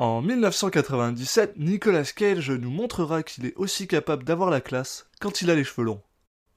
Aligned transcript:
En 0.00 0.22
1997, 0.22 1.58
Nicolas 1.58 2.04
Cage 2.16 2.50
nous 2.50 2.70
montrera 2.70 3.22
qu'il 3.22 3.44
est 3.44 3.52
aussi 3.56 3.86
capable 3.86 4.24
d'avoir 4.24 4.48
la 4.48 4.62
classe 4.62 5.04
quand 5.20 5.42
il 5.42 5.50
a 5.50 5.54
les 5.54 5.62
cheveux 5.62 5.84
longs. 5.84 6.00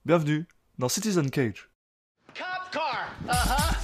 Bienvenue 0.05 0.47
dans 0.79 0.88
Citizen 0.88 1.30
Cage. 1.30 1.69
Cop 2.33 2.45
car. 2.71 3.09
Uh-huh. 3.27 3.75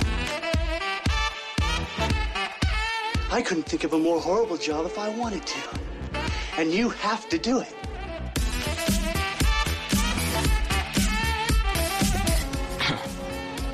I 3.34 3.42
couldn't 3.42 3.66
think 3.66 3.84
of 3.84 3.92
a 3.92 3.98
more 3.98 4.22
horrible 4.22 4.56
job 4.58 4.86
if 4.86 4.98
I 4.98 5.10
wanted 5.20 5.46
to. 5.46 5.60
And 6.58 6.72
you 6.72 6.90
have 6.92 7.28
to 7.28 7.38
do 7.38 7.60
it. 7.60 7.76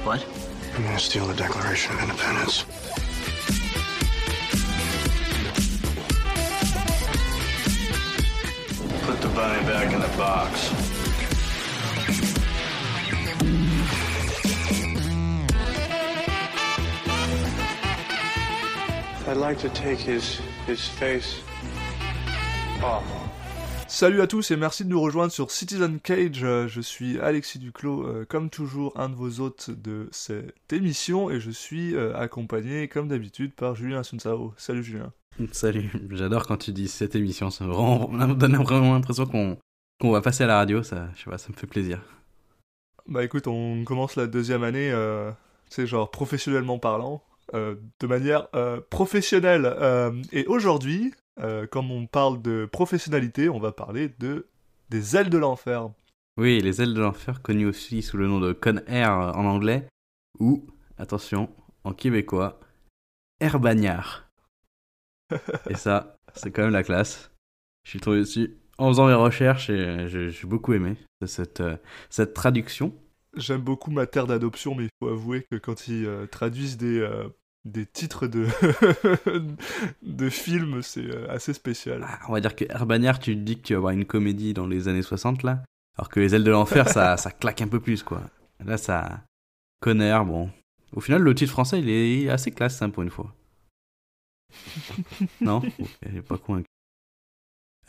What? 0.03 0.25
I'm 0.75 0.83
gonna 0.83 0.97
steal 0.97 1.27
the 1.27 1.35
Declaration 1.35 1.93
of 1.93 2.01
Independence? 2.01 2.65
The 9.27 9.33
bunny 9.33 9.63
back 9.65 9.91
in 9.93 9.99
the 9.99 10.17
box. 10.17 10.71
I'd 19.27 19.37
like 19.37 19.57
to 19.59 19.69
take 19.69 19.99
his 19.99 20.39
his 20.67 20.87
face 20.87 21.41
off. 22.83 23.03
Salut 23.87 24.21
à 24.21 24.27
tous 24.27 24.51
et 24.51 24.57
merci 24.57 24.83
de 24.83 24.89
nous 24.89 25.01
rejoindre 25.01 25.31
sur 25.31 25.51
Citizen 25.51 25.99
Cage. 26.01 26.43
Euh, 26.43 26.67
Je 26.67 26.81
suis 26.81 27.17
Alexis 27.19 27.59
Duclos, 27.59 28.03
euh, 28.05 28.25
comme 28.27 28.49
toujours 28.49 28.91
un 28.99 29.09
de 29.09 29.15
vos 29.15 29.39
hôtes 29.39 29.71
de 29.71 30.09
cette 30.11 30.73
émission 30.73 31.29
et 31.31 31.39
je 31.39 31.49
suis 31.51 31.95
euh, 31.95 32.15
accompagné 32.15 32.87
comme 32.89 33.07
d'habitude 33.07 33.53
par 33.53 33.73
Julien 33.73 34.03
Sunsao. 34.03 34.53
Salut 34.57 34.83
Julien. 34.83 35.13
Salut, 35.51 35.91
j'adore 36.11 36.47
quand 36.47 36.57
tu 36.57 36.71
dis 36.71 36.87
cette 36.87 37.15
émission, 37.15 37.49
ça 37.49 37.65
me, 37.65 37.71
rend, 37.73 38.07
donne 38.35 38.55
vraiment 38.55 38.93
l'impression 38.93 39.25
qu'on 39.25 40.11
va 40.11 40.21
passer 40.21 40.43
à 40.45 40.47
la 40.47 40.57
radio, 40.57 40.81
ça, 40.81 41.09
je 41.15 41.23
sais 41.23 41.29
pas, 41.29 41.37
ça 41.37 41.49
me 41.49 41.55
fait 41.55 41.67
plaisir. 41.67 42.01
Bah 43.07 43.23
écoute, 43.23 43.47
on 43.47 43.83
commence 43.83 44.15
la 44.15 44.27
deuxième 44.27 44.63
année, 44.63 44.91
euh, 44.91 45.31
c'est 45.69 45.87
genre 45.87 46.09
professionnellement 46.09 46.79
parlant, 46.79 47.21
euh, 47.53 47.75
de 47.99 48.07
manière 48.07 48.47
euh, 48.55 48.81
professionnelle. 48.89 49.65
Euh, 49.65 50.11
et 50.31 50.45
aujourd'hui, 50.47 51.13
comme 51.69 51.91
on 51.91 52.07
parle 52.07 52.41
de 52.41 52.65
professionnalité, 52.71 53.49
on 53.49 53.59
va 53.59 53.73
parler 53.73 54.09
de 54.19 54.47
des 54.89 55.17
ailes 55.17 55.29
de 55.29 55.37
l'enfer. 55.37 55.89
Oui, 56.37 56.61
les 56.61 56.81
ailes 56.81 56.93
de 56.93 57.01
l'enfer, 57.01 57.41
connues 57.41 57.65
aussi 57.65 58.01
sous 58.01 58.15
le 58.15 58.27
nom 58.27 58.39
de 58.39 58.53
Con 58.53 58.79
Air 58.87 59.11
en 59.11 59.45
anglais, 59.45 59.85
ou, 60.39 60.65
attention, 60.97 61.49
en 61.83 61.91
québécois, 61.91 62.59
Air 63.41 63.59
Bagnard. 63.59 64.24
Et 65.69 65.75
ça, 65.75 66.15
c'est 66.33 66.51
quand 66.51 66.63
même 66.63 66.73
la 66.73 66.83
classe. 66.83 67.31
Je 67.83 67.91
suis 67.91 67.99
tombé 67.99 68.19
dessus 68.19 68.57
en 68.77 68.89
faisant 68.89 69.07
mes 69.07 69.13
recherches 69.13 69.69
et 69.69 70.07
j'ai 70.07 70.29
j'ai 70.29 70.47
beaucoup 70.47 70.73
aimé 70.73 70.95
cette, 71.25 71.61
euh, 71.61 71.77
cette 72.09 72.33
traduction. 72.33 72.93
J'aime 73.35 73.61
beaucoup 73.61 73.91
ma 73.91 74.05
terre 74.05 74.27
d'adoption, 74.27 74.75
mais 74.75 74.85
il 74.85 74.89
faut 74.99 75.09
avouer 75.09 75.45
que 75.51 75.57
quand 75.57 75.87
ils 75.87 76.05
euh, 76.05 76.25
traduisent 76.25 76.77
des, 76.77 76.99
euh, 76.99 77.27
des 77.65 77.85
titres 77.85 78.27
de, 78.27 78.47
de 80.03 80.29
films, 80.29 80.81
c'est 80.81 81.05
euh, 81.05 81.29
assez 81.29 81.53
spécial. 81.53 82.05
Ah, 82.07 82.19
On 82.29 82.33
va 82.33 82.39
dire 82.39 82.55
que 82.55 82.65
Bagnard, 82.85 83.19
tu 83.19 83.35
te 83.35 83.41
dis 83.41 83.57
que 83.57 83.63
tu 83.63 83.73
vas 83.73 83.77
avoir 83.77 83.93
une 83.93 84.05
comédie 84.05 84.53
dans 84.53 84.67
les 84.67 84.87
années 84.87 85.01
60 85.01 85.43
là, 85.43 85.63
alors 85.97 86.09
que 86.09 86.19
les 86.19 86.33
ailes 86.35 86.43
de 86.43 86.51
l'enfer, 86.51 86.87
ça, 86.87 87.17
ça 87.17 87.31
claque 87.31 87.61
un 87.61 87.67
peu 87.67 87.79
plus 87.79 88.03
quoi. 88.03 88.21
Là, 88.63 88.77
ça. 88.77 89.21
Con 89.81 89.99
Air, 89.99 90.25
bon. 90.25 90.49
Au 90.93 91.01
final, 91.01 91.21
le 91.21 91.35
titre 91.35 91.51
français, 91.51 91.79
il 91.79 91.89
est, 91.89 92.13
il 92.13 92.25
est 92.27 92.29
assez 92.29 92.51
classe 92.51 92.81
hein, 92.81 92.89
pour 92.89 93.03
une 93.03 93.09
fois. 93.09 93.33
Non? 95.41 95.61
Elle 96.01 96.17
est 96.17 96.21
pas 96.21 96.37
convaincu. 96.37 96.67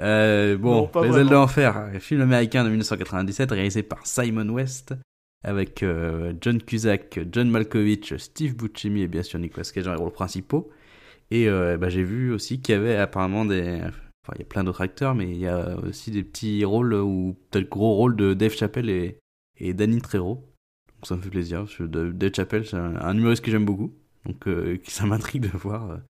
Euh, 0.00 0.58
bon, 0.58 0.90
Non, 0.94 1.02
Les 1.02 1.18
ailes 1.18 1.26
de 1.26 1.32
l'enfer, 1.32 1.90
film 2.00 2.20
américain 2.20 2.64
de 2.64 2.68
1997 2.68 3.50
réalisé 3.50 3.82
par 3.82 4.06
Simon 4.06 4.48
West 4.50 4.94
avec 5.42 5.83
euh, 5.83 6.34
John 6.40 6.61
Cusack, 6.61 7.20
John 7.30 7.48
Malkovich, 7.48 8.16
Steve 8.16 8.56
Buscemi 8.56 9.02
et 9.02 9.08
bien 9.08 9.22
sûr 9.22 9.39
Nicolas 9.39 9.68
Cage 9.72 9.84
dans 9.84 9.92
les 9.92 9.98
rôles 9.98 10.12
principaux. 10.12 10.70
Et 11.30 11.48
euh, 11.48 11.77
bah, 11.77 11.89
j'ai 11.89 12.02
vu 12.02 12.33
aussi 12.33 12.61
qu'il 12.61 12.74
y 12.74 12.78
avait 12.78 12.96
apparemment 12.96 13.45
des... 13.45 13.80
Enfin, 13.80 14.34
il 14.34 14.40
y 14.40 14.42
a 14.42 14.46
plein 14.46 14.64
d'autres 14.64 14.80
acteurs, 14.80 15.14
mais 15.14 15.30
il 15.30 15.39
y 15.39 15.46
a 15.46 15.77
aussi 15.78 16.11
des 16.11 16.24
petits 16.24 16.64
rôles 16.64 16.95
ou 16.95 17.36
peut-être 17.50 17.68
gros 17.68 17.95
rôles 17.95 18.16
de 18.16 18.34
Dave 18.34 18.55
Chappelle 18.55 18.90
et, 18.90 19.18
et 19.58 19.72
Danny 19.72 20.00
Trejo. 20.00 20.34
Donc 20.34 21.06
ça 21.06 21.14
me 21.14 21.22
fait 21.22 21.30
plaisir, 21.30 21.61
parce 21.61 21.77
que 21.77 21.84
Dave 21.84 22.34
Chappelle, 22.34 22.66
c'est 22.66 22.77
un, 22.77 23.16
humoriste 23.16 23.45
que 23.45 23.50
j'aime 23.52 23.64
beaucoup. 23.64 23.95
Donc 24.24 24.48
euh, 24.48 24.78
ça 24.89 25.06
m'intrigue 25.06 25.42
de 25.42 25.56
voir 25.56 26.00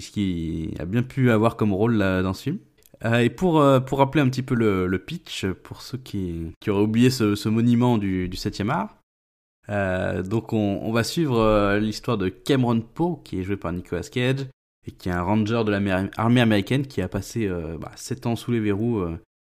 ce 0.00 0.10
qui 0.10 0.74
a 0.78 0.84
bien 0.84 1.02
pu 1.02 1.30
avoir 1.30 1.56
comme 1.56 1.72
rôle 1.72 1.94
là, 1.96 2.22
dans 2.22 2.34
ce 2.34 2.42
film. 2.44 2.58
Euh, 3.04 3.18
et 3.18 3.28
pour, 3.30 3.60
euh, 3.60 3.80
pour 3.80 3.98
rappeler 3.98 4.22
un 4.22 4.28
petit 4.28 4.42
peu 4.42 4.54
le, 4.54 4.86
le 4.86 4.98
pitch, 4.98 5.46
pour 5.46 5.82
ceux 5.82 5.98
qui, 5.98 6.52
qui 6.60 6.70
auraient 6.70 6.82
oublié 6.84 7.10
ce, 7.10 7.34
ce 7.34 7.48
monument 7.48 7.98
du, 7.98 8.28
du 8.28 8.36
7e 8.36 8.70
art, 8.70 8.96
euh, 9.68 10.22
donc 10.22 10.52
on, 10.52 10.80
on 10.82 10.92
va 10.92 11.04
suivre 11.04 11.76
l'histoire 11.78 12.18
de 12.18 12.28
Cameron 12.28 12.80
Poe, 12.80 13.20
qui 13.24 13.40
est 13.40 13.42
joué 13.42 13.56
par 13.56 13.72
Nicolas 13.72 14.02
Cage, 14.02 14.46
et 14.86 14.90
qui 14.90 15.08
est 15.08 15.12
un 15.12 15.22
ranger 15.22 15.62
de 15.64 15.70
l'armée 15.70 16.40
américaine 16.40 16.86
qui 16.86 17.00
a 17.02 17.08
passé 17.08 17.48
bah, 17.80 17.90
7 17.96 18.26
ans 18.26 18.36
sous 18.36 18.52
les 18.52 18.60
verrous 18.60 19.02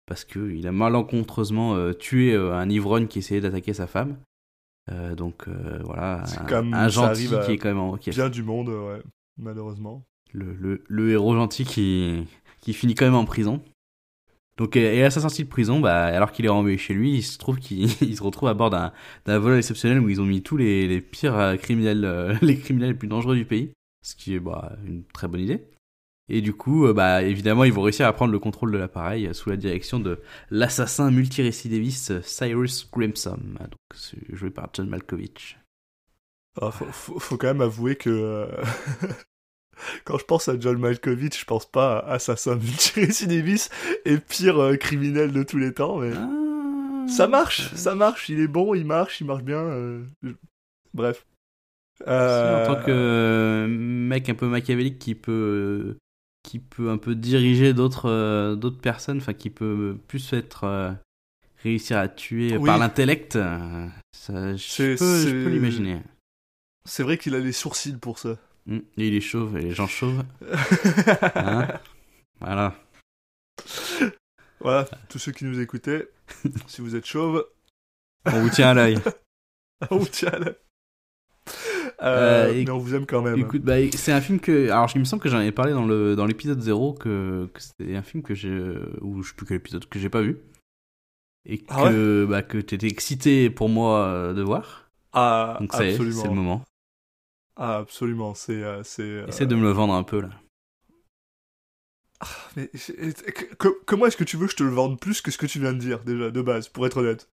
parce 0.07 0.23
qu'il 0.23 0.65
a 0.67 0.71
malencontreusement 0.71 1.93
tué 1.93 2.35
un 2.35 2.69
ivrogne 2.69 3.07
qui 3.07 3.19
essayait 3.19 3.41
d'attaquer 3.41 3.73
sa 3.73 3.85
femme. 3.87 4.15
Donc 5.17 5.45
voilà, 5.83 6.23
un, 6.39 6.45
un 6.73 6.87
gentil 6.87 7.27
à 7.35 7.45
qui 7.45 7.51
est 7.51 7.57
quand 7.57 7.67
même 7.69 7.79
en- 7.79 7.97
qui 7.97 8.11
Bien 8.11 8.29
du 8.29 8.43
monde, 8.43 8.69
ouais, 8.69 9.01
malheureusement. 9.37 10.05
le, 10.33 11.09
héros 11.09 11.35
gentil 11.35 11.65
qui, 11.65 12.73
finit 12.73 12.95
quand 12.95 13.05
même 13.05 13.15
en 13.15 13.25
prison. 13.25 13.61
Donc, 14.57 14.77
et 14.77 15.03
à 15.03 15.11
sa 15.11 15.19
sortie 15.19 15.43
de 15.43 15.49
prison, 15.49 15.81
bah, 15.81 16.05
alors 16.05 16.31
qu'il 16.31 16.45
est 16.45 16.49
renvoyé 16.49 16.77
chez 16.77 16.93
lui, 16.93 17.15
il 17.15 17.23
se 17.23 17.37
trouve 17.37 17.59
qu'il 17.59 17.89
il 18.01 18.15
se 18.15 18.23
retrouve 18.23 18.49
à 18.49 18.53
bord 18.53 18.69
d'un 18.69 19.39
vol 19.39 19.57
exceptionnel 19.57 19.99
où 19.99 20.09
ils 20.09 20.21
ont 20.21 20.25
mis 20.25 20.41
tous 20.41 20.57
les, 20.57 21.01
pires 21.01 21.37
euh, 21.37 21.55
criminels, 21.57 22.05
euh, 22.05 22.35
les 22.41 22.57
criminels 22.57 22.89
les 22.89 22.97
plus 22.97 23.09
dangereux 23.09 23.35
du 23.35 23.45
pays, 23.45 23.71
ce 24.01 24.15
qui 24.15 24.35
est 24.35 24.39
bah, 24.39 24.77
une 24.85 25.03
très 25.03 25.27
bonne 25.27 25.41
idée. 25.41 25.65
Et 26.27 26.41
du 26.41 26.53
coup, 26.53 26.87
euh, 26.87 26.93
bah, 26.93 27.21
évidemment, 27.21 27.63
ils 27.63 27.73
vont 27.73 27.83
réussir 27.83 28.07
à 28.07 28.13
prendre 28.13 28.31
le 28.31 28.39
contrôle 28.39 28.71
de 28.71 28.77
l'appareil 28.77 29.27
euh, 29.27 29.33
sous 29.33 29.49
la 29.49 29.57
direction 29.57 29.99
de 29.99 30.21
l'assassin 30.49 31.11
multirécidiviste 31.11 32.11
euh, 32.11 32.21
Cyrus 32.23 32.89
c'est 33.93 34.35
joué 34.35 34.49
par 34.49 34.69
John 34.73 34.89
Malkovich. 34.89 35.57
Ah, 36.61 36.71
faut, 36.71 36.85
faut, 36.85 37.19
faut 37.19 37.37
quand 37.37 37.47
même 37.47 37.61
avouer 37.61 37.95
que 37.95 38.09
euh, 38.09 38.47
quand 40.05 40.17
je 40.17 40.23
pense 40.25 40.47
à 40.47 40.57
John 40.59 40.77
Malkovich, 40.79 41.39
je 41.39 41.45
pense 41.45 41.65
pas 41.69 41.99
à 41.99 42.13
assassin 42.13 42.55
multirécidiviste 42.61 43.73
et 44.05 44.17
pire 44.17 44.59
euh, 44.59 44.75
criminel 44.77 45.31
de 45.31 45.43
tous 45.43 45.57
les 45.57 45.73
temps, 45.73 45.97
mais 45.99 46.11
Ah. 46.15 47.05
ça 47.09 47.27
marche, 47.27 47.73
ça 47.75 47.93
marche, 47.95 48.29
il 48.29 48.39
est 48.39 48.47
bon, 48.47 48.73
il 48.73 48.85
marche, 48.85 49.19
il 49.21 49.27
marche 49.27 49.43
bien. 49.43 49.59
euh, 49.59 50.03
Bref. 50.93 51.25
Euh, 52.07 52.65
En 52.69 52.75
tant 52.75 52.83
que 52.83 53.65
mec 53.69 54.27
un 54.29 54.35
peu 54.35 54.47
machiavélique 54.47 54.99
qui 54.99 55.15
peut, 55.15 55.97
qui 56.43 56.59
peut 56.59 56.89
un 56.89 56.97
peu 56.97 57.15
diriger 57.15 57.73
d'autres 57.73 58.55
d'autres 58.55 58.79
personnes, 58.81 59.17
enfin 59.17 59.33
qui 59.33 59.49
peut 59.49 59.97
plus 60.07 60.33
être 60.33 60.93
réussir 61.63 61.97
à 61.97 62.07
tuer 62.09 62.57
Oui. 62.57 62.65
par 62.65 62.77
l'intellect, 62.77 63.37
je 64.27 65.43
peux 65.43 65.49
l'imaginer. 65.49 65.99
C'est 66.85 67.03
vrai 67.03 67.17
qu'il 67.17 67.35
a 67.35 67.39
les 67.39 67.51
sourcils 67.51 67.97
pour 67.97 68.19
ça. 68.19 68.37
Mm. 68.67 68.77
Et 68.97 69.07
il 69.07 69.15
est 69.15 69.21
chauve, 69.21 69.57
et 69.57 69.61
les 69.61 69.71
gens 69.73 69.87
chauves. 69.87 70.23
Hein 71.35 71.67
voilà. 72.39 72.75
voilà, 74.59 74.85
tous 75.09 75.19
ceux 75.19 75.31
qui 75.31 75.45
nous 75.45 75.59
écoutaient, 75.59 76.09
si 76.67 76.81
vous 76.81 76.95
êtes 76.95 77.05
chauve, 77.05 77.45
On 78.25 78.41
vous 78.41 78.49
tient 78.49 78.69
à 78.69 78.73
l'œil. 78.73 78.97
on 79.91 79.97
vous 79.97 80.07
tient 80.07 80.31
là. 80.31 80.51
Euh, 82.01 82.51
et- 82.53 82.65
mais 82.65 82.71
on 82.71 82.77
vous 82.79 82.93
aime 82.95 83.05
quand 83.05 83.21
même. 83.21 83.37
Écoute, 83.37 83.61
bah, 83.61 83.75
c'est 83.95 84.11
un 84.11 84.19
film 84.21 84.39
que. 84.39 84.69
Alors, 84.69 84.89
il 84.95 84.99
me 84.99 85.05
semble 85.05 85.21
que 85.21 85.29
j'en 85.29 85.37
avais 85.37 85.51
parlé 85.51 85.71
dans 85.73 85.85
le 85.85 86.15
dans 86.15 86.25
l'épisode 86.25 86.59
0 86.59 86.93
que, 86.93 87.49
que 87.53 87.61
c'était 87.61 87.95
un 87.95 88.01
film 88.01 88.21
que 88.23 88.33
j'ai. 88.33 88.51
Ou 89.01 89.21
je 89.23 89.29
sais 89.29 89.35
plus 89.35 89.45
quel 89.45 89.57
épisode, 89.57 89.87
que 89.87 89.99
j'ai 89.99 90.09
pas 90.09 90.21
vu. 90.21 90.39
Et 91.47 91.59
que, 91.59 91.65
Ah 91.69 91.83
ouais 91.85 92.25
bah, 92.27 92.41
que 92.41 92.57
t'étais 92.57 92.87
excité 92.87 93.49
pour 93.51 93.69
moi 93.69 94.07
euh, 94.07 94.33
de 94.33 94.41
voir. 94.41 94.89
ah, 95.13 95.57
Donc, 95.61 95.71
ça 95.71 95.83
absolument. 95.83 96.21
c'est 96.21 96.27
le 96.27 96.33
moment. 96.33 96.63
Ah, 97.57 97.77
absolument, 97.77 98.33
c'est... 98.35 98.63
euh, 98.63 98.83
c'est 98.83 99.01
euh, 99.03 99.27
Essaie 99.27 99.45
de 99.45 99.55
me 99.55 99.63
le 99.63 99.71
vendre 99.71 99.93
un 99.93 100.03
peu 100.03 100.19
là. 100.21 100.29
Mais 102.55 102.69
c'est- 102.73 103.33
que- 103.33 103.55
que- 103.55 103.79
comment 103.85 104.05
est-ce 104.07 104.17
que 104.17 104.23
tu 104.23 104.37
veux 104.37 104.45
que 104.47 104.51
je 104.51 104.57
te 104.57 104.63
le 104.63 104.69
vende 104.69 104.99
plus 104.99 105.21
que 105.21 105.31
ce 105.31 105.37
que 105.37 105.45
tu 105.45 105.59
viens 105.59 105.73
de 105.73 105.77
dire, 105.79 105.99
déjà, 106.03 106.31
de 106.31 106.41
base, 106.41 106.69
pour 106.69 106.85
être 106.85 106.97
honnête? 106.97 107.29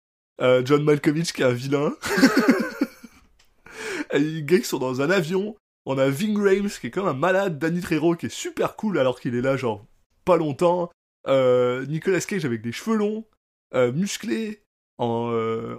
Euh, 0.41 0.61
John 0.63 0.83
Malkovich 0.83 1.33
qui 1.33 1.41
est 1.41 1.45
un 1.45 1.51
vilain. 1.51 1.93
Et 4.11 4.19
les 4.19 4.43
gars 4.43 4.59
qui 4.59 4.65
sont 4.65 4.77
dans 4.79 5.01
un 5.01 5.09
avion. 5.09 5.55
On 5.85 5.97
a 5.97 6.09
Ving 6.09 6.37
Rhames 6.37 6.69
qui 6.69 6.87
est 6.87 6.91
comme 6.91 7.07
un 7.07 7.13
malade. 7.13 7.59
Danny 7.59 7.81
Trejo 7.81 8.15
qui 8.15 8.27
est 8.27 8.29
super 8.29 8.75
cool 8.75 8.99
alors 8.99 9.19
qu'il 9.19 9.35
est 9.35 9.41
là, 9.41 9.57
genre, 9.57 9.85
pas 10.25 10.37
longtemps. 10.37 10.89
Euh, 11.27 11.85
Nicolas 11.87 12.21
Cage 12.21 12.45
avec 12.45 12.61
des 12.61 12.71
cheveux 12.71 12.95
longs, 12.95 13.25
euh, 13.73 13.91
musclé, 13.91 14.61
en, 14.97 15.05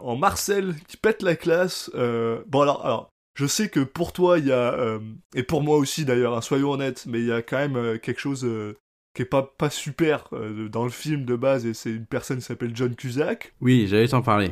en 0.03 0.17
Marcel 0.17 0.75
qui 0.89 0.97
pète 0.97 1.23
la 1.23 1.37
classe. 1.37 1.91
Bon, 1.95 2.61
alors, 2.61 2.85
alors, 2.85 3.11
je 3.39 3.47
sais 3.47 3.69
que 3.69 3.79
pour 3.79 4.13
toi, 4.13 4.41
il 4.41 4.47
y 4.47 4.53
a, 4.53 4.75
euh, 4.75 4.99
et 5.33 5.45
pour 5.45 5.63
moi 5.63 5.77
aussi 5.77 6.05
d'ailleurs, 6.05 6.37
hein, 6.37 6.41
soyons 6.41 6.73
honnêtes, 6.73 7.05
mais 7.07 7.21
il 7.21 7.27
y 7.27 7.33
a 7.33 7.41
quand 7.41 7.57
même 7.59 7.77
euh, 7.77 7.97
quelque 7.97 8.21
chose 8.21 8.45
euh, 8.45 8.77
qui 9.15 9.23
est 9.23 9.27
pas, 9.27 9.45
pas 9.45 9.71
super 9.71 10.29
dans 10.71 10.83
le 10.83 10.91
film 10.91 11.25
de 11.25 11.37
base, 11.37 11.65
et 11.65 11.73
c'est 11.73 11.91
une 11.91 12.05
personne 12.07 12.39
qui 12.39 12.45
s'appelle 12.45 12.73
John 12.75 12.97
Cusack. 12.97 13.55
Oui, 13.61 13.87
j'allais 13.89 14.09
t'en 14.09 14.23
parler. 14.23 14.51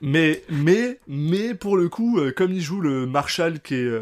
Mais, 0.00 0.42
mais, 0.48 0.98
mais 1.06 1.54
pour 1.54 1.76
le 1.76 1.88
coup, 1.88 2.20
comme 2.36 2.52
il 2.52 2.60
joue 2.60 2.80
le 2.80 3.06
Marshall 3.06 3.60
qui 3.60 3.74
est, 3.74 4.00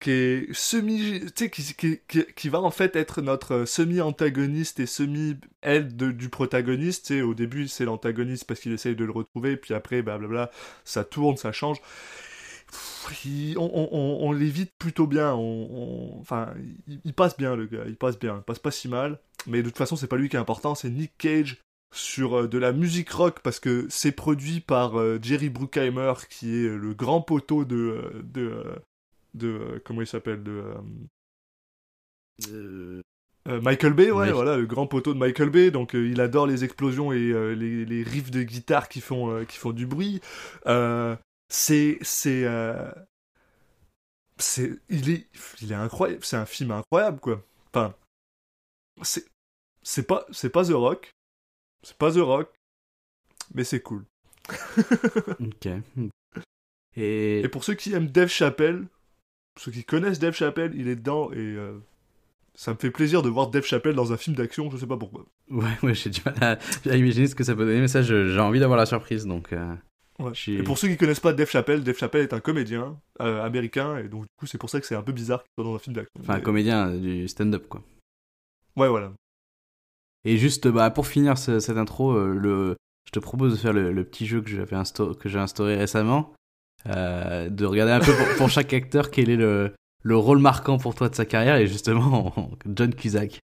qui 0.00 0.10
est 0.10 0.52
semi, 0.52 1.20
tu 1.20 1.28
sais, 1.36 1.50
qui, 1.50 1.62
qui, 1.74 2.00
qui, 2.08 2.24
qui 2.34 2.48
va 2.48 2.60
en 2.60 2.70
fait 2.70 2.96
être 2.96 3.22
notre 3.22 3.64
semi-antagoniste 3.64 4.80
et 4.80 4.86
semi-aide 4.86 5.96
de- 5.96 6.10
du 6.10 6.28
protagoniste, 6.30 7.06
tu 7.06 7.14
sais, 7.14 7.22
au 7.22 7.34
début 7.34 7.68
c'est 7.68 7.84
l'antagoniste 7.84 8.44
parce 8.46 8.60
qu'il 8.60 8.72
essaye 8.72 8.96
de 8.96 9.04
le 9.04 9.12
retrouver, 9.12 9.56
puis 9.56 9.74
après, 9.74 10.02
blablabla, 10.02 10.50
ça 10.84 11.04
tourne, 11.04 11.36
ça 11.36 11.52
change. 11.52 11.78
Il- 13.24 13.56
on, 13.58 13.70
on, 13.72 13.88
on, 13.92 14.28
on 14.28 14.32
l'évite 14.32 14.72
plutôt 14.78 15.06
bien, 15.06 15.34
on, 15.34 16.18
enfin, 16.20 16.52
il, 16.88 17.00
il 17.04 17.14
passe 17.14 17.36
bien 17.36 17.56
le 17.56 17.66
gars, 17.66 17.84
il 17.86 17.96
passe 17.96 18.18
bien, 18.18 18.36
il 18.38 18.42
passe 18.42 18.58
pas 18.58 18.70
si 18.70 18.88
mal, 18.88 19.18
mais 19.46 19.62
de 19.62 19.68
toute 19.68 19.78
façon 19.78 19.96
c'est 19.96 20.06
pas 20.06 20.16
lui 20.16 20.28
qui 20.28 20.36
est 20.36 20.40
important, 20.40 20.74
c'est 20.74 20.90
Nick 20.90 21.12
Cage 21.18 21.58
sur 21.94 22.40
euh, 22.40 22.48
de 22.48 22.58
la 22.58 22.72
musique 22.72 23.10
rock 23.10 23.40
parce 23.42 23.58
que 23.60 23.86
c'est 23.90 24.12
produit 24.12 24.60
par 24.60 24.98
euh, 24.98 25.18
Jerry 25.20 25.48
Bruckheimer 25.50 26.12
qui 26.28 26.54
est 26.54 26.68
le 26.68 26.94
grand 26.94 27.20
poteau 27.20 27.64
de 27.64 27.76
euh, 27.76 28.22
de 28.22 28.64
de 29.34 29.48
euh, 29.48 29.80
comment 29.84 30.00
il 30.02 30.06
s'appelle 30.06 30.42
de 30.42 30.62
euh, 32.52 33.02
Michael 33.60 33.94
Bay 33.94 34.10
ouais 34.10 34.26
Oui. 34.26 34.32
voilà 34.32 34.56
le 34.56 34.66
grand 34.66 34.86
poteau 34.86 35.14
de 35.14 35.18
Michael 35.18 35.50
Bay. 35.50 35.70
Donc 35.70 35.94
euh, 35.94 36.06
il 36.08 36.20
adore 36.20 36.46
les 36.46 36.64
explosions 36.64 37.12
et 37.12 37.30
euh, 37.32 37.54
les, 37.54 37.84
les 37.84 38.02
riffs 38.02 38.30
de 38.30 38.42
guitare 38.42 38.88
qui 38.88 39.00
font 39.00 39.30
euh, 39.30 39.44
qui 39.44 39.56
font 39.56 39.72
du 39.72 39.86
bruit. 39.86 40.20
Euh, 40.66 41.16
c'est 41.50 41.98
c'est 42.02 42.44
euh, 42.44 42.90
c'est 44.38 44.72
il 44.88 45.10
est 45.10 45.26
il 45.60 45.72
est 45.72 45.76
incroyable 45.76 46.24
c'est 46.24 46.36
un 46.36 46.46
film 46.46 46.70
incroyable 46.70 47.20
quoi 47.20 47.42
enfin 47.72 47.94
c'est 49.02 49.24
c'est 49.82 50.06
pas 50.06 50.26
c'est 50.30 50.50
pas 50.50 50.64
The 50.64 50.72
Rock 50.72 51.10
c'est 51.82 51.96
pas 51.96 52.12
The 52.12 52.18
Rock 52.18 52.52
mais 53.54 53.64
c'est 53.64 53.80
cool 53.80 54.04
Ok. 55.40 55.68
Et, 56.96 57.40
et 57.40 57.48
pour 57.48 57.64
ceux 57.64 57.74
qui 57.74 57.92
aiment 57.92 58.08
Dave 58.08 58.28
Chappelle 58.28 58.86
ceux 59.58 59.70
qui 59.72 59.84
connaissent 59.84 60.18
Dave 60.18 60.34
Chappelle 60.34 60.72
il 60.74 60.88
est 60.88 60.96
dedans 60.96 61.30
et 61.32 61.36
euh, 61.38 61.78
ça 62.54 62.72
me 62.72 62.78
fait 62.78 62.90
plaisir 62.90 63.22
de 63.22 63.28
voir 63.28 63.48
Dave 63.50 63.64
Chappelle 63.64 63.94
dans 63.94 64.12
un 64.12 64.16
film 64.16 64.36
d'action 64.36 64.70
je 64.70 64.76
sais 64.76 64.86
pas 64.86 64.96
pourquoi 64.96 65.26
ouais, 65.50 65.78
ouais, 65.82 65.94
j'ai 65.94 66.10
du 66.10 66.20
mal 66.24 66.34
à, 66.40 66.58
à 66.90 66.96
imaginer 66.96 67.26
ce 67.26 67.34
que 67.34 67.44
ça 67.44 67.54
peut 67.54 67.64
donner, 67.64 67.80
mais 67.80 67.88
ça, 67.88 68.02
j'ai 68.02 68.38
envie 68.40 68.60
d'avoir 68.60 68.78
la 68.78 68.86
surprise, 68.86 69.26
donc. 69.26 69.52
euh, 69.52 69.74
Ouais. 70.20 70.32
Et 70.48 70.62
pour 70.62 70.76
ceux 70.78 70.88
qui 70.88 70.96
connaissent 70.96 71.20
pas 71.20 71.32
Dave 71.32 71.48
Chappelle, 71.50 71.82
Dave 71.82 71.96
Chappelle 71.96 72.22
est 72.22 72.32
un 72.34 72.40
comédien 72.40 72.98
euh, 73.20 73.42
américain, 73.44 73.96
et 73.98 74.08
donc 74.08 74.22
du 74.22 74.28
coup 74.38 74.46
c'est 74.46 74.58
pour 74.58 74.68
ça 74.70 74.80
que 74.80 74.86
c'est 74.86 74.94
un 74.94 75.02
peu 75.02 75.12
bizarre 75.12 75.42
qu'il 75.42 75.50
soit 75.56 75.64
dans 75.64 75.74
un 75.74 75.78
film 75.78 75.96
d'action. 75.96 76.12
Enfin, 76.20 76.34
un 76.34 76.40
comédien 76.40 76.88
euh, 76.90 76.98
du 76.98 77.28
stand-up, 77.28 77.66
quoi. 77.68 77.82
Ouais, 78.76 78.88
voilà. 78.88 79.12
Et 80.24 80.36
juste, 80.36 80.68
bah, 80.68 80.90
pour 80.90 81.06
finir 81.06 81.38
ce- 81.38 81.60
cette 81.60 81.76
intro, 81.78 82.12
euh, 82.12 82.34
le, 82.34 82.76
je 83.06 83.12
te 83.12 83.18
propose 83.18 83.52
de 83.52 83.56
faire 83.58 83.72
le, 83.72 83.92
le 83.92 84.04
petit 84.04 84.26
jeu 84.26 84.42
que 84.42 84.50
j'avais 84.50 84.76
insta- 84.76 85.14
que 85.16 85.28
j'ai 85.28 85.38
instauré 85.38 85.76
récemment, 85.76 86.34
euh, 86.86 87.48
de 87.48 87.64
regarder 87.64 87.92
un 87.92 88.00
peu 88.00 88.12
pour, 88.14 88.26
pour 88.36 88.48
chaque 88.50 88.72
acteur 88.74 89.10
quel 89.10 89.30
est 89.30 89.36
le, 89.36 89.72
le 90.02 90.16
rôle 90.16 90.38
marquant 90.38 90.76
pour 90.78 90.94
toi 90.94 91.08
de 91.08 91.14
sa 91.14 91.24
carrière, 91.24 91.56
et 91.56 91.66
justement, 91.66 92.34
John 92.66 92.94
Cusack. 92.94 93.38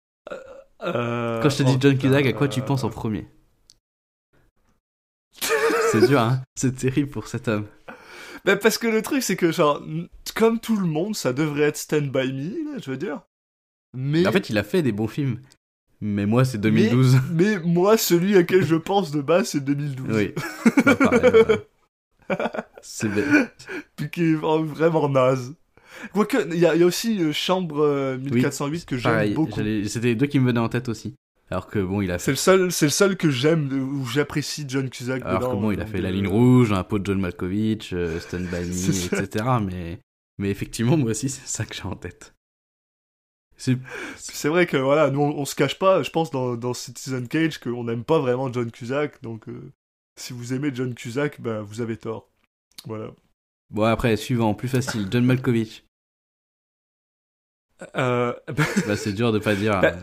Quand 0.79 1.49
je 1.49 1.57
te 1.59 1.63
dis 1.63 1.73
oh, 1.77 1.79
John 1.81 1.97
Cusack, 1.99 2.27
à 2.27 2.33
quoi 2.35 2.49
tu 2.49 2.61
penses 2.63 2.85
en 2.85 2.91
premier? 2.91 3.27
C'est 5.93 6.07
dur, 6.07 6.21
hein 6.21 6.43
C'est 6.55 6.77
terrible 6.77 7.11
pour 7.11 7.27
cet 7.29 7.49
homme. 7.49 7.67
Mais 8.45 8.57
parce 8.57 8.79
que 8.79 8.87
le 8.87 9.03
truc 9.03 9.23
c'est 9.23 9.37
que 9.37 9.51
genre, 9.51 9.83
comme 10.35 10.61
tout 10.61 10.77
le 10.77 10.87
monde, 10.87 11.17
ça 11.17 11.33
devrait 11.33 11.65
être 11.65 11.77
Stand 11.77 12.11
By 12.13 12.33
Me, 12.33 12.73
là, 12.73 12.79
je 12.85 12.91
veux 12.91 12.97
dire. 12.97 13.21
Mais 13.97 14.27
En 14.27 14.33
fait, 14.33 14.51
il 14.51 14.59
a 14.59 14.63
fait 14.63 14.83
des 14.83 14.93
bons 14.93 15.09
films. 15.09 15.41
Mais 16.01 16.27
moi, 16.27 16.45
c'est 16.45 16.59
2012. 16.59 17.19
mais 17.33 17.59
moi, 17.61 17.97
celui 17.97 18.37
à 18.37 18.43
quel 18.45 18.65
je 18.65 18.77
pense 18.77 19.11
de 19.11 19.21
base, 19.23 19.49
c'est 19.49 19.65
2012. 19.65 20.07
Oui. 20.11 20.35
Bah, 20.85 20.95
voilà. 22.29 22.69
C'est 22.83 23.09
bête. 23.09 23.69
Puis 23.95 24.11
qui 24.11 24.33
est 24.33 24.35
vraiment 24.35 25.09
naze. 25.09 25.55
Quoique, 26.13 26.37
il 26.53 26.59
y, 26.59 26.67
a 26.67 26.75
il 26.75 26.81
y 26.81 26.83
a 26.83 26.87
aussi 26.87 27.23
euh, 27.23 27.33
Chambre 27.33 27.81
euh, 27.81 28.19
1408 28.19 28.85
que 28.85 28.99
j'aime 28.99 29.33
beaucoup. 29.35 29.61
c'était 29.87 30.09
les 30.09 30.15
deux 30.17 30.27
qui 30.27 30.41
me 30.41 30.47
venaient 30.47 30.61
en 30.61 30.69
tête 30.69 30.89
aussi. 30.89 31.15
Alors 31.51 31.69
que 31.69 31.79
bon, 31.79 32.01
il 32.01 32.11
a 32.11 32.19
C'est 32.19 32.25
fait, 32.27 32.31
le 32.33 32.37
seul, 32.37 32.73
c'est 32.73 32.87
le 32.87 32.91
seul 32.91 33.17
que 33.17 33.31
j'aime, 33.31 33.73
où 33.73 34.05
j'apprécie 34.07 34.65
John 34.67 34.91
Cusack 34.91 35.23
alors 35.25 35.39
dedans. 35.41 35.57
que 35.57 35.61
bon, 35.63 35.71
il 35.71 35.81
a 35.81 35.87
fait 35.87 36.01
La 36.01 36.09
euh, 36.09 36.13
Ligne 36.13 36.27
Rouge, 36.29 36.73
un 36.73 36.83
pot 36.83 36.99
de 36.99 37.07
John 37.07 37.21
Malkovich, 37.21 37.93
euh, 37.93 38.19
Me, 38.33 38.73
ça. 38.73 39.23
etc. 39.23 39.45
Mais, 39.63 40.01
mais 40.39 40.51
effectivement, 40.51 40.97
moi 40.97 41.11
aussi, 41.13 41.29
c'est 41.29 41.47
ça 41.47 41.65
que 41.65 41.75
j'ai 41.75 41.85
en 41.85 41.95
tête. 41.95 42.35
C'est 43.57 44.49
vrai 44.49 44.67
que 44.67 44.77
voilà, 44.77 45.11
nous 45.11 45.21
on, 45.23 45.31
on 45.39 45.45
se 45.47 45.55
cache 45.55 45.79
pas, 45.79 46.03
je 46.03 46.11
pense 46.11 46.31
dans, 46.31 46.57
dans 46.57 46.75
Citizen 46.75 47.27
Cage 47.27 47.59
qu'on 47.59 47.85
n'aime 47.85 48.05
pas 48.05 48.19
vraiment 48.19 48.53
John 48.53 48.71
Cusack, 48.71 49.23
donc 49.23 49.49
euh, 49.49 49.73
si 50.17 50.35
vous 50.35 50.53
aimez 50.53 50.71
John 50.75 50.95
Cusack, 50.95 51.41
ben 51.41 51.63
vous 51.63 51.81
avez 51.81 51.97
tort. 51.97 52.29
Voilà. 52.85 53.13
Bon, 53.71 53.85
après, 53.85 54.17
suivant, 54.17 54.53
plus 54.55 54.69
facile, 54.69 55.09
John 55.11 55.25
Malkovich. 55.25 55.85
Euh, 57.97 58.33
Bah, 58.87 58.97
c'est 58.97 59.13
dur 59.13 59.33
de 59.33 59.39
pas 59.39 59.55
dire. 59.55 59.81
Bah, 59.81 59.93
euh, 59.95 60.01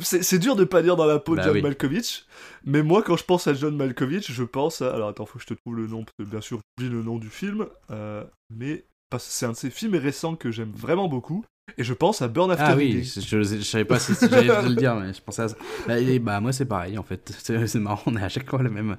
c'est 0.00 0.22
c'est 0.22 0.38
dur 0.38 0.56
de 0.56 0.64
pas 0.64 0.82
dire 0.82 0.96
dans 0.96 1.06
la 1.06 1.18
peau 1.18 1.32
de 1.32 1.36
Bah 1.36 1.44
John 1.44 1.54
oui. 1.54 1.62
Malkovich, 1.62 2.26
mais 2.64 2.82
moi 2.82 3.02
quand 3.02 3.16
je 3.16 3.24
pense 3.24 3.46
à 3.46 3.54
John 3.54 3.76
Malkovich, 3.76 4.30
je 4.32 4.44
pense 4.44 4.82
à... 4.82 4.94
Alors 4.94 5.08
attends, 5.08 5.26
faut 5.26 5.38
que 5.38 5.42
je 5.42 5.48
te 5.48 5.54
trouve 5.54 5.76
le 5.76 5.86
nom, 5.86 6.04
parce 6.04 6.16
que 6.18 6.24
bien 6.24 6.40
sûr 6.40 6.60
j'oublie 6.78 6.92
le 6.92 7.02
nom 7.02 7.18
du 7.18 7.28
film, 7.28 7.66
euh, 7.90 8.24
mais 8.54 8.84
parce 9.10 9.26
que 9.26 9.32
c'est 9.32 9.46
un 9.46 9.52
de 9.52 9.56
ces 9.56 9.70
films 9.70 9.94
récents 9.94 10.36
que 10.36 10.50
j'aime 10.50 10.72
vraiment 10.72 11.08
beaucoup, 11.08 11.44
et 11.76 11.84
je 11.84 11.92
pense 11.92 12.22
à 12.22 12.28
Burn 12.28 12.50
After 12.50 12.64
Ah 12.66 12.76
oui, 12.76 13.04
je, 13.04 13.42
je 13.42 13.60
savais 13.60 13.84
pas 13.84 13.98
si 13.98 14.14
si 14.14 14.28
j'allais 14.28 14.68
le 14.68 14.74
dire, 14.74 14.96
mais 14.96 15.12
je 15.12 15.20
pensais 15.20 15.42
à 15.42 15.48
ça. 15.48 15.56
Bah, 15.86 15.98
et 15.98 16.18
bah, 16.18 16.40
moi, 16.40 16.52
c'est 16.52 16.64
pareil, 16.64 16.96
en 16.96 17.02
fait. 17.02 17.32
C'est 17.38 17.74
marrant, 17.76 18.00
on 18.06 18.16
est 18.16 18.22
à 18.22 18.28
chaque 18.28 18.48
fois 18.48 18.62
le 18.62 18.70
même. 18.70 18.96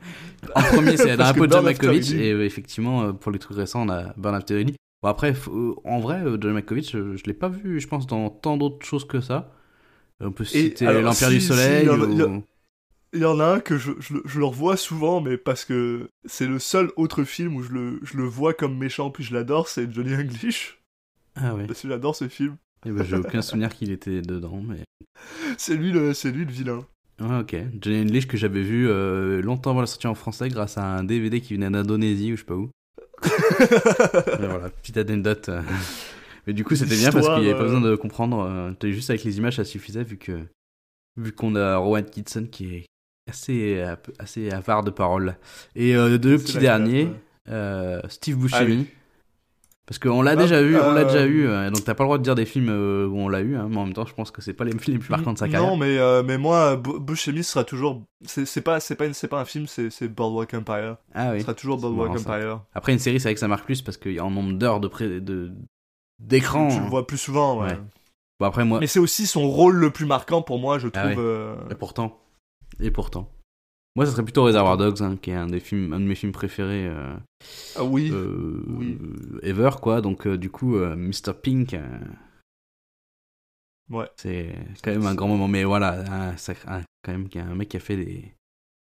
En 0.55 0.61
premier, 0.61 0.95
c'est 0.95 1.17
dans 1.17 1.33
que 1.33 1.39
peu 1.39 1.47
de 1.47 1.53
John 1.53 1.65
Malkovich, 1.65 2.11
et 2.11 2.31
euh, 2.31 2.45
effectivement, 2.45 3.03
euh, 3.03 3.13
pour 3.13 3.31
les 3.31 3.39
trucs 3.39 3.57
récents, 3.57 3.87
on 3.87 3.89
a 3.89 4.13
Burn 4.17 4.35
After 4.35 4.55
Reading. 4.55 4.75
Bon, 5.01 5.09
après, 5.09 5.33
euh, 5.47 5.73
en 5.85 5.99
vrai, 5.99 6.21
euh, 6.23 6.37
John 6.39 6.53
Malkovich, 6.53 6.95
euh, 6.95 7.15
je 7.15 7.23
l'ai 7.25 7.33
pas 7.33 7.49
vu, 7.49 7.79
je 7.79 7.87
pense, 7.87 8.05
dans 8.05 8.29
tant 8.29 8.57
d'autres 8.57 8.85
choses 8.85 9.05
que 9.05 9.21
ça. 9.21 9.51
On 10.21 10.31
peut 10.31 10.43
citer 10.45 10.85
L'Empire 10.85 11.27
si, 11.29 11.33
du 11.35 11.41
Soleil. 11.41 11.83
il 11.83 11.87
y 11.87 11.89
en 11.89 12.01
a- 12.01 12.05
ou- 12.05 12.11
il 12.11 12.17
y 12.17 12.21
a- 12.21 12.41
Il 13.13 13.19
y 13.21 13.25
en 13.25 13.39
a 13.39 13.45
un 13.45 13.59
que 13.59 13.77
je, 13.77 13.91
je, 13.99 14.13
le- 14.15 14.21
je 14.25 14.37
le 14.37 14.45
revois 14.45 14.77
souvent, 14.77 15.19
mais 15.21 15.37
parce 15.37 15.65
que 15.65 16.09
c'est 16.25 16.45
le 16.45 16.59
seul 16.59 16.91
autre 16.95 17.23
film 17.23 17.55
où 17.55 17.63
je 17.63 17.71
le, 17.71 17.99
je 18.03 18.17
le 18.17 18.23
vois 18.25 18.53
comme 18.53 18.77
méchant, 18.77 19.09
puis 19.09 19.23
je 19.23 19.33
l'adore, 19.33 19.67
c'est 19.67 19.91
Johnny 19.91 20.13
English. 20.13 20.79
Ah 21.35 21.55
ouais. 21.55 21.65
Parce 21.65 21.81
que 21.81 21.87
j'adore 21.87 22.15
ce 22.15 22.27
film. 22.27 22.55
Eh 22.85 22.91
ben, 22.91 23.03
J'ai 23.03 23.15
aucun 23.17 23.41
souvenir 23.41 23.69
qu'il 23.73 23.91
était 23.91 24.21
dedans, 24.21 24.61
mais. 24.65 24.83
C'est 25.57 25.75
lui 25.75 25.91
le, 25.91 26.13
c'est 26.13 26.31
lui 26.31 26.45
le 26.45 26.51
vilain. 26.51 26.85
Ah, 27.19 27.39
ok. 27.39 27.55
Johnny 27.81 28.01
English 28.01 28.27
que 28.27 28.37
j'avais 28.37 28.61
vu 28.61 28.87
euh, 28.87 29.41
longtemps 29.41 29.71
avant 29.71 29.81
la 29.81 29.87
sortie 29.87 30.07
en 30.07 30.15
français 30.15 30.47
grâce 30.49 30.77
à 30.77 30.83
un 30.85 31.03
DVD 31.03 31.41
qui 31.41 31.55
venait 31.55 31.69
d'Indonésie 31.71 32.33
ou 32.33 32.35
je 32.35 32.41
sais 32.41 32.45
pas 32.45 32.55
où. 32.55 32.69
Voilà, 34.39 34.69
petite 34.69 34.97
anecdote. 34.97 35.49
Euh. 36.39 36.43
Mais 36.47 36.53
du 36.53 36.63
coup, 36.63 36.75
c'était 36.75 36.95
bien 36.95 37.11
parce 37.11 37.27
qu'il 37.27 37.39
n'y 37.43 37.49
avait 37.49 37.57
pas 37.57 37.63
besoin 37.65 37.81
de 37.81 37.95
comprendre. 37.95 38.39
euh, 38.45 38.91
juste 38.91 39.09
avec 39.09 39.23
les 39.23 39.37
images, 39.37 39.57
ça 39.57 39.65
suffisait 39.65 40.03
vu 40.03 40.17
que 40.17 40.39
vu 41.17 41.31
qu'on 41.33 41.55
a 41.55 41.77
Rowan 41.77 42.05
Kitson 42.05 42.47
qui 42.51 42.75
est 42.75 42.85
assez 43.29 43.77
euh, 43.79 43.95
assez 44.19 44.49
avare 44.51 44.83
de 44.83 44.91
paroles. 44.91 45.35
Et 45.75 45.95
euh, 45.95 46.17
deux 46.17 46.37
petits 46.37 46.57
derniers, 46.57 47.09
euh, 47.49 48.01
Steve 48.09 48.37
Buscemi. 48.37 48.61
Ah 48.61 48.65
oui. 48.81 48.87
Parce 49.85 49.97
qu'on 49.97 50.21
l'a 50.21 50.35
déjà 50.35 50.61
vu, 50.61 50.77
on 50.79 50.91
l'a 50.91 51.01
euh, 51.01 51.05
déjà 51.05 51.25
eu, 51.25 51.47
euh, 51.47 51.71
donc 51.71 51.83
t'as 51.83 51.95
pas 51.95 52.03
le 52.03 52.09
droit 52.09 52.17
de 52.19 52.23
dire 52.23 52.35
des 52.35 52.45
films 52.45 52.69
euh, 52.69 53.07
où 53.07 53.17
on 53.17 53.27
l'a 53.27 53.41
eu, 53.41 53.55
hein, 53.55 53.67
mais 53.71 53.77
en 53.77 53.85
même 53.85 53.93
temps, 53.95 54.05
je 54.05 54.13
pense 54.13 54.29
que 54.29 54.39
c'est 54.39 54.53
pas 54.53 54.63
les 54.63 54.71
films 54.77 54.97
les 54.97 54.99
plus 54.99 55.09
marquants 55.09 55.33
de 55.33 55.39
sa 55.39 55.49
carrière. 55.49 55.67
Non, 55.67 55.77
mais, 55.77 55.97
euh, 55.97 56.21
mais 56.21 56.37
moi, 56.37 56.75
Bu- 56.75 56.99
Buscemi 56.99 57.43
sera 57.43 57.63
toujours. 57.63 58.03
C'est 58.23 58.61
pas, 58.61 58.77
pas, 58.79 59.05
une- 59.07 59.13
pas 59.29 59.41
un 59.41 59.45
film, 59.45 59.65
c'est 59.65 60.07
Boardwalk 60.07 60.53
Empire. 60.53 60.97
Ah 61.15 61.29
Ce 61.31 61.33
oui. 61.37 61.41
sera 61.41 61.55
toujours 61.55 61.79
Boardwalk 61.79 62.09
marrant, 62.11 62.23
ça. 62.23 62.35
Empire. 62.35 62.61
Après 62.75 62.93
une 62.93 62.99
série, 62.99 63.19
c'est 63.19 63.29
vrai 63.29 63.33
que 63.33 63.39
ça 63.39 63.47
marque 63.47 63.65
plus 63.65 63.81
parce 63.81 63.97
qu'il 63.97 64.13
y 64.13 64.19
a 64.19 64.23
un 64.23 64.29
nombre 64.29 64.53
d'heures 64.59 64.79
de 64.79 64.87
pré- 64.87 65.21
de 65.21 65.53
d'écran. 66.19 66.69
Tu 66.69 66.79
le 66.81 66.87
vois 66.87 67.07
plus 67.07 67.17
souvent, 67.17 67.61
ouais. 67.61 67.69
Ouais. 67.71 67.79
Bon 68.39 68.45
après 68.45 68.63
moi, 68.65 68.79
Mais 68.79 68.87
c'est 68.87 68.99
aussi 68.99 69.27
son 69.27 69.49
rôle 69.49 69.75
le 69.75 69.91
plus 69.91 70.05
marquant 70.05 70.41
pour 70.41 70.59
moi, 70.59 70.79
je 70.79 70.87
trouve. 70.87 71.03
Ah 71.03 71.07
ouais. 71.09 71.15
euh, 71.17 71.55
et 71.69 71.75
pourtant, 71.75 72.21
et 72.79 72.89
pourtant, 72.91 73.29
moi 73.95 74.05
ça 74.05 74.11
serait 74.13 74.23
plutôt 74.23 74.43
Reservoir 74.43 74.77
Dogs, 74.77 75.01
hein, 75.01 75.17
qui 75.21 75.31
est 75.31 75.35
un 75.35 75.47
des 75.47 75.59
films, 75.59 75.91
un 75.93 75.99
de 75.99 76.05
mes 76.05 76.15
films 76.15 76.31
préférés 76.31 76.87
euh, 76.87 77.15
Ah 77.75 77.83
oui. 77.83 78.09
euh, 78.13 78.63
Oui. 78.67 78.97
ever 79.43 79.71
quoi. 79.81 79.99
Donc 80.01 80.25
du 80.27 80.49
coup, 80.49 80.77
Mr 80.77 81.33
Pink, 81.41 81.75
Ouais. 83.89 84.07
c'est 84.17 84.55
quand 84.83 84.91
même 84.91 85.05
un 85.05 85.15
grand 85.15 85.27
moment. 85.27 85.47
Mais 85.47 85.63
voilà, 85.63 85.99
un 86.29 86.35
sacré- 86.37 86.67
un- 86.69 86.83
quand 87.03 87.11
même 87.11 87.27
qu'il 87.27 87.41
y 87.41 87.43
a 87.43 87.47
un 87.47 87.55
mec 87.55 87.69
qui 87.69 87.77
a 87.77 87.79
fait 87.81 87.97
des 87.97 88.33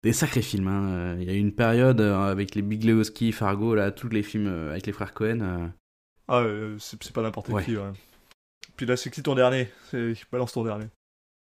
des 0.03 0.13
sacrés 0.13 0.41
films. 0.43 0.67
hein. 0.67 1.17
Il 1.19 1.25
y 1.25 1.29
a 1.29 1.33
eu 1.33 1.39
une 1.39 1.51
période 1.55 1.99
avec 1.99 2.53
les 2.55 2.61
Big 2.61 2.83
Lebowski, 2.83 3.31
Fargo, 3.31 3.73
là, 3.75 3.91
tous 3.91 4.07
les 4.09 4.21
films 4.23 4.47
avec 4.69 4.85
les 4.85 4.93
frères 4.93 5.13
Cohen. 5.13 5.71
Ah, 6.27 6.39
euh, 6.39 6.77
c'est 6.79 7.11
pas 7.13 7.21
n'importe 7.21 7.49
Ouais. 7.49 7.63
qui, 7.63 7.75
ouais. 7.77 7.91
Puis 8.77 8.85
là, 8.85 8.97
c'est 8.97 9.09
qui 9.09 9.21
ton 9.23 9.35
dernier? 9.35 9.69
Balance 10.31 10.53
ton 10.53 10.63
dernier. 10.63 10.87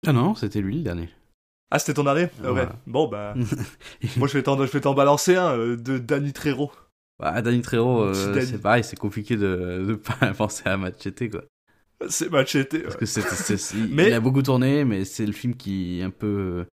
Ah 0.05 0.13
non, 0.13 0.35
c'était 0.35 0.61
lui 0.61 0.75
le 0.77 0.83
dernier. 0.83 1.09
Ah, 1.71 1.79
c'était 1.79 1.93
ton 1.95 2.03
dernier? 2.03 2.27
Ah 2.39 2.47
Ouais. 2.47 2.51
Voilà. 2.51 2.75
Bon, 2.85 3.07
bah. 3.07 3.33
moi, 4.17 4.27
je 4.27 4.33
vais 4.33 4.43
t'en 4.43 4.57
je 4.57 4.71
vais 4.71 4.81
t'en 4.81 4.93
balancer 4.93 5.35
un 5.35 5.57
euh, 5.57 5.77
de 5.77 5.97
Danny 5.97 6.33
Trejo. 6.33 6.71
Bah, 7.19 7.41
Danny 7.41 7.61
petit 7.61 7.75
euh, 7.75 8.41
c'est 8.41 8.61
pareil, 8.61 8.83
c'est 8.83 8.97
compliqué 8.99 9.37
de, 9.37 9.85
de 9.87 9.95
pas 9.95 10.33
penser 10.37 10.63
à 10.67 10.77
Machete, 10.77 11.29
quoi. 11.31 11.43
C'est 12.09 12.29
Machete. 12.29 12.83
Parce 12.83 12.95
ouais. 12.95 12.99
que 12.99 13.05
c'est, 13.05 13.21
il, 13.77 13.95
Mais- 13.95 14.07
il 14.09 14.13
a 14.13 14.19
beaucoup 14.19 14.41
tourné, 14.41 14.83
mais 14.83 15.05
c'est 15.05 15.25
le 15.25 15.31
film 15.31 15.55
qui 15.55 16.01
un 16.03 16.09
peu 16.09 16.65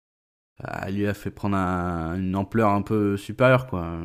euh, 0.64 0.90
lui 0.90 1.06
a 1.06 1.14
fait 1.14 1.30
prendre 1.30 1.56
un- 1.56 2.18
une 2.18 2.34
ampleur 2.34 2.70
un 2.70 2.82
peu 2.82 3.16
supérieure, 3.16 3.66
quoi. 3.68 3.96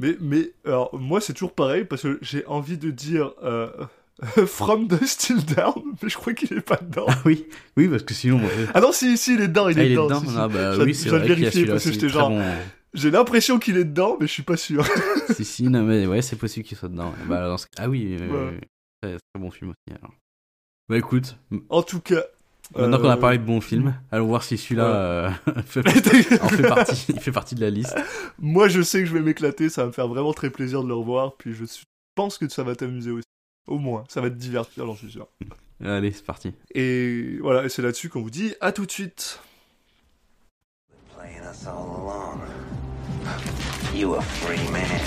Mais, 0.00 0.16
mais 0.20 0.50
alors, 0.64 0.98
moi, 0.98 1.20
c'est 1.20 1.32
toujours 1.34 1.54
pareil 1.54 1.84
parce 1.84 2.02
que 2.02 2.18
j'ai 2.22 2.44
envie 2.46 2.78
de 2.78 2.90
dire 2.90 3.32
euh, 3.42 3.70
From 4.46 4.88
the 4.88 5.04
Still 5.04 5.44
Down, 5.44 5.74
mais 6.02 6.08
je 6.08 6.16
crois 6.16 6.32
qu'il 6.34 6.52
est 6.56 6.60
pas 6.62 6.76
dedans. 6.82 7.04
Ah 7.08 7.18
oui, 7.24 7.46
oui, 7.76 7.86
parce 7.88 8.02
que 8.02 8.14
sinon. 8.14 8.40
Ah 8.74 8.80
non, 8.80 8.92
si, 8.92 9.16
si, 9.18 9.34
il 9.34 9.40
est 9.42 9.48
dedans, 9.48 9.68
il 9.68 9.78
Ah, 9.78 9.82
est 9.82 9.86
il 9.86 9.92
est 9.92 9.94
dedans. 9.94 10.06
dedans. 10.08 10.20
si, 10.20 10.26
si. 10.28 10.34
Ah 10.38 10.48
bah 10.48 10.74
Je 10.74 10.82
oui, 10.82 10.94
c'est 10.94 11.08
vrai 11.10 11.20
vérifier 11.26 11.66
parce 11.66 11.84
que 11.84 11.92
j'étais 11.92 12.08
genre- 12.08 12.30
bon. 12.30 12.42
J'ai 12.92 13.10
l'impression 13.12 13.58
qu'il 13.60 13.76
est 13.76 13.84
dedans, 13.84 14.16
mais 14.20 14.26
je 14.26 14.32
suis 14.32 14.42
pas 14.42 14.56
sûr. 14.56 14.84
si, 15.30 15.44
si, 15.44 15.62
non, 15.68 15.84
mais 15.84 16.06
ouais, 16.06 16.22
c'est 16.22 16.34
possible 16.36 16.66
qu'il 16.66 16.76
soit 16.76 16.88
dedans. 16.88 17.12
Bah, 17.28 17.46
dans 17.46 17.56
ce- 17.58 17.66
Ah 17.78 17.88
oui, 17.88 18.16
euh, 18.20 18.50
Ouais. 18.50 18.60
très, 19.00 19.16
bon 19.38 19.50
film 19.50 19.70
aussi. 19.70 19.96
Alors. 19.96 20.12
Bah 20.88 20.98
écoute, 20.98 21.36
En 21.68 21.82
tout 21.84 22.00
cas. 22.00 22.24
Maintenant 22.76 22.98
qu'on 22.98 23.08
a 23.08 23.16
euh, 23.16 23.20
parlé 23.20 23.38
de 23.38 23.44
bons 23.44 23.60
films, 23.60 23.94
allons 24.10 24.26
voir 24.26 24.42
si 24.42 24.56
celui-là 24.56 24.84
euh, 24.84 25.30
fait, 25.66 25.80
en 26.42 26.48
fait 26.48 26.62
partie, 26.62 27.06
il 27.08 27.20
fait 27.20 27.32
partie 27.32 27.54
de 27.54 27.60
la 27.60 27.70
liste. 27.70 27.96
Moi, 28.38 28.68
je 28.68 28.82
sais 28.82 29.00
que 29.00 29.06
je 29.06 29.12
vais 29.14 29.20
m'éclater, 29.20 29.68
ça 29.68 29.82
va 29.82 29.88
me 29.88 29.92
faire 29.92 30.08
vraiment 30.08 30.32
très 30.32 30.50
plaisir 30.50 30.82
de 30.82 30.88
le 30.88 30.94
revoir, 30.94 31.36
puis 31.36 31.52
je 31.54 31.64
pense 32.14 32.38
que 32.38 32.48
ça 32.48 32.62
va 32.62 32.74
t'amuser 32.74 33.10
aussi. 33.10 33.26
Au 33.66 33.78
moins, 33.78 34.04
ça 34.08 34.20
va 34.20 34.30
te 34.30 34.34
divertir, 34.34 34.86
j'en 34.86 34.96
suis 34.96 35.10
sûr. 35.10 35.28
Allez, 35.84 36.12
c'est 36.12 36.24
parti. 36.24 36.52
Et 36.74 37.38
voilà, 37.40 37.64
et 37.64 37.68
c'est 37.68 37.82
là-dessus 37.82 38.08
qu'on 38.08 38.20
vous 38.20 38.30
dit 38.30 38.54
à 38.60 38.72
tout 38.72 38.86
de 38.86 38.90
suite. 38.90 39.40
You 43.94 44.14
a 44.14 44.22
free 44.22 44.56
man. 44.70 45.00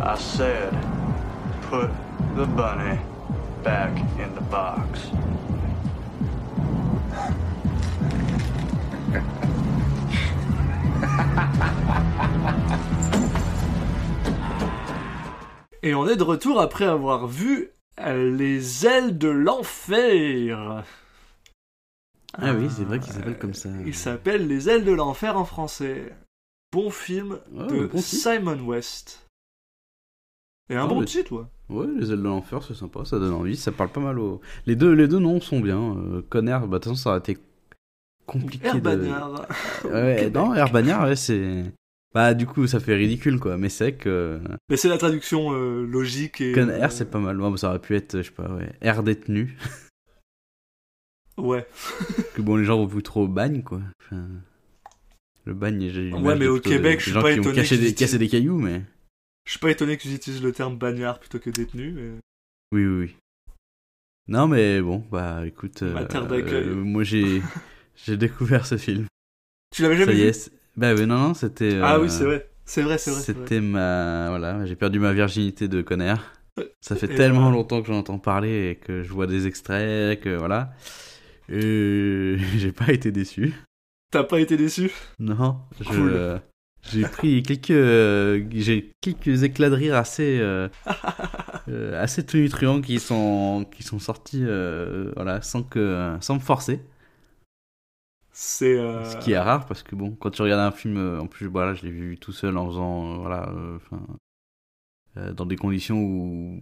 I 0.00 0.16
said, 0.16 0.72
put 1.62 1.90
the 2.34 2.46
bunny 2.46 2.98
back 3.62 3.90
in 4.18 4.34
the 4.34 4.40
box. 4.42 5.10
Et 15.82 15.94
on 15.94 16.06
est 16.06 16.16
de 16.16 16.22
retour 16.22 16.60
après 16.60 16.84
avoir 16.84 17.26
vu 17.26 17.70
euh, 18.00 18.36
Les 18.36 18.86
ailes 18.86 19.16
de 19.16 19.28
l'enfer. 19.28 20.84
Ah 22.34 22.54
oui, 22.54 22.68
c'est 22.70 22.84
vrai 22.84 23.00
qu'il 23.00 23.12
s'appelle 23.12 23.38
comme 23.38 23.54
ça. 23.54 23.70
Il 23.86 23.94
s'appelle 23.94 24.46
Les 24.46 24.68
ailes 24.68 24.84
de 24.84 24.92
l'enfer 24.92 25.38
en 25.38 25.44
français. 25.44 26.12
Bon 26.72 26.90
film 26.90 27.40
de 27.50 27.86
bon. 27.86 27.98
Simon 27.98 28.60
West. 28.60 29.26
Et 30.70 30.76
un 30.76 30.86
bon 30.86 31.00
mais- 31.00 31.06
titre, 31.06 31.32
ouais. 31.32 31.44
Ouais, 31.68 31.86
les 31.98 32.10
ailes 32.10 32.18
de 32.18 32.22
l'enfer, 32.24 32.62
c'est 32.66 32.74
sympa, 32.74 33.04
ça 33.04 33.18
donne 33.18 33.32
envie, 33.32 33.56
ça 33.56 33.70
parle 33.70 33.90
pas 33.90 34.00
mal 34.00 34.18
aux... 34.18 34.40
Les 34.66 34.74
deux, 34.74 34.92
les 34.92 35.06
deux 35.06 35.18
noms 35.18 35.40
sont 35.40 35.60
bien. 35.60 35.96
Euh, 35.96 36.22
Conner, 36.28 36.58
bah 36.62 36.66
de 36.66 36.72
toute 36.74 36.84
façon, 36.84 36.94
ça 36.96 37.10
aurait 37.10 37.18
été 37.20 37.38
compliqué 38.26 38.66
Air 38.66 38.74
de... 38.76 38.80
Bagnard. 38.80 39.46
Ouais, 39.84 40.30
non, 40.30 40.54
Air 40.54 40.72
Bagnard, 40.72 41.04
ouais, 41.04 41.16
c'est... 41.16 41.64
Bah 42.12 42.34
du 42.34 42.46
coup, 42.46 42.66
ça 42.66 42.80
fait 42.80 42.94
ridicule, 42.96 43.38
quoi, 43.38 43.56
mais 43.56 43.68
c'est 43.68 43.92
que... 43.92 44.40
Mais 44.68 44.76
c'est 44.76 44.88
la 44.88 44.98
traduction 44.98 45.52
euh, 45.52 45.86
logique 45.86 46.40
et. 46.40 46.52
Conner, 46.52 46.82
euh, 46.82 46.88
c'est 46.88 47.08
pas 47.08 47.20
mal. 47.20 47.40
Ouais, 47.40 47.56
ça 47.56 47.68
aurait 47.68 47.78
pu 47.78 47.94
être, 47.94 48.18
je 48.18 48.22
sais 48.22 48.30
pas, 48.32 48.50
ouais, 48.52 48.72
Air 48.80 49.04
détenu. 49.04 49.56
Ouais. 51.36 51.66
que 52.34 52.42
bon, 52.42 52.56
les 52.56 52.64
gens 52.64 52.76
vont 52.78 52.88
plus 52.88 53.02
trop 53.02 53.24
au 53.24 53.28
bagne, 53.28 53.62
quoi. 53.62 53.80
Enfin, 54.04 54.26
le 55.44 55.54
bagne, 55.54 55.88
j'ai 55.88 56.12
Ouais, 56.12 56.36
mais 56.36 56.48
au 56.48 56.58
Québec, 56.60 56.98
je 56.98 57.04
suis 57.04 57.12
gens 57.12 57.22
pas 57.22 57.32
qui 57.32 57.38
ont 57.40 57.42
étonné 57.52 57.78
des, 57.78 57.94
cassé 57.94 58.18
des 58.18 58.28
cailloux, 58.28 58.58
mais... 58.58 58.82
Je 59.44 59.50
suis 59.52 59.58
pas 59.60 59.70
étonné 59.70 59.96
qu'ils 59.96 60.14
utilisent 60.14 60.42
le 60.42 60.52
terme 60.52 60.78
bagnard 60.78 61.18
plutôt 61.18 61.38
que 61.38 61.50
détenu. 61.50 61.92
Mais... 61.92 62.10
Oui, 62.72 62.84
oui, 62.86 62.98
oui. 63.06 63.16
Non, 64.28 64.46
mais 64.46 64.80
bon, 64.80 65.04
bah 65.10 65.44
écoute, 65.46 65.82
Ma 65.82 66.04
terre 66.04 66.26
d'accueil. 66.28 66.68
euh, 66.68 66.74
moi 66.74 67.02
j'ai 67.02 67.42
j'ai 68.06 68.16
découvert 68.16 68.64
ce 68.66 68.76
film. 68.76 69.06
Tu 69.74 69.82
l'avais 69.82 69.96
Ça 69.96 70.04
jamais 70.04 70.18
y 70.18 70.22
vu 70.22 70.28
est. 70.28 70.32
c'est- 70.32 70.52
Bah 70.76 70.94
oui, 70.94 71.06
non, 71.06 71.18
non, 71.18 71.34
c'était. 71.34 71.74
Ah 71.82 71.96
euh, 71.96 72.02
oui, 72.02 72.08
c'est 72.10 72.24
vrai. 72.24 72.48
C'est 72.64 72.82
vrai, 72.82 72.98
c'est 72.98 73.10
vrai. 73.10 73.20
c'est 73.20 73.32
vrai. 73.32 73.44
C'était 73.44 73.60
ma. 73.60 74.28
Voilà, 74.28 74.64
j'ai 74.66 74.76
perdu 74.76 75.00
ma 75.00 75.12
virginité 75.12 75.66
de 75.66 75.82
Conner. 75.82 76.14
Ça 76.80 76.94
fait 76.94 77.08
Et 77.08 77.14
tellement 77.14 77.40
voilà. 77.40 77.56
longtemps 77.56 77.80
que 77.82 77.88
j'en 77.88 77.98
entends 77.98 78.18
parler 78.18 78.70
et 78.70 78.76
que 78.76 79.02
je 79.02 79.12
vois 79.12 79.26
des 79.26 79.46
extraits, 79.46 80.20
que 80.20 80.36
voilà. 80.36 80.72
Et 81.48 82.36
j'ai 82.58 82.72
pas 82.72 82.92
été 82.92 83.10
déçu. 83.10 83.52
T'as 84.12 84.24
pas 84.24 84.40
été 84.40 84.56
déçu? 84.56 84.90
Non, 85.18 85.60
je- 85.80 85.84
Cool. 85.88 86.10
euh, 86.10 86.38
j'ai 86.82 87.06
pris 87.06 87.42
quelques, 87.42 87.70
euh, 87.70 88.44
j'ai 88.52 88.92
quelques 89.00 89.42
éclats 89.42 89.70
de 89.70 89.74
rire 89.74 89.94
assez, 89.96 90.38
euh, 90.40 90.68
euh, 91.68 92.02
assez 92.02 92.24
tonitruants 92.26 92.80
qui 92.80 93.00
sont, 93.00 93.66
qui 93.72 93.82
sont 93.82 93.98
sortis, 93.98 94.42
euh, 94.44 95.12
voilà, 95.16 95.42
sans 95.42 95.62
que, 95.62 96.16
sans 96.20 96.34
me 96.36 96.40
forcer. 96.40 96.80
C'est. 98.32 98.76
euh, 98.76 99.02
Ce 99.02 99.16
qui 99.16 99.32
est 99.32 99.38
rare 99.38 99.66
parce 99.66 99.82
que 99.82 99.94
bon, 99.94 100.12
quand 100.16 100.30
tu 100.30 100.40
regardes 100.42 100.60
un 100.60 100.70
film, 100.76 101.18
en 101.20 101.26
plus, 101.26 101.46
voilà, 101.46 101.74
je 101.74 101.82
l'ai 101.82 101.90
vu 101.90 102.16
tout 102.18 102.32
seul 102.32 102.56
en 102.56 102.66
faisant, 102.66 103.18
voilà, 103.18 103.52
dans 105.34 105.46
des 105.46 105.56
conditions 105.56 105.98
où 106.02 106.60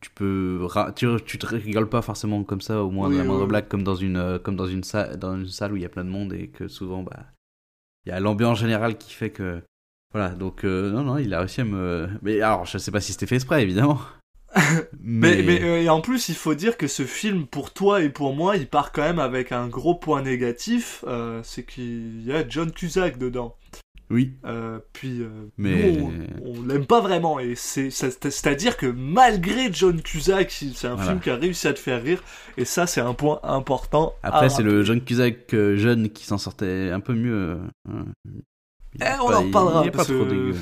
tu 0.00 0.10
peux, 0.12 0.66
tu, 0.96 1.06
tu 1.26 1.38
te 1.38 1.46
rigoles 1.46 1.88
pas 1.90 2.02
forcément 2.02 2.44
comme 2.44 2.60
ça 2.62 2.82
au 2.84 2.90
moins 2.90 3.10
Oui, 3.10 3.12
de 3.12 3.18
la 3.18 3.24
moindre 3.24 3.46
oui. 3.46 3.48
blague 3.48 3.68
comme 3.68 3.84
dans 3.84 3.96
une, 3.96 4.40
comme 4.40 4.56
dans 4.56 4.66
une 4.66 4.84
salle, 4.84 5.18
dans 5.18 5.36
une 5.36 5.48
salle 5.48 5.72
où 5.72 5.76
il 5.76 5.82
y 5.82 5.86
a 5.86 5.90
plein 5.90 6.04
de 6.04 6.10
monde 6.10 6.32
et 6.34 6.48
que 6.50 6.68
souvent, 6.68 7.02
bah, 7.02 7.26
il 8.06 8.10
y 8.10 8.12
a 8.12 8.20
l'ambiance 8.20 8.58
générale 8.58 8.98
qui 8.98 9.12
fait 9.12 9.30
que, 9.30 9.62
voilà, 10.12 10.30
donc 10.30 10.64
euh, 10.64 10.90
non, 10.90 11.02
non, 11.02 11.18
il 11.18 11.32
a 11.34 11.40
réussi 11.40 11.60
à 11.60 11.64
me, 11.64 12.08
mais 12.22 12.40
alors, 12.40 12.66
je 12.66 12.78
sais 12.78 12.90
pas 12.90 13.00
si 13.00 13.12
c'était 13.12 13.26
fait 13.26 13.36
exprès 13.36 13.62
évidemment. 13.62 14.00
Mais, 15.00 15.42
mais 15.42 15.62
euh, 15.62 15.80
et 15.80 15.88
en 15.88 16.02
plus, 16.02 16.28
il 16.28 16.34
faut 16.34 16.54
dire 16.54 16.76
que 16.76 16.86
ce 16.86 17.04
film, 17.04 17.46
pour 17.46 17.72
toi 17.72 18.02
et 18.02 18.10
pour 18.10 18.34
moi, 18.34 18.56
il 18.56 18.68
part 18.68 18.92
quand 18.92 19.02
même 19.02 19.18
avec 19.18 19.50
un 19.50 19.66
gros 19.66 19.94
point 19.94 20.20
négatif, 20.22 21.04
euh, 21.06 21.40
c'est 21.42 21.64
qu'il 21.64 22.22
y 22.24 22.32
a 22.32 22.46
John 22.46 22.70
Cusack 22.70 23.16
dedans. 23.18 23.56
Oui, 24.12 24.34
Euh, 24.44 24.78
puis, 24.92 25.22
euh, 25.22 25.28
Mais- 25.58 25.92
nous, 25.92 26.12
on, 26.44 26.58
on 26.58 26.62
l'aime 26.66 26.86
pas 26.86 27.00
vraiment. 27.00 27.40
Et 27.40 27.54
c'est, 27.56 27.90
c'est- 27.90 28.10
c'est-à-dire 28.30 28.76
que 28.76 28.86
malgré 28.86 29.72
John 29.72 30.00
Cusack, 30.00 30.50
c'est 30.52 30.86
un 30.86 30.94
Voilà. 30.94 31.10
film 31.10 31.20
qui 31.20 31.30
a 31.30 31.36
réussi 31.36 31.66
à 31.66 31.72
te 31.72 31.78
faire 31.80 32.02
rire. 32.02 32.22
Et 32.56 32.64
ça, 32.64 32.86
c'est 32.86 33.00
un 33.00 33.14
point 33.14 33.40
important. 33.42 34.14
après 34.22 34.48
c'est 34.50 34.62
le. 34.62 34.84
John 34.84 35.00
Cusack 35.02 35.52
euh, 35.54 35.76
jeune 35.76 36.10
qui 36.10 36.24
s'en 36.26 36.38
sortait 36.38 36.90
un 36.90 37.00
peu 37.00 37.14
mieux. 37.14 37.58
hein. 37.88 38.04
Eh, 39.00 39.04
on 39.22 39.28
pas- 39.28 39.38
en 39.38 39.42
reparlera, 39.42 39.84
parce 39.90 40.08
trop 40.08 40.24
que-. 40.26 40.54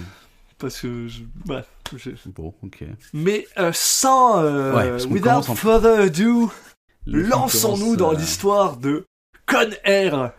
Parce 0.58 0.80
que, 0.80 1.08
je- 1.08 1.22
bref. 1.46 1.66
je- 1.96 2.10
Bon, 2.36 2.54
ok. 2.62 2.84
Mais 3.12 3.46
euh, 3.58 3.70
sans, 3.74 4.42
euh, 4.42 4.74
Ouais, 4.74 5.06
without 5.06 5.42
further 5.56 5.98
ado, 6.04 6.50
lançons-nous 7.06 7.96
dans 7.96 8.12
euh, 8.12 8.16
l'histoire 8.16 8.76
de 8.76 9.04
Con 9.46 9.70
Air. 9.84 10.32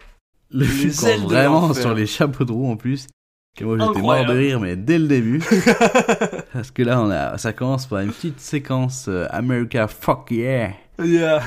Le 0.53 0.65
film 0.65 0.91
de 0.91 1.23
vraiment 1.23 1.73
sur 1.73 1.93
les 1.93 2.05
chapeaux 2.05 2.45
de 2.45 2.51
roue 2.51 2.69
en 2.71 2.75
plus. 2.77 3.07
Et 3.59 3.63
moi 3.65 3.77
j'étais 3.79 4.01
mort 4.01 4.25
de 4.25 4.31
rire, 4.33 4.59
mais 4.61 4.75
dès 4.77 4.97
le 4.97 5.07
début. 5.07 5.41
Parce 6.53 6.71
que 6.71 6.83
là, 6.83 7.01
on 7.01 7.09
a, 7.09 7.37
ça 7.37 7.51
commence 7.53 7.85
par 7.85 7.99
une 7.99 8.11
petite 8.11 8.39
séquence 8.39 9.05
euh, 9.09 9.25
America 9.29 9.87
Fuck 9.87 10.31
Yeah. 10.31 10.73
Yeah. 11.03 11.41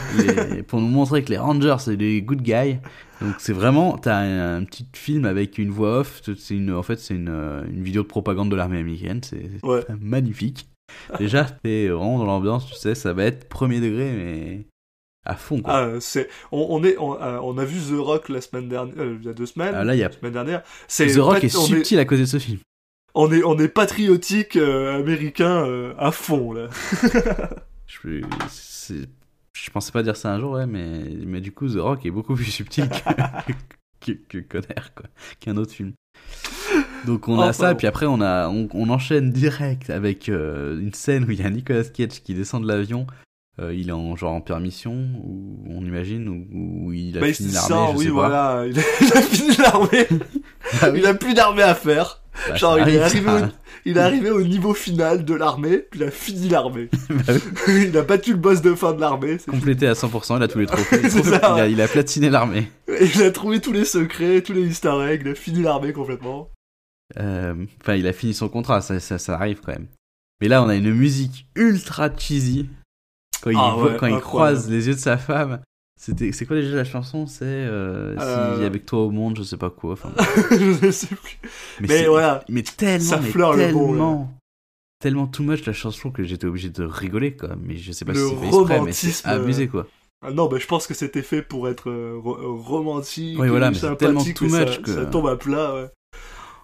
Pour 0.67 0.81
nous 0.81 0.89
montrer 0.89 1.23
que 1.23 1.31
les 1.31 1.39
Rangers 1.39 1.77
c'est 1.79 1.97
des 1.97 2.21
good 2.23 2.43
guys. 2.43 2.79
Donc 3.21 3.35
c'est 3.39 3.53
vraiment, 3.53 3.97
t'as 3.97 4.17
un, 4.17 4.57
un 4.61 4.65
petit 4.65 4.87
film 4.95 5.25
avec 5.25 5.59
une 5.59 5.71
voix 5.71 6.01
off. 6.01 6.21
C'est 6.37 6.55
une, 6.55 6.73
en 6.75 6.83
fait, 6.83 6.99
c'est 6.99 7.15
une, 7.15 7.29
euh, 7.31 7.63
une 7.73 7.83
vidéo 7.83 8.03
de 8.03 8.09
propagande 8.09 8.51
de 8.51 8.57
l'armée 8.57 8.79
américaine. 8.81 9.21
C'est 9.23 9.49
c'est 9.61 9.67
Ouais. 9.67 9.83
magnifique. 10.01 10.69
Déjà, 11.19 11.45
t'es 11.45 11.89
vraiment 11.89 12.19
dans 12.19 12.27
l'ambiance, 12.27 12.67
tu 12.67 12.75
sais, 12.75 12.95
ça 12.95 13.13
va 13.13 13.25
être 13.25 13.49
premier 13.49 13.81
degré, 13.81 14.13
mais 14.13 14.67
à 15.25 15.35
fond. 15.37 15.61
Quoi. 15.63 15.73
Ah, 15.75 16.01
c'est, 16.01 16.29
on, 16.53 16.67
on 16.71 16.85
est, 16.85 16.97
on, 16.99 17.21
euh, 17.21 17.39
on 17.43 17.57
a 17.59 17.65
vu 17.65 17.79
The 17.81 17.99
Rock 17.99 18.29
la 18.29 18.41
semaine 18.41 18.69
dernière, 18.69 18.95
euh, 18.99 19.17
il 19.21 19.27
y 19.27 19.29
a 19.29 19.33
deux 19.33 19.47
semaines. 19.47 19.75
Ah, 19.75 19.85
là, 19.85 19.95
il 19.95 19.99
y 19.99 20.03
a- 20.05 20.09
la 20.09 20.15
semaine 20.15 20.33
dernière. 20.33 20.63
C'est 20.89 21.07
The 21.07 21.19
Rock 21.19 21.45
est 21.45 21.49
subtil 21.49 21.99
à 21.99 22.05
cause 22.05 22.21
de 22.21 22.25
ce 22.27 22.39
film. 22.39 22.59
On 23.15 23.31
est, 23.33 23.45
on 23.45 23.59
est 23.59 23.69
patriotique 23.69 24.57
euh, 24.57 24.99
américain 24.99 25.65
euh, 25.67 25.95
à 25.99 26.11
fond 26.11 26.53
là. 26.53 26.69
Je, 27.87 29.71
pensais 29.73 29.93
pas 29.93 30.03
dire 30.03 30.17
ça 30.17 30.33
un 30.35 30.41
jour, 30.41 30.53
ouais, 30.53 30.67
mais, 30.67 31.05
mais 31.25 31.41
du 31.41 31.53
coup, 31.53 31.69
The 31.69 31.79
Rock 31.79 32.05
est 32.05 32.11
beaucoup 32.11 32.35
plus 32.35 32.45
subtil 32.45 32.89
que, 32.89 33.53
que, 34.01 34.13
que 34.29 34.39
Conner, 34.39 34.75
quoi, 34.95 35.07
qu'un 35.41 35.57
autre 35.57 35.73
film. 35.73 35.93
Donc 37.07 37.29
on 37.29 37.39
a 37.39 37.45
Enfin, 37.45 37.53
ça, 37.53 37.71
bon. 37.73 37.79
puis 37.79 37.87
après 37.87 38.07
on, 38.07 38.21
a, 38.21 38.49
on, 38.49 38.69
on 38.73 38.89
enchaîne 38.89 39.31
direct 39.31 39.91
avec 39.91 40.29
une 40.29 40.93
scène 40.95 41.25
où 41.25 41.31
il 41.31 41.41
y 41.41 41.45
a 41.45 41.51
Nicolas 41.51 41.85
Cage 41.85 42.23
qui 42.23 42.35
descend 42.35 42.63
de 42.63 42.69
l'avion. 42.69 43.07
Euh, 43.61 43.73
il 43.73 43.89
est 43.89 43.93
en 43.93 44.17
genre 44.17 44.33
en 44.33 44.41
permission, 44.41 44.93
ou 45.23 45.63
on 45.71 45.85
imagine, 45.85 46.29
ou, 46.29 46.87
ou 46.89 46.93
il 46.93 47.17
a 47.17 47.21
Bah, 47.21 47.33
fini 47.33 47.53
l'armée, 47.53 47.93
je 47.93 47.97
oui, 47.99 48.05
sais 48.05 48.11
pas. 48.11 48.15
voilà, 48.15 48.65
il 48.69 48.79
a, 48.79 48.83
il 49.01 49.13
a 49.13 49.23
fini 49.23 49.57
l'armée. 49.57 50.09
Ah 50.83 50.91
oui, 50.91 50.99
Il 51.01 51.07
a 51.07 51.15
plus 51.15 51.35
d'armée 51.35 51.63
à 51.63 51.75
faire. 51.75 52.23
bah, 52.49 52.57
Genre, 52.57 52.75
ça 52.79 52.81
il 52.89 52.95
est, 52.97 52.99
arrivé 53.01 53.31
au, 53.31 53.47
il 53.85 53.97
est 53.97 54.01
arrivé 54.01 54.31
au 54.31 54.43
niveau 54.43 54.75
final 54.75 55.25
de 55.25 55.35
l'armée, 55.35 55.79
puis 55.91 56.01
il 56.01 56.07
a 56.07 56.11
fini 56.11 56.49
l'armée. 56.49 56.89
Bah 57.11 57.33
il 57.69 57.97
a 57.97 58.03
battu 58.03 58.33
le 58.33 58.39
boss 58.39 58.61
de 58.61 58.75
fin 58.75 58.93
de 58.93 59.01
l'armée. 59.01 59.37
Complété 59.49 59.87
à 59.87 59.93
100%, 59.93 60.39
il 60.39 60.43
a 60.43 60.49
tous 60.49 60.59
les 60.59 60.67
trophées. 60.67 61.01
Il, 61.03 61.35
a, 61.35 61.55
ouais. 61.55 61.71
il 61.73 61.81
a 61.81 61.87
platiné 61.87 62.31
l'armée. 62.31 62.67
Il 62.89 63.23
a 63.23 63.31
trouvé 63.31 63.61
tous 63.61 63.73
les 63.73 63.85
secrets, 63.85 64.41
tous 64.43 64.53
les 64.55 64.63
easter 64.67 64.95
eggs, 65.09 65.21
il 65.25 65.29
a 65.31 65.35
fini 65.37 65.63
l'armée 65.63 65.93
complètement. 65.93 66.51
Euh, 67.21 67.55
Enfin, 67.83 67.95
il 67.95 68.07
a 68.09 68.13
fini 68.13 68.35
son 68.35 68.49
contrat, 68.49 68.81
ça, 68.81 68.99
ça, 68.99 69.19
ça 69.19 69.35
arrive 69.35 69.61
quand 69.65 69.73
même. 69.73 69.87
Mais 70.41 70.49
là, 70.49 70.63
on 70.65 70.69
a 70.69 70.75
une 70.75 70.93
musique 70.93 71.47
ultra 71.55 72.09
cheesy. 72.17 72.69
Quand 73.45 73.51
il, 73.51 73.57
Ah 73.61 73.75
voit- 73.77 73.91
ouais, 73.93 73.97
quand 73.99 74.07
il 74.07 74.19
croise 74.21 74.71
les 74.71 74.87
yeux 74.89 74.95
de 74.95 74.99
sa 74.99 75.19
femme. 75.19 75.61
C'était, 76.01 76.33
c'est 76.33 76.45
quoi 76.47 76.57
déjà 76.57 76.75
la 76.77 76.85
chanson? 76.85 77.27
C'est 77.27 77.45
euh, 77.45 78.17
Euh. 78.19 78.59
si 78.59 78.65
avec 78.65 78.85
toi 78.87 79.01
au 79.01 79.11
monde, 79.11 79.37
je 79.39 79.43
sais 79.45 79.57
pas 79.59 79.69
quoi. 79.71 79.93
Enfin, 79.93 80.11
je 80.51 80.91
sais 80.91 81.07
plus. 81.15 81.39
mais, 81.81 82.07
voilà. 82.07 82.43
mais 82.49 82.63
tellement, 82.63 83.05
Ça 83.05 83.21
mais 83.21 83.29
fleure 83.31 83.53
le 83.55 83.71
bon, 83.73 83.89
tellement, 83.89 84.31
tellement 85.01 85.27
too 85.29 85.43
much 85.45 85.65
la 85.67 85.73
chanson 85.73 86.11
que 86.11 86.25
j'étais 86.25 86.47
obligé 86.47 86.71
de 86.71 86.83
rigoler 86.85 87.37
quoi. 87.37 87.51
Mais 87.63 87.77
je 87.77 87.93
sais 87.93 88.05
pas 88.05 88.13
Le 88.13 88.19
si 88.19 88.29
c'est 88.31 88.37
fait 88.41 88.47
exprès, 88.49 88.81
mais 88.81 88.93
c'est 88.93 89.29
abusé 89.29 89.69
quoi. 89.69 89.87
Ah 90.27 90.31
non, 90.33 90.47
bah, 90.49 90.57
je 90.59 90.67
pense 90.67 90.87
que 90.87 90.95
c'était 90.95 91.21
fait 91.23 91.43
pour 91.43 91.69
être 91.69 91.91
euh, 91.91 92.19
ro- 92.19 92.39
euh, 92.39 92.49
romantique, 92.61 93.39
Oui, 93.39 93.49
voilà, 93.49 93.71
mais 93.71 93.77
sympathique, 93.77 93.99
tellement 93.99 94.25
too 94.25 94.45
much 94.67 94.77
ça, 94.77 94.83
que- 94.83 94.95
ça 94.95 95.05
tombe 95.07 95.29
à 95.29 95.37
plat, 95.37 95.75
ouais. 95.75 95.91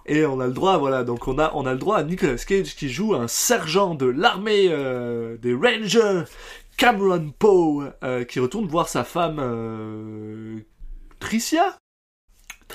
Et 0.07 0.25
on 0.25 0.39
a 0.39 0.47
le 0.47 0.53
droit, 0.53 0.77
voilà, 0.79 1.03
donc 1.03 1.27
on 1.27 1.37
a, 1.37 1.51
on 1.53 1.67
a 1.67 1.73
le 1.73 1.77
droit 1.79 1.97
à 1.97 2.03
Nicolas 2.03 2.35
Cage 2.37 2.75
qui 2.75 2.89
joue 2.89 3.13
un 3.13 3.27
sergent 3.27 3.93
de 3.93 4.07
l'armée 4.07 4.65
euh, 4.69 5.37
des 5.37 5.53
Rangers, 5.53 6.23
Cameron 6.81 7.31
Poe, 7.37 7.91
euh, 8.03 8.23
qui 8.23 8.39
retourne 8.39 8.65
voir 8.65 8.89
sa 8.89 9.03
femme 9.03 9.37
euh, 9.39 10.59
Tricia. 11.19 11.77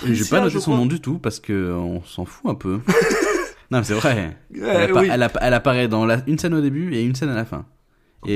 Et 0.05 0.09
J'ai 0.09 0.15
Tricia, 0.23 0.39
pas 0.39 0.45
noté 0.45 0.61
son 0.61 0.77
nom 0.77 0.87
du 0.87 1.01
tout 1.01 1.19
parce 1.19 1.41
que 1.41 1.73
on 1.73 2.03
s'en 2.05 2.25
fout 2.25 2.49
un 2.51 2.55
peu. 2.55 2.81
non, 3.73 3.79
mais 3.79 3.85
c'est 3.85 3.95
vrai. 3.95 4.37
Euh, 4.55 4.59
Elle, 4.71 4.91
appa- 4.93 5.01
oui. 5.01 5.09
elle 5.11 5.23
appa- 5.23 5.39
elle 5.43 5.55
apparaît 5.55 5.89
dans 5.89 6.07
la- 6.07 6.23
une 6.29 6.39
scène 6.39 6.55
au 6.55 6.61
début 6.61 6.95
et 6.95 7.03
une 7.05 7.15
scène 7.17 7.31
à 7.31 7.35
la 7.35 7.45
fin. 7.45 7.67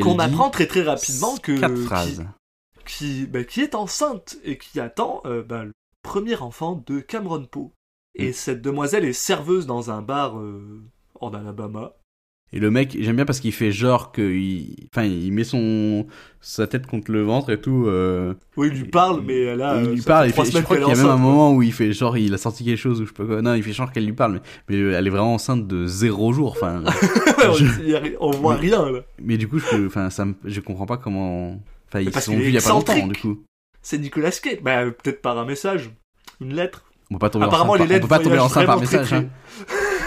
Qu'on 0.02 0.18
apprend 0.18 0.50
très 0.50 0.66
très 0.66 0.82
rapidement 0.82 1.36
que 1.36 1.58
quatre 1.58 1.74
qui- 1.74 1.84
phrases. 1.84 2.24
qui, 2.84 3.26
bah, 3.26 3.44
qui 3.44 3.60
est 3.60 3.74
enceinte 3.76 4.38
et 4.44 4.58
qui 4.58 4.80
attend 4.80 5.20
euh, 5.24 5.42
bah, 5.44 5.64
le 5.64 5.72
premier 6.02 6.34
enfant 6.36 6.82
de 6.86 6.98
Cameron 7.00 7.44
Poe. 7.46 7.70
Et 8.16 8.30
Mm. 8.30 8.32
cette 8.32 8.60
demoiselle 8.62 9.04
est 9.04 9.12
serveuse 9.12 9.66
dans 9.66 9.92
un 9.92 10.02
bar 10.02 10.36
euh, 10.38 10.82
en 11.20 11.32
Alabama. 11.32 11.92
Et 12.52 12.58
le 12.58 12.70
mec, 12.72 12.96
j'aime 12.98 13.14
bien 13.14 13.24
parce 13.24 13.38
qu'il 13.38 13.52
fait 13.52 13.70
genre 13.70 14.10
que, 14.10 14.22
il... 14.22 14.74
enfin, 14.92 15.04
il 15.06 15.32
met 15.32 15.44
son 15.44 16.06
sa 16.40 16.66
tête 16.66 16.86
contre 16.86 17.12
le 17.12 17.22
ventre 17.22 17.50
et 17.50 17.60
tout. 17.60 17.84
euh, 17.86 18.34
Oui, 18.56 18.70
il 18.72 18.78
lui 18.80 18.88
parle, 18.88 19.22
mais 19.24 19.48
a. 19.50 19.54
il 19.54 19.60
euh, 19.88 19.94
lui 19.94 20.02
parle. 20.02 20.26
Il 20.26 20.32
fait, 20.32 20.44
je 20.50 20.58
crois 20.58 20.76
qu'il 20.78 20.88
y 20.88 20.90
a 20.90 20.96
même 20.96 21.06
un 21.06 21.16
moment 21.16 21.52
où 21.54 21.62
il 21.62 21.72
fait 21.72 21.92
genre 21.92 22.16
il 22.18 22.34
a 22.34 22.38
sorti 22.38 22.64
quelque 22.64 22.76
chose 22.78 23.00
ou 23.00 23.04
je 23.04 23.10
sais 23.10 23.14
pas 23.14 23.24
quoi. 23.24 23.40
Non, 23.40 23.54
il 23.54 23.62
fait 23.62 23.72
genre 23.72 23.92
qu'elle 23.92 24.04
lui 24.06 24.14
parle, 24.14 24.32
mais, 24.32 24.40
mais 24.68 24.92
elle 24.94 25.06
est 25.06 25.10
vraiment 25.10 25.34
enceinte 25.34 25.68
de 25.68 25.86
zéro 25.86 26.32
jour. 26.32 26.50
Enfin, 26.60 26.82
je- 27.56 28.16
on 28.18 28.30
voit 28.32 28.54
Mais- 28.54 28.60
rien 28.70 28.90
là. 28.90 29.00
mais 29.22 29.36
du 29.36 29.46
coup, 29.46 29.58
je, 29.60 29.86
enfin, 29.86 30.10
ça, 30.10 30.24
me- 30.24 30.34
je 30.44 30.60
comprends 30.60 30.86
pas 30.86 30.96
comment. 30.96 31.60
Enfin, 31.88 32.00
ils 32.00 32.12
se 32.12 32.20
sont 32.20 32.36
vus 32.36 32.46
il 32.48 32.54
y 32.54 32.58
a 32.58 32.62
pas 32.62 32.70
longtemps, 32.70 33.06
du 33.06 33.20
coup. 33.20 33.38
C'est 33.82 33.98
Nicolas 33.98 34.30
Cage. 34.32 34.58
Bah, 34.62 34.84
peut-être 34.86 35.22
par 35.22 35.38
un 35.38 35.44
message, 35.44 35.90
une 36.40 36.54
lettre. 36.54 36.82
On 37.10 37.14
peut 37.14 37.18
pas 37.20 37.30
tomber 37.30 37.46
Apparemment, 37.46 37.72
enceinte. 37.72 37.82
les 37.82 37.86
par- 37.86 37.94
lettres 37.94 38.04
on 38.06 38.08
peut 38.08 38.16
pas 38.16 38.24
tomber 38.24 38.38
enceinte 38.38 38.66
par 38.66 38.80
message. 38.80 39.12
hein. 39.12 39.24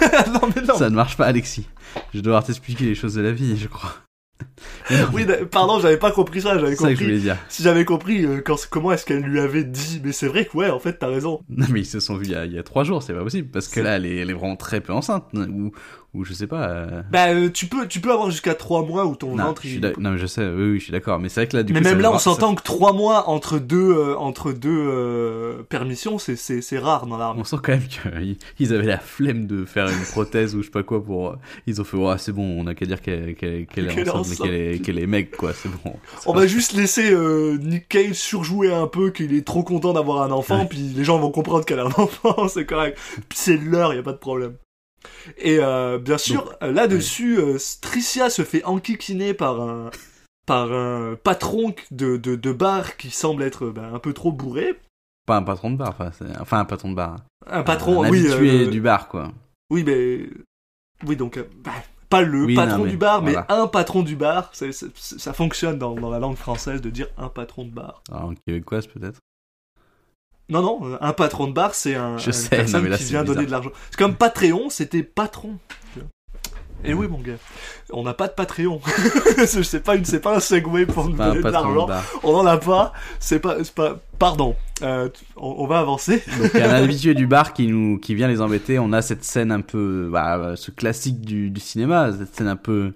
non, 0.34 0.50
mais 0.56 0.62
non. 0.62 0.76
Ça 0.78 0.90
ne 0.90 0.96
marche 0.96 1.18
pas, 1.18 1.26
Alexis. 1.26 1.68
Je 2.14 2.20
dois 2.20 2.24
devoir 2.24 2.44
t'expliquer 2.44 2.86
les 2.86 2.96
choses 2.96 3.16
de 3.16 3.22
la 3.22 3.32
vie, 3.32 3.58
je 3.58 3.68
crois. 3.68 3.94
Oui, 5.14 5.26
pardon, 5.52 5.80
j'avais 5.80 5.98
pas 5.98 6.12
compris 6.12 6.42
ça. 6.42 6.58
J'avais 6.60 6.76
c'est 6.76 6.82
ça 6.82 6.90
que 6.90 6.96
je 6.96 7.00
compris. 7.00 7.06
voulais 7.06 7.20
dire. 7.20 7.38
Si 7.50 7.64
j'avais 7.64 7.86
compris 7.86 8.26
euh, 8.26 8.42
quand, 8.44 8.58
comment 8.70 8.92
est-ce 8.92 9.06
qu'elle 9.06 9.22
lui 9.22 9.40
avait 9.40 9.64
dit. 9.64 10.02
Mais 10.04 10.12
c'est 10.12 10.28
vrai 10.28 10.46
que, 10.46 10.58
ouais, 10.58 10.70
en 10.70 10.80
fait, 10.80 10.94
t'as 11.00 11.08
raison. 11.08 11.40
Non, 11.50 11.66
mais 11.70 11.82
ils 11.82 11.86
se 11.86 12.00
sont 12.00 12.18
vus 12.18 12.26
il 12.26 12.32
y 12.32 12.36
a, 12.36 12.46
il 12.46 12.52
y 12.54 12.60
a 12.60 12.64
trois 12.64 12.84
jours, 12.84 13.02
c'est 13.04 13.14
pas 13.14 13.24
possible. 13.24 13.50
Parce 13.50 13.68
que 13.68 13.80
là, 13.80 13.96
elle 13.96 14.06
est, 14.06 14.18
elle 14.18 14.30
est 14.30 14.34
vraiment 14.34 14.56
très 14.58 14.82
peu 14.82 14.92
enceinte. 14.92 15.26
Ou, 15.34 15.72
ou 16.14 16.24
je 16.24 16.34
sais 16.34 16.46
pas. 16.48 16.68
euh, 16.70 17.02
Bah, 17.12 17.30
euh, 17.30 17.50
tu, 17.50 17.66
peux, 17.66 17.88
tu 17.88 18.00
peux 18.00 18.12
avoir 18.12 18.30
jusqu'à 18.30 18.54
3 18.54 18.86
mois 18.86 19.06
où 19.06 19.16
ton 19.16 19.36
Non, 19.36 19.46
ventre 19.46 19.66
il- 19.66 19.82
non, 19.98 20.12
mais 20.12 20.18
je 20.20 20.28
sais, 20.28 20.48
oui, 20.48 20.72
oui, 20.74 20.80
je 20.80 20.84
suis 20.84 20.92
d'accord. 20.92 21.18
Mais 21.20 21.28
c'est 21.30 21.42
vrai 21.42 21.48
que 21.48 21.58
là, 21.58 21.64
du 21.64 21.74
mais 21.74 21.80
coup. 21.80 21.86
même 21.86 21.96
ça 21.98 22.02
là, 22.04 22.10
on 22.12 22.14
ça- 22.20 22.20
s'entend 22.20 22.54
que 22.54 22.62
3 22.62 22.94
mois 22.94 23.30
entre 23.30 23.58
deux, 23.58 23.92
euh, 23.96 24.16
entre 24.18 24.52
deux 24.52 24.70
euh, 24.72 25.64
permissions, 25.64 26.20
c'est, 26.20 26.36
c'est, 26.36 26.62
c'est 26.62 26.78
rare 26.78 27.08
dans 27.08 27.18
l'armée. 27.18 27.42
On 27.42 27.44
sent 27.44 27.56
quand 27.64 27.72
même 27.72 27.88
qu'ils 27.88 28.38
ils 28.60 28.74
avaient 28.74 28.86
la 28.86 29.00
flemme 29.00 29.48
de 29.48 29.66
faire 29.66 29.88
une 29.88 30.04
prothèse 30.12 30.56
ou 30.56 30.60
je 30.62 30.66
sais 30.66 30.72
pas 30.72 30.84
quoi 30.84 31.04
pour. 31.04 31.36
Ils 31.66 31.82
ont 31.82 31.84
fait, 31.84 31.98
ouais, 31.98 32.18
c'est 32.20 32.32
bon, 32.32 32.62
on 32.62 32.68
a 32.68 32.76
qu'à 32.76 32.86
dire 32.86 33.02
qu'elle 33.02 33.30
est 33.42 34.10
enceinte, 34.10 34.38
qu'elle 34.38 34.54
est, 34.54 34.80
qu'elle 34.86 35.00
est 35.00 35.08
mec, 35.08 35.36
quoi, 35.36 35.52
c'est 35.54 35.70
bon. 35.84 35.96
On 36.28 36.34
va 36.34 36.46
juste 36.46 36.74
laisser 36.74 37.16
Nick 37.60 37.88
Cage 37.90 38.14
surjouer 38.14 38.72
un 38.74 38.86
peu 38.88 39.10
qu'il 39.10 39.34
est 39.34 39.46
trop 39.46 39.64
content 39.64 39.94
d'avoir 39.94 40.22
un 40.22 40.32
enfant, 40.32 40.60
Ouais. 40.60 40.68
puis 40.70 40.78
les 40.96 41.04
gens 41.04 41.18
vont 41.18 41.32
comprendre 41.32 41.66
qu'elle 41.66 41.80
a 41.80 41.86
un 41.86 41.88
enfant, 41.98 42.48
c'est 42.48 42.66
correct. 42.66 43.00
Puis 43.30 43.40
c'est 43.40 43.58
l'heure, 43.58 43.94
y 43.94 43.98
a 43.98 44.04
pas 44.04 44.12
de 44.12 44.18
problème. 44.18 44.54
Et 45.38 45.60
euh, 45.60 46.00
bien 46.00 46.18
sûr, 46.18 46.56
euh, 46.62 46.72
là-dessus, 46.72 47.38
euh, 47.40 47.58
Tricia 47.82 48.30
se 48.30 48.44
fait 48.44 48.64
enquiquiner 48.64 49.34
par 49.34 49.62
un 49.62 49.90
par 50.46 50.74
un 50.74 51.16
patron 51.24 51.74
de, 51.92 52.18
de, 52.18 52.36
de 52.36 52.52
bar 52.52 52.98
qui 52.98 53.12
semble 53.12 53.44
être 53.44 53.68
bah, 53.70 53.90
un 53.94 54.00
peu 54.00 54.12
trop 54.14 54.32
bourré. 54.32 54.80
Pas 55.26 55.38
un 55.38 55.44
patron 55.44 55.72
de 55.72 55.78
bar, 55.78 55.96
enfin, 56.42 56.60
un 56.60 56.66
patron 56.66 56.90
de 56.92 56.96
bar. 56.96 57.16
Un 57.48 57.64
patron, 57.64 58.04
un 58.04 58.10
oui, 58.10 58.28
habitué 58.28 58.66
euh, 58.66 58.70
du 58.70 58.82
bar, 58.82 59.08
quoi. 59.08 59.32
oui, 59.70 59.84
mais 59.86 60.28
oui, 61.06 61.16
donc 61.16 61.40
bah, 61.64 61.72
pas 62.10 62.22
le 62.22 62.44
Oui, 62.44 62.56
patron 62.56 62.80
non, 62.80 62.84
mais 62.84 62.92
du 62.92 62.98
bar, 62.98 63.22
mais 63.22 63.36
un 63.48 63.68
patron 63.68 64.04
du 64.04 64.18
bar. 64.18 64.52
Ça 64.54 65.34
fonctionne 65.34 65.80
dans, 65.80 65.96
dans 65.96 66.10
la 66.10 66.20
langue 66.20 66.36
française 66.36 66.82
de 66.82 66.90
dire 66.90 67.08
un 67.18 67.30
patron 67.30 67.64
de 67.66 67.72
bar. 67.72 68.04
Alors, 68.12 68.26
en 68.26 68.34
québécoise, 68.46 68.86
peut-être. 68.88 69.20
Non, 70.54 70.62
non, 70.62 70.98
un 71.02 71.14
patron 71.14 71.48
de 71.48 71.54
bar, 71.54 71.74
c'est 71.74 71.96
un, 71.96 72.18
Je 72.20 72.28
une 72.28 72.32
sais, 72.32 72.50
personne 72.50 72.82
non, 72.82 72.84
mais 72.84 72.90
là, 72.92 72.98
qui 72.98 73.04
c'est 73.04 73.10
vient 73.10 73.24
donner 73.24 73.48
de 73.48 73.52
l'argent. 73.52 73.72
C'est 73.90 73.98
comme 73.98 74.14
Patreon, 74.14 74.70
c'était 74.70 75.02
patron. 75.02 75.58
Et 76.86 76.94
oui, 76.94 77.08
mon 77.08 77.18
gars, 77.20 77.38
on 77.92 78.04
n'a 78.04 78.14
pas 78.14 78.28
de 78.28 78.34
Patreon. 78.34 78.82
c'est 79.48 79.84
pas 79.84 79.96
une, 79.96 80.04
c'est 80.06 80.20
pas 80.20 80.36
un 80.36 80.40
segway 80.40 80.86
pour 80.86 81.10
nous 81.10 81.16
Pas 81.16 81.26
un 81.26 81.30
donner 81.30 81.38
de 81.40 81.44
patron 81.44 81.62
de 81.62 81.76
l'argent. 81.76 81.88
bar. 81.88 82.04
On 82.24 82.36
en 82.36 82.46
a 82.46 82.58
pas. 82.58 82.94
C'est 83.20 83.40
pas, 83.40 83.64
c'est 83.64 83.74
pas. 83.74 84.02
Pardon. 84.20 84.56
Euh, 84.82 85.10
on, 85.38 85.56
on 85.60 85.66
va 85.68 85.80
avancer. 85.80 86.22
Donc 86.40 86.52
il 86.54 86.60
y 86.60 86.64
a 86.64 86.70
un 86.70 86.74
habitué 86.84 87.14
du 87.14 87.26
bar 87.26 87.54
qui 87.54 87.68
nous 87.68 87.98
qui 88.00 88.16
vient 88.16 88.28
les 88.28 88.42
embêter. 88.42 88.80
On 88.80 88.92
a 88.92 89.02
cette 89.02 89.24
scène 89.24 89.52
un 89.52 89.62
peu 89.62 90.10
bah, 90.12 90.56
ce 90.58 90.72
classique 90.72 91.22
du, 91.22 91.50
du 91.50 91.62
cinéma, 91.62 92.12
cette 92.12 92.36
scène 92.36 92.48
un 92.50 92.58
peu 92.58 92.92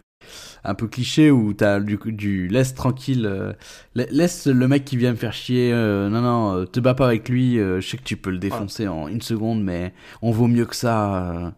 un 0.68 0.76
peu 0.76 0.88
cliché 0.88 1.32
où 1.32 1.54
t'as 1.54 1.80
du 1.80 1.98
du 2.06 2.48
laisse 2.48 2.74
tranquille 2.76 3.26
euh, 3.26 3.54
la- 3.96 4.06
laisse 4.06 4.46
le 4.48 4.68
mec 4.68 4.86
qui 4.86 4.98
vient 4.98 5.12
me 5.12 5.16
faire 5.18 5.34
chier 5.34 5.72
euh, 5.74 6.10
non 6.10 6.22
non 6.22 6.56
euh, 6.56 6.66
te 6.66 6.80
bats 6.80 6.94
pas 6.94 7.08
avec 7.08 7.30
lui 7.30 7.58
euh, 7.60 7.80
je 7.82 7.88
sais 7.90 7.98
que 7.98 8.04
tu 8.04 8.18
peux 8.18 8.30
le 8.32 8.38
défoncer 8.38 8.88
en 8.88 9.08
une 9.08 9.22
seconde 9.22 9.64
mais 9.64 9.94
on 10.22 10.32
vaut 10.32 10.48
mieux 10.48 10.66
que 10.66 10.76
ça 10.76 11.54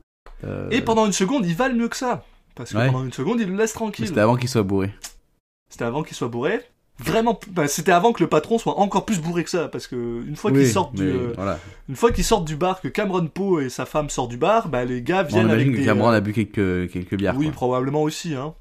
Et 0.72 0.82
pendant 0.82 1.06
une 1.06 1.12
seconde, 1.14 1.46
ils 1.46 1.56
valent 1.56 1.76
mieux 1.76 1.90
que 1.90 1.98
ça. 1.98 2.24
Parce 2.56 2.72
que 2.72 2.78
Ouais. 2.78 2.88
pendant 2.88 3.04
une 3.04 3.12
seconde, 3.14 3.40
ils 3.42 3.48
le 3.50 3.56
laissent 3.58 3.74
mais 3.76 3.80
tranquille. 3.80 4.08
c'était 4.08 4.20
avant 4.22 4.36
qu'il 4.38 4.48
soit 4.50 4.64
bourré 4.64 4.90
C'était 5.70 5.86
avant 5.86 6.04
qu'il 6.04 6.16
soit 6.16 6.28
bourré. 6.30 6.62
Vraiment, 7.02 7.40
bah, 7.52 7.70
c'était 7.70 7.94
avant 7.94 8.12
que 8.12 8.22
le 8.22 8.28
patron 8.28 8.58
soit 8.58 8.78
encore 8.78 9.06
plus 9.06 9.22
bourré 9.22 9.46
que 9.46 9.50
ça, 9.50 9.70
parce 9.70 9.88
que 9.88 9.96
une 10.28 10.36
fois 10.36 10.52
oui 10.52 10.60
qu'ils 10.60 10.70
sortent 10.72 10.96
du, 10.96 11.04
euh, 11.08 11.32
voilà 11.36 11.58
une 11.88 11.96
fois 11.96 12.12
qu'ils 12.12 12.26
sortent 12.26 12.44
du 12.46 12.58
bar, 12.58 12.82
que 12.82 12.90
Cameron 12.90 13.28
Poe 13.28 13.62
et 13.62 13.70
sa 13.70 13.86
femme 13.86 14.10
sortent 14.10 14.32
du 14.32 14.38
bar, 14.38 14.68
bah 14.68 14.84
les 14.84 15.02
gars 15.02 15.24
Bon, 15.24 15.30
on 15.30 15.32
viennent 15.32 15.46
avec 15.50 15.62
imagine 15.62 15.74
que 15.74 15.80
des, 15.80 15.86
Cameron 15.86 16.10
a 16.10 16.20
bu 16.20 16.34
quelques 16.34 16.92
quelques 16.92 17.16
bières 17.16 17.38
oui, 17.38 17.46
quoi. 17.46 17.54
probablement 17.54 18.04
aussi. 18.04 18.36
Hein. 18.36 18.54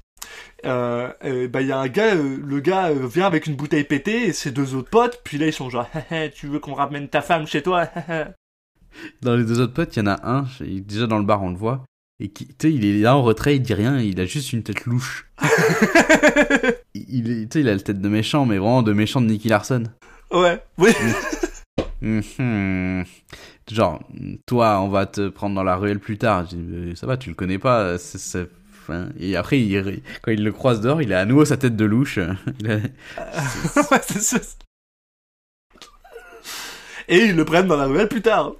Euh, 0.65 1.09
euh, 1.23 1.47
bah 1.47 1.61
il 1.61 1.67
y 1.67 1.71
a 1.71 1.77
un 1.79 1.87
gars, 1.87 2.15
euh, 2.15 2.37
le 2.45 2.59
gars 2.59 2.91
vient 2.93 3.25
avec 3.27 3.47
une 3.47 3.55
bouteille 3.55 3.85
pétée 3.85 4.27
et 4.27 4.33
ses 4.33 4.51
deux 4.51 4.75
autres 4.75 4.89
potes, 4.89 5.21
puis 5.23 5.37
là 5.37 5.47
ils 5.47 5.53
sont 5.53 5.69
genre, 5.69 5.87
tu 6.35 6.47
veux 6.47 6.59
qu'on 6.59 6.73
ramène 6.73 7.07
ta 7.07 7.21
femme 7.21 7.47
chez 7.47 7.61
toi? 7.61 7.87
Dans 9.21 9.35
les 9.35 9.43
deux 9.45 9.59
autres 9.61 9.73
potes, 9.73 9.95
il 9.95 9.99
y 9.99 10.01
en 10.01 10.07
a 10.07 10.19
un, 10.29 10.45
déjà 10.59 11.07
dans 11.07 11.19
le 11.19 11.23
bar, 11.23 11.41
on 11.43 11.51
le 11.51 11.55
voit, 11.55 11.85
et 12.19 12.29
qui, 12.29 12.47
tu 12.47 12.53
sais, 12.61 12.73
il 12.73 12.83
est 12.83 12.99
là 12.99 13.15
en 13.15 13.21
retrait, 13.23 13.55
il 13.55 13.61
dit 13.61 13.73
rien, 13.73 13.99
il 13.99 14.19
a 14.19 14.25
juste 14.25 14.51
une 14.51 14.63
tête 14.63 14.85
louche. 14.85 15.27
il, 16.95 17.05
il 17.27 17.31
est- 17.43 17.55
a 17.55 17.61
la 17.61 17.79
tête 17.79 18.01
de 18.01 18.09
méchant, 18.09 18.45
mais 18.45 18.57
vraiment 18.57 18.81
de 18.81 18.91
méchant 18.93 19.21
de 19.21 19.27
Nicky 19.27 19.47
Larson. 19.47 19.83
Ouais, 20.31 20.61
oui. 20.77 20.91
Mhm. 22.01 23.05
Genre, 23.71 24.01
toi, 24.45 24.81
on 24.81 24.89
va 24.89 25.05
te 25.05 25.29
prendre 25.29 25.55
dans 25.55 25.63
la 25.63 25.75
ruelle 25.75 25.99
plus 25.99 26.17
tard. 26.17 26.47
Je 26.49 26.55
dis, 26.55 26.95
ça 26.97 27.05
va, 27.07 27.17
tu 27.17 27.29
le 27.29 27.35
connais 27.35 27.59
pas. 27.59 27.97
c'est- 27.97 28.49
Et 29.19 29.35
après, 29.35 29.59
quand 30.21 30.31
il 30.31 30.43
le 30.43 30.51
croise 30.51 30.81
dehors, 30.81 31.01
il 31.01 31.13
a 31.13 31.19
à 31.19 31.25
nouveau 31.25 31.45
sa 31.45 31.57
tête 31.57 31.75
de 31.75 31.85
louche. 31.85 32.19
Et 37.09 37.25
ils 37.25 37.35
le 37.35 37.43
prennent 37.43 37.67
dans 37.67 37.77
la 37.77 37.87
ruelle 37.87 38.07
plus 38.07 38.21
tard. 38.21 38.53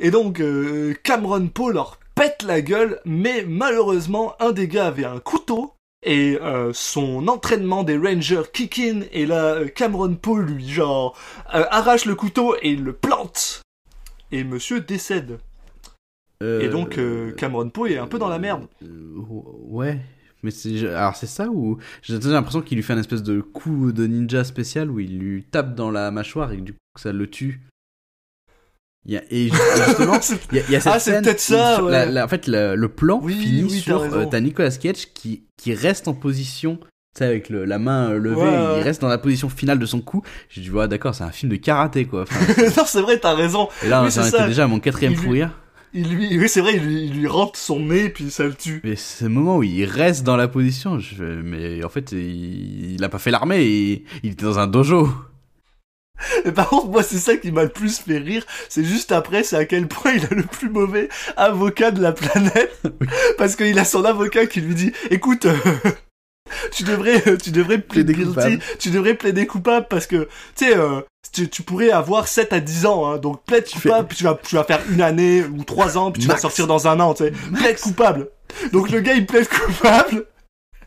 Et 0.00 0.10
donc, 0.10 0.40
euh, 0.40 0.94
Cameron 1.04 1.46
Poe 1.46 1.70
leur 1.70 1.98
pète 2.16 2.42
la 2.42 2.60
gueule, 2.60 3.00
mais 3.04 3.44
malheureusement, 3.46 4.34
un 4.40 4.50
des 4.50 4.66
gars 4.66 4.88
avait 4.88 5.04
un 5.04 5.20
couteau, 5.20 5.74
et 6.04 6.36
euh, 6.42 6.72
son 6.74 7.28
entraînement 7.28 7.84
des 7.84 7.96
Rangers 7.96 8.42
kick 8.52 8.80
in, 8.80 9.02
et 9.12 9.26
là, 9.26 9.54
euh, 9.54 9.68
Cameron 9.68 10.16
Poe, 10.16 10.40
lui, 10.40 10.68
genre, 10.68 11.16
arrache 11.46 12.04
le 12.04 12.16
couteau 12.16 12.56
et 12.60 12.70
il 12.70 12.82
le 12.82 12.92
plante. 12.92 13.62
Et 14.32 14.42
monsieur 14.42 14.80
décède. 14.80 15.38
Et 16.60 16.68
donc, 16.68 16.98
euh, 16.98 17.32
Cameron 17.32 17.68
Poe 17.70 17.86
est 17.88 17.98
un 17.98 18.06
peu 18.06 18.18
dans 18.18 18.28
la 18.28 18.38
merde. 18.38 18.66
Euh, 18.82 19.12
ouais. 19.68 20.00
Mais 20.44 20.50
c'est 20.50 20.88
alors 20.88 21.14
c'est 21.14 21.26
ça 21.28 21.46
ou 21.48 21.78
j'ai 22.02 22.18
l'impression 22.18 22.62
qu'il 22.62 22.74
lui 22.76 22.82
fait 22.82 22.94
un 22.94 22.98
espèce 22.98 23.22
de 23.22 23.40
coup 23.40 23.92
de 23.92 24.06
ninja 24.08 24.42
spécial 24.42 24.90
où 24.90 24.98
il 24.98 25.18
lui 25.20 25.44
tape 25.44 25.76
dans 25.76 25.92
la 25.92 26.10
mâchoire 26.10 26.50
et 26.50 26.56
que 26.56 26.62
du 26.62 26.72
coup 26.72 26.78
ça 26.98 27.12
le 27.12 27.30
tue. 27.30 27.60
Il 29.04 29.12
y 29.12 29.16
a, 29.16 29.22
et 29.30 29.48
ju- 29.48 29.54
et 29.54 29.84
justement 29.86 30.18
il 30.52 30.58
y 30.58 30.60
a, 30.60 30.64
il 30.68 30.72
y 30.72 30.76
a 30.76 30.80
cette 30.80 30.92
Ah, 30.92 30.98
c'est 31.00 31.10
scène 31.12 31.24
peut-être 31.24 31.40
ça, 31.40 31.82
ouais. 31.82 31.90
la- 31.92 32.06
la- 32.06 32.24
en 32.24 32.28
fait 32.28 32.46
le, 32.48 32.74
le 32.76 32.88
plan 32.88 33.20
Oui, 33.22 33.34
finit 33.34 33.62
oui, 33.64 33.70
sur 33.80 34.00
euh, 34.02 34.26
t'as 34.30 34.40
Nicolas 34.40 34.70
Cage 34.70 35.12
qui 35.14 35.44
qui 35.56 35.74
reste 35.74 36.06
en 36.08 36.14
position 36.14 36.76
tu 36.76 37.18
sais 37.18 37.24
avec 37.24 37.48
le, 37.48 37.64
la 37.64 37.78
main 37.78 38.10
euh, 38.10 38.18
levée 38.18 38.36
Ouais, 38.42 38.78
il 38.78 38.82
reste 38.82 39.00
dans 39.00 39.08
la 39.08 39.18
position 39.18 39.48
finale 39.48 39.78
de 39.80 39.86
son 39.86 40.00
coup 40.00 40.22
j'ai 40.48 40.60
dit 40.60 40.70
ouais 40.70 40.86
d'accord 40.88 41.14
c'est 41.14 41.24
un 41.24 41.30
film 41.32 41.50
de 41.52 41.56
karaté 41.56 42.04
quoi 42.06 42.22
Enfin, 42.22 42.62
non, 42.76 42.84
c'est 42.86 43.00
vrai, 43.00 43.18
t'as 43.18 43.34
raison. 43.34 43.68
et 43.84 43.88
là 43.88 44.02
Oui, 44.02 44.08
était 44.08 44.22
ça. 44.22 44.46
déjà 44.46 44.64
à 44.64 44.66
mon 44.68 44.78
quatrième 44.80 45.14
fou 45.14 45.30
rire 45.30 45.50
il 45.94 46.14
lui, 46.14 46.38
oui, 46.38 46.48
c'est 46.48 46.60
vrai, 46.60 46.76
il 46.76 46.82
lui, 46.82 47.04
il 47.04 47.20
lui 47.20 47.26
rentre 47.26 47.58
son 47.58 47.80
nez, 47.80 48.08
puis 48.08 48.30
ça 48.30 48.44
le 48.44 48.54
tue. 48.54 48.80
Mais 48.84 48.96
ce 48.96 49.24
moment 49.24 49.58
où 49.58 49.62
il 49.62 49.84
reste 49.84 50.24
dans 50.24 50.36
la 50.36 50.48
position, 50.48 50.98
je... 50.98 51.24
mais 51.24 51.84
en 51.84 51.88
fait, 51.88 52.12
il, 52.12 52.94
il 52.94 53.04
a 53.04 53.08
pas 53.08 53.18
fait 53.18 53.30
l'armée, 53.30 53.64
il... 53.64 54.02
il 54.22 54.32
était 54.32 54.44
dans 54.44 54.58
un 54.58 54.66
dojo. 54.66 55.08
Et 56.44 56.52
par 56.52 56.68
contre, 56.68 56.88
moi, 56.88 57.02
c'est 57.02 57.18
ça 57.18 57.36
qui 57.36 57.50
m'a 57.52 57.64
le 57.64 57.68
plus 57.68 57.98
fait 57.98 58.18
rire. 58.18 58.44
C'est 58.68 58.84
juste 58.84 59.12
après, 59.12 59.42
c'est 59.42 59.56
à 59.56 59.64
quel 59.64 59.88
point 59.88 60.12
il 60.12 60.24
a 60.24 60.34
le 60.34 60.44
plus 60.44 60.70
mauvais 60.70 61.08
avocat 61.36 61.90
de 61.90 62.00
la 62.00 62.12
planète. 62.12 62.82
Parce 63.38 63.56
qu'il 63.56 63.78
a 63.78 63.84
son 63.84 64.04
avocat 64.04 64.46
qui 64.46 64.60
lui 64.60 64.74
dit, 64.74 64.92
écoute, 65.10 65.46
euh, 65.46 65.56
tu 66.72 66.82
devrais, 66.84 67.22
euh, 67.28 67.36
tu 67.36 67.50
devrais 67.50 67.78
plaider 67.78 68.14
guilty, 68.14 68.58
tu 68.78 68.90
devrais 68.90 69.14
plaider 69.14 69.46
coupable 69.46 69.86
parce 69.88 70.06
que, 70.06 70.28
tu 70.56 70.66
sais, 70.66 70.76
euh, 70.76 71.00
tu, 71.32 71.48
tu 71.48 71.62
pourrais 71.62 71.90
avoir 71.90 72.28
7 72.28 72.52
à 72.52 72.60
10 72.60 72.86
ans, 72.86 73.06
hein, 73.10 73.18
donc 73.18 73.42
plaide 73.44 73.68
coupable, 73.70 74.08
puis 74.08 74.16
tu 74.18 74.24
vas, 74.24 74.38
tu 74.46 74.54
vas 74.56 74.64
faire 74.64 74.80
une 74.90 75.00
année 75.00 75.42
ou 75.44 75.64
3 75.64 75.96
ans, 75.98 76.10
puis 76.12 76.22
tu 76.22 76.28
vas 76.28 76.36
sortir 76.36 76.66
dans 76.66 76.88
un 76.88 77.00
an, 77.00 77.14
tu 77.14 77.24
sais. 77.24 77.32
Plaide 77.54 77.80
coupable. 77.80 78.28
Donc 78.72 78.90
le 78.90 79.00
gars, 79.00 79.14
il 79.14 79.24
plaide 79.26 79.48
coupable. 79.48 80.26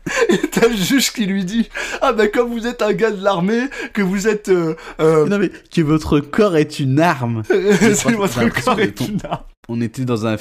Et 0.28 0.38
t'as 0.38 0.68
le 0.68 0.76
juge 0.76 1.12
qui 1.12 1.26
lui 1.26 1.44
dit 1.44 1.68
Ah 2.00 2.12
ben 2.12 2.30
comme 2.30 2.50
vous 2.50 2.66
êtes 2.68 2.80
un 2.80 2.92
gars 2.92 3.10
de 3.10 3.22
l'armée, 3.22 3.62
que 3.92 4.02
vous 4.02 4.28
êtes 4.28 4.48
euh, 4.48 4.76
euh, 5.00 5.26
Non 5.26 5.38
mais 5.38 5.48
que 5.48 5.80
votre 5.80 6.20
corps 6.20 6.56
est 6.56 6.78
une 6.78 7.00
arme. 7.00 7.42
c'est 7.48 8.12
votre 8.12 8.48
corps 8.62 8.78
est 8.78 8.92
ton- 8.92 9.06
une 9.06 9.18
arme. 9.28 9.42
On 9.68 9.80
était 9.80 10.04
dans 10.04 10.26
un, 10.26 10.36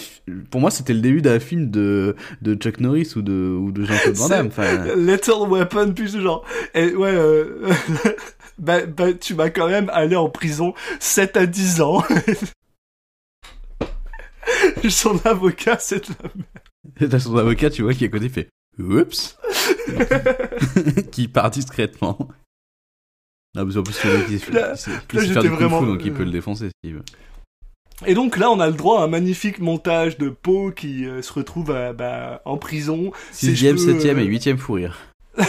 pour 0.52 0.62
moi, 0.62 0.70
c'était 0.70 0.94
le 0.94 1.00
début 1.02 1.22
d'un 1.22 1.40
film 1.40 1.72
de 1.72 2.16
de 2.42 2.54
Chuck 2.56 2.80
Norris 2.80 3.14
ou 3.16 3.22
de 3.22 3.34
ou 3.60 3.72
de 3.72 3.84
Jean-Claude 3.84 4.16
Van 4.18 4.30
Damme. 4.30 4.48
Enfin, 4.48 4.96
Little 4.96 5.50
Weapon, 5.50 5.94
puis 5.94 6.10
ce 6.10 6.22
genre. 6.22 6.46
Et 6.76 6.94
ouais, 6.96 7.12
euh, 7.14 7.70
bah, 8.60 8.86
bah, 8.86 9.14
tu 9.14 9.34
vas 9.34 9.50
quand 9.50 9.68
même 9.68 9.90
aller 9.94 10.16
en 10.16 10.30
prison 10.30 10.74
7 11.00 11.38
à 11.38 11.46
10 11.46 11.82
ans. 11.82 12.04
Son 14.90 15.18
avocat, 15.26 15.78
c'est 15.80 16.08
de 16.08 16.16
la 17.00 17.08
t'as 17.08 17.20
son 17.20 17.36
avocat, 17.38 17.70
tu 17.72 17.82
vois, 17.82 17.94
qui 17.94 18.06
à 18.06 18.10
côté 18.10 18.30
fait 18.30 18.50
oups, 18.80 19.38
qui 21.12 21.28
part 21.28 21.50
discrètement. 21.50 22.18
Non, 23.56 23.66
mais 23.66 23.78
en 23.78 23.84
plus, 23.84 24.04
le 24.04 24.18
mec, 24.18 24.26
il, 24.30 24.38
du 24.38 25.34
kung-fu, 25.34 25.50
vraiment- 25.50 25.82
donc 25.82 26.04
il 26.04 26.14
peut 26.14 26.24
le 26.26 26.32
défoncer 26.32 26.70
s'il 26.84 26.96
veut. 26.96 27.04
Et 28.06 28.14
donc 28.14 28.38
là, 28.38 28.52
on 28.52 28.60
a 28.60 28.68
le 28.68 28.74
droit 28.74 29.00
à 29.02 29.04
un 29.06 29.08
magnifique 29.08 29.60
montage 29.60 30.18
de 30.18 30.30
Poe 30.30 30.72
qui 30.76 31.06
euh, 31.06 31.22
se 31.22 31.32
retrouve 31.32 31.72
à, 31.72 31.94
bah, 31.94 32.42
en 32.46 32.58
prison. 32.58 33.12
Sixième, 33.32 33.78
cheveux, 33.78 33.94
septième 33.94 34.18
euh, 34.18 34.22
et 34.24 34.26
huitième 34.26 34.58
fou 34.58 34.74
rire. 34.74 34.98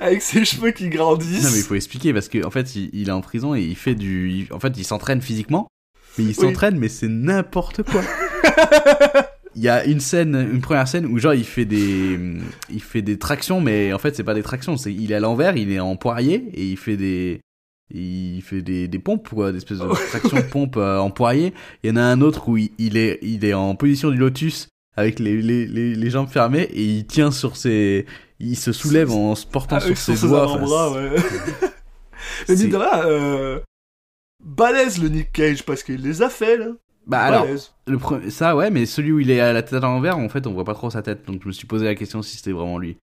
Avec 0.00 0.22
ses 0.22 0.44
cheveux 0.44 0.70
qui 0.70 0.88
grandissent. 0.88 1.44
Non 1.44 1.50
mais 1.52 1.58
il 1.58 1.64
faut 1.64 1.74
expliquer 1.74 2.12
parce 2.12 2.28
que 2.28 2.44
en 2.44 2.50
fait 2.50 2.74
il, 2.76 2.90
il 2.92 3.08
est 3.08 3.12
en 3.12 3.20
prison 3.20 3.54
et 3.54 3.62
il 3.62 3.76
fait 3.76 3.94
du, 3.94 4.30
il- 4.30 4.52
en 4.52 4.58
fait 4.60 4.72
il 4.76 4.84
s'entraîne 4.84 5.20
physiquement, 5.20 5.68
mais 6.16 6.24
il 6.24 6.34
s'entraîne 6.34 6.78
mais 6.78 6.88
c'est 6.88 7.08
n'importe 7.08 7.82
quoi. 7.82 8.02
Il 9.56 9.62
y 9.62 9.68
a 9.68 9.84
une 9.86 9.98
scène, 9.98 10.36
une 10.52 10.60
première 10.60 10.86
scène 10.86 11.04
où 11.06 11.18
genre 11.18 11.34
il 11.34 11.42
fait 11.44 11.64
des, 11.64 12.16
il 12.70 12.80
fait 12.82 13.02
des 13.02 13.18
tractions 13.18 13.60
mais 13.60 13.92
en 13.92 13.98
fait 13.98 14.14
c'est 14.14 14.22
pas 14.22 14.34
des 14.34 14.42
tractions, 14.44 14.76
c'est 14.76 14.92
il 14.92 15.10
est 15.10 15.16
à 15.16 15.20
l'envers, 15.20 15.56
il 15.56 15.72
est 15.72 15.80
en 15.80 15.96
poirier 15.96 16.48
et 16.54 16.64
il 16.64 16.76
fait 16.76 16.96
des, 16.96 17.40
il 17.90 18.42
fait 18.42 18.62
des, 18.62 18.88
des 18.88 18.98
pompes 18.98 19.28
quoi, 19.28 19.52
des 19.52 19.58
espèces 19.58 19.78
de 19.78 19.88
tractions 20.10 20.42
pompes 20.50 20.76
euh, 20.76 20.98
en 20.98 21.10
poirier. 21.10 21.54
Il 21.82 21.90
y 21.90 21.92
en 21.92 21.96
a 21.96 22.02
un 22.02 22.20
autre 22.20 22.48
où 22.48 22.56
il, 22.56 22.70
il 22.78 22.96
est, 22.96 23.18
il 23.22 23.44
est 23.44 23.54
en 23.54 23.74
position 23.74 24.10
du 24.10 24.16
lotus 24.16 24.68
avec 24.96 25.18
les, 25.20 25.40
les, 25.40 25.66
les, 25.66 25.94
les 25.94 26.10
jambes 26.10 26.28
fermées 26.28 26.62
et 26.72 26.82
il 26.84 27.06
tient 27.06 27.30
sur 27.30 27.56
ses, 27.56 28.04
il 28.40 28.56
se 28.56 28.72
soulève 28.72 29.10
en 29.12 29.34
se 29.34 29.46
portant 29.46 29.76
Avec 29.76 29.96
sur 29.96 30.14
ses 30.14 30.16
ses 30.16 30.26
doigts. 30.26 30.46
Enfin, 30.48 30.94
ouais. 30.94 31.16
Mine 32.48 32.70
de 32.70 32.76
rien, 32.76 33.04
euh, 33.06 33.60
balèze 34.44 35.00
le 35.02 35.08
Nick 35.08 35.32
Cage 35.32 35.64
parce 35.64 35.82
qu'il 35.82 36.02
les 36.02 36.22
a 36.22 36.28
fait, 36.28 36.56
là. 36.56 36.66
Bah 37.06 37.20
alors, 37.20 37.46
le 37.86 37.96
pre- 37.96 38.28
ça 38.28 38.54
ouais, 38.54 38.70
mais 38.70 38.84
celui 38.84 39.12
où 39.12 39.18
il 39.20 39.30
est 39.30 39.40
à 39.40 39.54
la 39.54 39.62
tête 39.62 39.72
à 39.82 39.86
l'envers, 39.86 40.18
en 40.18 40.28
fait, 40.28 40.46
on 40.46 40.52
voit 40.52 40.64
pas 40.64 40.74
trop 40.74 40.90
sa 40.90 41.00
tête, 41.00 41.26
donc 41.26 41.40
je 41.42 41.48
me 41.48 41.52
suis 41.52 41.66
posé 41.66 41.86
la 41.86 41.94
question 41.94 42.20
si 42.20 42.36
c'était 42.36 42.52
vraiment 42.52 42.76
lui. 42.78 42.98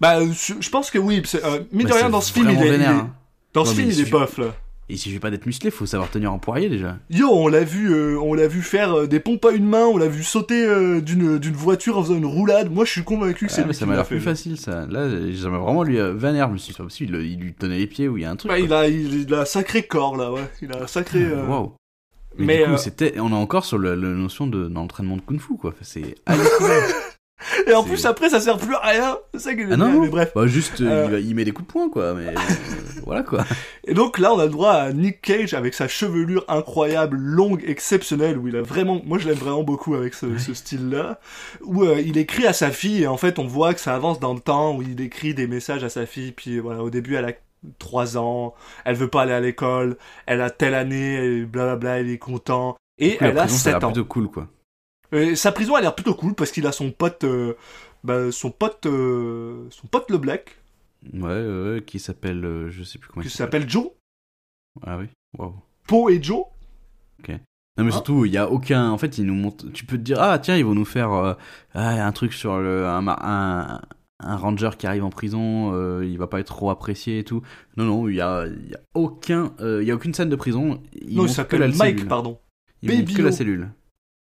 Bah, 0.00 0.18
euh, 0.20 0.26
je 0.60 0.68
pense 0.70 0.90
que 0.90 0.98
oui. 0.98 1.22
euh, 1.36 1.60
mine 1.72 1.86
de 1.86 1.90
Bah, 1.90 1.96
rien, 1.96 2.06
c'est 2.06 2.10
dans 2.12 2.20
ce 2.20 2.32
film, 2.32 2.48
il 2.50 2.56
est, 2.56 2.60
il 2.60 2.66
est- 2.66 2.70
vénère, 2.70 2.90
hein. 2.90 3.14
dans 3.54 3.60
Non, 3.64 3.66
ce 3.70 3.74
film, 3.74 3.88
il 3.88 3.98
il 3.98 4.06
est 4.06 4.10
bof, 4.10 4.38
là. 4.38 4.46
Et 4.88 4.94
il 4.94 4.98
suffit 4.98 5.20
pas 5.20 5.30
d'être 5.30 5.46
musclé, 5.46 5.70
faut 5.70 5.86
savoir 5.86 6.10
tenir 6.10 6.32
en 6.32 6.38
poirier 6.40 6.68
déjà. 6.68 6.98
Yo, 7.08 7.28
on 7.30 7.46
l'a 7.46 7.62
vu, 7.62 7.92
euh, 7.94 8.18
on 8.20 8.34
l'a 8.34 8.48
vu 8.48 8.62
faire 8.62 8.92
euh, 8.98 9.06
des 9.06 9.20
pompes 9.20 9.44
à 9.44 9.52
une 9.52 9.64
main, 9.64 9.84
on 9.86 9.96
l'a 9.96 10.08
vu 10.08 10.24
sauter 10.24 10.66
euh, 10.66 11.00
d'une 11.00 11.38
d'une 11.38 11.54
voiture 11.54 11.96
en 11.98 12.02
faisant 12.02 12.16
une 12.16 12.26
roulade. 12.26 12.70
Moi, 12.70 12.84
je 12.84 12.90
suis 12.90 13.04
convaincu 13.04 13.46
que 13.46 13.52
c'est 13.52 13.60
Ah, 13.60 13.64
lui 13.64 13.68
mais 13.68 13.74
ça 13.74 13.86
m'a 13.86 13.92
l'a 13.92 13.98
l'air 13.98 14.06
plus 14.06 14.20
facile 14.20 14.58
ça. 14.58 14.84
Là, 14.90 15.06
m'a 15.06 15.58
vraiment 15.58 15.84
lui 15.84 15.98
vénère, 16.14 16.48
je 16.48 16.52
me 16.54 16.58
suis 16.58 16.70
dit, 16.70 16.72
c'est 16.72 16.78
pas 16.78 16.84
possible, 16.84 17.16
il, 17.22 17.32
il 17.34 17.38
lui 17.38 17.54
tenait 17.54 17.78
les 17.78 17.86
pieds 17.86 18.08
ou 18.08 18.18
il 18.18 18.22
y 18.22 18.26
a 18.26 18.30
un 18.30 18.36
truc. 18.36 18.50
Bah, 18.50 18.58
il 18.58 18.72
a, 18.72 18.88
il, 18.88 19.22
il 19.22 19.32
a 19.34 19.42
un 19.42 19.44
sacré 19.44 19.84
corps 19.84 20.16
là, 20.16 20.32
ouais. 20.32 20.42
Il 20.60 20.72
a 20.72 20.82
un 20.82 20.86
sacré. 20.88 21.22
euh, 21.22 21.46
Waouh. 21.46 21.72
Mais, 22.36 22.46
Mais, 22.46 22.64
du 22.66 22.72
coup, 22.72 22.76
c'était, 22.78 23.14
on 23.20 23.30
est 23.30 23.34
encore 23.34 23.64
sur 23.64 23.78
la 23.78 23.94
notion 23.94 24.46
de 24.48 24.66
d'entraînement 24.66 25.16
de 25.16 25.22
kung-fu 25.22 25.56
quoi. 25.58 25.74
C'est. 25.80 26.16
Et 27.66 27.74
en 27.74 27.82
plus, 27.84 28.04
après, 28.06 28.28
ça 28.30 28.40
sert 28.40 28.56
plus 28.58 28.74
à 28.74 28.80
rien. 28.80 29.18
C'est 29.34 29.40
ça 29.40 29.54
qui 29.54 29.62
est 29.62 29.66
ah 29.70 29.76
non, 29.76 30.00
mais 30.00 30.08
bref. 30.08 30.32
Bah 30.34 30.46
juste, 30.46 30.80
euh, 30.80 30.84
Euh. 30.90 31.04
il, 31.06 31.10
va- 31.12 31.18
il 31.20 31.34
met 31.34 31.44
des 31.44 31.52
coups 31.52 31.66
de 31.68 31.72
poing 31.72 31.88
quoi, 31.90 32.14
mais 32.14 32.28
euh, 32.28 32.32
voilà 33.04 33.22
quoi. 33.22 33.44
Et 33.86 33.94
donc 33.94 34.18
là, 34.18 34.32
on 34.32 34.38
a 34.38 34.44
le 34.44 34.50
droit 34.50 34.72
à 34.72 34.92
Nick 34.92 35.20
Cage 35.22 35.54
avec 35.54 35.74
sa 35.74 35.88
chevelure 35.88 36.44
incroyable, 36.48 37.16
longue, 37.16 37.62
exceptionnelle, 37.66 38.38
où 38.38 38.48
il 38.48 38.56
a 38.56 38.62
vraiment, 38.62 39.00
moi 39.04 39.18
je 39.18 39.28
l'aime 39.28 39.38
vraiment 39.38 39.62
beaucoup 39.62 39.94
avec 39.94 40.14
ce, 40.14 40.38
ce 40.38 40.54
style-là, 40.54 41.18
où 41.62 41.82
euh, 41.84 42.00
il 42.04 42.16
écrit 42.18 42.46
à 42.46 42.52
sa 42.52 42.70
fille, 42.70 43.02
et 43.02 43.06
en 43.06 43.16
fait 43.16 43.38
on 43.38 43.46
voit 43.46 43.74
que 43.74 43.80
ça 43.80 43.94
avance 43.94 44.20
dans 44.20 44.34
le 44.34 44.40
temps, 44.40 44.76
où 44.76 44.82
il 44.82 45.00
écrit 45.00 45.34
des 45.34 45.46
messages 45.46 45.82
à 45.84 45.88
sa 45.88 46.06
fille, 46.06 46.32
puis 46.32 46.58
voilà, 46.60 46.82
au 46.82 46.90
début 46.90 47.16
elle 47.16 47.24
a 47.26 47.32
3 47.78 48.18
ans, 48.18 48.54
elle 48.84 48.96
veut 48.96 49.08
pas 49.08 49.22
aller 49.22 49.32
à 49.32 49.40
l'école, 49.40 49.96
elle 50.26 50.40
a 50.40 50.50
telle 50.50 50.74
année, 50.74 51.42
blablabla, 51.42 52.00
elle 52.00 52.10
est 52.10 52.18
content, 52.18 52.76
et 52.98 53.16
coup, 53.16 53.24
elle 53.24 53.38
a 53.38 53.42
prison, 53.44 53.56
ça 53.56 53.70
a 53.70 53.72
7 53.72 53.80
l'air 53.80 53.88
ans. 53.88 53.92
plutôt 53.92 54.08
cool 54.08 54.28
quoi. 54.28 54.48
Et 55.12 55.36
sa 55.36 55.52
prison 55.52 55.74
a 55.74 55.80
l'air 55.80 55.94
plutôt 55.94 56.14
cool, 56.14 56.34
parce 56.34 56.50
qu'il 56.52 56.66
a 56.66 56.72
son 56.72 56.90
pote, 56.90 57.24
euh, 57.24 57.54
bah, 58.04 58.32
son 58.32 58.50
pote, 58.50 58.86
euh, 58.86 59.66
son 59.70 59.86
pote 59.86 60.10
le 60.10 60.18
Black, 60.18 60.58
Ouais, 61.12 61.20
ouais, 61.28 61.82
qui 61.84 61.98
s'appelle, 61.98 62.44
euh, 62.44 62.70
je 62.70 62.82
sais 62.84 62.98
plus 62.98 63.08
comment 63.10 63.22
qui 63.24 63.30
s'appelle. 63.30 63.68
Joe, 63.68 63.88
Ah 64.86 64.98
oui, 64.98 65.06
waouh. 65.36 65.54
Poe 65.86 66.10
et 66.10 66.22
Joe, 66.22 66.44
Non 67.28 67.34
mais 67.78 67.88
Hein 67.88 67.90
surtout, 67.90 68.24
il 68.24 68.32
y 68.32 68.38
a 68.38 68.48
aucun. 68.50 68.90
En 68.90 68.98
fait, 68.98 69.18
ils 69.18 69.24
nous 69.24 69.34
montrent. 69.34 69.68
Tu 69.72 69.84
peux 69.84 69.96
te 69.96 70.02
dire, 70.02 70.18
ah 70.20 70.38
tiens, 70.38 70.56
ils 70.56 70.64
vont 70.64 70.74
nous 70.74 70.84
faire 70.84 71.12
euh, 71.12 71.34
ah, 71.74 72.06
un 72.06 72.12
truc 72.12 72.32
sur 72.34 72.58
le 72.58 72.86
un, 72.86 73.06
un, 73.08 73.80
un 74.20 74.36
ranger 74.36 74.70
qui 74.78 74.86
arrive 74.86 75.04
en 75.04 75.10
prison, 75.10 75.72
euh, 75.74 76.04
il 76.04 76.16
va 76.18 76.26
pas 76.28 76.38
être 76.40 76.46
trop 76.54 76.70
apprécié 76.70 77.18
et 77.18 77.24
tout. 77.24 77.42
Non 77.76 77.84
non, 77.84 78.08
il 78.08 78.14
y 78.16 78.20
a, 78.20 78.46
y 78.46 78.74
a 78.74 78.80
aucun, 78.94 79.54
euh, 79.60 79.82
il 79.82 79.88
y 79.88 79.90
a 79.90 79.94
aucune 79.94 80.14
scène 80.14 80.28
de 80.28 80.36
prison. 80.36 80.80
Ils 80.94 81.16
non, 81.16 81.26
il 81.26 81.30
s'appelle 81.30 81.60
la 81.60 81.68
Mike, 81.68 81.78
cellule. 81.96 82.06
pardon. 82.08 82.38
Ils 82.82 82.88
Baby 82.90 83.14
que 83.14 83.22
la 83.22 83.32
cellule. 83.32 83.70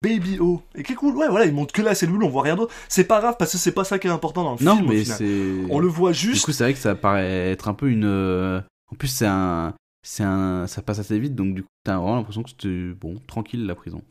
Baby 0.01 0.39
O. 0.39 0.61
Et 0.75 0.83
qui 0.83 0.93
est 0.93 0.95
cool, 0.95 1.15
ouais, 1.17 1.27
voilà, 1.27 1.45
il 1.45 1.53
montre 1.53 1.73
que 1.73 1.81
la 1.81 1.93
cellule, 1.95 2.23
on 2.23 2.29
voit 2.29 2.43
rien 2.43 2.55
d'autre. 2.55 2.73
C'est 2.87 3.03
pas 3.03 3.19
grave 3.19 3.35
parce 3.37 3.51
que 3.51 3.57
c'est 3.57 3.73
pas 3.73 3.83
ça 3.83 3.99
qui 3.99 4.07
est 4.07 4.11
important 4.11 4.43
dans 4.43 4.55
le 4.59 4.63
Non, 4.63 4.75
film. 4.77 4.87
au 4.87 4.93
mais 4.93 5.03
c'est. 5.03 5.57
On 5.69 5.79
le 5.79 5.87
voit 5.87 6.11
Du 6.11 6.17
juste. 6.19 6.45
coup, 6.45 6.51
c'est 6.51 6.63
vrai 6.63 6.73
que 6.73 6.79
ça 6.79 6.95
paraît 6.95 7.49
être 7.51 7.67
un 7.67 7.73
peu 7.73 7.89
une. 7.89 8.05
euh, 8.05 8.61
En 8.91 8.95
plus, 8.95 9.07
c'est 9.09 9.27
un. 9.27 9.73
C'est 10.07 10.23
un. 10.23 10.67
Ça 10.67 10.81
passe 10.81 10.99
assez 10.99 11.19
vite, 11.19 11.35
donc 11.35 11.53
du 11.53 11.63
coup, 11.63 11.69
t'as 11.83 11.97
vraiment 11.97 12.15
l'impression 12.15 12.43
que 12.43 12.49
c'était 12.49 12.93
bon, 12.99 13.19
tranquille 13.27 13.65
la 13.65 13.75
prison. 13.75 14.01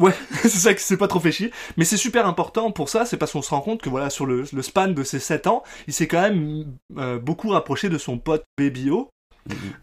Ouais, 0.00 0.14
c'est 0.30 0.48
ça 0.48 0.72
qui 0.74 0.82
s'est 0.82 0.96
pas 0.96 1.08
trop 1.08 1.20
fait 1.20 1.32
chier. 1.32 1.50
Mais 1.76 1.84
c'est 1.84 1.96
super 1.96 2.26
important 2.26 2.70
pour 2.70 2.88
ça, 2.88 3.04
c'est 3.04 3.16
parce 3.16 3.32
qu'on 3.32 3.42
se 3.42 3.50
rend 3.50 3.60
compte 3.60 3.82
que 3.82 3.88
voilà, 3.90 4.10
sur 4.10 4.24
le, 4.26 4.44
le 4.52 4.62
span 4.62 4.88
de 4.88 5.02
ses 5.02 5.18
7 5.18 5.46
ans, 5.48 5.62
il 5.88 5.92
s'est 5.92 6.06
quand 6.06 6.22
même 6.22 6.72
euh, 6.96 7.18
beaucoup 7.18 7.48
rapproché 7.48 7.88
de 7.88 7.98
son 7.98 8.16
pote 8.18 8.44
Baby 8.56 8.90
O. 8.90 9.10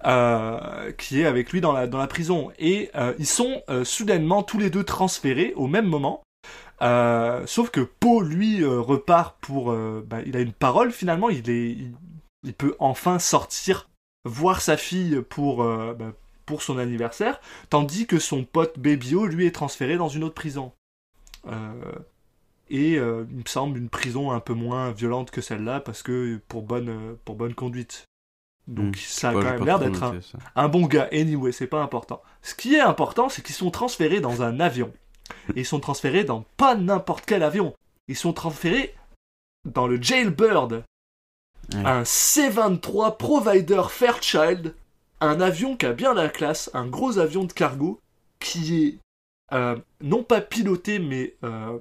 Euh, 0.05 0.91
qui 0.91 1.21
est 1.21 1.25
avec 1.25 1.51
lui 1.51 1.61
dans 1.61 1.71
la, 1.71 2.07
prison. 2.07 2.51
Et 2.59 2.91
euh, 2.95 3.13
ils 3.17 3.27
sont 3.27 3.63
euh, 3.69 3.83
soudainement 3.83 4.43
tous 4.43 4.59
les 4.59 4.69
deux 4.69 4.83
transférés 4.83 5.53
au 5.55 5.67
même 5.67 5.87
moment. 5.87 6.21
Sauf 7.47 7.69
que 7.71 7.81
Poe, 7.81 8.21
lui, 8.21 8.63
repart 8.63 9.37
pour... 9.41 9.73
bah, 9.73 10.19
il 10.25 10.35
a 10.35 10.41
une 10.41 10.53
parole 10.53 10.91
finalement, 10.91 11.29
il, 11.29 11.49
est, 11.49 11.77
il, 12.43 12.53
peut 12.53 12.75
enfin 12.79 13.17
sortir, 13.17 13.89
voir 14.25 14.61
sa 14.61 14.77
fille 14.77 15.21
pour, 15.29 15.63
bah, 15.63 16.13
pour 16.45 16.61
son 16.61 16.77
anniversaire, 16.77 17.39
tandis 17.69 18.05
que 18.05 18.19
son 18.19 18.43
pote 18.43 18.77
Babyo, 18.77 19.25
lui, 19.25 19.47
est 19.47 19.55
transféré 19.55 19.97
dans 19.97 20.09
une 20.09 20.23
autre 20.23 20.35
prison. 20.35 20.73
Et 22.69 22.95
il 22.95 22.99
me 22.99 23.47
semble 23.47 23.79
une 23.79 23.89
prison 23.89 24.31
un 24.31 24.41
peu 24.41 24.53
moins 24.53 24.91
violente 24.91 25.31
que 25.31 25.41
celle-là, 25.41 25.79
parce 25.79 26.03
que 26.03 26.39
pour 26.49 26.61
bonne, 26.61 27.17
pour 27.23 27.35
bonne 27.35 27.55
conduite. 27.55 28.05
Donc 28.67 28.95
Hmm. 28.95 28.99
ça 28.99 29.29
a 29.29 29.33
quand 29.33 29.41
même 29.43 29.65
l'air 29.65 29.79
d'être 29.79 30.13
un, 30.55 30.67
bon 30.67 30.87
gars. 30.87 31.07
Anyway, 31.11 31.51
c'est 31.51 31.67
pas 31.67 31.81
important. 31.81 32.21
Ce 32.41 32.55
qui 32.55 32.75
est 32.75 32.79
important, 32.81 33.29
c'est 33.29 33.41
qu'ils 33.43 33.55
sont 33.55 33.71
transférés 33.71 34.21
dans 34.21 34.41
un 34.41 34.59
avion. 34.59 34.91
Et 35.55 35.61
ils 35.61 35.65
sont 35.65 35.79
transférés 35.79 36.23
dans 36.23 36.45
pas 36.57 36.75
n'importe 36.75 37.25
quel 37.25 37.43
avion. 37.43 37.75
Ils 38.07 38.15
sont 38.15 38.33
transférés 38.33 38.95
dans 39.65 39.87
le 39.87 40.01
Jailbird, 40.01 40.83
Ouais. 41.73 41.83
un 41.83 42.05
C-23 42.05 43.17
Provider 43.17 43.81
Fairchild, 43.89 44.75
un 45.19 45.41
avion 45.41 45.75
qui 45.75 45.87
a 45.87 45.93
bien 45.93 46.13
la 46.13 46.29
classe, 46.29 46.69
un 46.75 46.85
gros 46.85 47.17
avion 47.17 47.43
de 47.45 47.53
cargo 47.53 47.99
qui 48.39 48.83
est 48.85 48.99
euh, 49.53 49.75
non 50.01 50.23
pas 50.23 50.41
piloté 50.41 50.99
mais 50.99 51.35
euh, 51.43 51.79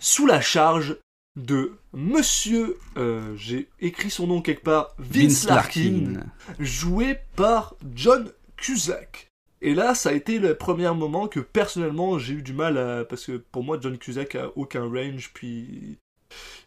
sous 0.00 0.26
la 0.26 0.40
charge 0.40 0.96
de 1.38 1.72
Monsieur, 1.92 2.76
euh, 2.96 3.34
j'ai 3.36 3.68
écrit 3.80 4.10
son 4.10 4.26
nom 4.26 4.42
quelque 4.42 4.62
part, 4.64 4.94
Vince, 4.98 5.46
Larkin, 5.46 6.24
joué 6.58 7.18
par 7.36 7.74
John 7.94 8.30
Cusack. 8.56 9.28
Et 9.60 9.74
là, 9.74 9.94
ça 9.94 10.10
a 10.10 10.12
été 10.12 10.38
le 10.38 10.54
premier 10.54 10.90
moment 10.92 11.26
que 11.26 11.40
personnellement 11.40 12.18
j'ai 12.18 12.34
eu 12.34 12.42
du 12.42 12.52
mal 12.52 12.78
à. 12.78 13.04
Parce 13.04 13.24
que 13.26 13.36
pour 13.38 13.64
moi, 13.64 13.78
John 13.80 13.98
Cusack 13.98 14.34
a 14.34 14.50
aucun 14.56 14.84
range, 14.88 15.30
puis. 15.34 15.98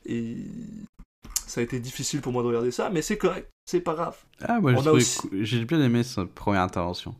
Et. 0.05 0.37
Ça 1.47 1.59
a 1.59 1.63
été 1.63 1.79
difficile 1.79 2.21
pour 2.21 2.31
moi 2.31 2.43
de 2.43 2.47
regarder 2.47 2.71
ça, 2.71 2.89
mais 2.89 3.01
c'est 3.01 3.17
correct, 3.17 3.49
c'est 3.65 3.81
pas 3.81 3.93
grave. 3.93 4.17
Ah, 4.41 4.61
moi, 4.61 4.73
aussi- 4.91 5.19
j'ai 5.41 5.65
bien 5.65 5.81
aimé 5.81 6.01
sa 6.03 6.25
première 6.25 6.61
intervention. 6.61 7.13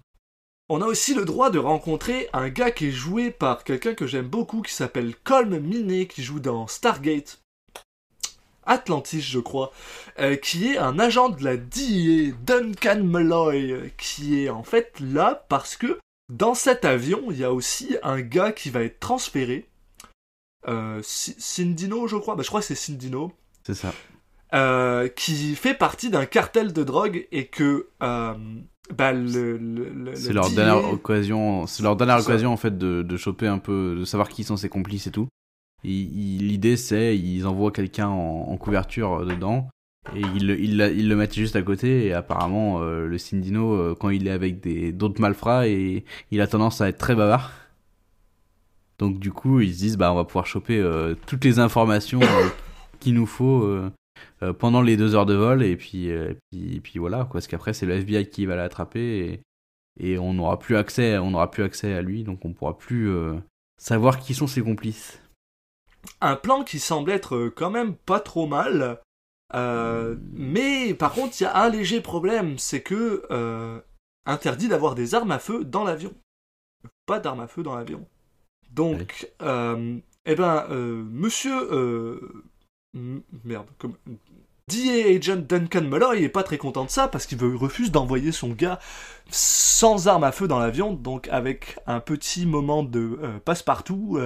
On 0.70 0.82
a 0.82 0.86
aussi 0.86 1.14
le 1.14 1.26
droit 1.26 1.50
de 1.50 1.60
rencontrer 1.60 2.30
un 2.32 2.48
gars 2.48 2.72
qui 2.72 2.88
est 2.88 2.92
joué 2.92 3.30
par 3.30 3.66
quelqu'un 3.66 3.94
que 3.94 4.08
j'aime 4.08 4.28
beaucoup 4.30 4.62
qui 4.62 4.74
s'appelle 4.74 5.16
Colm 5.26 5.60
Minet, 5.60 6.06
qui 6.08 6.24
joue 6.24 6.40
dans 6.40 6.66
Stargate. 6.68 7.41
Atlantis, 8.66 9.22
je 9.22 9.40
crois, 9.40 9.72
euh, 10.20 10.36
qui 10.36 10.68
est 10.68 10.78
un 10.78 11.00
agent 11.00 11.30
de 11.30 11.44
la 11.44 11.58
DEA, 11.58 12.34
Duncan 12.46 13.04
Malloy, 13.04 13.72
euh, 13.72 13.90
qui 13.98 14.44
est 14.44 14.50
en 14.50 14.64
fait 14.64 14.94
là 15.00 15.46
parce 15.50 15.76
que 15.76 16.00
dans 16.32 16.54
cet 16.54 16.86
avion, 16.86 17.24
il 17.32 17.38
y 17.40 17.44
a 17.44 17.52
aussi 17.52 17.98
un 18.04 18.22
gars 18.22 18.52
qui 18.52 18.70
va 18.70 18.84
être 18.84 19.00
transféré. 19.00 19.68
Euh, 20.68 21.00
Cindino, 21.04 22.08
je 22.08 22.16
crois. 22.18 22.36
Bah, 22.36 22.44
je 22.44 22.48
crois 22.50 22.60
que 22.62 22.68
c'est 22.68 22.76
Cindino. 22.76 23.32
C'est 23.66 23.74
ça. 23.74 23.94
euh, 24.54 25.08
qui 25.08 25.56
fait 25.56 25.74
partie 25.74 26.10
d'un 26.10 26.26
cartel 26.26 26.72
de 26.74 26.84
drogue 26.84 27.28
et 27.32 27.48
que 27.48 27.88
bah, 28.00 29.14
le, 29.14 30.12
C'est 30.16 30.30
le 30.30 30.34
leur 30.36 30.50
DEA 30.50 30.56
dernière 30.56 30.90
occasion, 30.94 31.66
c'est 31.68 31.84
leur 31.84 31.96
dernière 31.96 32.20
occasion 32.20 32.52
en 32.52 32.58
fait 32.58 32.78
de, 32.78 33.02
de 33.04 33.18
choper 33.18 33.48
un 33.48 33.58
peu, 33.60 33.96
de 33.98 34.06
savoir 34.06 34.30
qui 34.30 34.44
sont 34.44 34.58
ses 34.58 34.70
complices 34.70 35.08
et 35.08 35.12
tout. 35.12 35.28
L'idée 35.84 36.78
c'est, 36.78 37.18
ils 37.18 37.48
envoient 37.48 37.72
quelqu'un 37.72 38.08
en, 38.08 38.56
couverture 38.58 39.22
euh, 39.22 39.26
dedans. 39.26 39.70
Et 40.16 40.22
ils, 40.36 40.48
le- 40.48 40.60
ils, 40.60 41.08
le 41.08 41.16
mettent 41.16 41.36
juste 41.36 41.56
à 41.56 41.62
côté. 41.62 42.06
Et 42.08 42.14
apparemment 42.14 42.82
euh, 42.82 43.08
le 43.08 43.18
Cindino 43.18 43.74
euh, 43.74 43.96
quand 44.00 44.10
il 44.10 44.28
est 44.28 44.32
avec 44.32 44.62
d'autres 44.96 45.22
malfrats 45.22 45.68
et 45.68 46.06
il 46.32 46.42
a 46.42 46.48
tendance 46.48 46.82
à 46.82 46.90
être 46.90 46.98
très 46.98 47.16
bavard. 47.16 47.52
Donc 49.00 49.20
du 49.20 49.32
coup 49.32 49.60
ils 49.62 49.74
se 49.74 49.80
disent 49.80 49.98
bah 49.98 50.12
on 50.12 50.16
va 50.16 50.26
pouvoir 50.26 50.46
choper 50.46 50.84
toutes 51.26 51.44
les 51.44 51.58
informations 51.58 52.20
qu'il 53.00 53.16
nous 53.16 53.26
faut 53.26 53.68
pendant 54.60 54.84
les 54.84 54.96
deux 54.96 55.16
heures 55.16 55.26
de 55.26 55.34
vol. 55.34 55.64
Et 55.64 55.76
puis 55.76 56.12
puis, 56.52 57.00
voilà 57.00 57.20
quoi, 57.24 57.34
parce 57.34 57.48
qu'après 57.48 57.74
c'est 57.74 57.88
le 57.88 57.94
FBI 57.96 58.28
qui 58.30 58.46
va 58.46 58.56
l'attraper. 58.56 59.42
Et, 60.00 60.14
et 60.14 60.18
on 60.20 60.34
n'aura 60.36 60.60
plus 60.60 60.78
accès 60.78 61.18
on 61.18 61.48
plus 61.48 61.64
accès 61.64 61.94
à 61.94 62.04
lui. 62.04 62.24
Donc 62.24 62.46
on 62.46 62.54
pourra 62.54 62.78
plus 62.78 63.12
savoir 63.78 64.20
qui 64.20 64.36
sont 64.36 64.46
ses 64.46 64.62
complices. 64.62 65.21
Un 66.22 66.36
plan 66.36 66.64
qui 66.64 66.80
semble 66.80 67.12
être 67.12 67.36
euh, 67.36 67.54
quand 67.56 67.70
même 67.70 67.96
pas 67.96 68.20
trop 68.20 68.48
mal. 68.48 69.00
Euh, 69.54 70.16
mais 70.34 70.94
par 70.94 71.14
contre, 71.14 71.40
il 71.40 71.44
y 71.44 71.46
a 71.46 71.58
un 71.58 71.70
léger 71.70 72.02
problème, 72.02 72.58
c'est 72.58 72.82
que 72.82 73.26
euh, 73.32 73.80
interdit 74.26 74.68
d'avoir 74.68 74.96
des 74.96 75.16
armes 75.16 75.32
à 75.32 75.40
feu 75.40 75.64
dans 75.64 75.84
l'avion. 75.84 76.14
Pas 77.06 77.20
d'armes 77.20 77.42
à 77.42 77.48
feu 77.48 77.64
dans 77.64 77.76
l'avion. 77.76 78.06
Donc, 78.72 79.30
euh, 79.42 79.98
eh 80.26 80.36
ben, 80.36 80.66
monsieur, 80.70 82.22
merde, 82.94 83.68
comme 83.78 83.96
DA 84.70 85.18
Agent 85.18 85.44
Duncan 85.48 85.82
Malloy 85.82 86.24
est 86.24 86.30
pas 86.30 86.44
très 86.44 86.58
content 86.58 86.86
de 86.86 86.90
ça 86.90 87.10
parce 87.10 87.26
qu'il 87.26 87.44
refuse 87.44 87.92
d'envoyer 87.92 88.32
son 88.32 88.50
gars 88.52 88.80
sans 89.30 90.08
armes 90.08 90.24
à 90.24 90.32
feu 90.32 90.48
dans 90.48 90.60
l'avion, 90.60 90.94
donc 90.94 91.28
avec 91.28 91.78
un 91.88 92.00
petit 92.00 92.46
moment 92.46 92.84
de 92.84 93.20
passe-partout. 93.44 94.18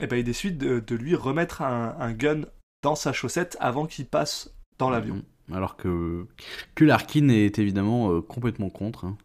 Euh, 0.00 0.04
eh 0.04 0.06
ben, 0.06 0.16
il 0.16 0.24
décide 0.24 0.58
de, 0.58 0.80
de 0.80 0.94
lui 0.96 1.14
remettre 1.14 1.62
un, 1.62 1.96
un 1.98 2.12
gun 2.12 2.42
dans 2.82 2.94
sa 2.94 3.12
chaussette 3.12 3.56
avant 3.60 3.86
qu'il 3.86 4.06
passe 4.06 4.50
dans 4.78 4.90
l'avion. 4.90 5.22
Alors 5.52 5.76
que 5.76 6.26
que 6.74 6.84
Larkin 6.84 7.28
est 7.28 7.58
évidemment 7.58 8.10
euh, 8.12 8.20
complètement 8.22 8.70
contre. 8.70 9.04
hein. 9.04 9.16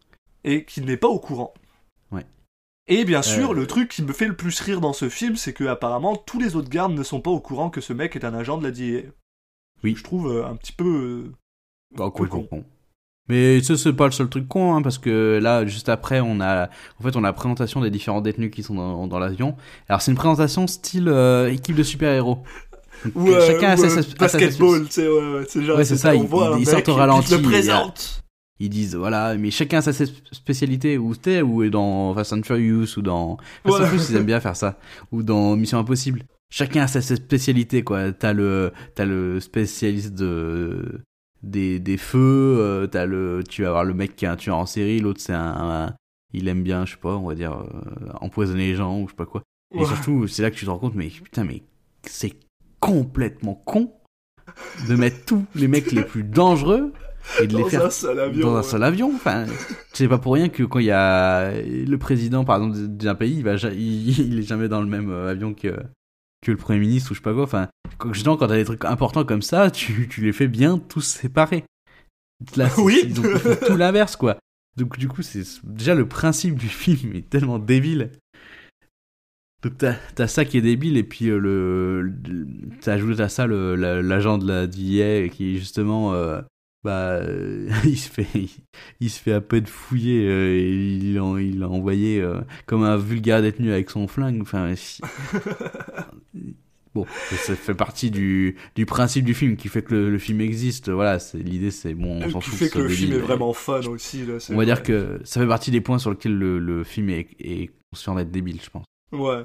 Et 0.44 0.66
qu'il 0.66 0.86
n'est 0.86 0.98
pas 0.98 1.08
au 1.08 1.20
courant. 1.20 1.54
Ouais. 2.12 2.26
Et 2.88 3.06
bien 3.06 3.22
sûr, 3.22 3.52
Euh. 3.52 3.54
le 3.56 3.68
truc 3.68 3.90
qui 3.90 4.04
me 4.04 4.14
fait 4.14 4.28
le 4.28 4.36
plus 4.36 4.60
rire 4.62 4.82
dans 4.82 4.94
ce 4.94 5.10
film, 5.10 5.36
c'est 5.36 5.54
que 5.54 5.64
apparemment 5.66 6.16
tous 6.16 6.40
les 6.40 6.56
autres 6.56 6.70
gardes 6.70 6.94
ne 6.94 7.04
sont 7.04 7.22
pas 7.22 7.32
au 7.32 7.40
courant 7.40 7.70
que 7.70 7.82
ce 7.82 7.94
mec 7.94 8.16
est 8.16 8.26
un 8.26 8.34
agent 8.34 8.58
de 8.58 8.64
la 8.64 8.72
DIA. 8.72 9.02
Oui. 9.84 9.96
Je 9.96 10.04
trouve 10.04 10.30
euh, 10.32 10.46
un 10.46 10.56
petit 10.56 10.74
peu. 10.74 11.30
euh, 11.30 11.34
Bah, 11.96 12.12
con. 12.12 12.66
Mais 13.30 13.62
ça 13.62 13.78
c'est 13.78 13.94
pas 13.94 14.06
le 14.06 14.12
seul 14.12 14.28
truc 14.28 14.48
con 14.48 14.74
hein, 14.76 14.82
parce 14.82 14.98
que 14.98 15.40
là 15.42 15.66
juste 15.66 15.88
après 15.88 16.20
on 16.20 16.42
a 16.42 16.68
en 17.00 17.04
fait 17.04 17.16
on 17.16 17.20
a 17.24 17.28
la 17.28 17.34
présentation 17.34 17.80
des 17.82 17.92
différents 17.92 18.22
détenus 18.22 18.52
qui 18.52 18.64
sont 18.64 18.76
dans, 18.76 19.08
dans 19.08 19.20
l'avion. 19.20 19.56
Alors 19.88 20.02
c'est 20.02 20.12
une 20.12 20.18
présentation 20.18 20.66
style 20.68 21.08
euh, 21.08 21.52
équipe 21.52 21.76
de 21.76 21.84
super-héros. 21.84 22.40
Ou, 23.16 23.30
euh, 23.30 23.36
euh, 23.36 23.48
chacun 23.48 23.70
a 23.70 23.76
ou, 23.76 23.78
sa, 23.78 23.86
euh, 23.86 23.90
sa- 23.90 24.02
sa- 24.04 24.16
basketball, 24.18 24.86
tu 24.88 24.92
sais, 24.92 25.08
ouais, 25.08 25.34
ouais, 25.36 25.46
c'est 25.48 25.64
genre, 25.64 25.78
Ouais, 25.78 25.86
c'est 25.86 25.96
ça, 25.96 26.10
on 26.16 26.22
ils- 26.24 26.28
voit 26.28 26.56
ils- 26.58 26.64
ils 26.64 26.66
sortent 26.68 26.90
au 26.90 26.96
ralenti, 26.96 27.28
il 27.28 27.30
te 27.30 27.36
le 27.36 27.40
il 27.40 27.44
y 27.44 27.46
a- 27.46 27.50
présente. 27.52 28.24
Ils 28.62 28.70
disent 28.70 28.96
voilà, 28.96 29.36
mais 29.38 29.52
chacun 29.52 29.78
a 29.78 29.82
sa 29.82 29.94
spécialité 30.34 30.98
ou 30.98 31.16
t'es 31.16 31.42
ou 31.42 31.70
dans 31.70 32.14
Fast 32.14 32.34
and 32.34 32.42
Furious 32.44 32.98
ou 32.98 33.02
dans 33.02 33.38
Fast 33.64 33.80
and. 33.80 33.86
Furious 33.86 34.04
ils 34.10 34.16
aiment 34.18 34.26
bien 34.26 34.42
faire 34.42 34.58
ça 34.58 34.78
ou 35.14 35.24
dans 35.24 35.56
Mission 35.56 35.78
Impossible. 35.80 36.24
Chacun 36.52 36.82
a 36.82 36.88
sa, 36.88 37.00
sa 37.02 37.16
spécialité 37.16 37.84
quoi. 37.84 38.12
T'as 38.12 38.34
le 38.34 38.74
t'as 38.96 39.06
le 39.06 39.40
spécialiste 39.40 40.14
de 40.14 41.00
des, 41.44 41.80
des 41.80 41.98
feux, 41.98 42.58
euh, 42.60 42.88
t'as 42.88 43.06
le 43.06 43.44
tu 43.48 43.62
vas 43.64 43.70
avoir 43.70 43.84
le 43.86 43.94
mec 43.94 44.16
qui 44.16 44.26
est 44.26 44.28
un 44.28 44.36
tueur 44.36 44.58
en 44.58 44.66
série, 44.66 45.00
l'autre 45.00 45.22
c'est 45.22 45.34
un, 45.34 45.56
un- 45.88 45.96
il 46.34 46.48
aime 46.48 46.64
bien 46.64 46.86
je 46.86 46.92
sais 46.94 46.98
pas 47.00 47.16
on 47.16 47.28
va 47.28 47.36
dire 47.36 47.54
euh, 47.54 48.10
empoisonner 48.22 48.68
les 48.68 48.76
gens 48.76 49.00
ou 49.00 49.06
je 49.08 49.12
sais 49.12 49.16
pas 49.16 49.26
quoi. 49.26 49.42
Et 49.74 49.80
Ouais. 49.80 49.86
surtout 49.86 50.28
c'est 50.28 50.42
là 50.42 50.52
que 50.52 50.56
tu 50.56 50.66
te 50.66 50.70
rends 50.70 50.80
compte 50.80 50.96
mais 50.96 51.08
putain 51.08 51.44
mais 51.44 51.64
c'est 52.04 52.34
complètement 52.80 53.56
con 53.56 53.94
de 54.88 54.96
mettre 54.96 55.26
tous 55.26 55.46
les 55.56 55.68
mecs 55.68 55.92
les 55.92 56.04
plus 56.04 56.24
dangereux 56.24 56.92
et 57.42 57.48
de 57.48 57.56
les 57.58 57.64
faire 57.66 57.86
un 57.86 57.90
seul 57.90 58.20
avion. 58.20 58.48
dans 58.48 58.54
un 58.56 58.58
ouais. 58.58 58.64
seul 58.64 58.82
avion. 58.84 59.12
Enfin, 59.14 59.46
c'est 59.94 60.08
pas 60.08 60.18
pour 60.18 60.34
rien 60.34 60.50
que 60.50 60.64
quand 60.64 60.80
il 60.80 60.86
y 60.86 60.92
a 60.92 61.52
le 61.62 61.98
président, 61.98 62.44
par 62.46 62.56
exemple, 62.58 62.78
d'un 62.88 63.14
pays, 63.14 63.36
il 63.38 63.44
va, 63.44 63.56
il 63.72 64.40
est 64.40 64.44
jamais 64.44 64.68
dans 64.68 64.82
le 64.82 64.88
même 64.88 65.12
euh, 65.12 65.30
avion 65.30 65.54
que 65.54 65.76
que 66.42 66.52
le 66.52 66.58
premier 66.58 66.80
ministre 66.80 67.12
ou 67.12 67.14
je 67.14 67.20
sais 67.20 67.24
pas 67.24 67.34
quoi. 67.34 67.44
Enfin, 67.44 67.68
quand, 67.98 68.14
justement, 68.14 68.38
quand 68.38 68.48
t'as 68.48 68.56
des 68.56 68.66
trucs 68.66 68.86
importants 68.86 69.26
comme 69.26 69.42
ça, 69.42 69.70
tu, 69.72 70.08
tu 70.08 70.22
les 70.22 70.32
fais 70.34 70.48
bien 70.48 70.78
tous 70.78 71.02
séparés. 71.02 71.64
Là, 72.56 72.70
Oui. 72.78 73.14
fait 73.40 73.68
tout 73.68 73.76
l'inverse, 73.76 74.16
quoi. 74.16 74.38
Donc 74.78 74.98
du 74.98 75.08
coup, 75.10 75.22
c'est 75.22 75.44
déjà 75.66 75.94
le 75.96 76.08
principe 76.08 76.56
du 76.56 76.68
film 76.70 77.14
est 77.14 77.30
tellement 77.30 77.60
débile. 77.60 78.12
Donc 79.62 79.78
t'as 79.78 79.96
as 80.18 80.28
ça 80.30 80.46
qui 80.46 80.58
est 80.58 80.62
débile 80.62 80.96
et 80.96 81.04
puis 81.04 81.28
euh, 81.30 81.38
le, 81.38 82.02
le- 82.04 82.48
t'ajoutes 82.80 83.20
à 83.20 83.28
ça 83.28 83.46
l'agent 83.46 84.38
de 84.38 84.48
la 84.48 84.68
DIA 84.68 85.28
qui 85.28 85.58
justement 85.60 86.14
euh, 86.14 86.40
bah 86.84 87.14
euh, 87.16 87.70
il 87.86 87.98
se 87.98 88.10
fait 88.10 88.28
il, 88.36 88.50
il 89.00 89.10
se 89.10 89.20
fait 89.22 89.34
à 89.34 89.42
peine 89.42 89.66
fouiller 89.66 90.28
euh, 90.28 90.56
et 90.56 90.72
il 90.72 91.14
l'a 91.60 91.70
envoyé 91.70 92.22
euh, 92.22 92.40
comme 92.66 92.84
un 92.84 92.98
vulgaire 92.98 93.42
détenu 93.42 93.72
avec 93.72 93.90
son 93.90 94.08
flingue. 94.08 94.42
Enfin 94.42 94.74
si- 94.76 95.02
bon 96.96 97.06
ça, 97.32 97.56
fait 97.56 97.76
partie 97.76 98.10
du, 98.12 98.56
du 98.76 98.86
principe 98.86 99.26
du 99.26 99.34
film 99.34 99.56
qui 99.58 99.68
fait 99.68 99.82
que 99.82 99.94
le, 99.94 100.10
le 100.10 100.18
film 100.18 100.42
existe. 100.42 100.90
Voilà 100.90 101.20
c'est 101.20 101.38
l'idée 101.40 101.72
c'est 101.72 101.94
bon 101.94 102.22
on 102.24 102.30
s'en 102.30 102.40
qui 102.40 102.50
fout 102.50 102.60
fait 102.60 102.68
ce 102.68 102.74
que 102.74 102.80
le 102.80 102.90
film 102.90 103.14
est 103.14 103.18
vraiment 103.20 103.54
fun 103.54 103.82
aussi. 103.88 104.26
Là, 104.26 104.38
on 104.50 104.58
va 104.58 104.66
dire 104.66 104.84
que 104.84 105.20
ça 105.24 105.42
fait 105.42 105.48
partie 105.48 105.72
des 105.72 105.82
points 105.82 106.00
sur 106.00 106.12
lesquels 106.12 106.38
le, 106.38 106.60
le 106.60 106.84
film 106.84 107.10
est, 107.10 107.28
est 107.40 107.70
conscient 107.92 108.16
d'être 108.16 108.32
débile 108.32 108.60
je 108.64 108.70
pense. 108.70 108.86
Ouais. 109.12 109.44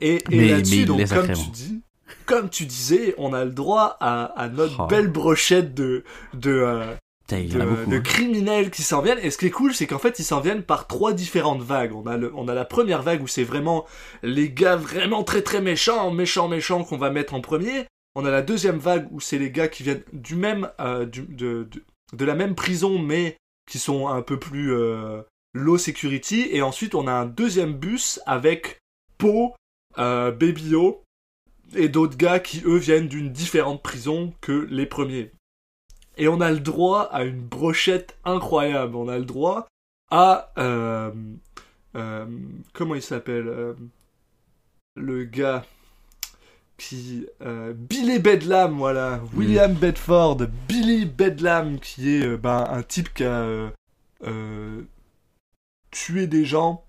Et, 0.00 0.22
et 0.30 0.48
là-dessus, 0.48 0.84
donc, 0.84 1.06
comme 1.08 1.26
tu 1.32 1.50
dis, 1.50 1.82
comme 2.26 2.50
tu 2.50 2.66
disais, 2.66 3.14
on 3.18 3.32
a 3.32 3.44
le 3.44 3.50
droit 3.50 3.96
à, 4.00 4.24
à 4.40 4.48
notre 4.48 4.80
Oh. 4.80 4.86
belle 4.86 5.08
brochette 5.08 5.74
de, 5.74 6.04
de, 6.34 6.50
euh, 6.50 6.94
de, 7.28 7.64
beaucoup 7.64 7.90
de 7.90 7.96
hein. 7.96 8.00
criminels 8.00 8.70
qui 8.70 8.82
s'en 8.82 9.00
viennent. 9.02 9.18
Et 9.22 9.30
ce 9.30 9.38
qui 9.38 9.46
est 9.46 9.50
cool, 9.50 9.74
c'est 9.74 9.86
qu'en 9.86 9.98
fait, 9.98 10.18
ils 10.18 10.24
s'en 10.24 10.40
viennent 10.40 10.62
par 10.62 10.86
trois 10.86 11.12
différentes 11.12 11.62
vagues. 11.62 11.94
On 11.94 12.06
a, 12.06 12.16
le, 12.16 12.32
on 12.34 12.48
a 12.48 12.54
la 12.54 12.64
première 12.64 13.02
vague 13.02 13.22
où 13.22 13.26
c'est 13.28 13.44
vraiment 13.44 13.86
les 14.22 14.50
gars 14.50 14.76
vraiment 14.76 15.24
très 15.24 15.42
très 15.42 15.60
méchants, 15.60 16.10
méchants, 16.10 16.48
méchants 16.48 16.84
qu'on 16.84 16.98
va 16.98 17.10
mettre 17.10 17.34
en 17.34 17.40
premier. 17.40 17.86
On 18.14 18.26
a 18.26 18.30
la 18.30 18.42
deuxième 18.42 18.78
vague 18.78 19.08
où 19.10 19.20
c'est 19.20 19.38
les 19.38 19.50
gars 19.50 19.68
qui 19.68 19.82
viennent 19.82 20.02
du 20.12 20.36
même, 20.36 20.70
euh, 20.80 21.06
du, 21.06 21.22
de, 21.22 21.66
de, 21.70 21.82
de 22.12 22.24
la 22.24 22.34
même 22.34 22.54
prison, 22.54 22.98
mais 22.98 23.36
qui 23.70 23.78
sont 23.78 24.08
un 24.08 24.20
peu 24.20 24.38
plus 24.38 24.74
euh, 24.74 25.22
low 25.54 25.78
security. 25.78 26.48
Et 26.50 26.60
ensuite, 26.60 26.94
on 26.94 27.06
a 27.06 27.12
un 27.12 27.24
deuxième 27.24 27.72
bus 27.72 28.20
avec 28.26 28.78
Poe, 29.16 29.54
euh, 29.98 30.30
Baby 30.30 30.74
O 30.74 31.02
et 31.74 31.88
d'autres 31.88 32.16
gars 32.16 32.40
qui 32.40 32.62
eux 32.64 32.76
viennent 32.76 33.08
d'une 33.08 33.32
différente 33.32 33.82
prison 33.82 34.32
que 34.40 34.66
les 34.70 34.86
premiers. 34.86 35.32
Et 36.16 36.28
on 36.28 36.40
a 36.40 36.50
le 36.50 36.60
droit 36.60 37.02
à 37.12 37.24
une 37.24 37.40
brochette 37.40 38.16
incroyable. 38.24 38.96
On 38.96 39.08
a 39.08 39.18
le 39.18 39.24
droit 39.24 39.66
à 40.10 40.52
euh, 40.58 41.10
euh, 41.96 42.26
comment 42.74 42.94
il 42.94 43.02
s'appelle 43.02 43.48
euh, 43.48 43.74
le 44.94 45.24
gars 45.24 45.64
qui 46.76 47.26
Billy 47.74 48.18
Bedlam 48.18 48.76
voilà 48.76 49.20
William 49.34 49.72
Bedford 49.72 50.38
Billy 50.68 51.06
Bedlam 51.06 51.78
qui 51.78 52.16
est 52.16 52.36
ben, 52.36 52.66
un 52.68 52.82
type 52.82 53.14
qui 53.14 53.24
a 53.24 53.72
tué 55.92 56.26
des 56.26 56.44
gens 56.44 56.84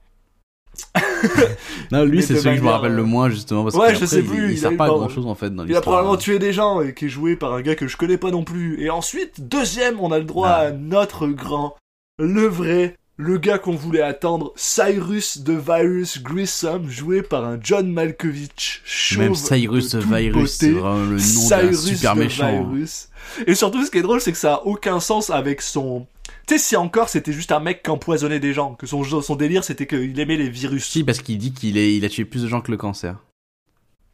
Non, 1.92 2.04
lui, 2.06 2.22
c'est 2.24 2.36
celui 2.38 2.52
que 2.56 2.62
je 2.62 2.66
me 2.66 2.70
rappelle 2.70 2.94
le 2.94 3.02
euh, 3.02 3.06
moins, 3.06 3.30
justement, 3.30 3.64
parce 3.64 3.76
Ouais, 3.76 3.94
que 3.94 4.00
je 4.00 4.06
sais 4.06 4.20
il- 4.20 4.26
plus, 4.26 4.52
il, 4.52 4.58
il 4.58 4.58
a 4.66 4.70
sert 4.70 4.78
pas 4.78 4.86
à 4.86 4.88
grand 4.90 5.10
chose, 5.10 5.26
en 5.28 5.36
fait, 5.36 5.50
dans 5.50 5.66
Il 5.66 5.76
a 5.76 5.82
probablement 5.82 6.18
tué 6.18 6.40
des 6.40 6.54
gens 6.54 6.82
et 6.82 6.94
qui 6.94 7.06
est 7.06 7.10
joué 7.10 7.36
par 7.36 7.54
un 7.54 7.62
gars 7.62 7.76
que 7.76 7.88
je 7.88 7.98
connais 7.98 8.18
pas 8.18 8.32
non 8.32 8.44
plus. 8.44 8.82
Et 8.82 8.90
ensuite, 8.90 9.48
deuxième, 9.48 10.00
on 10.00 10.12
a 10.12 10.20
le 10.20 10.26
droit 10.26 10.50
Ah. 10.50 10.60
à 10.68 10.72
notre 10.72 11.28
grand, 11.28 11.76
le 12.20 12.46
vrai 12.48 12.96
le 13.16 13.38
gars 13.38 13.60
qu'on 13.60 13.76
voulait 13.76 14.02
attendre, 14.02 14.52
Cyrus 14.56 15.44
the 15.46 15.52
Virus 15.52 16.22
Grissom, 16.24 16.90
joué 16.90 17.22
par 17.22 17.46
un 17.46 17.60
John 17.62 17.88
Malkovich 17.92 18.82
chauve 18.84 19.20
Même 19.20 19.36
Cyrus 19.36 19.90
the 19.92 19.98
Virus, 19.98 20.54
c'est 20.54 20.72
vraiment 20.72 20.96
le 21.04 21.10
nom 21.12 21.16
d'un 21.18 21.20
Cyrus 21.20 21.86
super 21.86 22.16
the 22.16 22.18
méchant. 22.18 22.46
hein. 22.48 22.66
Virus. 22.74 23.10
Et 23.46 23.54
surtout, 23.54 23.86
ce 23.86 23.92
qui 23.92 24.00
est 24.00 24.02
drôle, 24.02 24.20
c'est 24.20 24.32
que 24.32 24.38
ça 24.38 24.56
a 24.56 24.62
aucun 24.66 25.00
sens 25.00 25.30
avec 25.30 25.62
son. 25.62 26.08
Tu 26.48 26.56
sais, 26.56 26.60
si 26.60 26.76
encore 26.76 27.10
c'était 27.10 27.32
juste 27.34 27.52
un 27.52 27.60
mec 27.60 27.84
qui 27.84 27.90
empoisonnait 27.90 28.40
des 28.40 28.54
gens, 28.54 28.74
que 28.76 28.86
son, 28.86 29.04
son 29.04 29.36
délire 29.36 29.64
c'était 29.64 29.88
qu'il 29.88 30.20
aimait 30.20 30.36
les 30.38 30.50
virus. 30.50 30.86
Si, 30.86 31.04
parce 31.04 31.20
qu'il 31.20 31.38
dit 31.38 31.54
qu'il 31.54 31.78
est, 31.78 31.96
il 31.96 32.04
a 32.06 32.10
tué 32.10 32.26
plus 32.26 32.44
de 32.44 32.48
gens 32.48 32.62
que 32.62 32.72
le 32.72 32.78
cancer. 32.78 33.18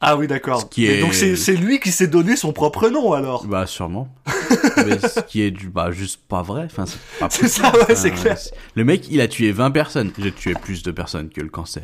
Ah 0.02 0.16
oui, 0.16 0.28
d'accord. 0.28 0.62
Ce 0.62 0.66
qui 0.68 0.86
Et 0.86 1.00
est- 1.00 1.02
Donc 1.02 1.14
c'est 1.14 1.56
lui 1.58 1.80
qui 1.82 1.92
s'est 1.92 2.08
donné 2.08 2.36
son 2.38 2.54
propre 2.54 2.88
nom 2.90 3.12
alors. 3.14 3.46
Bah, 3.46 3.66
sûrement. 3.66 4.08
Mais 4.78 4.98
ce 5.00 5.20
qui 5.22 5.42
est 5.42 5.52
du, 5.52 5.68
bah, 5.70 5.92
juste 5.92 6.22
pas 6.26 6.42
vrai. 6.42 6.64
Enfin, 6.66 6.86
c'est 7.30 7.48
ça, 7.50 7.72
ouais, 7.74 7.80
Enfin, 7.82 7.96
c'est 7.96 8.12
clair. 8.12 8.38
Le 8.76 8.86
mec, 8.86 9.08
il 9.12 9.20
a 9.20 9.28
tué 9.28 9.52
20 9.52 9.72
personnes. 9.72 10.14
A 10.26 10.32
tué 10.32 10.54
plus 10.54 10.84
de 10.84 10.92
personnes 10.92 11.28
que 11.30 11.42
le 11.42 11.50
cancer. 11.50 11.84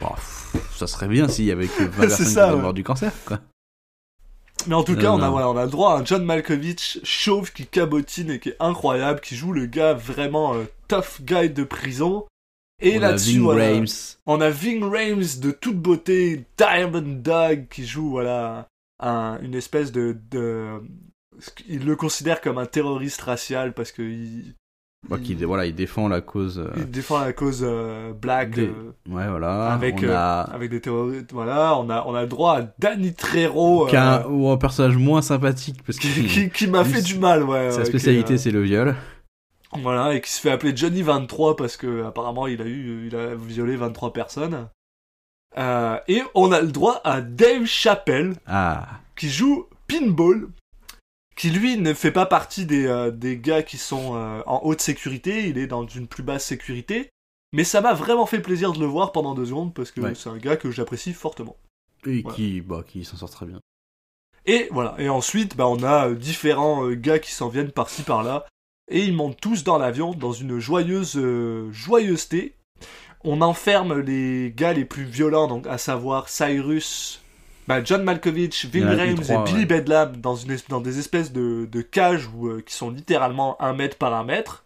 Bah, 0.00 0.12
pff, 0.16 0.56
ça 0.76 0.86
serait 0.86 1.08
bien 1.08 1.28
s'il 1.28 1.44
y 1.44 1.50
avait 1.50 1.66
que 1.66 1.82
20 1.82 1.90
C'est 1.92 1.98
personnes 2.08 2.26
ça, 2.26 2.54
qui 2.58 2.66
ouais. 2.66 2.72
du 2.72 2.84
cancer, 2.84 3.12
quoi. 3.26 3.40
Mais 4.66 4.74
en 4.74 4.84
tout 4.84 4.92
Non, 4.94 5.00
cas, 5.00 5.10
on 5.12 5.20
a, 5.22 5.28
voilà, 5.30 5.48
on 5.50 5.56
a 5.56 5.64
le 5.64 5.70
droit 5.70 5.94
à 5.94 5.98
un 6.00 6.04
John 6.04 6.24
Malkovich 6.24 6.98
chauve 7.04 7.52
qui 7.52 7.66
cabotine 7.66 8.30
et 8.30 8.38
qui 8.40 8.50
est 8.50 8.56
incroyable, 8.60 9.20
qui 9.20 9.36
joue 9.36 9.52
le 9.52 9.66
gars 9.66 9.94
vraiment 9.94 10.54
euh, 10.54 10.64
tough 10.88 11.20
guy 11.22 11.50
de 11.50 11.64
prison. 11.64 12.26
Et 12.80 12.98
là-dessus, 12.98 13.38
voilà, 13.38 13.64
on 14.26 14.40
a 14.40 14.50
Ving 14.50 14.82
Rhames 14.82 15.40
de 15.40 15.50
toute 15.52 15.76
beauté, 15.78 16.44
Diamond 16.58 17.02
Dog, 17.22 17.68
qui 17.70 17.86
joue 17.86 18.10
voilà 18.10 18.68
un- 18.98 19.38
une 19.42 19.54
espèce 19.54 19.92
de, 19.92 20.16
de... 20.30 20.80
Il 21.68 21.84
le 21.84 21.94
considère 21.96 22.40
comme 22.40 22.58
un 22.58 22.66
terroriste 22.66 23.20
racial 23.22 23.72
parce 23.72 23.92
que 23.92 24.02
il, 24.02 24.54
Bah, 25.08 25.18
qui, 25.22 25.34
voilà, 25.34 25.66
il 25.66 25.74
défend 25.74 26.06
la 26.08 26.20
cause. 26.20 26.58
euh, 26.60 26.70
il 26.76 26.88
défend 26.90 27.18
la 27.20 27.32
cause 27.32 27.62
euh, 27.66 28.12
black. 28.12 28.50
Des- 28.50 28.66
euh, 28.68 28.92
Ouais, 29.10 29.28
voilà. 29.28 29.72
avec, 29.72 29.96
on 30.00 30.04
euh, 30.04 30.16
a 30.16 30.40
avec 30.42 30.70
des 30.70 30.80
terroristes, 30.80 31.32
voilà, 31.32 31.76
on 31.76 31.90
a, 31.90 32.04
on 32.06 32.14
a 32.14 32.22
le 32.22 32.28
droit 32.28 32.58
à 32.58 32.62
Danny 32.78 33.12
Trejo, 33.12 33.88
ou 34.30 34.48
un 34.50 34.56
personnage 34.56 34.96
moins 34.96 35.20
sympathique 35.20 35.82
parce 35.84 35.98
que 35.98 36.06
qui, 36.06 36.26
qui, 36.28 36.50
qui 36.54 36.66
m'a 36.68 36.84
fait 36.84 37.02
du 37.02 37.18
mal, 37.18 37.42
ouais. 37.42 37.72
sa 37.72 37.84
spécialité 37.84 38.38
c'est 38.38 38.52
le 38.52 38.62
viol. 38.62 38.94
Voilà, 39.82 40.14
et 40.14 40.20
qui 40.20 40.30
se 40.30 40.40
fait 40.40 40.50
appeler 40.52 40.76
Johnny 40.76 41.02
23 41.02 41.56
parce 41.56 41.76
que 41.76 42.04
apparemment 42.04 42.46
il 42.46 42.62
a 42.62 42.66
eu, 42.66 43.06
il 43.08 43.16
a 43.16 43.34
violé 43.34 43.74
23 43.74 44.12
personnes. 44.12 44.68
Euh, 45.58 45.98
et 46.08 46.22
on 46.34 46.52
a 46.52 46.60
le 46.60 46.68
droit 46.68 47.00
à 47.04 47.20
Dave 47.20 47.64
Chappelle 47.66 48.34
Ah, 48.46 48.86
qui 49.16 49.28
joue 49.28 49.66
Pinball, 49.88 50.46
qui 51.36 51.50
lui 51.50 51.76
ne 51.78 51.94
fait 51.94 52.12
pas 52.12 52.26
partie 52.26 52.66
des, 52.66 52.86
euh, 52.86 53.10
des 53.10 53.38
gars 53.38 53.62
qui 53.62 53.78
sont 53.78 54.14
euh, 54.16 54.42
en 54.46 54.60
haute 54.64 54.80
sécurité, 54.80 55.48
il 55.48 55.58
est 55.58 55.66
dans 55.66 55.86
une 55.86 56.06
plus 56.06 56.22
basse 56.22 56.44
sécurité. 56.46 57.10
Mais 57.54 57.64
ça 57.64 57.80
m'a 57.80 57.92
vraiment 57.94 58.26
fait 58.26 58.40
plaisir 58.40 58.72
de 58.72 58.78
le 58.80 58.86
voir 58.86 59.12
pendant 59.12 59.34
deux 59.34 59.46
secondes 59.46 59.74
parce 59.74 59.90
que 59.90 60.00
Ouais. 60.00 60.14
c'est 60.14 60.30
un 60.30 60.38
gars 60.38 60.56
que 60.56 60.70
j'apprécie 60.70 61.12
fortement. 61.12 61.56
et 62.06 62.22
Voilà. 62.22 62.34
qui, 62.36 62.60
bah, 62.60 62.82
qui 62.86 63.04
s'en 63.04 63.16
sort 63.16 63.30
très 63.30 63.46
bien. 63.46 63.60
Et 64.46 64.68
voilà. 64.72 64.94
Et 64.98 65.08
ensuite, 65.08 65.56
bah, 65.56 65.68
on 65.68 65.82
a 65.82 66.08
euh, 66.08 66.14
différents 66.14 66.84
euh, 66.86 66.94
gars 66.94 67.18
qui 67.18 67.30
s'en 67.32 67.48
viennent 67.48 67.70
par-ci 67.72 68.02
par-là. 68.02 68.46
Et 68.90 69.04
ils 69.04 69.14
montent 69.14 69.40
tous 69.40 69.64
dans 69.64 69.78
l'avion 69.78 70.12
dans 70.12 70.32
une 70.32 70.58
joyeuse 70.58 71.18
joyeuseté. 71.70 72.56
On 73.24 73.40
enferme 73.40 74.00
les 74.00 74.52
gars 74.54 74.72
les 74.72 74.84
plus 74.84 75.04
violents, 75.04 75.46
donc 75.46 75.66
à 75.68 75.78
savoir 75.78 76.28
Cyrus, 76.28 77.21
bah, 77.66 77.82
John 77.84 78.02
Malkovich, 78.02 78.66
Ving 78.66 78.84
Rhames 78.84 79.22
et 79.22 79.44
Billy. 79.44 79.66
Bedlam 79.66 80.16
dans, 80.16 80.36
une, 80.36 80.56
dans 80.68 80.80
des 80.80 80.98
espèces 80.98 81.32
de, 81.32 81.68
de 81.70 81.82
cages 81.82 82.28
où, 82.34 82.48
euh, 82.48 82.60
qui 82.62 82.74
sont 82.74 82.90
littéralement 82.90 83.60
un 83.62 83.72
mètre 83.72 83.96
par 83.98 84.12
un 84.14 84.24
mètre. 84.24 84.64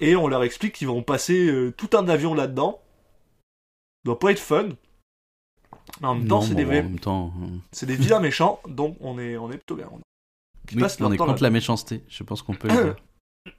Et 0.00 0.16
on 0.16 0.28
leur 0.28 0.42
explique 0.42 0.74
qu'ils 0.74 0.88
vont 0.88 1.02
passer 1.02 1.46
euh, 1.46 1.72
tout 1.72 1.90
un 1.96 2.08
avion 2.08 2.34
là-dedans. 2.34 2.80
Ça 2.82 4.06
doit 4.06 4.18
pas 4.18 4.30
être 4.30 4.38
fun. 4.40 4.68
Mais 6.00 6.08
en 6.08 6.14
même 6.16 6.28
temps, 6.28 6.42
c'est 6.42 6.50
bon, 6.50 6.56
des, 6.56 6.64
vrais- 6.64 6.88
temps, 7.00 7.32
euh, 7.42 7.46
c'est 7.72 7.86
des 7.86 7.96
vilains 7.96 8.20
méchants, 8.20 8.60
donc 8.68 8.96
on 9.00 9.18
est, 9.18 9.36
on 9.36 9.50
est 9.50 9.56
plutôt 9.56 9.76
bien. 9.76 9.88
Qui 10.66 10.74
oui, 10.74 10.82
passent 10.82 11.00
on 11.00 11.12
est 11.12 11.16
contre 11.16 11.42
la 11.42 11.50
méchanceté. 11.50 12.02
Je 12.08 12.22
pense 12.24 12.42
qu'on 12.42 12.54
peut 12.54 12.68
le 12.68 12.94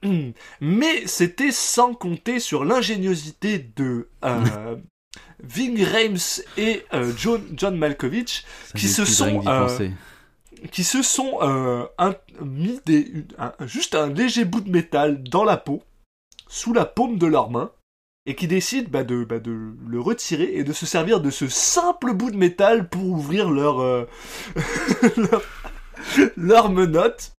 dire. 0.02 0.34
Mais 0.60 1.06
c'était 1.06 1.52
sans 1.52 1.94
compter 1.94 2.38
sur 2.38 2.64
l'ingéniosité 2.64 3.58
de 3.58 4.08
euh, 4.24 4.76
Ving 5.42 5.82
Rhames 5.84 6.42
et 6.56 6.84
euh, 6.94 7.12
John, 7.16 7.42
John 7.54 7.76
Malkovich, 7.76 8.44
Ça 8.66 8.78
Qui 8.78 8.88
se 8.88 9.04
sont, 9.04 9.42
euh, 9.48 9.68
qui 10.72 10.84
se 10.84 11.02
sont 11.02 11.38
euh, 11.42 11.84
un- 11.98 12.14
mis 12.44 12.80
des, 12.86 13.00
une- 13.00 13.26
un- 13.38 13.54
juste 13.66 13.94
un 13.94 14.08
léger 14.08 14.44
bout 14.44 14.60
de 14.60 14.70
métal 14.70 15.22
dans 15.22 15.44
la 15.44 15.56
peau, 15.56 15.82
sous 16.48 16.72
la 16.72 16.84
paume 16.84 17.18
de 17.18 17.26
leurs 17.26 17.50
mains, 17.50 17.70
et 18.26 18.34
qui 18.34 18.48
décident 18.48 18.88
bah, 18.90 19.04
de, 19.04 19.24
bah, 19.24 19.38
de 19.38 19.72
le 19.86 20.00
retirer 20.00 20.50
et 20.56 20.64
de 20.64 20.72
se 20.72 20.84
servir 20.86 21.20
de 21.20 21.30
ce 21.30 21.48
simple 21.48 22.12
bout 22.12 22.30
de 22.30 22.36
métal 22.36 22.88
pour 22.88 23.04
ouvrir 23.04 23.50
leur, 23.50 23.80
euh, 23.80 24.04
leur, 25.16 25.42
leur 26.36 26.70
menotte. 26.70 27.32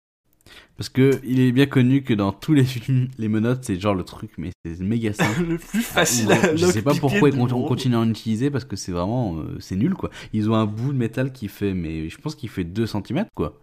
Parce 0.79 0.89
que 0.89 1.21
il 1.25 1.41
est 1.41 1.51
bien 1.53 1.67
connu 1.67 2.03
que 2.05 2.15
dans 2.15 2.33
tous 2.33 2.55
les 2.55 2.65
films, 2.65 3.09
les 3.19 3.29
menottes, 3.29 3.65
c'est 3.65 3.79
genre 3.79 3.95
le 3.97 4.05
truc, 4.05 4.31
mais 4.39 4.51
c'est 4.65 4.79
méga 4.81 5.13
simple. 5.13 5.43
le 5.45 5.59
plus 5.59 5.83
facile 5.83 6.31
à 6.33 6.55
je 6.57 6.65
sais 6.67 6.83
pas 6.83 6.95
pourquoi 6.95 7.29
on 7.31 7.37
monde. 7.49 7.67
continue 7.67 7.97
à 7.97 7.99
en 7.99 8.09
utiliser 8.09 8.49
parce 8.51 8.65
que 8.65 8.77
c'est 8.77 8.93
vraiment 8.93 9.39
euh, 9.41 9.57
c'est 9.59 9.75
nul 9.77 9.95
quoi. 9.95 10.11
Ils 10.33 10.49
ont 10.49 10.55
un 10.55 10.67
bout 10.67 10.93
de 10.93 10.99
métal 10.99 11.33
qui 11.33 11.49
fait 11.49 11.75
mais 11.75 12.09
je 12.09 12.17
pense 12.19 12.37
qu'il 12.37 12.49
fait 12.49 12.63
2 12.65 12.87
cm 12.87 13.27
quoi. 13.35 13.59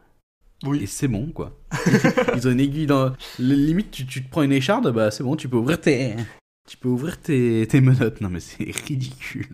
Et 0.64 0.68
Oui. 0.68 0.88
c'est 0.88 1.08
bon 1.08 1.32
quoi. 1.32 1.58
Ils 2.36 2.48
ont 2.48 2.52
une 2.52 2.60
aiguille 2.60 2.86
dans 2.88 3.14
le- 3.40 3.56
limite 3.56 3.92
tu, 3.92 4.06
tu 4.06 4.22
te 4.24 4.30
prends 4.30 4.44
une 4.44 4.52
écharde 4.52 4.92
bah 4.94 5.10
c'est 5.10 5.24
bon, 5.24 5.36
tu 5.38 5.48
peux 5.48 5.58
ouvrir 5.58 5.80
tes 5.80 6.16
tu 6.68 6.76
peux 6.78 6.90
ouvrir 6.90 7.18
tes, 7.22 7.66
tes 7.70 7.80
menottes. 7.80 8.20
Non 8.22 8.30
mais 8.30 8.40
c'est 8.42 8.66
ridicule. 8.88 9.48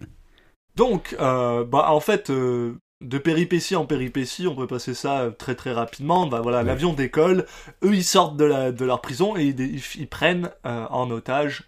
Donc, 0.75 1.15
euh, 1.19 1.65
bah, 1.65 1.91
en 1.91 1.99
fait, 1.99 2.29
euh, 2.29 2.75
de 3.01 3.17
péripétie 3.17 3.75
en 3.75 3.85
péripétie, 3.85 4.47
on 4.47 4.55
peut 4.55 4.67
passer 4.67 4.93
ça 4.93 5.21
euh, 5.21 5.31
très 5.31 5.55
très 5.55 5.71
rapidement. 5.73 6.27
Bah, 6.27 6.41
voilà, 6.41 6.59
Ouais. 6.59 6.63
l'avion 6.65 6.93
décolle, 6.93 7.45
eux 7.83 7.93
ils 7.95 8.03
sortent 8.03 8.37
de, 8.37 8.45
la, 8.45 8.71
de 8.71 8.85
leur 8.85 9.01
prison 9.01 9.35
et 9.35 9.45
ils, 9.45 9.59
ils- 9.59 9.83
ils 9.97 10.07
prennent 10.07 10.51
euh, 10.65 10.85
en 10.89 11.09
otage 11.11 11.63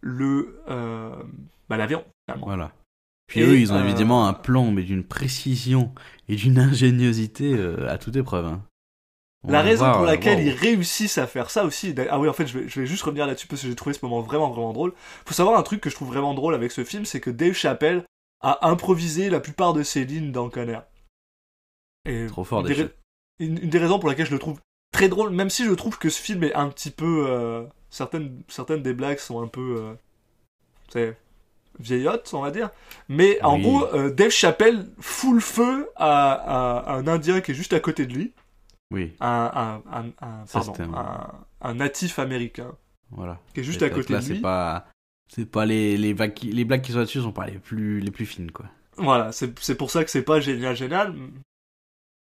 le 0.00 0.60
euh, 0.68 1.10
bah, 1.68 1.76
l'avion. 1.76 2.04
Voilà. 2.42 2.72
Puis 3.28 3.40
Et, 3.40 3.42
eux, 3.44 3.58
ils 3.58 3.72
ont 3.72 3.76
euh, 3.76 3.84
évidemment 3.84 4.26
un 4.28 4.32
plan 4.32 4.70
mais 4.70 4.82
d'une 4.84 5.02
précision 5.04 5.92
et 6.28 6.36
d'une 6.36 6.58
ingéniosité 6.58 7.54
à 7.88 7.98
toute 7.98 8.14
épreuve. 8.16 8.46
hein. 8.46 8.62
La 9.48 9.62
raison 9.62 9.84
voir, 9.84 9.96
pour 9.98 10.06
laquelle 10.06 10.38
wow. 10.38 10.44
ils 10.46 10.50
réussissent 10.54 11.18
à 11.18 11.26
faire 11.28 11.50
ça 11.50 11.64
aussi. 11.64 11.94
Ah 12.10 12.18
oui, 12.18 12.28
en 12.28 12.32
fait, 12.32 12.46
je 12.48 12.58
vais, 12.58 12.68
je 12.68 12.80
vais 12.80 12.86
juste 12.86 13.02
revenir 13.04 13.26
là-dessus 13.26 13.46
parce 13.46 13.62
que 13.62 13.68
j'ai 13.68 13.74
trouvé 13.76 13.94
ce 13.94 14.04
moment 14.04 14.20
vraiment 14.20 14.50
vraiment 14.50 14.72
drôle. 14.72 14.92
Faut 15.24 15.34
savoir 15.34 15.56
un 15.58 15.62
truc 15.62 15.80
que 15.80 15.90
je 15.90 15.94
trouve 15.94 16.08
vraiment 16.08 16.34
drôle 16.34 16.54
avec 16.54 16.72
ce 16.72 16.82
film, 16.84 17.04
c'est 17.04 17.20
que 17.20 17.30
Dave 17.30 17.52
Chappelle 17.52 18.02
a 18.40 18.68
improvisé 18.68 19.30
la 19.30 19.40
plupart 19.40 19.72
de 19.72 19.82
ses 19.82 20.04
lignes 20.04 20.32
dans 20.32 20.48
Conner. 20.50 20.80
Et 22.04 22.26
Trop 22.28 22.44
fort, 22.44 22.60
une 22.66 22.66
des, 22.74 22.88
une, 23.40 23.58
une 23.64 23.70
des 23.70 23.78
raisons 23.78 23.98
pour 23.98 24.08
laquelle 24.08 24.26
je 24.26 24.32
le 24.32 24.38
trouve 24.38 24.60
très 24.92 25.08
drôle, 25.08 25.30
même 25.30 25.50
si 25.50 25.64
je 25.64 25.72
trouve 25.72 25.98
que 25.98 26.08
ce 26.08 26.20
film 26.20 26.44
est 26.44 26.54
un 26.54 26.68
petit 26.68 26.90
peu 26.90 27.26
euh, 27.28 27.64
certaines 27.90 28.42
certaines 28.48 28.82
des 28.82 28.94
blagues 28.94 29.18
sont 29.18 29.42
un 29.42 29.48
peu 29.48 29.76
euh, 29.78 29.94
c'est 30.88 31.16
vieillottes, 31.78 32.30
on 32.32 32.40
va 32.40 32.50
dire. 32.50 32.70
Mais 33.08 33.42
en 33.42 33.58
gros, 33.58 33.84
euh, 33.94 34.10
Dave 34.10 34.30
Chappelle 34.30 34.86
fout 35.00 35.34
le 35.34 35.40
feu 35.40 35.90
à, 35.96 36.32
à 36.90 36.94
un 36.96 37.06
Indien 37.06 37.40
qui 37.40 37.50
est 37.50 37.54
juste 37.54 37.72
à 37.74 37.80
côté 37.80 38.06
de 38.06 38.14
lui 38.14 38.32
Oui, 38.92 39.12
un, 39.20 39.82
un, 39.90 39.98
un, 39.98 40.06
un- 40.22 40.44
pardon, 40.50 40.74
un- 41.60 41.74
natif 41.74 42.18
américain 42.18 42.74
voilà. 43.10 43.40
qui 43.52 43.60
est 43.60 43.64
juste 43.64 43.82
à 43.82 43.90
côté 43.90 44.12
là, 44.14 44.20
de 44.20 44.28
lui. 44.28 44.40
pas 44.40 44.86
c'est 45.28 45.50
pas 45.50 45.66
les 45.66 45.96
les, 45.96 46.12
vagues 46.12 46.34
qui- 46.34 46.52
les 46.52 46.64
blagues 46.64 46.82
qui 46.82 46.92
sont 46.92 46.98
là-dessus 46.98 47.20
sont 47.20 47.32
pas 47.32 47.46
les 47.46 47.58
plus 47.58 48.00
les 48.00 48.10
plus 48.10 48.26
fines 48.26 48.50
quoi. 48.50 48.66
Voilà, 48.96 49.30
c'est 49.32 49.74
pour 49.76 49.90
ça 49.90 50.04
que 50.04 50.10
c'est 50.10 50.22
pas 50.22 50.40
génial, 50.40 50.74
génial. 50.74 51.14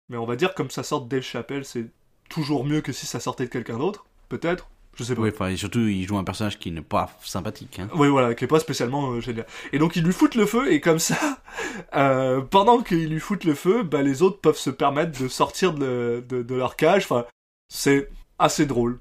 Mais 0.10 0.18
on 0.18 0.26
va 0.26 0.36
dire 0.36 0.54
comme 0.54 0.70
ça 0.70 0.84
sort 0.84 1.02
de 1.02 1.10
Dave 1.10 1.22
Chappelle, 1.24 1.66
c'est 1.66 1.88
toujours 2.30 2.66
mieux 2.66 2.82
que 2.82 2.92
si 2.94 3.06
ça 3.06 3.20
sortait 3.20 3.46
de 3.46 3.50
quelqu'un 3.50 3.78
d'autre, 3.78 4.06
peut-être. 4.30 4.70
Je 4.98 5.04
sais 5.06 5.16
pas. 5.16 5.22
Oui, 5.22 5.30
enfin 5.34 5.48
et 5.48 5.56
surtout 5.58 5.80
il 5.80 6.06
joue 6.06 6.18
un 6.18 6.24
personnage 6.26 6.60
qui 6.60 6.70
n'est 6.72 6.82
pas 6.82 7.10
sympathique 7.24 7.80
hein. 7.80 7.88
Oui, 7.96 8.10
voilà, 8.10 8.36
qui 8.36 8.44
est 8.44 8.48
pas 8.48 8.60
spécialement 8.60 9.12
euh, 9.12 9.22
génial. 9.22 9.46
Et 9.72 9.80
donc 9.80 9.96
ils 9.96 10.04
lui 10.04 10.12
foutent 10.12 10.36
le 10.36 10.46
feu, 10.46 10.72
et 10.72 10.82
comme 10.82 11.00
ça, 11.00 11.18
euh, 11.96 12.42
pendant 12.42 12.82
qu'ils 12.82 13.10
lui 13.10 13.20
foutent 13.22 13.46
le 13.46 13.56
feu, 13.56 13.84
bah, 13.84 14.02
les 14.02 14.22
autres 14.22 14.40
peuvent 14.42 14.58
se 14.58 14.70
permettre 14.70 15.18
de 15.22 15.28
sortir 15.30 15.74
de, 15.74 16.24
de, 16.28 16.42
de 16.44 16.56
leur 16.56 16.76
cage. 16.76 17.04
Enfin, 17.06 17.26
c'est 17.70 18.10
assez 18.38 18.66
drôle. 18.66 19.00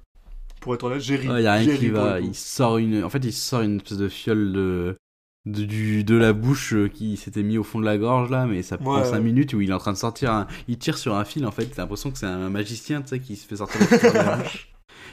Pour 0.60 0.74
être 0.74 0.84
honnête, 0.84 1.00
j'ai 1.00 1.16
ri. 1.16 1.28
Il 1.36 1.42
y 1.42 1.46
a 1.46 1.54
rien 1.54 1.76
qui 1.76 1.88
va, 1.88 2.20
il 2.20 2.34
sort 2.34 2.78
une 2.78 3.02
en 3.02 3.08
fait 3.10 3.24
il 3.24 3.32
sort 3.32 3.62
une 3.62 3.76
espèce 3.76 3.98
de 3.98 4.08
fiole 4.08 4.52
de 4.52 4.96
de, 5.46 5.64
du, 5.64 6.04
de 6.04 6.16
la 6.16 6.34
bouche 6.34 6.74
euh, 6.74 6.88
qui 6.88 7.16
s'était 7.16 7.42
mis 7.42 7.56
au 7.56 7.62
fond 7.62 7.80
de 7.80 7.86
la 7.86 7.96
gorge 7.96 8.28
là, 8.30 8.44
mais 8.44 8.62
ça 8.62 8.76
prend 8.76 8.98
Ouais. 9.00 9.04
5 9.08 9.20
minutes 9.20 9.54
où 9.54 9.62
il 9.62 9.70
est 9.70 9.72
en 9.72 9.78
train 9.78 9.92
de 9.94 9.96
sortir 9.96 10.30
un... 10.32 10.46
Il 10.68 10.76
tire 10.76 10.98
sur 10.98 11.14
un 11.16 11.24
fil 11.24 11.46
en 11.46 11.50
fait, 11.50 11.64
t'as 11.64 11.80
l'impression 11.82 12.10
que 12.10 12.18
c'est 12.18 12.26
un 12.26 12.50
magicien 12.50 13.00
tu 13.00 13.08
sais, 13.08 13.20
qui 13.20 13.36
se 13.36 13.46
fait 13.46 13.56
sortir 13.56 13.80
le 13.80 13.86
fil 13.86 14.10
de 14.10 14.14
la 14.16 14.36
bouche. 14.42 14.68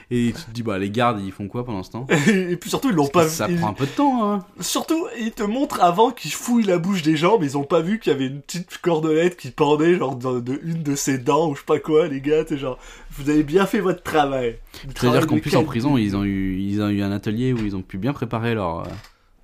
Et 0.09 0.31
tu 0.33 0.41
te 0.45 0.51
dis, 0.51 0.63
bah, 0.63 0.77
les 0.77 0.89
gardes, 0.89 1.19
ils 1.21 1.33
font 1.33 1.47
quoi 1.49 1.65
pendant 1.65 1.83
ce 1.83 1.91
temps 1.91 2.07
Et 2.27 2.55
puis 2.55 2.69
surtout, 2.69 2.89
ils 2.89 2.95
l'ont 2.95 3.07
pas 3.09 3.27
Ça 3.27 3.47
vu. 3.47 3.57
prend 3.57 3.69
un 3.69 3.73
peu 3.73 3.85
de 3.85 3.91
temps, 3.91 4.31
hein. 4.31 4.45
Surtout, 4.61 5.05
ils 5.19 5.31
te 5.33 5.43
montrent 5.43 5.83
avant 5.83 6.11
qu'ils 6.11 6.31
fouillent 6.31 6.63
la 6.63 6.77
bouche 6.77 7.01
des 7.01 7.17
gens, 7.17 7.37
mais 7.39 7.47
ils 7.47 7.57
ont 7.57 7.65
pas 7.65 7.81
vu 7.81 7.99
qu'il 7.99 8.13
y 8.13 8.15
avait 8.15 8.27
une 8.27 8.39
petite 8.41 8.77
cordelette 8.77 9.35
qui 9.35 9.51
pendait, 9.51 9.97
genre, 9.97 10.15
de, 10.15 10.39
de 10.39 10.61
une 10.63 10.81
de 10.81 10.95
ses 10.95 11.17
dents, 11.17 11.49
ou 11.49 11.55
je 11.55 11.59
sais 11.59 11.65
pas 11.65 11.79
quoi, 11.79 12.07
les 12.07 12.21
gars, 12.21 12.45
t'es 12.45 12.57
genre, 12.57 12.77
vous 13.17 13.29
avez 13.29 13.43
bien 13.43 13.65
fait 13.65 13.79
votre 13.81 14.01
travail. 14.01 14.57
C'est-à-dire 14.95 15.27
qu'en 15.27 15.39
plus, 15.39 15.55
en 15.57 15.63
prison, 15.65 15.97
ils 15.97 16.15
ont 16.15 16.23
eu, 16.23 16.57
ils 16.57 16.81
ont 16.81 16.87
eu 16.89 17.01
un 17.01 17.11
atelier 17.11 17.51
où 17.51 17.57
ils 17.65 17.75
ont 17.75 17.81
pu 17.81 17.97
bien 17.97 18.13
préparer 18.13 18.53
leur. 18.55 18.81
euh, 18.81 18.83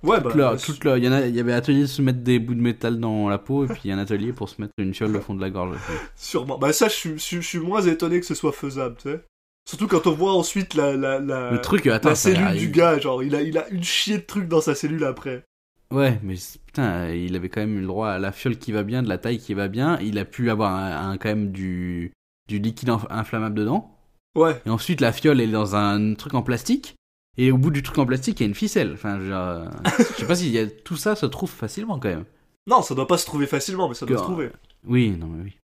Ouais, 0.02 0.20
bah, 0.20 0.30
leur- 0.34 0.56
leur- 0.84 0.96
il 0.98 1.04
y 1.04 1.08
en 1.08 1.12
a, 1.12 1.26
il 1.26 1.34
y 1.34 1.40
avait 1.40 1.54
atelier 1.54 1.80
de 1.82 1.86
se 1.86 2.02
mettre 2.02 2.18
des 2.20 2.38
bouts 2.38 2.54
de 2.54 2.60
métal 2.60 3.00
dans 3.00 3.28
la 3.30 3.38
peau 3.38 3.64
et 3.64 3.68
puis 3.68 3.90
un 3.90 3.96
atelier 3.98 4.32
pour 4.34 4.50
se 4.50 4.60
mettre 4.60 4.72
une 4.78 4.92
fiole 4.92 5.16
au 5.16 5.20
fond 5.20 5.34
de 5.34 5.40
la 5.40 5.48
gorge. 5.48 5.76
sûrement. 6.16 6.58
Bah, 6.58 6.72
ça, 6.74 6.88
je 6.88 7.16
suis 7.40 7.58
moins 7.58 7.80
étonné 7.82 8.20
que 8.20 8.26
ce 8.26 8.34
soit 8.34 8.52
faisable, 8.52 8.96
tu 9.02 9.08
sais. 9.10 9.20
Surtout 9.66 9.86
quand 9.88 10.06
on 10.06 10.12
voit 10.12 10.34
ensuite 10.34 10.74
la, 10.74 10.94
la, 10.96 11.18
la, 11.20 11.50
Le 11.52 11.60
truc, 11.60 11.86
attends, 11.86 12.10
la 12.10 12.14
cellule 12.14 12.56
du 12.58 12.68
gars, 12.68 12.98
genre, 12.98 13.22
il 13.22 13.34
a, 13.34 13.40
il 13.42 13.56
a 13.56 13.68
une 13.70 13.82
chier 13.82 14.18
de 14.18 14.22
trucs 14.22 14.48
dans 14.48 14.60
sa 14.60 14.74
cellule 14.74 15.04
après. 15.04 15.42
Ouais, 15.90 16.18
mais 16.22 16.34
putain, 16.66 17.08
il 17.10 17.34
avait 17.36 17.48
quand 17.48 17.60
même 17.60 17.76
eu 17.76 17.80
le 17.80 17.86
droit 17.86 18.08
à 18.10 18.18
la 18.18 18.32
fiole 18.32 18.56
qui 18.58 18.72
va 18.72 18.82
bien, 18.82 19.02
de 19.02 19.08
la 19.08 19.16
taille 19.18 19.38
qui 19.38 19.54
va 19.54 19.68
bien. 19.68 19.98
Il 20.00 20.18
a 20.18 20.24
pu 20.24 20.50
avoir 20.50 20.74
un, 20.74 21.10
un- 21.12 21.16
quand 21.18 21.28
même 21.28 21.50
du, 21.52 22.12
du 22.48 22.58
liquide 22.58 22.88
inf- 22.90 23.06
inflammable 23.10 23.54
dedans. 23.54 23.96
Ouais. 24.36 24.60
Et 24.66 24.70
ensuite, 24.70 25.00
la 25.00 25.12
fiole 25.12 25.40
est 25.40 25.46
dans 25.46 25.76
un 25.76 26.14
truc 26.14 26.34
en 26.34 26.42
plastique. 26.42 26.94
Et 27.36 27.50
au 27.50 27.58
bout 27.58 27.70
du 27.70 27.82
truc 27.82 27.98
en 27.98 28.06
plastique, 28.06 28.40
il 28.40 28.42
y 28.42 28.46
a 28.46 28.48
une 28.48 28.54
ficelle. 28.54 28.92
Enfin, 28.94 29.18
dire, 29.18 29.36
euh, 29.38 29.64
je 29.98 30.02
sais 30.20 30.26
pas 30.26 30.36
si 30.36 30.50
y 30.50 30.58
a, 30.58 30.66
tout 30.66 30.96
ça 30.96 31.16
se 31.16 31.26
trouve 31.26 31.50
facilement 31.50 31.98
quand 31.98 32.08
même. 32.08 32.24
Non, 32.66 32.82
ça 32.82 32.94
doit 32.94 33.06
pas 33.06 33.18
se 33.18 33.26
trouver 33.26 33.46
facilement, 33.46 33.88
mais 33.88 33.94
ça 33.94 34.04
doit 34.06 34.16
Que- 34.16 34.20
se 34.22 34.26
trouver. 34.26 34.50
Oui, 34.86 35.10
non, 35.18 35.26
mais 35.28 35.44
oui. 35.44 35.56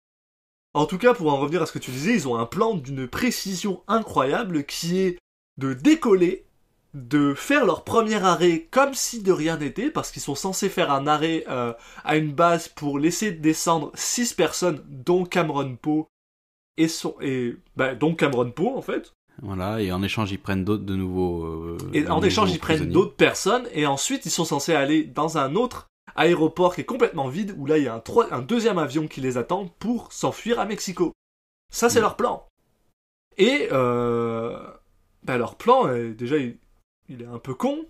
En 0.73 0.85
tout 0.85 0.97
cas, 0.97 1.13
pour 1.13 1.33
en 1.33 1.37
revenir 1.37 1.61
à 1.61 1.65
ce 1.65 1.71
que 1.71 1.79
tu 1.79 1.91
disais, 1.91 2.13
ils 2.13 2.27
ont 2.27 2.37
un 2.37 2.45
plan 2.45 2.75
d'une 2.75 3.07
précision 3.07 3.81
incroyable 3.87 4.65
qui 4.65 4.99
est 4.99 5.17
de 5.57 5.73
décoller, 5.73 6.45
de 6.93 7.33
faire 7.33 7.65
leur 7.65 7.83
premier 7.83 8.15
arrêt 8.23 8.67
comme 8.71 8.93
si 8.93 9.21
de 9.23 9.31
rien 9.31 9.57
n'était, 9.57 9.89
parce 9.89 10.11
qu'ils 10.11 10.21
sont 10.21 10.35
censés 10.35 10.69
faire 10.69 10.91
un 10.91 11.07
arrêt 11.07 11.43
euh, 11.49 11.73
à 12.03 12.17
une 12.17 12.33
base 12.33 12.67
pour 12.67 12.99
laisser 12.99 13.31
descendre 13.31 13.91
six 13.95 14.33
personnes, 14.33 14.83
dont 14.87 15.25
Cameron 15.25 15.75
Poe 15.75 16.05
et 16.77 16.87
son 16.87 17.15
et 17.21 17.55
bah, 17.75 17.95
dont 17.95 18.15
Cameron 18.15 18.51
Poe 18.51 18.75
en 18.75 18.81
fait. 18.81 19.13
Voilà, 19.41 19.81
et 19.81 19.91
en 19.91 20.03
échange, 20.03 20.31
ils 20.31 20.39
prennent 20.39 20.65
d'autres 20.65 20.83
de 20.83 20.95
nouveaux. 20.95 21.45
euh, 21.45 21.77
Et 21.93 22.07
en 22.07 22.21
échange, 22.21 22.51
ils 22.51 22.59
prennent 22.59 22.89
d'autres 22.89 23.15
personnes, 23.15 23.67
et 23.73 23.85
ensuite 23.85 24.25
ils 24.25 24.31
sont 24.31 24.45
censés 24.45 24.73
aller 24.73 25.03
dans 25.03 25.37
un 25.37 25.55
autre 25.55 25.87
aéroport 26.19 26.75
qui 26.75 26.81
est 26.81 26.85
complètement 26.85 27.27
vide, 27.27 27.55
où 27.57 27.65
là 27.65 27.77
il 27.77 27.85
y 27.85 27.87
a 27.87 28.03
un, 28.31 28.41
deuxième 28.41 28.77
avion 28.77 29.07
qui 29.07 29.21
les 29.21 29.37
attend 29.37 29.67
pour 29.79 30.11
s'enfuir 30.13 30.59
à 30.59 30.65
Mexico. 30.65 31.13
Ça, 31.71 31.89
c'est 31.89 31.99
Mm. 31.99 32.03
leur 32.03 32.15
plan. 32.15 32.45
Et 33.37 33.69
euh, 33.71 34.59
bah, 35.23 35.37
leur 35.37 35.55
plan, 35.55 35.87
euh, 35.87 36.13
déjà, 36.13 36.37
il, 36.37 36.57
il 37.07 37.21
est 37.21 37.27
un 37.27 37.39
peu 37.39 37.53
con, 37.53 37.85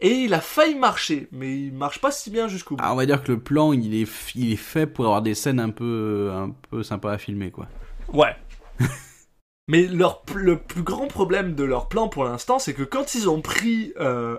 et 0.00 0.24
il 0.24 0.34
a 0.34 0.40
failli 0.40 0.74
marcher, 0.74 1.28
mais 1.32 1.58
il 1.58 1.72
marche 1.72 2.00
pas 2.00 2.10
si 2.10 2.30
bien 2.30 2.48
jusqu'au 2.48 2.76
bout. 2.76 2.82
Ah, 2.84 2.92
on 2.92 2.96
va 2.96 3.06
dire 3.06 3.22
que 3.22 3.32
le 3.32 3.40
plan, 3.40 3.72
il 3.72 3.94
est, 3.94 4.08
il 4.34 4.52
est 4.52 4.56
fait 4.56 4.86
pour 4.86 5.06
avoir 5.06 5.22
des 5.22 5.34
scènes 5.34 5.60
un 5.60 5.70
peu, 5.70 6.30
un 6.32 6.50
peu 6.70 6.82
sympas 6.82 7.12
à 7.12 7.18
filmer, 7.18 7.50
quoi. 7.50 7.68
Ouais. 8.12 8.36
Mais 9.68 9.86
leur, 9.86 10.22
le 10.34 10.58
plus 10.58 10.82
grand 10.82 11.06
problème 11.06 11.54
de 11.54 11.64
leur 11.64 11.88
plan 11.88 12.08
pour 12.08 12.24
l'instant, 12.24 12.58
c'est 12.58 12.74
que 12.74 12.82
quand 12.82 13.14
ils 13.14 13.30
ont 13.30 13.40
pris 13.40 13.94
euh, 13.98 14.36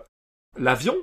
l'avion 0.57 0.95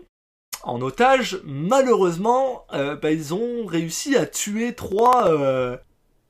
en 0.62 0.80
otage, 0.80 1.40
malheureusement, 1.44 2.66
euh, 2.72 2.96
bah, 2.96 3.10
ils 3.10 3.34
ont 3.34 3.66
réussi 3.66 4.16
à 4.16 4.26
tuer 4.26 4.74
trois, 4.74 5.28
euh, 5.28 5.76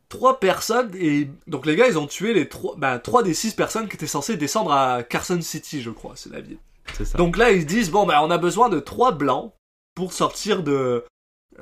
trois 0.09 0.41
personnes. 0.41 0.91
Et 0.99 1.29
donc 1.47 1.67
les 1.67 1.77
gars, 1.77 1.89
ils 1.89 1.99
ont 1.99 2.07
tué 2.07 2.33
les 2.33 2.49
trois, 2.49 2.75
bah, 2.77 2.99
trois 2.99 3.23
des 3.23 3.35
six 3.35 3.55
personnes 3.55 3.89
qui 3.89 3.97
étaient 3.97 4.07
censées 4.07 4.37
descendre 4.37 4.73
à 4.73 5.03
Carson 5.03 5.41
City, 5.41 5.83
je 5.83 5.91
crois, 5.91 6.13
c'est 6.17 6.33
la 6.33 6.41
ville. 6.41 6.59
Ça. 7.05 7.17
Donc 7.17 7.37
là, 7.37 7.53
ils 7.53 7.67
disent 7.67 7.91
bon, 7.91 8.07
bah, 8.07 8.21
on 8.23 8.31
a 8.31 8.39
besoin 8.39 8.69
de 8.69 8.81
trois 8.81 9.13
blancs 9.13 9.53
pour 9.95 10.13
sortir 10.13 10.63
de 10.63 11.05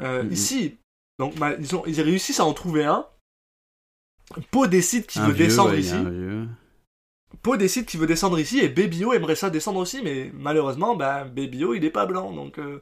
euh, 0.00 0.24
ici. 0.30 0.78
Donc 1.18 1.34
bah, 1.36 1.52
ils, 1.58 1.74
ont, 1.76 1.82
ils 1.86 2.00
réussissent 2.00 2.40
à 2.40 2.44
en 2.44 2.52
trouver 2.52 2.84
un. 2.84 3.06
Poe 4.52 4.68
décide 4.68 5.06
qu'il 5.06 5.22
veut 5.22 5.32
vieux, 5.32 5.46
descendre 5.46 5.72
ouais, 5.72 5.80
ici. 5.80 5.96
Poe 7.42 7.56
décide 7.56 7.86
qu'il 7.86 8.00
veut 8.00 8.06
descendre 8.06 8.38
ici 8.38 8.58
et 8.58 8.68
Babyo 8.68 9.12
aimerait 9.12 9.34
ça 9.34 9.50
descendre 9.50 9.80
aussi, 9.80 10.02
mais 10.02 10.30
malheureusement, 10.34 10.94
bah, 10.96 11.24
Babyo 11.24 11.74
il 11.74 11.84
est 11.84 11.90
pas 11.90 12.06
blanc, 12.06 12.32
donc 12.32 12.58
euh, 12.58 12.80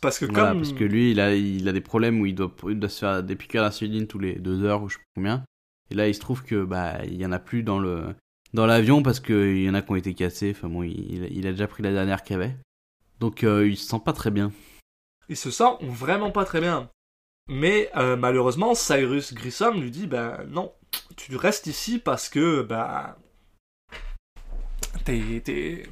parce 0.00 0.18
que 0.18 0.24
Voilà, 0.24 0.50
comme 0.50 0.58
parce 0.58 0.72
que 0.72 0.84
lui, 0.84 1.10
il 1.12 1.20
a, 1.20 1.34
il 1.34 1.68
a 1.68 1.72
des 1.72 1.80
problèmes 1.80 2.20
où 2.20 2.26
il 2.26 2.34
doit, 2.34 2.52
il 2.68 2.78
doit 2.80 2.88
se 2.88 2.98
faire 3.00 3.22
des 3.22 3.36
piqûres 3.36 3.62
d'insuline 3.62 4.06
tous 4.06 4.18
les 4.18 4.34
deux 4.34 4.64
heures 4.64 4.82
ou 4.82 4.88
je 4.88 4.94
sais 4.94 5.00
pas 5.00 5.10
combien. 5.16 5.44
Et 5.90 5.94
là, 5.94 6.08
il 6.08 6.14
se 6.14 6.20
trouve 6.20 6.42
que 6.44 6.64
bah 6.64 7.04
il 7.04 7.20
y 7.20 7.26
en 7.26 7.32
a 7.32 7.38
plus 7.38 7.62
dans 7.62 7.78
le 7.78 8.14
dans 8.54 8.66
l'avion 8.66 9.02
parce 9.02 9.20
que 9.20 9.54
il 9.54 9.64
y 9.64 9.70
en 9.70 9.74
a 9.74 9.82
qui 9.82 9.90
ont 9.92 9.96
été 9.96 10.14
cassés. 10.14 10.52
Enfin 10.56 10.68
bon, 10.68 10.82
il, 10.82 11.28
il 11.30 11.46
a 11.46 11.50
déjà 11.50 11.66
pris 11.66 11.82
la 11.82 11.92
dernière 11.92 12.22
qu'il 12.22 12.36
avait. 12.36 12.56
Donc 13.18 13.44
euh, 13.44 13.68
il 13.68 13.76
se 13.76 13.86
sent 13.86 14.00
pas 14.04 14.12
très 14.12 14.30
bien. 14.30 14.50
il 15.28 15.36
se 15.36 15.50
sent 15.50 15.76
vraiment 15.82 16.30
pas 16.30 16.44
très 16.44 16.60
bien. 16.60 16.90
Mais 17.48 17.90
euh, 17.96 18.16
malheureusement, 18.16 18.74
Cyrus 18.74 19.34
Grissom 19.34 19.80
lui 19.80 19.90
dit 19.90 20.06
bah 20.06 20.40
non, 20.48 20.72
tu 21.16 21.36
restes 21.36 21.66
ici 21.66 21.98
parce 21.98 22.28
que 22.28 22.62
bah 22.62 23.18
t'es 25.04 25.42
t'es 25.44 25.82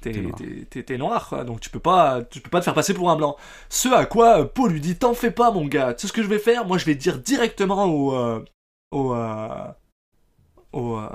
t'es 0.00 0.82
T'es 0.82 0.98
noir. 0.98 1.28
quoi. 1.28 1.44
donc 1.44 1.60
tu 1.60 1.70
peux 1.70 1.80
pas 1.80 2.22
tu 2.30 2.40
peux 2.40 2.50
pas 2.50 2.60
te 2.60 2.64
faire 2.64 2.74
passer 2.74 2.94
pour 2.94 3.10
un 3.10 3.16
blanc. 3.16 3.36
Ce 3.68 3.88
à 3.88 4.06
quoi 4.06 4.40
euh, 4.40 4.44
Poe 4.44 4.68
lui 4.68 4.80
dit 4.80 4.96
t'en 4.96 5.14
fais 5.14 5.30
pas 5.30 5.50
mon 5.50 5.66
gars, 5.66 5.94
tu 5.94 6.02
sais 6.02 6.08
ce 6.08 6.12
que 6.12 6.22
je 6.22 6.28
vais 6.28 6.38
faire? 6.38 6.64
Moi 6.66 6.78
je 6.78 6.84
vais 6.84 6.94
dire 6.94 7.18
directement 7.18 7.84
au 7.86 8.14
euh, 8.14 8.44
au 8.92 9.14
euh, 9.14 9.66
au 10.72 10.96
euh, 10.96 11.08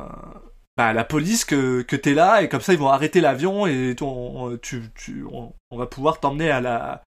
bah, 0.78 0.88
à 0.88 0.94
la 0.94 1.04
police 1.04 1.46
que, 1.46 1.82
que 1.84 1.96
t'es 1.96 2.14
là 2.14 2.42
et 2.42 2.50
comme 2.50 2.62
ça 2.62 2.74
ils 2.74 2.80
vont 2.80 2.90
arrêter 2.90 3.22
l'avion 3.22 3.68
et 3.68 3.96
on, 4.02 4.44
on- 4.46 4.58
tu, 4.58 4.84
tu, 4.96 5.26
on, 5.32 5.54
on 5.70 5.78
va 5.78 5.86
pouvoir 5.86 6.20
t'emmener 6.20 6.50
à 6.50 6.62
la 6.62 7.04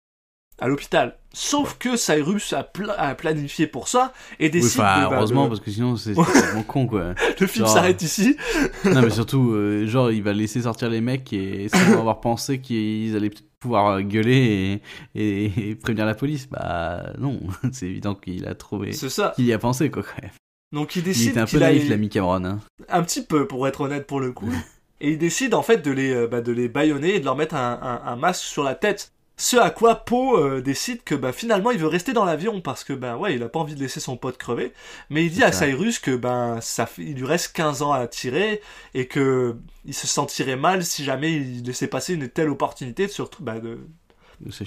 à 0.61 0.69
l'hôpital. 0.69 1.17
Sauf 1.33 1.77
que 1.79 1.97
Cyrus 1.97 2.53
a, 2.53 2.63
pla- 2.63 2.95
a 2.99 3.15
planifié 3.17 3.67
pour 3.67 3.89
ça 3.89 4.13
et 4.39 4.45
Oui, 4.45 4.51
décide 4.51 4.77
de, 4.79 4.83
bah, 4.85 5.09
heureusement 5.13 5.49
parce 5.49 5.59
que 5.61 5.71
sinon 5.71 5.97
c'est 5.97 6.13
vraiment 6.13 6.63
con 6.63 6.87
quoi. 6.87 7.15
le 7.41 7.47
film 7.49 7.65
genre- 7.67 7.75
s'arrête 7.75 8.01
ici. 8.03 8.37
non 8.85 9.03
mais 9.03 9.11
surtout, 9.11 9.51
euh, 9.53 9.87
genre 9.87 10.13
il 10.13 10.23
va 10.23 10.33
laisser 10.33 10.63
sortir 10.63 10.91
les 10.91 11.01
mecs 11.01 11.33
et 11.33 11.69
sans 11.69 11.99
avoir 11.99 12.21
pensé 12.21 12.61
qu'ils 12.61 13.17
allaient 13.17 13.33
pouvoir 13.59 13.97
euh, 13.97 14.01
gueuler 14.03 14.81
et, 15.17 15.21
et- 15.47 15.71
et 15.71 15.75
prévenir 15.75 16.07
la 16.07 16.15
police. 16.15 16.49
Bah 16.49 17.13
non, 17.19 17.41
c'est 17.73 17.87
évident 17.87 18.15
qu'il 18.15 18.47
a 18.47 18.55
trouvé, 18.55 18.93
C'est 18.93 19.09
ça. 19.09 19.33
qu'il 19.35 19.47
y 19.47 19.53
a 19.53 19.59
pensé 19.59 19.91
quoi 19.91 20.03
quand 20.05 20.23
même. 20.23 20.31
Donc 20.73 20.95
il 20.95 21.01
Il 21.01 21.05
décide 21.05 21.31
était 21.31 21.41
un 21.41 21.47
peu 21.47 21.59
naïf 21.59 21.89
l'ami 21.89 22.09
Cameron. 22.09 22.45
Hein. 22.45 22.61
un 22.89 23.03
petit 23.03 23.23
peu 23.25 23.47
pour 23.49 23.67
être 23.67 23.81
honnête 23.81 24.07
pour 24.07 24.21
le 24.21 24.31
coup. 24.31 24.53
et 25.01 25.11
il 25.13 25.19
décide 25.19 25.55
en 25.55 25.63
fait 25.63 25.79
de 25.85 25.91
les 25.91 26.13
euh, 26.15 26.29
bah, 26.29 26.41
de 26.43 26.53
les 26.53 26.69
bâillonner 26.69 27.17
et 27.17 27.21
de 27.21 27.25
leur 27.25 27.37
mettre 27.37 27.57
un, 27.57 27.79
un- 27.83 28.09
un 28.09 28.17
masque 28.17 28.45
sur 28.45 28.63
la 28.63 28.77
tête. 28.77 29.11
Ce 29.37 29.57
à 29.57 29.71
quoi 29.71 29.97
Poe 29.97 30.37
euh, 30.37 30.61
décide 30.61 31.03
que 31.03 31.15
bah, 31.15 31.33
finalement 31.33 31.73
il 31.73 31.79
veut 31.79 31.89
rester 31.89 32.13
dans 32.13 32.25
l'avion 32.25 32.61
parce 32.61 32.85
que 32.85 32.93
ben 32.93 33.17
ouais 33.17 33.35
il 33.35 33.43
a 33.43 33.49
pas 33.49 33.59
envie 33.59 33.75
de 33.75 33.81
laisser 33.81 33.99
son 33.99 34.17
pote 34.17 34.37
crever. 34.39 34.73
Mais 35.11 35.25
il 35.25 35.33
dit 35.33 35.43
à. 35.43 35.51
Cyrus 35.51 35.99
que 35.99 36.15
ben 36.15 36.61
ça 36.61 36.89
il 36.99 37.17
lui 37.17 37.27
reste 37.27 37.53
15 37.55 37.83
ans 37.83 37.93
à 37.93 38.07
tirer 38.07 38.61
et 38.95 39.09
que 39.09 39.57
il 39.85 39.95
se 39.95 40.07
sentirait 40.07 40.57
mal 40.57 40.85
si 40.85 41.03
jamais 41.05 41.33
il 41.33 41.65
laissait 41.65 41.89
passer 41.89 42.15
une 42.15 42.29
telle 42.29 42.49
opportunité 42.49 43.07
de 43.07 43.11
surtout 43.11 43.43
bah, 43.43 43.57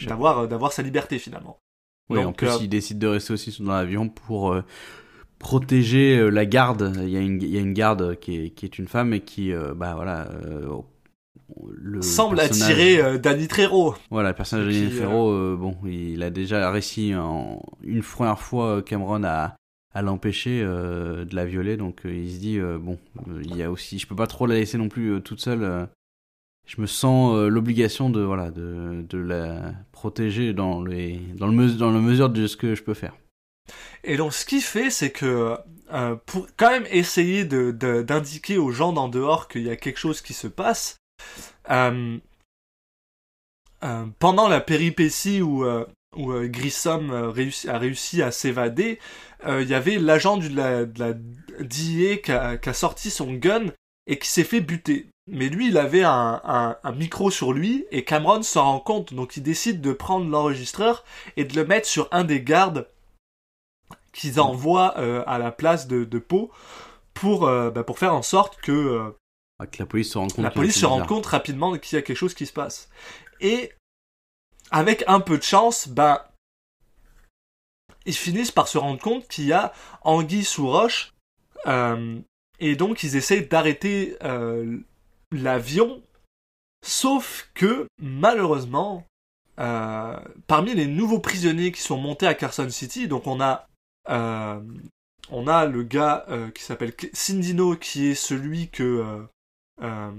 d'avoir 0.06 0.40
euh, 0.40 0.48
d'avoir 0.48 0.74
sa 0.74 0.82
liberté 0.82 1.18
finalement. 1.18 1.60
Oui, 2.10 2.20
en 2.20 2.26
Donc, 2.26 2.38
plus, 2.38 2.48
euh, 2.48 2.58
il 2.62 2.70
décide 2.70 3.00
de 3.00 3.08
rester 3.08 3.34
aussi 3.34 3.56
dans 3.62 3.74
l'avion 3.74 4.10
pour 4.10 4.56
protéger 5.40 6.32
la 6.32 6.46
garde. 6.46 6.94
Il 7.04 7.10
y, 7.10 7.18
a 7.18 7.20
une, 7.20 7.42
il 7.42 7.50
y 7.50 7.58
a 7.58 7.60
une 7.60 7.74
garde 7.74 8.18
qui 8.18 8.38
est, 8.38 8.50
qui 8.52 8.66
est 8.66 8.80
une 8.80 8.88
femme 8.88 9.14
et 9.14 9.20
qui, 9.20 9.52
bah 9.76 9.94
voilà, 9.96 10.30
le 11.72 12.02
semble 12.02 12.36
personnage- 12.38 12.72
attirer 12.72 13.02
euh, 13.02 13.18
Danny 13.18 13.48
Trejo. 13.48 13.96
Voilà, 14.12 14.30
le 14.30 14.36
personnage 14.36 14.68
de 14.68 14.72
Danny 14.72 14.86
euh, 14.86 15.00
Ferro, 15.00 15.32
euh, 15.32 15.56
bon, 15.60 15.76
il 15.86 16.22
a 16.24 16.30
déjà 16.30 16.70
réussi 16.72 17.14
en, 17.16 17.62
une 17.84 18.02
première 18.02 18.40
fois 18.40 18.78
euh, 18.78 18.82
Cameron 18.82 19.24
à, 19.24 19.56
à 19.94 20.02
l'empêcher 20.02 20.62
euh, 20.64 21.26
de 21.26 21.36
la 21.36 21.46
violer, 21.46 21.78
donc 21.78 22.06
euh, 22.06 22.14
il 22.14 22.32
se 22.34 22.38
dit 22.40 22.60
euh, 22.60 22.78
bon, 22.78 22.98
euh, 23.30 23.42
il 23.44 23.56
y 23.56 23.64
a 23.64 23.72
aussi, 23.72 23.98
je 24.00 24.08
peux 24.08 24.16
pas 24.16 24.28
trop 24.28 24.46
la 24.46 24.56
laisser 24.56 24.78
non 24.78 24.90
plus 24.90 25.14
euh, 25.14 25.20
toute 25.20 25.40
seule. 25.42 25.64
euh, 25.64 25.86
je 26.66 26.82
me 26.82 26.86
sens 26.86 27.34
euh, 27.34 27.48
l'obligation 27.48 28.10
de 28.10 28.20
voilà 28.22 28.52
de, 28.52 29.06
de 29.10 29.18
la 29.18 29.72
protéger 29.94 30.54
dans 30.54 30.84
les 30.84 31.18
dans 31.38 31.48
le 31.48 31.72
dans 31.72 31.92
la 31.92 32.00
mesure 32.02 32.30
de 32.30 32.46
ce 32.46 32.58
que 32.58 32.76
je 32.76 32.84
peux 32.84 32.94
faire. 32.94 33.14
Et 34.04 34.18
donc, 34.18 34.34
ce 34.34 34.46
qu'il 34.46 34.62
fait, 34.62 34.90
c'est 34.90 35.12
que 35.12 35.56
euh, 35.94 36.16
pour 36.26 36.48
quand 36.58 36.70
même 36.70 36.86
essayer 36.92 37.46
de- 37.46 37.72
de- 37.72 38.02
d'indiquer 38.02 38.58
aux 38.58 38.72
gens 38.72 38.92
d'en 38.94 39.08
dehors 39.10 39.48
qu'il 39.48 39.64
y 39.64 39.70
a 39.70 39.76
quelque 39.78 39.98
chose 39.98 40.20
qui 40.22 40.34
se 40.34 40.48
passe, 40.48 40.96
euh, 40.96 40.96
euh, 40.98 41.07
pendant 44.20 44.48
la 44.48 44.62
péripétie 44.62 45.42
où, 45.42 45.66
euh, 45.66 45.86
euh, 46.18 46.48
Grissom 46.48 47.12
euh, 47.12 47.50
a 47.68 47.78
réussi 47.78 48.22
à 48.22 48.32
s'évader, 48.32 49.00
euh, 49.46 49.62
il 49.62 49.70
y 49.70 49.74
avait 49.74 49.98
l'agent 49.98 50.38
de 50.38 50.50
la, 50.50 50.86
de 50.86 51.18
DIA 51.60 52.18
qui 52.18 52.32
a, 52.32 52.58
qui 52.58 52.70
a 52.70 52.74
sorti 52.74 53.10
son 53.10 53.34
gun 53.34 53.68
et 54.08 54.18
qui 54.18 54.28
s'est 54.28 54.44
fait 54.44 54.62
buter. 54.62 55.08
Mais 55.30 55.50
lui, 55.50 55.68
il 55.68 55.78
avait 55.78 56.04
un, 56.04 56.78
micro 56.96 57.30
sur 57.30 57.52
lui 57.52 57.86
et 57.92 58.06
Cameron 58.06 58.42
s'en 58.44 58.64
rend 58.64 58.80
compte, 58.80 59.14
donc 59.14 59.36
il 59.36 59.44
décide 59.44 59.82
de 59.82 59.92
prendre 59.92 60.30
l'enregistreur 60.30 61.04
et 61.36 61.44
de 61.44 61.56
le 61.56 61.66
mettre 61.66 61.88
sur 61.88 62.08
un 62.12 62.24
des 62.24 62.42
gardes 62.42 62.88
qu'ils 64.14 64.40
envoient 64.40 64.98
euh, 64.98 65.24
à 65.28 65.38
la 65.38 65.52
place 65.52 65.88
de, 65.88 66.06
de 66.06 66.20
Poe 66.20 66.50
pour, 67.14 67.46
euh, 67.46 67.70
bah, 67.72 67.84
faire 67.94 68.14
en 68.14 68.22
sorte 68.22 68.58
que 68.62 68.72
euh, 68.72 69.10
Que 69.66 69.80
la 69.80 69.86
police 69.88 70.12
se 70.12 70.18
rende 70.18 70.34
compte. 70.34 70.44
la 70.44 70.52
police 70.52 70.80
se 70.80 70.86
rapidement 71.30 71.76
qu'il 71.78 71.96
y 71.96 72.00
a 72.00 72.04
quelque 72.04 72.18
chose 72.18 72.36
qui 72.36 72.46
se 72.46 72.54
passe. 72.54 72.90
Et 73.40 73.74
avec 74.70 75.04
un 75.08 75.20
peu 75.20 75.38
de 75.38 75.44
chance, 75.44 75.88
ben, 75.88 76.22
ils 78.06 78.16
finissent 78.16 78.52
par 78.52 78.68
se 78.68 78.78
rendre 78.78 79.02
compte 79.02 79.28
qu'il 79.28 79.46
y 79.46 79.54
a 79.54 79.74
anguille 80.02 80.44
sous 80.46 80.68
roche, 80.68 81.14
euh, 81.66 82.20
et 82.60 82.76
donc 82.76 83.04
ils 83.04 83.16
essayent 83.16 83.48
d'arrêter 83.48 84.16
euh, 84.24 84.80
l'avion, 85.32 86.04
sauf 86.86 87.50
que 87.54 87.88
malheureusement, 88.00 89.06
euh, 89.60 90.20
parmi 90.46 90.76
les 90.76 90.88
nouveaux 90.88 91.20
prisonniers 91.20 91.72
qui 91.72 91.82
sont 91.82 91.98
montés 91.98 92.28
à 92.28 92.36
Carson 92.36 92.70
City, 92.70 93.08
donc 93.08 93.28
on 93.28 93.42
a 93.42 93.68
euh, 94.10 94.62
on 95.30 95.48
a 95.48 95.66
le 95.66 95.84
gars 95.84 96.26
euh, 96.30 96.52
qui 96.52 96.64
s'appelle 96.64 96.94
Cindino, 97.14 97.76
qui 97.76 98.08
est 98.08 98.16
celui 98.16 98.70
que 98.70 99.28
Bah, 99.80 100.12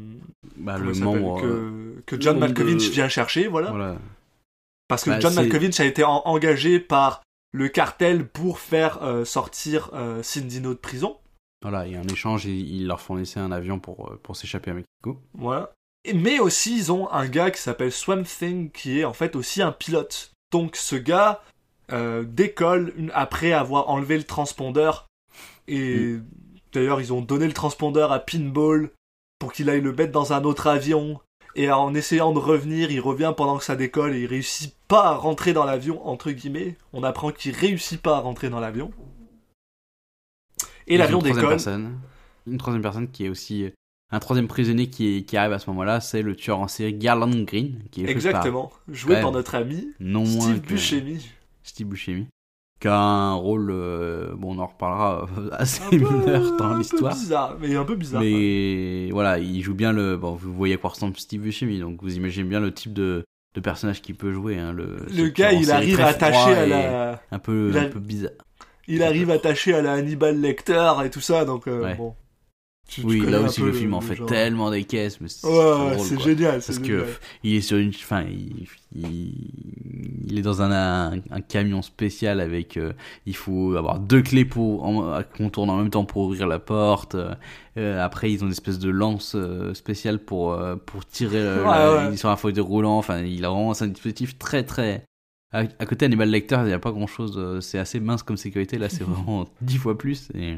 comment 0.78 0.78
le 0.78 0.92
membre. 0.94 1.44
euh, 1.44 2.02
que, 2.06 2.16
que 2.16 2.22
John 2.22 2.38
Malkovich 2.38 2.88
de- 2.88 2.92
vient 2.92 3.08
chercher, 3.08 3.48
voilà. 3.48 3.70
Voilà. 3.70 3.96
Parce 4.88 5.04
que 5.04 5.10
Bah, 5.10 5.20
John 5.20 5.34
Malkovich 5.34 5.78
a 5.80 5.84
été 5.84 6.04
en- 6.04 6.22
engagé 6.24 6.80
par 6.80 7.22
le 7.52 7.68
cartel 7.68 8.26
pour 8.26 8.58
faire 8.60 9.02
euh, 9.02 9.24
sortir 9.24 9.90
euh, 9.94 10.22
Cindino 10.22 10.70
de 10.74 10.78
prison. 10.78 11.16
Voilà, 11.62 11.80
a 11.80 11.84
un 11.84 12.06
échange, 12.08 12.46
et 12.46 12.54
ils 12.54 12.86
leur 12.86 13.00
fournissaient 13.00 13.40
un 13.40 13.50
avion 13.52 13.80
pour, 13.80 14.12
euh, 14.12 14.20
pour 14.22 14.36
s'échapper 14.36 14.70
à 14.70 14.74
Mexico. 14.74 15.20
Voilà. 15.34 15.72
Et- 16.04 16.14
Mais 16.14 16.38
aussi, 16.38 16.76
ils 16.76 16.92
ont 16.92 17.10
un 17.10 17.26
gars 17.26 17.50
qui 17.50 17.60
s'appelle 17.60 17.90
Swamp 17.92 18.22
Thing, 18.22 18.70
qui 18.70 19.00
est 19.00 19.04
en 19.04 19.12
fait 19.12 19.34
aussi 19.34 19.60
un 19.60 19.72
pilote. 19.72 20.32
Donc 20.52 20.76
ce 20.76 20.94
gars 20.96 21.42
euh, 21.90 22.22
décolle 22.22 22.92
une- 22.98 23.10
après 23.14 23.52
avoir 23.52 23.88
enlevé 23.88 24.18
le 24.18 24.24
transpondeur. 24.24 25.06
Et 25.66 26.16
d'ailleurs, 26.72 27.00
ils 27.00 27.12
ont 27.14 27.22
donné 27.22 27.46
le 27.46 27.52
transpondeur 27.54 28.12
à 28.12 28.18
Pinball 28.20 28.90
pour 29.38 29.52
qu'il 29.52 29.68
aille 29.70 29.80
le 29.80 29.92
mettre 29.92 30.12
dans 30.12 30.32
un 30.32 30.44
autre 30.44 30.66
avion. 30.66 31.20
Et 31.54 31.70
en 31.70 31.94
essayant 31.94 32.32
de 32.32 32.38
revenir, 32.38 32.90
il 32.90 33.00
revient 33.00 33.32
pendant 33.36 33.58
que 33.58 33.64
ça 33.64 33.74
décolle 33.74 34.14
et 34.14 34.20
il 34.20 34.26
réussit 34.26 34.74
pas 34.86 35.08
à 35.08 35.14
rentrer 35.14 35.52
dans 35.52 35.64
l'avion, 35.64 36.06
entre 36.06 36.30
guillemets. 36.30 36.76
On 36.92 37.02
apprend 37.02 37.32
qu'il 37.32 37.54
réussit 37.54 38.00
pas 38.00 38.16
à 38.16 38.20
rentrer 38.20 38.48
dans 38.50 38.60
l'avion. 38.60 38.92
Et 40.86 40.96
l'avion 40.96 41.18
décolle. 41.18 41.48
personne. 41.48 41.98
Une 42.46 42.58
troisième 42.58 42.82
personne 42.82 43.10
qui 43.10 43.24
est 43.26 43.28
aussi. 43.28 43.64
euh, 43.64 43.70
Un 44.10 44.20
troisième 44.20 44.48
prisonnier 44.48 44.88
qui, 44.88 45.16
est- 45.18 45.22
qui 45.24 45.36
arrive 45.36 45.52
à 45.52 45.58
ce 45.58 45.68
moment-là, 45.70 46.00
c'est 46.00 46.22
le 46.22 46.34
tueur 46.34 46.60
en 46.60 46.68
série 46.68 46.94
Garland 46.94 47.44
Green, 47.44 47.82
qui 47.90 48.00
est 48.00 48.04
joué 48.04 48.12
par 48.14 48.16
Exactement. 48.16 48.72
Joué 48.88 49.20
par 49.20 49.32
notre 49.32 49.54
ami 49.54 49.88
non 50.00 50.24
Steve 50.24 50.60
Buscemi. 50.62 51.28
Steve 51.62 51.88
Buscemi, 51.88 52.26
qui 52.80 52.88
a 52.88 52.96
un 52.96 53.34
rôle, 53.34 53.70
euh, 53.70 54.34
bon, 54.36 54.56
on 54.56 54.58
en 54.60 54.66
reparlera, 54.66 55.26
euh, 55.38 55.48
assez 55.52 55.82
Un 55.82 55.90
peu- 55.90 55.96
mineur 55.98 56.56
dans 56.56 56.64
un 56.66 56.72
peu 56.74 56.78
l'histoire. 56.78 57.12
bizarre, 57.14 57.56
mais 57.60 57.74
un 57.74 57.84
peu 57.84 57.96
bizarre. 57.96 58.22
ouais. 58.22 58.30
Mais 59.06 59.10
voilà, 59.12 59.38
il 59.38 59.60
joue 59.62 59.74
bien 59.74 59.92
le. 59.92 60.16
Bon, 60.16 60.32
vous 60.34 60.52
voyez 60.54 60.74
à 60.74 60.76
quoi 60.78 60.90
ressemble 60.90 61.16
Steve 61.16 61.40
Buscemi, 61.42 61.80
donc 61.80 61.98
vous 62.02 62.16
imaginez 62.16 62.48
bien 62.48 62.60
le 62.60 62.72
type 62.72 62.92
de, 62.92 63.24
de 63.54 63.60
personnage 63.60 64.00
qu'il 64.02 64.14
peut 64.14 64.32
jouer. 64.32 64.58
Hein, 64.58 64.72
le, 64.72 64.98
Le 65.14 65.28
gars, 65.28 65.52
il 65.52 65.70
arrive 65.70 66.00
attaché 66.00 66.52
à 66.54 66.66
la, 66.66 67.22
Un 67.32 67.38
peu, 67.38 67.70
il 67.72 67.78
a- 67.78 67.82
un 67.82 67.88
peu 67.88 67.98
bizarre. 68.00 68.30
il 68.86 69.02
arrive 69.02 69.30
attaché 69.30 69.74
à 69.74 69.82
la 69.82 69.94
Hannibal 69.94 70.40
Lecter 70.40 70.92
et 71.04 71.10
tout 71.10 71.20
ça, 71.20 71.44
donc 71.44 71.66
euh, 71.66 71.82
Ouais. 71.82 71.94
bon. 71.96 72.14
Tu- 72.88 73.02
Oui, 73.04 73.20
là 73.20 73.42
aussi 73.42 73.60
le 73.60 73.72
film 73.74 73.92
en 73.92 74.00
fait 74.00 74.14
genre. 74.16 74.26
tellement 74.26 74.70
des 74.70 74.82
caisses, 74.84 75.20
mais 75.20 75.28
c'est 75.28 75.46
Ouais, 75.46 75.52
ouais, 75.52 75.98
génial, 76.24 76.54
Parce 76.54 76.78
que 76.78 76.84
génial. 76.86 77.04
pff, 77.04 77.20
il 77.44 77.54
est 77.56 77.60
sur 77.60 77.76
une, 77.76 77.90
enfin, 77.90 78.22
il, 78.22 78.66
il, 78.96 80.24
il 80.26 80.38
est 80.38 80.42
dans 80.42 80.62
un, 80.62 80.70
un, 80.72 81.20
un 81.30 81.40
camion 81.42 81.82
spécial 81.82 82.40
avec, 82.40 82.78
euh, 82.78 82.94
il 83.26 83.36
faut 83.36 83.76
avoir 83.76 83.98
deux 84.00 84.22
clés 84.22 84.46
pour 84.46 84.82
qu'on 85.36 85.50
tourne 85.50 85.68
en 85.68 85.76
même 85.76 85.90
temps 85.90 86.06
pour 86.06 86.22
ouvrir 86.22 86.46
la 86.46 86.58
porte. 86.58 87.14
Euh, 87.76 88.02
après, 88.04 88.32
ils 88.32 88.42
ont 88.42 88.46
une 88.46 88.52
espèce 88.52 88.78
de 88.78 88.88
lance 88.88 89.34
euh, 89.36 89.74
spéciale 89.74 90.18
pour 90.18 90.54
euh, 90.54 90.76
pour 90.76 91.04
tirer 91.06 91.36
euh, 91.38 91.64
Ouais, 91.64 92.10
la- 92.10 92.16
sur 92.16 92.30
un 92.30 92.36
fauteuil 92.36 92.62
roulant. 92.64 92.96
Enfin, 92.96 93.20
il 93.20 93.44
a 93.44 93.50
vraiment 93.50 93.72
un 93.78 93.86
dispositif 93.86 94.38
très 94.38 94.64
très. 94.64 95.04
À, 95.52 95.60
à 95.60 95.86
côté 95.86 96.06
Hannibal 96.06 96.30
Lecter, 96.30 96.56
il 96.60 96.66
n'y 96.68 96.72
a 96.72 96.78
pas 96.78 96.92
grand 96.92 97.06
chose. 97.06 97.60
C'est 97.60 97.78
assez 97.78 98.00
mince 98.00 98.22
comme 98.22 98.36
sécurité. 98.38 98.78
Là, 98.78 98.88
c'est 98.88 99.04
vraiment 99.04 99.46
dix 99.60 99.76
fois 99.76 99.96
plus 99.98 100.28
et 100.34 100.56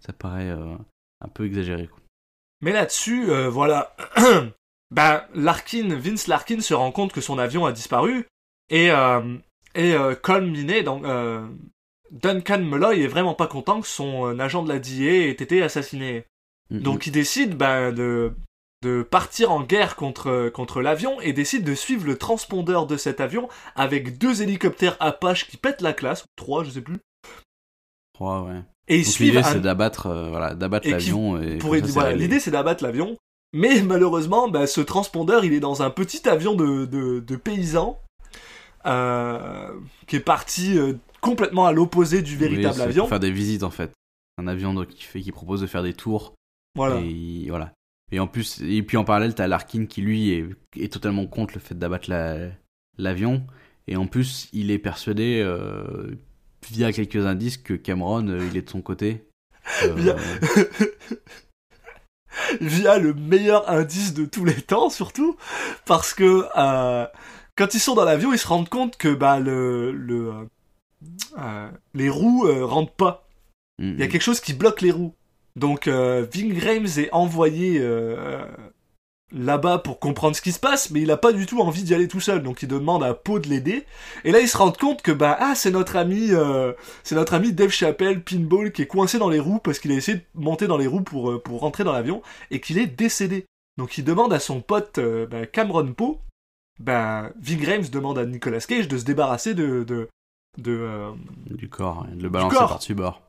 ça 0.00 0.12
paraît 0.12 0.50
euh, 0.50 0.76
un 1.24 1.28
peu 1.28 1.46
exagéré. 1.46 1.86
Quoi. 1.86 2.00
Mais 2.60 2.72
là-dessus, 2.72 3.30
euh, 3.30 3.48
voilà. 3.48 3.94
ben, 4.90 5.24
Larkin, 5.34 5.94
Vince 5.94 6.26
Larkin 6.26 6.60
se 6.60 6.74
rend 6.74 6.92
compte 6.92 7.12
que 7.12 7.20
son 7.20 7.38
avion 7.38 7.66
a 7.66 7.72
disparu. 7.72 8.26
Et, 8.70 8.90
euh, 8.90 9.36
et 9.74 9.94
euh, 9.94 10.14
Colm 10.14 10.50
Minet, 10.50 10.82
donc, 10.82 11.04
euh, 11.04 11.46
Duncan 12.10 12.60
Malloy 12.60 13.02
est 13.02 13.08
vraiment 13.08 13.34
pas 13.34 13.46
content 13.46 13.80
que 13.80 13.86
son 13.86 14.26
euh, 14.26 14.38
agent 14.38 14.62
de 14.62 14.68
la 14.68 14.78
DIA 14.78 15.28
ait 15.28 15.30
été 15.30 15.62
assassiné. 15.62 16.24
Mm, 16.70 16.80
Donc 16.80 17.06
il 17.06 17.12
décide 17.12 17.56
ben, 17.56 17.92
de, 17.92 18.34
de 18.82 19.02
partir 19.02 19.52
en 19.52 19.62
guerre 19.62 19.96
contre, 19.96 20.48
contre 20.48 20.80
l'avion 20.80 21.20
et 21.20 21.32
décide 21.32 21.64
de 21.64 21.74
suivre 21.74 22.06
le 22.06 22.16
transpondeur 22.16 22.86
de 22.86 22.96
cet 22.96 23.20
avion 23.20 23.48
avec 23.74 24.18
deux 24.18 24.42
hélicoptères 24.42 24.96
Apache 25.00 25.46
qui 25.48 25.56
pètent 25.56 25.82
la 25.82 25.92
classe, 25.92 26.24
ou 26.24 26.28
trois, 26.36 26.64
je 26.64 26.70
sais 26.70 26.80
plus. 26.80 26.98
Trois, 28.14 28.42
ouais. 28.42 28.62
Et 28.88 28.98
ils 29.00 29.18
l'idée 29.24 29.38
un- 29.38 29.42
c'est 29.42 29.60
d'abattre 29.60 30.06
euh, 30.06 30.28
voilà, 30.28 30.54
d'abattre 30.54 30.88
l'avion 30.88 31.38
voilà, 31.60 32.12
l'idée 32.14 32.38
c'est 32.40 32.50
d'abattre 32.52 32.84
l'avion. 32.84 33.16
Mais 33.52 33.82
malheureusement, 33.82 34.48
bah, 34.48 34.66
ce 34.66 34.80
transpondeur, 34.80 35.44
il 35.44 35.52
est 35.54 35.60
dans 35.60 35.80
un 35.82 35.90
petit 35.90 36.28
avion 36.28 36.54
de, 36.54 36.84
de, 36.84 37.20
de 37.20 37.36
paysans 37.36 37.98
euh, 38.84 39.70
qui 40.06 40.16
est 40.16 40.20
parti 40.20 40.78
euh, 40.78 40.94
complètement 41.20 41.66
à 41.66 41.72
l'opposé 41.72 42.22
du 42.22 42.32
Oui, 42.32 42.38
véritable 42.38 42.74
c'est 42.74 42.82
avion. 42.82 43.02
Pour 43.04 43.08
faire 43.10 43.20
des 43.20 43.30
visites 43.32 43.62
en 43.62 43.70
fait. 43.70 43.92
Un 44.38 44.46
avion 44.46 44.74
donc, 44.74 44.88
qui 44.88 45.02
fait 45.04 45.20
qui 45.20 45.32
propose 45.32 45.62
de 45.62 45.66
faire 45.66 45.82
des 45.82 45.94
tours 45.94 46.34
Voilà. 46.76 47.00
et 47.00 47.46
voilà. 47.48 47.72
Et 48.12 48.20
en 48.20 48.26
plus 48.28 48.60
et 48.62 48.82
puis 48.82 48.96
en 48.96 49.04
parallèle 49.04 49.34
t'as 49.34 49.46
Larkin 49.48 49.86
qui 49.86 50.02
lui 50.02 50.30
est, 50.30 50.46
est 50.78 50.92
totalement 50.92 51.26
contre 51.26 51.54
le 51.54 51.60
fait 51.60 51.76
d'abattre 51.76 52.08
la- 52.10 52.50
l'avion 52.98 53.44
et 53.88 53.96
en 53.96 54.06
plus 54.06 54.48
il 54.52 54.70
est 54.70 54.78
persuadé 54.78 55.40
euh, 55.42 56.14
via 56.70 56.92
quelques 56.92 57.24
indices 57.26 57.56
que 57.58 57.74
Cameron 57.74 58.28
euh, 58.28 58.46
il 58.50 58.56
est 58.56 58.62
de 58.62 58.70
son 58.70 58.82
côté. 58.82 59.24
Euh, 59.84 59.94
Via- 59.94 60.16
Via 62.60 62.98
le 62.98 63.14
meilleur 63.14 63.68
indice 63.70 64.12
de 64.14 64.26
tous 64.26 64.44
les 64.44 64.60
temps, 64.60 64.90
surtout, 64.90 65.36
parce 65.86 66.12
que 66.12 66.44
euh, 66.56 67.06
quand 67.56 67.74
ils 67.74 67.80
sont 67.80 67.94
dans 67.94 68.04
l'avion, 68.04 68.32
ils 68.32 68.38
se 68.38 68.46
rendent 68.46 68.68
compte 68.68 68.96
que 68.98 69.14
bah, 69.14 69.40
le, 69.40 69.90
le, 69.92 70.32
les 71.94 72.10
roues 72.10 72.46
rentrent 72.66 72.92
pas. 72.92 73.26
mm, 73.78 73.92
Il 73.94 73.98
y 73.98 74.02
a 74.02 74.08
quelque 74.08 74.22
chose 74.22 74.40
qui 74.40 74.52
bloque 74.52 74.82
les 74.82 74.90
roues. 74.90 75.14
Donc 75.56 75.88
Ving 75.88 76.62
Rhames 76.62 76.86
est 76.98 77.08
envoyé 77.12 77.80
là-bas 79.32 79.78
pour 79.78 79.98
comprendre 79.98 80.36
ce 80.36 80.40
qui 80.40 80.52
se 80.52 80.60
passe, 80.60 80.90
mais 80.90 81.00
il 81.00 81.10
a 81.10 81.16
pas 81.16 81.32
du 81.32 81.46
tout 81.46 81.60
envie 81.60 81.82
d'y 81.82 81.94
aller 81.94 82.08
tout 82.08 82.20
seul. 82.20 82.42
Donc 82.42 82.62
il 82.62 82.68
demande 82.68 83.02
à 83.02 83.14
Poe 83.14 83.40
de 83.40 83.48
l'aider. 83.48 83.84
Et 84.24 84.32
là 84.32 84.40
ils 84.40 84.48
se 84.48 84.56
rendent 84.56 84.76
compte 84.76 85.02
que 85.02 85.12
bah 85.12 85.36
ah 85.40 85.54
c'est 85.54 85.70
notre 85.70 85.96
ami 85.96 86.28
euh, 86.30 86.72
c'est 87.02 87.14
notre 87.14 87.34
ami 87.34 87.52
Dave 87.52 87.70
Chappelle 87.70 88.22
Pinball 88.22 88.72
qui 88.72 88.82
est 88.82 88.86
coincé 88.86 89.18
dans 89.18 89.28
les 89.28 89.40
roues 89.40 89.58
parce 89.58 89.78
qu'il 89.78 89.92
a 89.92 89.96
essayé 89.96 90.18
de 90.18 90.24
monter 90.34 90.66
dans 90.66 90.78
les 90.78 90.86
roues 90.86 91.02
pour 91.02 91.30
euh, 91.30 91.42
pour 91.42 91.60
rentrer 91.60 91.84
dans 91.84 91.92
l'avion 91.92 92.22
et 92.50 92.60
qu'il 92.60 92.78
est 92.78 92.86
décédé. 92.86 93.46
Donc 93.78 93.98
il 93.98 94.04
demande 94.04 94.32
à 94.32 94.38
son 94.38 94.60
pote 94.60 94.98
euh, 94.98 95.26
bah, 95.26 95.46
Cameron 95.46 95.92
Poe. 95.92 96.18
Ben 96.78 97.32
Ving 97.40 97.64
Rhames 97.66 97.88
demande 97.90 98.18
à 98.18 98.26
Nicolas 98.26 98.60
Cage 98.60 98.86
de 98.86 98.98
se 98.98 99.04
débarrasser 99.04 99.54
de 99.54 99.82
de 99.82 100.08
de, 100.58 101.12
du 101.50 101.68
corps, 101.68 102.06
et 102.10 102.16
de 102.16 102.22
le 102.22 102.28
balancer 102.28 102.56
par-dessus 102.56 102.94
bord. 102.94 103.25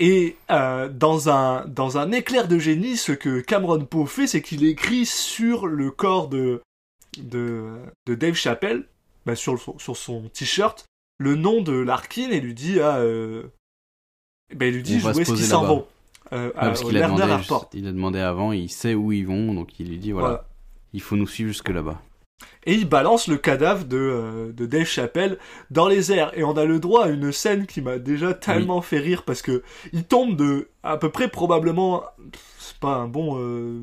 Et 0.00 0.36
euh, 0.50 0.88
dans, 0.88 1.28
un, 1.28 1.66
dans 1.66 1.98
un 1.98 2.10
éclair 2.10 2.48
de 2.48 2.58
génie, 2.58 2.96
ce 2.96 3.12
que 3.12 3.40
Cameron 3.40 3.84
Poe 3.84 4.06
fait, 4.06 4.26
c'est 4.26 4.42
qu'il 4.42 4.64
écrit 4.64 5.04
sur 5.06 5.66
le 5.66 5.90
corps 5.90 6.28
de, 6.28 6.60
de, 7.18 7.68
de 8.06 8.14
Dave 8.14 8.34
Chappelle, 8.34 8.86
bah, 9.26 9.36
sur, 9.36 9.58
son 9.78 10.22
t-shirt, 10.32 10.86
le 11.18 11.36
nom 11.36 11.60
de 11.60 11.72
Larkin 11.72 12.30
et 12.30 12.40
lui 12.40 12.54
dit, 12.54 12.80
ah, 12.80 12.96
euh, 12.98 13.44
ben, 14.54 14.66
il 14.66 14.76
lui 14.76 14.82
dit 14.82 14.94
où 15.04 15.08
est-ce 15.10 15.32
qu'ils 15.34 15.44
s'en 15.44 15.64
vont? 15.64 15.86
Euh, 16.32 16.48
Ouais, 16.48 16.52
à- 16.56 16.60
parce 16.66 16.82
qu'il 16.82 16.96
a 16.96 17.06
demandé, 17.06 17.22
il 17.74 17.86
a 17.88 17.92
demandé 17.92 18.18
avant, 18.20 18.52
il 18.52 18.70
sait 18.70 18.94
où 18.94 19.10
ils 19.12 19.26
vont, 19.26 19.52
donc 19.52 19.78
il 19.80 19.88
lui 19.88 19.98
dit 19.98 20.12
voilà, 20.12 20.28
Voilà. 20.28 20.48
il 20.92 21.00
faut 21.02 21.16
nous 21.16 21.26
suivre 21.26 21.48
jusque 21.48 21.68
là-bas. 21.70 22.00
Et 22.64 22.74
il 22.74 22.88
balance 22.88 23.26
le 23.26 23.36
cadavre 23.36 23.84
de, 23.84 23.96
euh, 23.96 24.52
de 24.52 24.66
Dave 24.66 24.84
Chappelle 24.84 25.38
dans 25.70 25.88
les 25.88 26.12
airs. 26.12 26.36
Et 26.36 26.44
on 26.44 26.56
a 26.56 26.64
le 26.64 26.78
droit 26.78 27.06
à 27.06 27.08
une 27.08 27.32
scène 27.32 27.66
qui 27.66 27.80
m'a 27.80 27.98
déjà 27.98 28.34
tellement 28.34 28.82
fait 28.82 28.98
rire 28.98 29.22
parce 29.24 29.42
que 29.42 29.62
il 29.92 30.04
tombe 30.04 30.36
de 30.36 30.68
à 30.82 30.96
peu 30.96 31.10
près 31.10 31.28
probablement, 31.28 32.04
c'est 32.58 32.78
pas 32.78 32.94
un 32.94 33.08
bon 33.08 33.38
euh, 33.38 33.82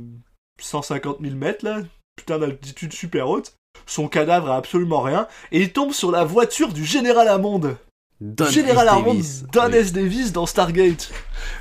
150 0.59 1.17
000 1.21 1.35
mètres 1.35 1.65
là, 1.65 1.81
putain 2.15 2.39
d'altitude 2.39 2.93
super 2.93 3.29
haute. 3.29 3.53
Son 3.85 4.07
cadavre 4.07 4.49
a 4.51 4.57
absolument 4.57 5.01
rien. 5.01 5.27
Et 5.51 5.61
il 5.61 5.71
tombe 5.71 5.91
sur 5.93 6.11
la 6.11 6.23
voiture 6.23 6.73
du 6.73 6.85
général 6.85 7.27
Hammond. 7.27 7.77
Don 8.19 8.45
général 8.49 8.87
S. 8.87 8.93
Hammond, 8.93 9.13
Davis. 9.13 9.43
Don 9.53 9.69
Oui. 9.69 9.75
S. 9.75 9.93
Davis 9.93 10.31
dans 10.31 10.45
Stargate. 10.45 11.11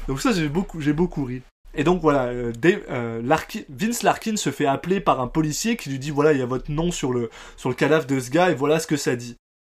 Donc 0.09 0.21
ça, 0.21 0.33
j'ai 0.33 0.49
beaucoup, 0.49 0.81
j'ai 0.81 0.95
beaucoup 0.95 1.25
ri. 1.25 1.43
Et 1.77 1.85
donc 1.85 2.01
voilà, 2.01 2.25
euh, 2.27 2.53
Dave- 2.53 2.83
euh, 2.91 3.21
Larkin- 3.23 3.65
Vince 3.69 4.03
Larkin 4.03 4.37
se 4.37 4.51
fait 4.51 4.67
appeler 4.67 5.01
par 5.01 5.21
un 5.21 5.29
policier 5.29 5.77
qui 5.77 5.91
lui 5.91 5.99
dit 5.99 6.11
voilà, 6.11 6.33
il 6.33 6.39
y 6.39 6.43
a 6.43 6.47
votre 6.47 6.71
nom 6.71 6.91
sur 6.91 7.13
le, 7.13 7.31
sur 7.57 7.69
le 7.69 7.75
cadavre 7.75 8.07
de 8.07 8.19
ce 8.19 8.31
gars 8.31 8.51
et 8.51 8.55
voilà 8.55 8.81
ce 8.81 8.87
que 8.87 8.97
ça 8.97 9.15
dit. 9.17 9.37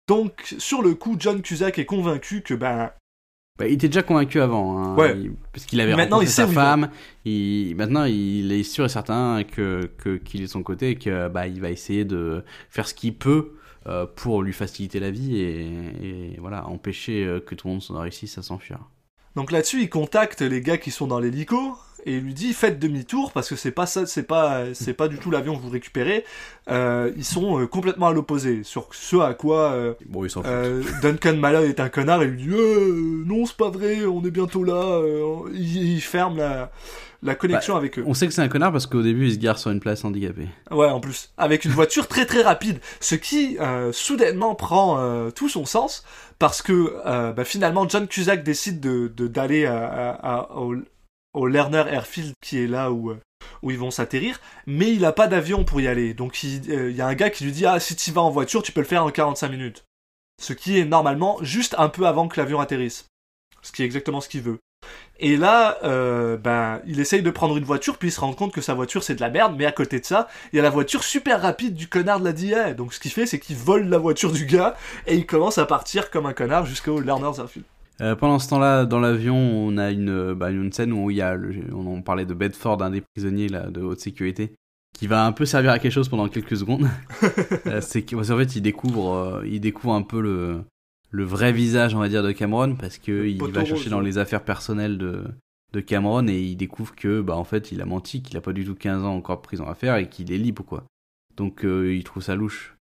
Donc 0.09 0.55
sur 0.59 0.83
le 0.83 0.95
coup, 0.95 1.17
John 1.19 1.43
Cusack 1.43 1.79
est 1.79 1.85
convaincu 1.87 2.43
que 2.43 2.55
ben 2.55 2.91
Bah, 3.59 3.67
il 3.67 3.73
était 3.75 3.89
déjà 3.89 4.03
convaincu 4.03 4.41
avant, 4.41 4.79
hein. 4.79 4.95
Ouais. 4.97 5.19
Il- 5.19 5.33
parce 5.53 5.65
qu'il 5.67 5.81
avait 5.81 5.97
Maintenant, 5.97 6.17
rencontré 6.19 6.27
il 6.31 6.35
sa 6.35 6.47
femme. 6.47 6.91
Il... 7.25 7.75
Maintenant, 7.77 8.05
il 8.05 8.53
est 8.53 8.63
sûr 8.63 8.85
et 8.85 8.89
certain 8.89 9.43
que 9.45 9.91
qu'il 10.25 10.43
est 10.43 10.45
de 10.45 10.51
son 10.51 10.63
côté 10.63 10.91
et 10.91 10.97
que 10.97 11.29
bah 11.29 11.47
il 11.49 11.61
va 11.61 11.71
essayer 11.71 12.05
de 12.05 12.45
faire 12.71 12.87
ce 12.87 12.95
qu'il 12.95 13.15
peut 13.17 13.53
euh, 13.87 14.05
pour 14.05 14.43
lui 14.43 14.53
faciliter 14.53 15.01
la 15.01 15.11
vie 15.11 15.39
et, 15.41 15.67
et 16.03 16.37
voilà 16.41 16.67
empêcher 16.69 17.41
que 17.47 17.55
tout 17.55 17.69
le 17.69 17.73
monde 17.75 17.83
s'en 17.83 17.99
réussisse 17.99 18.37
à 18.37 18.43
s'enfuir. 18.43 18.79
Donc 19.35 19.53
là-dessus, 19.53 19.83
il 19.83 19.91
contacte 19.91 20.41
les 20.41 20.61
gars 20.61 20.79
qui 20.79 20.91
sont 20.91 21.07
dans 21.07 21.19
l'hélico 21.21 21.77
et 22.07 22.21
lui 22.21 22.33
dit 22.33 22.55
faites 22.55 22.79
demi-tour 22.79 23.33
parce 23.33 23.49
que 23.51 23.57
c'est 23.57 23.73
pas 23.73 23.85
ça, 23.85 24.07
c'est 24.07 24.23
pas, 24.23 24.63
c'est 24.75 24.95
pas 24.95 25.09
du 25.09 25.19
tout 25.19 25.31
l'avion 25.31 25.57
que 25.57 25.61
vous 25.63 25.69
récupérez. 25.69 26.25
Euh, 26.71 27.11
ils 27.17 27.25
sont 27.25 27.61
euh, 27.61 27.67
complètement 27.67 28.07
à 28.07 28.13
l'opposé. 28.13 28.63
Sur 28.63 28.89
ce 28.93 29.17
à 29.17 29.35
quoi 29.35 29.73
euh, 29.73 29.93
Bon, 30.07 30.25
ils 30.25 30.31
euh, 30.47 30.83
Duncan 31.03 31.35
Malloy 31.37 31.69
est 31.69 31.81
un 31.81 31.89
connard 31.89 32.23
et 32.23 32.27
lui 32.29 32.43
dit 32.45 32.49
non 32.49 33.45
c'est 33.45 33.57
pas 33.57 33.71
vrai, 33.71 34.07
on 34.07 34.25
est 34.25 34.31
bientôt 34.31 34.65
là. 34.65 35.01
il, 35.53 35.95
il 35.95 36.01
ferme 36.01 36.39
la, 36.39 36.71
la 37.23 37.35
connexion 37.35 37.75
Bah, 37.75 37.81
avec 37.81 37.99
eux. 37.99 38.05
On 38.07 38.15
sait 38.15 38.27
que 38.29 38.33
c'est 38.33 38.43
un 38.43 38.49
connard 38.49 38.71
parce 38.73 38.87
qu'au 38.87 39.03
début, 39.03 39.27
il 39.27 39.35
se 39.35 39.39
gare 39.39 39.59
sur 39.59 39.71
une 39.73 39.81
place 39.81 40.05
handicapée. 40.05 40.47
Ouais, 40.71 40.87
en 40.89 41.01
plus, 41.01 41.33
avec 41.37 41.65
une 41.65 41.73
voiture 41.73 42.07
très 42.09 42.25
très 42.25 42.43
rapide, 42.43 42.79
ce 43.01 43.15
qui 43.17 43.59
soudainement 43.93 44.55
prend 44.55 45.29
tout 45.35 45.49
son 45.49 45.65
sens 45.65 46.05
parce 46.39 46.63
que 46.63 47.33
bah, 47.33 47.45
finalement 47.45 47.89
John 47.89 48.07
Cusack 48.07 48.45
décide 48.45 48.81
de 48.81 49.09
de- 49.17 49.27
d'aller 49.27 49.67
à, 49.67 49.87
à- 49.87 50.35
à- 50.37 50.57
au, 50.57 50.75
au 51.37 51.47
Lerner 51.47 51.85
Airfield 51.89 52.33
qui 52.41 52.59
est 52.59 52.67
là 52.67 52.91
où 52.91 53.11
euh, 53.11 53.21
ils 53.63 53.79
vont 53.79 53.91
s'atterrir, 53.91 54.41
mais 54.67 54.93
il 54.93 55.05
a 55.05 55.13
pas 55.13 55.29
d'avion 55.29 55.65
pour 55.65 55.81
y 55.81 55.87
aller. 55.87 56.15
Donc 56.15 56.43
il 56.43 56.73
euh, 56.73 56.91
il 56.91 56.97
y 56.97 57.03
a 57.03 57.07
un 57.07 57.15
gars 57.15 57.31
qui 57.31 57.45
lui 57.45 57.53
dit 57.53 57.67
ah 57.67 57.79
si 57.79 57.95
tu 57.95 58.11
vas 58.11 58.23
en 58.23 58.31
voiture, 58.31 58.63
tu 58.63 58.73
peux 58.73 58.81
le 58.81 58.87
faire 58.87 59.05
en 59.05 59.11
45 59.11 59.49
minutes. 59.49 59.85
Ce 60.43 60.53
qui 60.53 60.79
est 60.79 60.85
normalement 60.85 61.39
juste 61.43 61.75
un 61.79 61.89
peu 61.89 62.07
avant 62.07 62.27
que 62.27 62.41
l'avion 62.41 62.59
atterrisse. 62.59 63.07
Ce 63.63 63.71
qui 63.71 63.83
est 63.83 63.87
exactement 63.87 64.21
ce 64.21 64.29
qu'il 64.29 64.43
veut. 64.43 64.59
Et 65.19 65.37
là, 65.37 65.79
euh, 65.85 66.37
ben, 66.37 66.81
il 66.87 67.01
essaye 67.01 67.23
de 67.23 67.31
prendre 67.31 67.57
une 67.57 67.65
voiture, 67.65 67.99
puis 67.99 68.09
il 68.09 68.13
se 68.13 68.21
rend 68.21 68.33
compte 68.33 68.53
que 68.53 68.61
sa 68.61 68.75
voiture 68.75 69.03
c'est 69.03 69.15
de 69.15 69.21
la 69.21 69.31
merde, 69.31 69.55
mais 69.59 69.67
à 69.67 69.73
côté 69.73 70.01
de 70.01 70.05
ça, 70.05 70.29
il 70.53 70.57
y 70.57 70.61
a 70.61 70.63
la 70.63 70.71
voiture 70.71 71.03
super 71.03 71.41
rapide 71.43 71.75
du 71.75 71.89
connard 71.89 72.21
de 72.21 72.25
la 72.25 72.33
DIA. 72.33 72.75
Donc 72.75 72.95
ce 72.95 73.01
qu'il 73.01 73.11
fait, 73.11 73.27
c'est 73.27 73.41
qu'il 73.41 73.57
vole 73.57 73.89
la 73.89 73.99
voiture 73.99 74.33
du 74.33 74.47
gars, 74.47 74.77
et 75.07 75.17
il 75.17 75.27
commence 75.27 75.59
à 75.59 75.67
partir 75.67 76.11
comme 76.11 76.27
un 76.27 76.35
connard 76.35 76.67
jusqu'au 76.67 77.01
Lerner's 77.01 77.39
Airfield. 77.39 77.67
Euh, 78.01 78.15
pendant 78.15 78.39
ce 78.39 78.49
temps-là, 78.51 78.85
dans 78.85 79.01
l'avion, 79.01 79.37
on 79.37 79.79
a 79.79 79.91
une, 79.91 80.11
euh, 80.11 80.35
bah, 80.35 80.51
une 80.51 80.71
scène 80.73 80.93
où 80.93 81.11
il 81.11 81.17
y 81.17 81.23
a, 81.23 81.35
le- 81.35 81.73
on 81.75 81.87
en 81.97 82.03
parlait 82.03 82.27
de 82.27 82.35
Bedford, 82.35 82.83
un 82.83 82.91
des 82.91 83.01
prisonniers 83.01 83.49
là, 83.49 83.71
de 83.71 83.81
haute 83.81 84.01
sécurité, 84.01 84.55
qui 84.99 85.07
va 85.07 85.25
un 85.25 85.33
peu 85.33 85.47
servir 85.47 85.71
à 85.71 85.79
quelque 85.79 85.93
chose 85.93 86.09
pendant 86.09 86.29
quelques 86.29 86.57
secondes. 86.57 86.87
Euh, 87.67 87.81
c'est 87.81 88.03
qu'en 88.05 88.23
fait, 88.23 88.55
il 88.57 88.61
découvre, 88.63 89.15
euh, 89.15 89.47
il 89.47 89.61
découvre 89.61 89.95
un 89.95 90.03
peu 90.03 90.21
le, 90.21 90.61
le 91.11 91.25
vrai 91.25 91.53
visage, 91.53 91.95
on 91.95 91.99
va 91.99 92.09
dire, 92.09 92.23
de 92.23 92.31
Cameron, 92.33 92.77
parce 92.77 92.99
que 92.99 93.27
il 93.27 93.39
poteau 93.39 93.53
va 93.53 93.65
chercher 93.65 93.85
rose, 93.85 93.91
dans 93.91 94.01
les 94.01 94.19
affaires 94.19 94.45
personnelles 94.45 94.99
de, 94.99 95.25
de 95.73 95.81
Cameron 95.81 96.29
et 96.29 96.39
il 96.41 96.57
découvre 96.57 96.95
que, 96.95 97.21
bah, 97.23 97.35
en 97.37 97.43
fait, 97.45 97.73
il 97.73 97.81
a 97.81 97.87
menti, 97.87 98.23
qu'il 98.23 98.37
a 98.37 98.41
pas 98.41 98.53
du 98.53 98.65
tout 98.65 98.75
15 98.77 99.03
ans 99.05 99.15
encore 99.17 99.39
de 99.39 99.43
prison 99.43 99.67
à 99.67 99.75
faire 99.75 99.97
et 99.97 100.09
qu'il 100.09 100.31
est 100.33 100.39
libre, 100.39 100.63
quoi. 100.65 100.85
Donc, 101.37 101.65
il 101.65 102.05
trouve 102.05 102.23
ça 102.23 102.37
louche. 102.37 102.77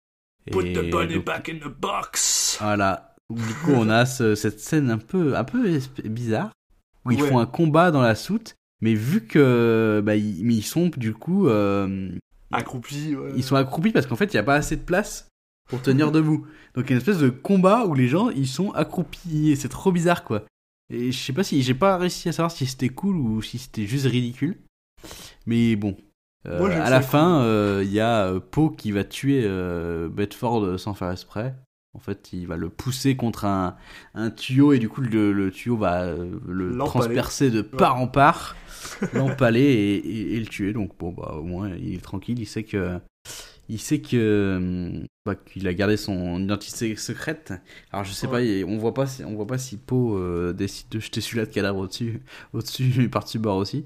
Put 0.51 0.59
Et 0.67 0.73
the 0.73 0.91
bunny 0.91 1.15
donc- 1.15 1.25
back 1.25 1.49
in 1.49 1.57
the 1.57 1.71
box. 1.81 2.57
voilà. 2.61 3.14
Du 3.33 3.53
coup, 3.63 3.71
on 3.71 3.89
a 3.89 4.05
ce- 4.05 4.35
cette 4.35 4.59
scène 4.59 4.89
un 4.91 4.97
peu, 4.97 5.35
un 5.35 5.43
peu 5.43 5.79
bizarre 6.05 6.51
où 7.05 7.11
ils 7.11 7.21
Ouais. 7.21 7.29
font 7.29 7.39
un 7.39 7.45
combat 7.45 7.91
dans 7.91 8.01
la 8.01 8.15
soute, 8.15 8.55
mais 8.81 8.93
vu 8.93 9.21
que 9.25 10.01
bah, 10.05 10.15
ils, 10.15 10.63
sont 10.63 10.89
du 10.95 11.13
coup, 11.13 11.47
euh, 11.47 12.09
Accroupi. 12.51 13.15
ouais. 13.15 13.31
ils 13.35 13.43
sont 13.43 13.55
accroupis 13.55 13.91
parce 13.91 14.05
qu'en 14.05 14.15
fait, 14.15 14.25
il 14.33 14.35
n'y 14.35 14.39
a 14.39 14.43
pas 14.43 14.55
assez 14.55 14.75
de 14.75 14.81
place 14.83 15.27
pour 15.69 15.81
tenir 15.81 16.11
debout. 16.11 16.45
Donc, 16.75 16.85
il 16.85 16.89
y 16.89 16.93
a 16.93 16.95
une 16.95 16.97
espèce 16.99 17.17
de 17.17 17.29
combat 17.29 17.85
où 17.85 17.93
les 17.95 18.07
gens 18.07 18.29
ils 18.29 18.47
sont 18.47 18.71
accroupis. 18.71 19.49
Et 19.51 19.55
C'est 19.55 19.69
trop 19.69 19.91
bizarre, 19.91 20.23
quoi. 20.23 20.43
Et 20.93 21.11
je 21.11 21.17
sais 21.17 21.33
pas 21.33 21.43
si 21.43 21.63
j'ai 21.63 21.73
pas 21.73 21.97
réussi 21.97 22.29
à 22.29 22.31
savoir 22.31 22.51
si 22.51 22.67
c'était 22.67 22.89
cool 22.89 23.15
ou 23.15 23.41
si 23.41 23.57
c'était 23.57 23.87
juste 23.87 24.05
ridicule. 24.05 24.57
Mais 25.47 25.75
bon. 25.75 25.97
Euh, 26.47 26.59
Moi, 26.59 26.69
à 26.71 26.91
la 26.91 27.01
fin, 27.01 27.41
euh, 27.41 27.81
il 27.83 27.91
y 27.91 27.99
a 27.99 28.39
Poe 28.39 28.69
qui 28.77 28.91
va 28.91 29.03
tuer 29.03 29.41
Bedford 30.11 30.79
sans 30.79 30.93
faire 30.93 31.09
exprès. 31.11 31.55
En 31.95 31.99
fait, 31.99 32.29
il 32.33 32.45
va 32.45 32.57
le 32.57 32.69
pousser 32.69 33.15
contre 33.15 33.45
un, 33.45 33.75
un 34.13 34.29
tuyau 34.29 34.73
et 34.73 34.79
du 34.79 34.89
coup, 34.89 35.01
le, 35.01 35.31
le 35.31 35.49
tuyau 35.51 35.77
va 35.77 36.03
euh, 36.03 36.39
le 36.47 36.77
transpercer 36.77 37.49
de 37.49 37.61
part 37.61 37.95
en 37.99 38.07
part, 38.07 38.55
l'empaler 39.13 39.61
et, 39.61 39.95
et- 39.95 40.35
et 40.35 40.39
le 40.39 40.45
tuer. 40.45 40.73
Donc, 40.73 40.91
bon, 40.99 41.11
bah, 41.11 41.35
au 41.39 41.43
moins, 41.43 41.69
il 41.75 41.95
est 41.95 42.03
tranquille. 42.03 42.39
Il 42.39 42.45
sait 42.45 42.63
que. 42.63 42.99
Il 43.67 43.79
sait 43.79 43.99
que 43.99 45.01
bah, 45.25 45.33
qu'il 45.33 45.67
a 45.67 45.73
gardé 45.73 45.97
son 45.97 46.39
identité 46.39 46.95
secrète. 46.95 47.51
Alors 47.91 48.05
je 48.05 48.11
sais 48.11 48.27
Ouais. 48.27 48.61
pas, 48.63 48.69
on 48.71 48.77
voit 48.77 48.93
pas 48.93 49.07
si 49.07 49.23
on 49.23 49.33
voit 49.33 49.47
pas 49.47 49.57
si 49.57 49.77
Poe 49.77 50.15
euh, 50.19 50.53
décide 50.53 50.87
de 50.89 50.99
jeter 50.99 51.19
celui-là 51.19 51.47
de 51.47 51.51
cadavre 51.51 51.79
au-dessus, 51.79 52.21
au-dessus 52.53 53.09
par-dessus 53.11 53.39
bord 53.39 53.57
aussi. 53.57 53.85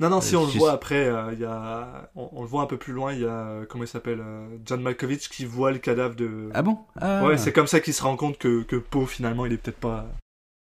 Non, 0.00 0.10
non, 0.10 0.20
si 0.20 0.34
Euh, 0.34 0.38
on 0.40 0.46
le 0.46 0.52
voit 0.52 0.72
après, 0.72 1.06
euh, 1.06 1.32
il 1.32 1.40
y 1.40 1.44
a... 1.44 2.10
on, 2.16 2.28
on 2.32 2.42
le 2.42 2.46
voit 2.48 2.62
un 2.62 2.66
peu 2.66 2.76
plus 2.76 2.92
loin, 2.92 3.12
il 3.12 3.20
y 3.20 3.24
a, 3.24 3.28
euh, 3.28 3.64
comment 3.68 3.84
il 3.84 3.88
s'appelle, 3.88 4.22
John 4.64 4.80
Malkovich 4.82 5.28
qui 5.28 5.44
voit 5.44 5.72
le 5.72 5.78
cadavre 5.78 6.14
de... 6.14 6.50
Ah 6.54 6.62
bon? 6.62 6.78
Ah, 7.00 7.24
Ouais, 7.24 7.38
c'est 7.38 7.52
comme 7.52 7.66
ça 7.66 7.80
qu'il 7.80 7.94
se 7.94 8.02
rend 8.02 8.16
compte 8.16 8.38
que, 8.38 8.62
que 8.62 8.76
Poe, 8.76 9.06
finalement, 9.06 9.46
il 9.46 9.52
est 9.52 9.56
peut-être 9.56 9.78
pas... 9.80 10.06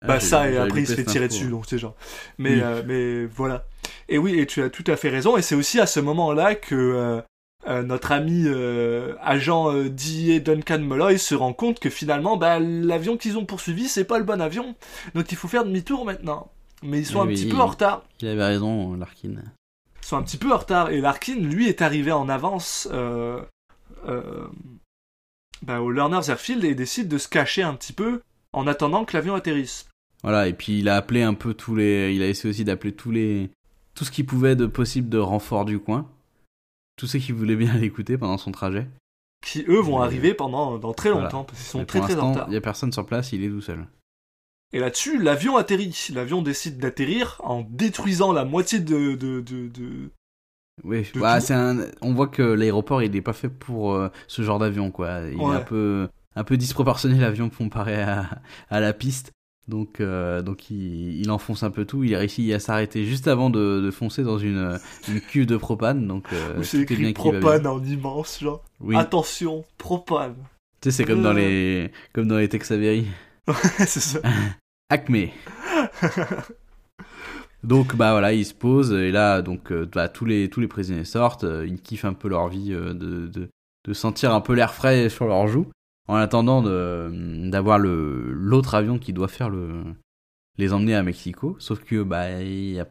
Ah, 0.03 0.07
bah 0.07 0.21
ça, 0.21 0.51
et 0.51 0.57
après 0.59 0.83
il 0.83 0.87
se 0.87 0.95
fait 0.95 1.05
tirer 1.05 1.29
dessus, 1.29 1.47
donc 1.49 1.65
c'est 1.67 1.79
genre... 1.79 1.95
Mais, 2.39 2.57
Oui. 2.57 2.61
euh, 2.63 2.83
mais 2.87 3.27
voilà. 3.27 3.65
Et 4.09 4.19
oui, 4.19 4.39
et 4.39 4.47
tu 4.47 4.63
as 4.63 4.69
tout 4.71 4.85
à 4.87 4.97
fait 4.97 5.09
raison, 5.09 5.37
et 5.37 5.43
c'est 5.43 5.55
aussi 5.55 5.81
à 5.81 5.87
ce 5.87 6.01
moment-là 6.01 6.55
que... 6.55 6.75
euh, 6.75 7.21
euh, 7.67 7.83
notre 7.83 8.13
ami 8.13 8.43
euh, 8.47 9.15
agent 9.23 9.73
euh, 9.73 9.89
DIA 9.89 10.39
Duncan 10.41 10.81
Molloy 10.81 11.17
se 11.19 11.35
rend 11.35 11.55
compte 11.55 11.81
que 11.81 11.89
finalement 11.89 12.37
bah, 12.37 12.59
l'avion 12.61 13.17
qu'ils 13.17 13.39
ont 13.39 13.47
poursuivi 13.47 13.89
c'est 13.89 14.05
pas 14.05 14.19
le 14.19 14.25
bon 14.25 14.39
avion. 14.43 14.75
Donc 15.15 15.33
il 15.33 15.37
faut 15.39 15.49
faire 15.49 15.65
demi-tour 15.65 16.05
maintenant 16.05 16.53
mais 16.85 17.01
ils 17.01 17.07
sont 17.07 17.21
Oui, 17.23 17.33
un 17.33 17.35
petit 17.35 17.47
il- 17.49 17.55
peu 17.55 17.61
en 17.61 17.67
retard 17.67 18.03
Il 18.21 18.29
avait 18.29 18.45
raison, 18.45 18.95
Larkin. 18.95 19.31
ils 19.31 20.07
sont 20.07 20.17
un 20.17 20.23
petit 20.23 20.37
peu 20.37 20.53
en 20.53 20.59
retard 20.59 20.91
et 20.91 21.01
Larkin 21.01 21.37
lui 21.37 21.69
est 21.69 21.83
arrivé 21.83 22.13
en 22.13 22.29
avance 22.29 22.89
euh, 22.93 23.41
euh, 24.07 24.47
bah, 25.63 25.81
au 25.81 25.91
Lerner's 25.91 26.29
Airfield 26.29 26.65
et 26.65 26.75
décide 26.75 27.09
de 27.09 27.19
se 27.19 27.29
cacher 27.29 27.63
un 27.63 27.75
petit 27.75 27.93
peu 27.93 28.21
en 28.53 28.67
attendant 28.67 29.05
que 29.05 29.17
l'avion 29.17 29.35
atterrisse. 29.35 29.89
Voilà, 30.23 30.49
et 30.49 30.53
puis 30.55 30.79
il 30.79 30.89
a 30.89 30.97
appelé 30.97 31.23
un 31.23 31.35
peu 31.35 31.53
tous 31.55 31.75
les. 31.77 32.15
Il 32.15 32.23
a 32.23 32.29
essayé 32.29 32.51
aussi 32.51 32.65
d'appeler 32.65 32.93
tous 32.95 33.11
les. 33.11 33.51
Tout 33.95 34.05
ce 34.05 34.11
qu'il 34.11 34.27
pouvait 34.27 34.57
de 34.57 34.67
possible 34.67 35.09
de 35.09 35.19
renfort 35.19 35.65
du 35.65 35.79
coin. 35.79 36.09
Tous 36.97 37.07
ceux 37.07 37.19
qui 37.19 37.33
voulaient 37.33 37.57
bien 37.57 37.75
l'écouter 37.79 38.17
pendant 38.17 38.39
son 38.39 38.51
trajet. 38.53 38.87
Qui 39.47 39.65
eux 39.69 39.81
vont 39.81 39.99
Mais- 39.99 40.05
arriver 40.07 40.33
pendant 40.35 40.79
dans 40.79 40.95
très 40.95 41.11
Voilà. 41.11 41.27
longtemps 41.27 41.45
parce 41.45 41.59
qu'ils 41.59 41.67
sont 41.69 41.79
Mais 41.81 41.85
très 41.87 42.01
très 42.01 42.17
en 42.17 42.33
retard. 42.33 42.47
il 42.49 42.53
n'y 42.53 42.57
a 42.57 42.61
personne 42.63 42.93
sur 42.93 43.05
place, 43.05 43.33
il 43.33 43.45
est 43.45 43.49
tout 43.51 43.61
seul. 43.61 43.87
Et 44.75 44.81
là-dessus, 44.81 45.23
l'avion 45.23 45.57
atterrit. 45.57 46.09
L'avion 46.13 46.43
décide 46.43 46.79
d'atterrir 46.79 47.41
en 47.45 47.65
détruisant 47.71 48.33
la 48.33 48.45
moitié 48.45 48.81
de, 48.81 49.15
de, 49.15 49.41
de, 49.41 49.69
de- 49.69 50.11
Oui, 50.83 51.07
bah, 51.15 51.39
tout. 51.41 51.47
c'est 51.47 51.55
un... 51.55 51.77
on 52.03 52.13
voit 52.13 52.27
que 52.27 52.43
l'aéroport 52.43 53.01
il 53.03 53.13
n'est 53.13 53.23
pas 53.23 53.33
fait 53.33 53.49
pour 53.49 53.95
euh, 53.95 54.09
ce 54.27 54.43
genre 54.43 54.59
d'avion 54.59 54.91
quoi. 54.91 55.21
Il 55.31 55.37
Ouais. 55.39 55.55
est 55.55 55.59
un 55.59 55.61
peu, 55.61 56.09
un 56.35 56.43
peu 56.45 56.57
disproportionné 56.57 57.19
l'avion 57.21 57.49
comparé 57.51 58.03
à, 58.03 58.29
à 58.69 58.81
la 58.81 58.93
piste. 58.93 59.31
Donc, 59.69 60.01
euh, 60.01 60.43
donc 60.43 60.71
il, 60.71 61.21
il 61.21 61.31
enfonce 61.31 61.63
un 61.63 61.71
peu 61.71 61.85
tout. 61.87 62.03
Il 62.05 62.15
a 62.15 62.19
réussi 62.19 62.53
à 62.53 62.59
s'arrêter 62.59 63.07
juste 63.07 63.29
avant 63.29 63.49
de, 63.51 63.81
de 63.81 63.91
foncer 63.93 64.23
dans 64.25 64.39
une, 64.39 64.79
une 65.09 65.21
cuve 65.21 65.47
de 65.47 65.57
propane. 65.57 66.07
Donc, 66.07 66.27
euh, 66.33 66.63
c'est 66.65 66.81
écrit 66.81 67.13
propane 67.15 67.67
en 67.67 67.83
immense, 67.83 68.41
genre. 68.41 68.63
Oui. 68.81 68.95
Attention, 68.97 69.65
propane. 69.79 70.35
Tu 70.83 70.91
sais, 70.91 70.97
c'est 70.99 71.05
comme 71.05 71.23
dans 71.23 71.31
Euh. 71.31 71.35
les, 71.87 71.93
comme 72.13 72.27
dans 72.27 72.37
les 72.39 72.49
Tex 72.49 72.73
Avery. 72.73 73.07
c'est 73.79 74.01
ça. 74.01 74.19
Acme. 74.89 75.29
Donc 77.63 77.97
bah 77.97 78.13
voilà, 78.13 78.33
ils 78.35 78.45
se 78.45 78.53
posent 78.53 78.93
et 78.93 79.11
là 79.11 79.41
donc 79.41 79.73
euh, 79.73 79.89
bah, 79.91 80.11
tous 80.11 80.27
les 80.27 80.51
tous 80.51 80.61
les 80.61 80.69
prisonniers 80.69 81.07
sortent, 81.07 81.45
euh, 81.45 81.67
ils 81.67 81.81
kiffent 81.81 82.05
un 82.05 82.13
peu 82.13 82.29
leur 82.29 82.49
vie 82.49 82.75
euh, 82.75 82.93
de, 82.93 83.27
de 83.27 83.49
de 83.87 83.93
sentir 83.95 84.35
un 84.35 84.43
peu 84.43 84.53
l'air 84.53 84.75
frais 84.75 85.09
sur 85.09 85.27
leurs 85.27 85.49
joues 85.49 85.71
en 86.07 86.17
attendant 86.17 86.61
de 86.61 87.11
d'avoir 87.49 87.79
le 87.79 88.33
l'autre 88.35 88.75
avion 88.75 88.99
qui 88.99 89.15
doit 89.15 89.29
faire 89.29 89.49
le 89.49 89.83
les 90.59 90.75
emmener 90.75 90.95
à 90.95 91.03
Mexico, 91.03 91.57
sauf 91.59 91.83
que 91.83 92.03
bah 92.03 92.43
il 92.43 92.85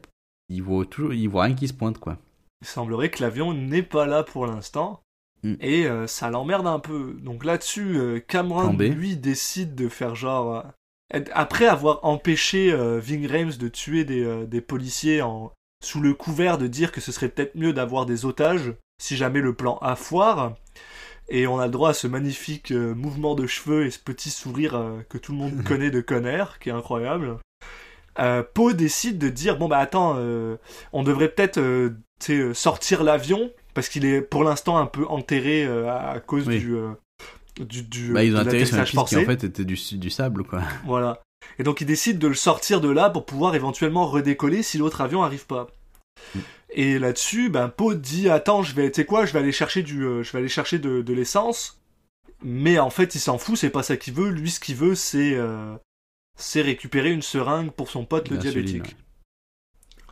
ils 0.49 0.63
voient 0.63 0.85
toujours 0.85 1.13
ils 1.13 1.27
voient 1.27 1.43
rien 1.43 1.53
qui 1.53 1.67
se 1.67 1.73
pointe 1.75 1.99
quoi. 1.99 2.17
Il 2.63 2.67
semblerait 2.67 3.11
que 3.11 3.21
l'avion 3.21 3.53
n'est 3.53 3.83
pas 3.83 4.07
là 4.07 4.23
pour 4.23 4.47
l'instant. 4.47 5.03
Mm. 5.43 5.55
Et 5.59 5.85
euh, 5.85 6.07
ça 6.07 6.29
l'emmerde 6.29 6.65
un 6.65 6.79
peu. 6.79 7.13
Donc 7.21 7.43
là-dessus, 7.45 7.97
euh, 7.97 8.19
Cameron, 8.19 8.71
lui, 8.71 9.17
décide 9.17 9.75
de 9.75 9.89
faire 9.89 10.15
genre... 10.15 10.63
après 11.33 11.67
avoir 11.67 12.03
empêché 12.03 12.71
euh, 12.71 12.99
Ving 12.99 13.27
Rhames 13.27 13.53
de 13.59 13.67
tuer 13.67 14.03
des, 14.03 14.23
euh, 14.23 14.45
des 14.45 14.61
policiers 14.61 15.21
en, 15.21 15.51
sous 15.83 16.01
le 16.01 16.13
couvert 16.13 16.57
de 16.57 16.67
dire 16.67 16.91
que 16.91 17.01
ce 17.01 17.11
serait 17.11 17.29
peut-être 17.29 17.55
mieux 17.55 17.73
d'avoir 17.73 18.05
des 18.05 18.25
otages 18.25 18.73
si 19.01 19.15
jamais 19.15 19.41
le 19.41 19.53
plan 19.53 19.77
A 19.81 19.95
foire. 19.95 20.53
Et 21.29 21.47
on 21.47 21.59
a 21.59 21.65
le 21.67 21.71
droit 21.71 21.91
à 21.91 21.93
ce 21.93 22.07
magnifique 22.07 22.71
euh, 22.71 22.93
mouvement 22.93 23.35
de 23.35 23.47
cheveux 23.47 23.85
et 23.85 23.91
ce 23.91 23.99
petit 23.99 24.29
sourire 24.29 24.75
euh, 24.75 25.01
que 25.09 25.17
tout 25.17 25.31
le 25.31 25.37
monde 25.37 25.63
connaît 25.67 25.91
de 25.91 26.01
Conner, 26.01 26.43
qui 26.59 26.69
est 26.69 26.73
incroyable. 26.73 27.37
Poe 28.53 28.73
décide 28.73 29.17
de 29.17 29.29
dire 29.29 29.57
bon 29.57 29.67
bah 29.67 29.79
attends, 29.79 30.15
on 30.91 31.01
devrait 31.01 31.29
peut-être 31.29 31.59
sortir 32.53 33.03
l'avion 33.03 33.49
parce 33.73 33.89
qu'il 33.89 34.05
est 34.05 34.21
pour 34.21 34.43
l'instant 34.43 34.77
un 34.77 34.85
peu 34.85 35.07
enterré 35.07 35.65
à, 35.65 36.09
à 36.11 36.19
cause 36.19 36.47
Oui. 36.47 36.59
du, 36.59 36.75
du, 37.59 37.83
du 37.83 38.11
Bah 38.13 38.23
ils 38.23 38.35
ont 38.35 38.39
atterri 38.39 38.65
sur 38.65 38.77
une 38.77 38.83
piste 38.83 39.07
qui 39.07 39.17
en 39.17 39.25
fait 39.25 39.43
était 39.43 39.65
du 39.65 39.77
du 39.93 40.09
sable 40.09 40.43
quoi. 40.43 40.61
Voilà. 40.85 41.21
Et 41.59 41.63
donc 41.63 41.81
il 41.81 41.87
décide 41.87 42.19
de 42.19 42.27
le 42.27 42.33
sortir 42.33 42.81
de 42.81 42.89
là 42.89 43.09
pour 43.09 43.25
pouvoir 43.25 43.55
éventuellement 43.55 44.07
redécoller 44.07 44.63
si 44.63 44.77
l'autre 44.77 45.01
avion 45.01 45.23
arrive 45.23 45.45
pas. 45.45 45.67
Mm. 46.35 46.39
Et 46.75 46.99
là-dessus, 46.99 47.49
ben 47.49 47.69
Poe 47.69 47.93
dit 47.95 48.29
attends, 48.29 48.63
je 48.63 48.73
vais, 48.73 48.89
tu 48.91 49.01
sais 49.01 49.05
quoi, 49.05 49.25
je 49.25 49.33
vais 49.33 49.39
aller 49.39 49.51
chercher 49.51 49.83
du, 49.83 50.03
euh, 50.03 50.23
je 50.23 50.31
vais 50.31 50.39
aller 50.39 50.47
chercher 50.47 50.79
de, 50.79 51.01
de 51.01 51.13
l'essence. 51.13 51.79
Mais 52.41 52.79
en 52.79 52.89
fait, 52.89 53.15
il 53.15 53.19
s'en 53.19 53.37
fout, 53.37 53.57
c'est 53.57 53.69
pas 53.69 53.83
ça 53.83 53.95
qu'il 53.95 54.13
veut. 54.13 54.29
Lui, 54.29 54.51
ce 54.51 54.59
qu'il 54.59 54.75
veut, 54.75 54.95
c'est, 54.95 55.35
euh, 55.35 55.75
c'est 56.37 56.61
récupérer 56.61 57.11
une 57.11 57.21
seringue 57.21 57.71
pour 57.71 57.89
son 57.89 58.05
pote 58.05 58.29
le 58.29 58.37
diabétique. 58.37 58.83
ouais. 58.83 60.03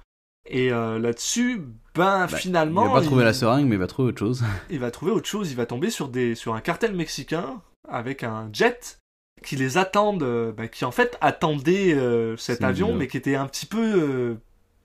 Et 0.46 0.72
euh, 0.72 1.00
là-dessus, 1.00 1.62
ben 1.96 2.28
Bah, 2.28 2.38
finalement, 2.38 2.86
il 2.86 2.88
va 2.94 3.00
pas 3.00 3.06
trouver 3.06 3.24
la 3.24 3.34
seringue, 3.34 3.66
mais 3.68 3.76
il 3.76 3.80
va 3.80 3.88
trouver 3.88 4.10
autre 4.10 4.20
chose. 4.20 4.44
il 4.70 4.80
va 4.80 4.92
trouver 4.92 5.12
autre 5.12 5.28
chose. 5.28 5.52
Il 5.52 5.58
va 5.58 5.66
tomber 5.66 5.90
sur 5.90 6.08
des 6.10 6.36
sur 6.36 6.54
un 6.56 6.62
cartel 6.62 6.96
mexicain 6.96 7.62
avec 7.88 8.24
un 8.24 8.50
jet 8.54 9.00
qui 9.44 9.56
les 9.56 9.78
attendent, 9.78 10.24
euh, 10.24 10.52
bah, 10.52 10.68
qui 10.68 10.86
en 10.86 10.92
fait 10.92 11.18
attendait 11.20 11.94
euh, 11.96 12.38
cet 12.38 12.64
avion, 12.64 12.88
bizarre. 12.88 13.00
mais 13.00 13.08
qui 13.08 13.18
était 13.18 13.36
un 13.36 13.48
petit 13.48 13.66
peu 13.66 13.80
euh, 13.82 14.36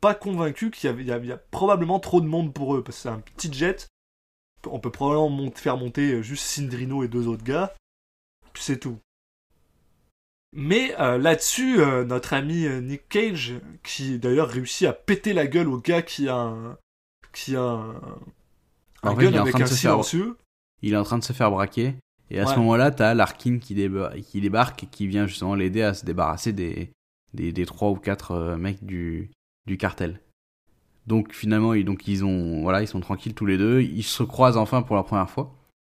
pas 0.00 0.14
convaincu 0.14 0.70
qu'il 0.70 0.90
y 0.90 1.10
a, 1.10 1.20
il 1.20 1.26
y 1.26 1.32
a 1.32 1.36
probablement 1.50 2.00
trop 2.00 2.20
de 2.20 2.26
monde 2.26 2.52
pour 2.54 2.74
eux 2.74 2.82
parce 2.82 2.96
que 2.96 3.02
c'est 3.02 3.08
un 3.08 3.20
petit 3.36 3.52
jet. 3.52 3.86
On 4.68 4.80
peut 4.80 4.90
probablement 4.90 5.28
mont- 5.28 5.52
faire 5.54 5.76
monter 5.76 6.12
euh, 6.14 6.22
juste 6.22 6.44
Cindrino 6.44 7.04
et 7.04 7.08
deux 7.08 7.28
autres 7.28 7.44
gars, 7.44 7.74
puis 8.52 8.62
c'est 8.62 8.78
tout. 8.78 8.98
Mais 10.54 10.98
euh, 10.98 11.18
là-dessus, 11.18 11.76
notre 12.06 12.32
ami 12.32 12.66
Nick 12.80 13.08
Cage, 13.10 13.54
qui 13.82 14.18
d'ailleurs 14.18 14.48
réussit 14.48 14.88
à 14.88 14.92
péter 14.94 15.34
la 15.34 15.46
gueule 15.46 15.68
au 15.68 15.78
gars 15.78 16.00
qui 16.02 16.28
a 16.28 16.36
un, 16.36 16.78
qui 17.36 17.54
a 17.56 17.62
un, 17.62 17.94
un 19.02 19.14
fait, 19.16 19.22
gun 19.24 19.28
il 19.30 19.34
est 19.34 19.38
en 19.38 19.42
avec 19.42 19.52
train 19.54 19.58
de 19.60 19.64
un 19.64 19.66
se 19.66 19.74
faire- 19.74 19.90
silencieux. 19.92 20.36
Il 20.82 20.92
est 20.92 20.96
en 20.96 21.04
train 21.04 21.18
de 21.18 21.24
se 21.24 21.32
faire 21.32 21.50
braquer. 21.50 21.94
Et 22.30 22.40
à 22.40 22.46
ce 22.46 22.56
moment-là, 22.58 22.90
t'as 22.90 23.14
Larkin 23.14 23.58
qui, 23.58 23.74
déba- 23.74 24.20
qui 24.20 24.40
débarque 24.40 24.82
et 24.84 24.86
qui 24.86 25.06
vient 25.06 25.26
justement 25.26 25.54
l'aider 25.54 25.82
à 25.82 25.94
se 25.94 26.04
débarrasser 26.04 26.52
des, 26.52 26.90
des, 27.34 27.52
des 27.52 27.66
trois 27.66 27.90
ou 27.90 27.96
quatre 27.96 28.32
euh, 28.32 28.56
mecs 28.56 28.84
du, 28.84 29.30
du 29.66 29.78
cartel. 29.78 30.20
Donc 31.06 31.32
finalement, 31.32 31.72
ils, 31.72 31.84
donc, 31.84 32.08
ils, 32.08 32.24
ont, 32.24 32.62
voilà, 32.62 32.82
ils 32.82 32.88
sont 32.88 32.98
tranquilles 33.00 33.34
tous 33.34 33.46
les 33.46 33.56
deux. 33.58 33.80
Ils 33.82 34.02
se 34.02 34.24
croisent 34.24 34.56
enfin 34.56 34.82
pour 34.82 34.96
la 34.96 35.04
première 35.04 35.30
fois. 35.30 35.54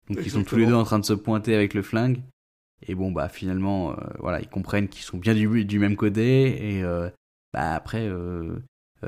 Donc 0.09 0.19
ils 0.23 0.31
sont 0.31 0.43
tous 0.43 0.57
les 0.57 0.65
deux 0.65 0.73
en 0.75 0.83
train 0.83 0.99
de 0.99 1.05
se 1.05 1.13
pointer 1.13 1.55
avec 1.55 1.73
le 1.73 1.81
flingue. 1.81 2.21
Et 2.85 2.93
bon, 2.93 3.11
bah 3.11 3.29
finalement, 3.29 3.91
euh, 3.91 3.95
voilà, 4.19 4.41
ils 4.41 4.49
comprennent 4.49 4.87
qu'ils 4.89 5.03
sont 5.03 5.17
bien 5.17 5.33
du, 5.33 5.65
du 5.65 5.79
même 5.79 5.95
côté. 5.95 6.75
Et 6.75 6.83
euh, 6.83 7.09
bah, 7.53 7.73
après, 7.73 8.05
euh, 8.07 8.59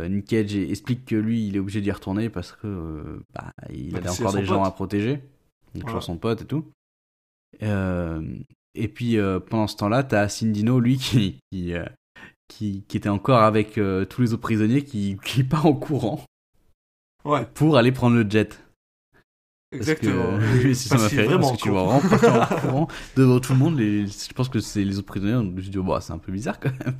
Nick 0.08 0.26
Cage 0.28 0.56
explique 0.56 1.06
que 1.06 1.16
lui, 1.16 1.48
il 1.48 1.56
est 1.56 1.60
obligé 1.60 1.82
d'y 1.82 1.92
retourner 1.92 2.30
parce 2.30 2.52
que 2.54 2.68
euh, 2.68 3.20
bah, 3.34 3.52
il 3.74 3.92
Bah, 3.92 4.00
a 4.00 4.02
parce 4.02 4.16
qu'il 4.18 4.26
encore 4.28 4.40
des 4.40 4.46
gens 4.46 4.64
à 4.64 4.72
protéger. 4.72 5.22
Donc 5.76 5.84
Voilà. 5.84 6.02
son 6.02 6.18
pote 6.18 6.42
et 6.42 6.46
tout. 6.46 6.66
Euh, 7.64 8.22
et 8.76 8.88
puis 8.88 9.18
euh, 9.18 9.40
pendant 9.40 9.68
ce 9.68 9.76
temps-là, 9.78 10.04
t'as 10.04 10.28
Cindino, 10.30 10.80
lui, 10.80 10.98
qui, 11.00 11.40
qui, 11.52 11.74
euh, 11.74 11.86
qui, 12.48 12.84
qui 12.88 12.98
était 12.98 13.10
encore 13.10 13.42
avec 13.44 13.78
euh, 13.78 14.06
tous 14.06 14.22
les 14.22 14.34
autres 14.34 14.42
prisonniers, 14.42 14.84
qui, 14.84 15.18
qui 15.24 15.44
part 15.44 15.66
en 15.66 15.74
courant 15.74 16.24
Ouais, 17.26 17.46
pour 17.54 17.78
aller 17.78 17.92
prendre 17.92 18.16
le 18.16 18.30
jet. 18.30 18.64
Parce 19.72 19.82
exactement. 19.90 20.38
Que, 20.40 20.68
Et- 20.68 20.74
si 20.74 20.88
ça 20.88 20.96
parce 20.96 21.04
m'a 21.04 21.10
fait 21.10 21.28
rire, 21.28 21.40
parce 21.40 21.52
que 21.52 21.58
tu 21.62 21.70
vois 21.70 21.84
vraiment 21.84 22.10
partir 22.10 22.34
en 22.34 22.46
courant 22.62 22.88
devant 23.16 23.40
tout 23.40 23.54
le 23.54 23.60
monde. 23.60 23.78
Les, 23.78 24.08
je 24.08 24.34
pense 24.34 24.50
que 24.50 24.60
c'est 24.60 24.84
les 24.84 24.98
autres 24.98 25.08
prisonniers. 25.08 25.34
Je 25.46 25.52
me 25.56 25.62
suis 25.62 25.70
dit, 25.70 25.78
oh, 25.78 25.84
bah, 25.84 26.00
c'est 26.02 26.14
un 26.14 26.18
peu 26.18 26.32
bizarre 26.32 26.60
quand 26.60 26.72
même. 26.86 26.96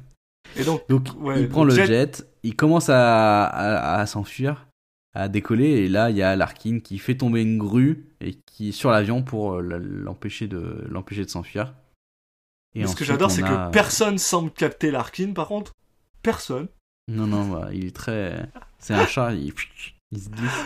Et 0.56 0.64
donc, 0.64 0.88
Donc 0.90 1.08
Ouais, 1.20 1.42
il 1.42 1.50
prend 1.50 1.64
le 1.64 1.74
jet- 1.76 1.86
jet, 1.88 2.28
il 2.44 2.56
commence 2.56 2.90
à, 2.90 3.46
à, 3.46 4.00
à 4.00 4.06
s'enfuir, 4.06 4.68
à 5.14 5.28
décoller, 5.28 5.70
et 5.70 5.88
là 5.90 6.10
il 6.10 6.18
y 6.18 6.24
a 6.24 6.36
Larkin 6.36 6.80
qui 6.80 6.98
fait 7.00 7.16
tomber 7.16 7.42
une 7.42 7.58
grue 7.58 8.08
et 8.22 8.34
qui 8.46 8.74
sur 8.74 8.92
l'avion 8.92 9.22
pour 9.24 9.56
euh, 9.56 9.62
l'empêcher 9.80 10.48
de 10.48 10.86
l'empêcher 10.90 11.24
de 11.26 11.30
s'enfuir. 11.30 11.74
Et 12.76 12.86
ce 12.86 12.96
que 12.96 13.04
j'adore, 13.06 13.32
c'est 13.32 13.44
a- 13.44 13.68
que 13.68 13.72
personne 13.74 14.18
semble 14.18 14.52
capter 14.52 14.92
Larkin, 14.92 15.34
par 15.34 15.48
contre. 15.48 15.74
Personne. 16.22 16.68
Non 17.08 17.26
non, 17.26 17.48
bah, 17.50 17.70
il 17.74 17.86
est 17.86 17.96
très, 17.96 18.48
c'est 18.78 18.94
un 18.94 19.08
chat, 19.08 19.34
il, 19.34 19.54
il 20.12 20.22
se 20.22 20.30
glisse. 20.30 20.66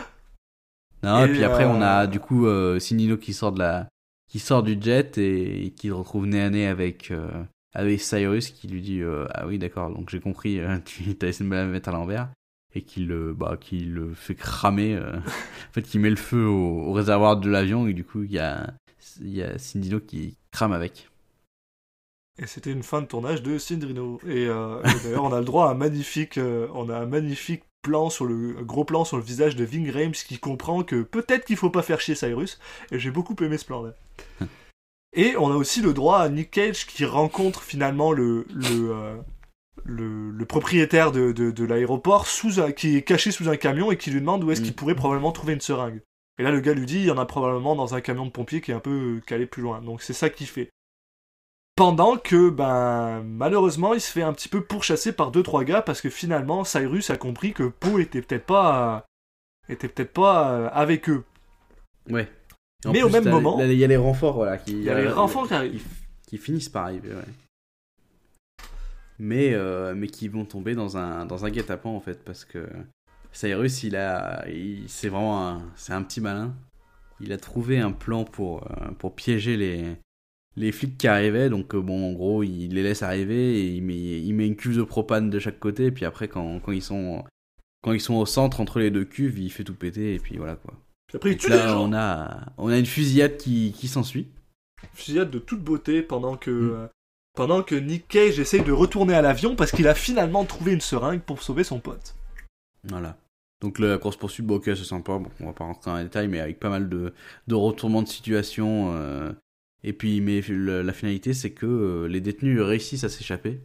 Non, 1.03 1.25
et, 1.25 1.29
Et, 1.29 1.31
puis 1.33 1.43
après 1.43 1.65
on 1.65 1.81
a 1.81 2.03
euh, 2.03 2.07
du 2.07 2.19
coup 2.19 2.47
euh, 2.47 2.79
Sinino 2.79 3.17
qui 3.17 3.33
sort 3.33 3.51
de 3.51 3.59
la, 3.59 3.87
qui 4.29 4.39
sort 4.39 4.63
du 4.63 4.77
jet 4.81 5.17
et, 5.17 5.73
qui 5.75 5.91
retrouve 5.91 6.25
nez 6.25 6.41
à 6.41 6.49
nez 6.49 6.67
avec 6.67 7.11
euh, 7.11 7.29
avec 7.73 8.01
Cyrus 8.01 8.49
qui 8.49 8.67
lui 8.67 8.81
dit 8.81 9.01
euh, 9.01 9.25
ah 9.31 9.47
oui 9.47 9.57
d'accord 9.57 9.89
donc 9.89 10.09
j'ai 10.09 10.19
compris 10.19 10.59
euh, 10.59 10.77
tu 10.85 11.03
as 11.21 11.27
essayé 11.27 11.45
de 11.45 11.49
me 11.49 11.55
la 11.55 11.65
mettre 11.65 11.89
à 11.89 11.91
l'envers 11.91 12.29
et 12.75 12.81
qui 12.81 13.05
le 13.05 13.33
bah 13.33 13.57
qui 13.59 13.79
le 13.79 14.13
fait 14.13 14.35
cramer 14.35 14.95
euh, 14.95 15.17
en 15.17 15.73
fait 15.73 15.83
qui 15.83 15.99
met 15.99 16.09
le 16.09 16.15
feu 16.15 16.45
au, 16.45 16.87
au 16.87 16.93
réservoir 16.93 17.37
de 17.37 17.49
l'avion 17.49 17.87
et 17.87 17.93
du 17.93 18.03
coup 18.03 18.23
il 18.23 18.31
y 18.31 18.39
a 18.39 18.73
il 19.21 19.33
y 19.33 19.43
a 19.43 19.57
Cindino 19.57 19.99
qui 19.99 20.37
crame 20.51 20.71
avec 20.71 21.09
Et 22.41 22.47
c'était 22.47 22.71
une 22.71 22.83
fin 22.83 23.01
de 23.01 23.05
tournage 23.05 23.43
de 23.43 23.57
Cindrino. 23.57 24.19
Et, 24.25 24.47
euh, 24.47 24.81
et 24.81 25.03
d'ailleurs, 25.03 25.25
on 25.25 25.33
a 25.33 25.39
le 25.39 25.45
droit 25.45 25.67
à 25.67 25.71
un 25.71 25.75
magnifique, 25.75 26.39
on 26.39 26.89
a 26.89 26.97
un 26.97 27.05
magnifique 27.05 27.63
plan 27.83 28.09
sur 28.09 28.25
le 28.25 28.63
gros 28.63 28.85
plan 28.85 29.05
sur 29.05 29.17
le 29.17 29.23
visage 29.23 29.55
de 29.55 29.63
Ving 29.63 29.91
Rhames 29.91 30.13
qui 30.13 30.39
comprend 30.39 30.83
que 30.83 31.03
peut-être 31.03 31.45
qu'il 31.45 31.57
faut 31.57 31.69
pas 31.69 31.83
faire 31.83 31.99
chier 31.99 32.15
Cyrus. 32.15 32.59
Et 32.91 32.97
j'ai 32.97 33.11
beaucoup 33.11 33.35
aimé 33.43 33.57
ce 33.57 33.65
plan-là. 33.65 33.93
Et 35.15 35.35
on 35.37 35.51
a 35.51 35.55
aussi 35.55 35.81
le 35.81 35.93
droit 35.93 36.19
à 36.19 36.29
Nick 36.29 36.51
Cage 36.51 36.85
qui 36.87 37.05
rencontre 37.05 37.61
finalement 37.61 38.11
le 38.11 38.45
le 38.49 38.91
euh, 38.91 39.15
le, 39.85 40.31
le 40.31 40.45
propriétaire 40.45 41.11
de, 41.11 41.31
de, 41.31 41.51
de 41.51 41.65
l'aéroport 41.65 42.25
sous 42.27 42.59
un- 42.61 42.71
qui 42.71 42.95
est 42.97 43.01
caché 43.01 43.31
sous 43.31 43.49
un 43.49 43.57
camion 43.57 43.91
et 43.91 43.97
qui 43.97 44.11
lui 44.11 44.21
demande 44.21 44.43
où 44.43 44.51
est-ce 44.51 44.61
Mm. 44.61 44.63
qu'il 44.65 44.75
pourrait 44.75 44.95
probablement 44.95 45.31
trouver 45.33 45.53
une 45.53 45.61
seringue. 45.61 46.01
Et 46.39 46.43
là, 46.43 46.51
le 46.51 46.61
gars 46.61 46.73
lui 46.73 46.85
dit, 46.85 46.95
il 46.99 47.05
y 47.05 47.11
en 47.11 47.17
a 47.17 47.25
probablement 47.25 47.75
dans 47.75 47.93
un 47.93 48.01
camion 48.01 48.25
de 48.25 48.31
pompiers 48.31 48.61
qui 48.61 48.71
est 48.71 48.73
un 48.73 48.79
peu 48.79 49.17
euh, 49.17 49.21
calé 49.27 49.45
plus 49.45 49.61
loin. 49.61 49.81
Donc 49.81 50.01
c'est 50.01 50.13
ça 50.13 50.29
qu'il 50.29 50.47
fait. 50.47 50.69
Pendant 51.75 52.17
que, 52.17 52.49
ben, 52.49 53.23
malheureusement, 53.23 53.93
il 53.93 54.01
se 54.01 54.11
fait 54.11 54.21
un 54.21 54.31
petit 54.33 54.47
peu 54.49 54.61
pourchasser 54.63 55.11
par 55.11 55.31
deux 55.31 55.43
trois 55.43 55.63
gars 55.63 55.81
parce 55.81 56.01
que 56.01 56.09
finalement, 56.09 56.63
Cyrus 56.63 57.09
a 57.09 57.17
compris 57.17 57.53
que 57.53 57.63
Poe 57.63 57.99
était 57.99 58.21
peut-être 58.21 58.45
pas, 58.45 59.05
était 59.69 59.87
peut-être 59.89 60.13
pas 60.13 60.51
euh, 60.51 60.69
avec 60.71 61.09
eux. 61.09 61.23
ouais 62.09 62.29
Mais 62.91 63.03
au 63.03 63.09
même 63.09 63.29
moment- 63.29 63.59
il 63.61 63.73
y 63.73 63.83
a 63.83 63.87
les 63.87 63.97
renforts 63.97 64.35
voilà 64.35 64.57
qui 64.57 64.71
Il 64.71 64.83
y 64.83 64.89
a 64.89 64.99
les 64.99 65.07
euh, 65.07 65.13
renforts 65.13 65.47
qui 65.47 65.53
arrivent. 65.53 65.85
qui 66.27 66.37
finissent 66.37 66.69
par 66.69 66.85
arriver, 66.85 67.09
ouais. 67.09 68.63
Mais, 69.19 69.53
euh, 69.53 69.93
mais 69.95 70.07
qui 70.07 70.27
vont 70.27 70.45
tomber 70.45 70.75
dans 70.75 70.97
un, 70.97 71.25
dans 71.25 71.45
un 71.45 71.49
guet-apens, 71.49 71.89
en 71.95 71.99
fait, 71.99 72.23
parce 72.25 72.45
que 72.45 72.67
Cyrus, 73.31 73.83
il 73.83 73.95
a, 73.95 74.43
c'est 74.87 75.07
vraiment 75.09 75.47
un, 75.47 75.61
c'est 75.75 75.93
un 75.93 76.01
petit 76.03 76.19
malin. 76.19 76.53
Il 77.19 77.31
a 77.31 77.37
trouvé 77.37 77.79
un 77.79 77.91
plan 77.91 78.25
pour, 78.25 78.63
euh, 78.71 78.91
pour 78.97 79.13
piéger 79.15 79.55
les, 79.55 79.85
les 80.57 80.71
flics 80.71 80.97
qui 80.97 81.07
arrivaient. 81.07 81.49
Donc, 81.49 81.75
bon, 81.75 82.09
en 82.09 82.13
gros, 82.13 82.43
il 82.43 82.69
les 82.73 82.83
laisse 82.83 83.03
arriver 83.03 83.59
et 83.59 83.67
il 83.75 83.83
met, 83.83 83.95
il 83.95 84.33
met 84.33 84.47
une 84.47 84.55
cuve 84.55 84.75
de 84.77 84.83
propane 84.83 85.29
de 85.29 85.39
chaque 85.39 85.59
côté. 85.59 85.85
Et 85.85 85.91
puis 85.91 86.05
après, 86.05 86.27
quand, 86.27 86.59
quand, 86.59 86.71
ils 86.71 86.81
sont, 86.81 87.23
quand 87.83 87.93
ils 87.93 88.01
sont 88.01 88.15
au 88.15 88.25
centre 88.25 88.59
entre 88.59 88.79
les 88.79 88.91
deux 88.91 89.05
cuves, 89.05 89.37
il 89.39 89.51
fait 89.51 89.63
tout 89.63 89.75
péter. 89.75 90.15
Et 90.15 90.19
puis 90.19 90.37
voilà, 90.37 90.55
quoi. 90.55 90.73
Après, 91.13 91.31
il 91.33 91.49
là, 91.49 91.79
on 91.79 91.93
a, 91.93 92.41
on 92.57 92.69
a 92.69 92.77
une 92.77 92.85
fusillade 92.85 93.37
qui, 93.37 93.73
qui 93.77 93.87
s'ensuit. 93.87 94.27
Fusillade 94.93 95.29
de 95.31 95.39
toute 95.39 95.61
beauté 95.63 96.01
pendant 96.01 96.35
que, 96.37 96.51
Mm. 96.51 96.71
euh, 96.71 96.87
pendant 97.35 97.63
que 97.63 97.75
Nick 97.75 98.07
Cage 98.07 98.39
essaye 98.39 98.63
de 98.63 98.71
retourner 98.71 99.13
à 99.13 99.21
l'avion 99.21 99.55
parce 99.55 99.71
qu'il 99.71 99.87
a 99.87 99.95
finalement 99.95 100.43
trouvé 100.45 100.73
une 100.73 100.81
seringue 100.81 101.21
pour 101.21 101.41
sauver 101.43 101.63
son 101.63 101.79
pote. 101.79 102.15
Voilà. 102.87 103.17
Donc 103.61 103.79
la 103.79 103.97
course 103.97 104.17
poursuite, 104.17 104.45
bon, 104.45 104.55
ok, 104.55 104.65
c'est 104.65 104.75
sympa. 104.83 105.17
Bon, 105.17 105.29
on 105.39 105.45
va 105.45 105.53
pas 105.53 105.63
rentrer 105.63 105.89
dans 105.91 105.97
les 105.97 106.03
détails, 106.03 106.27
mais 106.27 106.39
avec 106.39 106.59
pas 106.59 106.69
mal 106.69 106.89
de, 106.89 107.13
de 107.47 107.55
retournements 107.55 108.01
de 108.03 108.07
situation. 108.09 108.91
euh, 108.95 109.31
et 109.83 109.93
puis, 109.93 110.19
mais 110.21 110.41
la 110.49 110.93
finalité, 110.93 111.33
c'est 111.33 111.51
que 111.51 111.65
euh, 111.65 112.07
les 112.07 112.21
détenus 112.21 112.59
réussissent 112.61 113.03
à 113.03 113.09
s'échapper. 113.09 113.59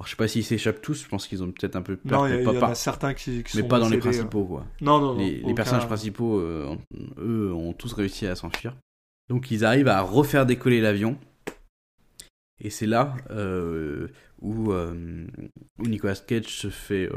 Alors, 0.00 0.06
je 0.06 0.12
sais 0.12 0.16
pas 0.16 0.28
s'ils 0.28 0.44
s'échappent 0.44 0.80
tous. 0.80 1.02
Je 1.04 1.08
pense 1.08 1.26
qu'ils 1.26 1.42
ont 1.42 1.52
peut-être 1.52 1.76
un 1.76 1.82
peu 1.82 1.94
peur, 1.94 2.22
Non, 2.22 2.26
il 2.26 2.42
y, 2.42 2.46
en 2.46 2.62
a 2.62 2.74
certains 2.74 3.12
qui, 3.12 3.44
qui 3.44 3.58
mais 3.58 3.62
sont 3.64 3.68
pas 3.68 3.78
dans 3.78 3.90
les 3.90 3.98
principaux, 3.98 4.46
quoi. 4.46 4.60
euh. 4.60 4.84
Non, 4.84 4.98
non, 4.98 5.12
non. 5.12 5.18
Les, 5.18 5.52
personnages 5.52 5.86
principaux, 5.86 6.38
euh, 6.40 6.74
eux, 7.18 7.52
ont 7.52 7.74
tous 7.74 7.92
réussi 7.92 8.26
à 8.26 8.34
s'enfuir. 8.34 8.74
Donc 9.28 9.50
ils 9.50 9.62
arrivent 9.62 9.88
à 9.88 10.00
refaire 10.00 10.46
décoller 10.46 10.80
l'avion. 10.80 11.18
Et 12.64 12.70
c'est 12.70 12.86
là 12.86 13.14
euh, 13.28 14.08
où, 14.40 14.72
euh, 14.72 15.26
où 15.78 15.86
Nicolas 15.86 16.16
Cage 16.16 16.46
se 16.46 16.70
fait 16.70 17.10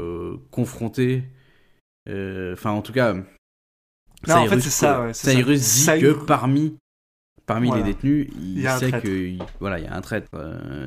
confronter. 0.50 1.24
Enfin, 2.06 2.72
en 2.72 2.82
tout 2.82 2.92
cas, 2.92 3.14
Non, 3.14 4.34
en 4.34 4.46
fait, 4.46 4.60
c'est 4.60 4.68
ça, 4.68 5.06
ouais, 5.06 5.14
c'est 5.14 5.30
ça. 5.30 5.32
Cyrus 5.32 5.86
dit 5.86 6.00
que 6.02 6.12
parmi, 6.26 6.76
parmi 7.46 7.68
Voilà. 7.68 7.82
les 7.82 7.94
détenus, 7.94 8.28
il, 8.38 8.68
sait 8.68 8.90
traître. 8.90 9.06
que 9.06 9.08
il- 9.08 9.42
voilà, 9.58 9.78
il 9.78 9.86
y 9.86 9.88
a 9.88 9.96
un 9.96 10.02
traître. 10.02 10.28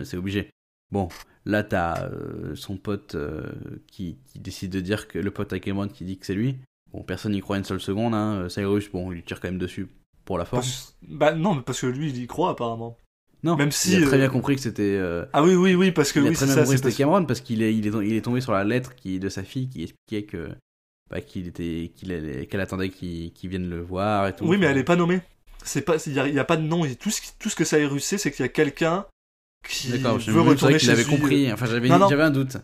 c'est 0.03 0.17
obligé. 0.17 0.51
Bon, 0.91 1.09
là, 1.47 1.63
t'as 1.63 2.03
euh, 2.09 2.55
son 2.55 2.77
pote 2.77 3.15
euh, 3.15 3.43
qui, 3.87 4.17
qui 4.31 4.39
décide 4.39 4.71
de 4.71 4.79
dire 4.79 5.07
que 5.07 5.17
le 5.17 5.31
pote 5.31 5.51
à 5.53 5.59
Cameron 5.59 5.87
qui 5.87 6.03
dit 6.05 6.17
que 6.17 6.25
c'est 6.25 6.33
lui. 6.35 6.57
Bon, 6.91 7.01
personne 7.03 7.31
n'y 7.31 7.41
croit 7.41 7.57
une 7.57 7.63
seule 7.63 7.79
seconde. 7.81 8.13
Hein. 8.13 8.47
Cyrus, 8.49 8.89
bon, 8.91 9.11
il 9.11 9.23
tire 9.23 9.39
quand 9.39 9.47
même 9.49 9.57
dessus 9.57 9.87
pour 10.25 10.37
la 10.37 10.45
force. 10.45 10.67
Parce- 10.67 10.95
Bah 11.09 11.33
non, 11.33 11.55
mais 11.55 11.61
parce 11.61 11.81
que 11.81 11.87
lui, 11.87 12.09
il 12.09 12.21
y 12.21 12.27
croit 12.27 12.51
apparemment. 12.51 12.97
Non, 13.43 13.55
même 13.55 13.71
si, 13.71 13.93
il 13.93 14.03
a 14.03 14.07
très 14.07 14.15
euh, 14.15 14.19
bien 14.19 14.29
compris 14.29 14.55
que 14.55 14.61
c'était. 14.61 14.81
euh, 14.97 15.25
Ah 15.31 15.43
oui, 15.43 15.53
oui, 15.55 15.75
oui, 15.75 15.91
parce 15.91 16.11
que 16.11 16.19
il 16.19 16.25
a 16.25 16.29
oui, 16.29 16.35
très 16.35 16.45
c'est 16.47 16.53
bien 16.53 16.55
ça. 16.55 16.61
compris 16.61 16.77
c'est 16.77 16.83
que 16.83 16.89
c'était 16.89 17.03
parce- 17.03 17.11
Cameron 17.11 17.25
parce 17.25 17.41
qu'il 17.41 17.61
est, 17.61 17.75
il 17.75 17.87
est, 17.87 18.07
il 18.07 18.13
est 18.15 18.21
tombé 18.21 18.41
sur 18.41 18.51
la 18.51 18.63
lettre 18.63 18.95
qui, 18.95 19.19
de 19.19 19.29
sa 19.29 19.43
fille 19.43 19.69
qui 19.69 19.83
expliquait 19.83 20.23
que 20.25 20.49
bah, 21.09 21.21
qu'il 21.21 21.47
était, 21.47 21.91
qu'il 21.95 22.11
allait- 22.11 22.47
qu'elle 22.47 22.59
attendait 22.61 22.89
qu'il 22.89 23.31
vienne 23.43 23.69
le 23.69 23.79
voir 23.81 24.27
et 24.27 24.35
tout. 24.35 24.45
Oui, 24.45 24.57
mais 24.57 24.65
elle 24.65 24.77
est 24.77 24.83
pas 24.83 24.95
nommée. 24.95 25.21
C'est 25.63 25.81
pas, 25.83 25.95
il 26.07 26.13
y, 26.13 26.19
a- 26.19 26.27
il 26.27 26.33
y 26.33 26.39
a 26.39 26.43
pas 26.45 26.57
de 26.57 26.63
nom. 26.63 26.83
Et 26.83 26.95
tout 26.95 27.09
ce, 27.11 27.21
qui- 27.21 27.31
tout 27.39 27.49
ce 27.49 27.55
que 27.55 27.63
Cyrus 27.63 28.03
sait, 28.03 28.17
c'est 28.17 28.31
qu'il 28.31 28.43
y 28.43 28.45
a 28.45 28.49
quelqu'un 28.49 29.05
qui 29.67 29.89
veut 29.91 30.41
retourner 30.41 30.79
chez 30.79 30.91
avait 30.91 31.03
lui. 31.03 31.09
compris. 31.09 31.51
Enfin, 31.51 31.65
j'avais 31.65 31.89
Non, 31.89 31.99
non. 31.99 32.09
j'avais 32.09 32.23
un 32.23 32.31
doute. 32.31 32.57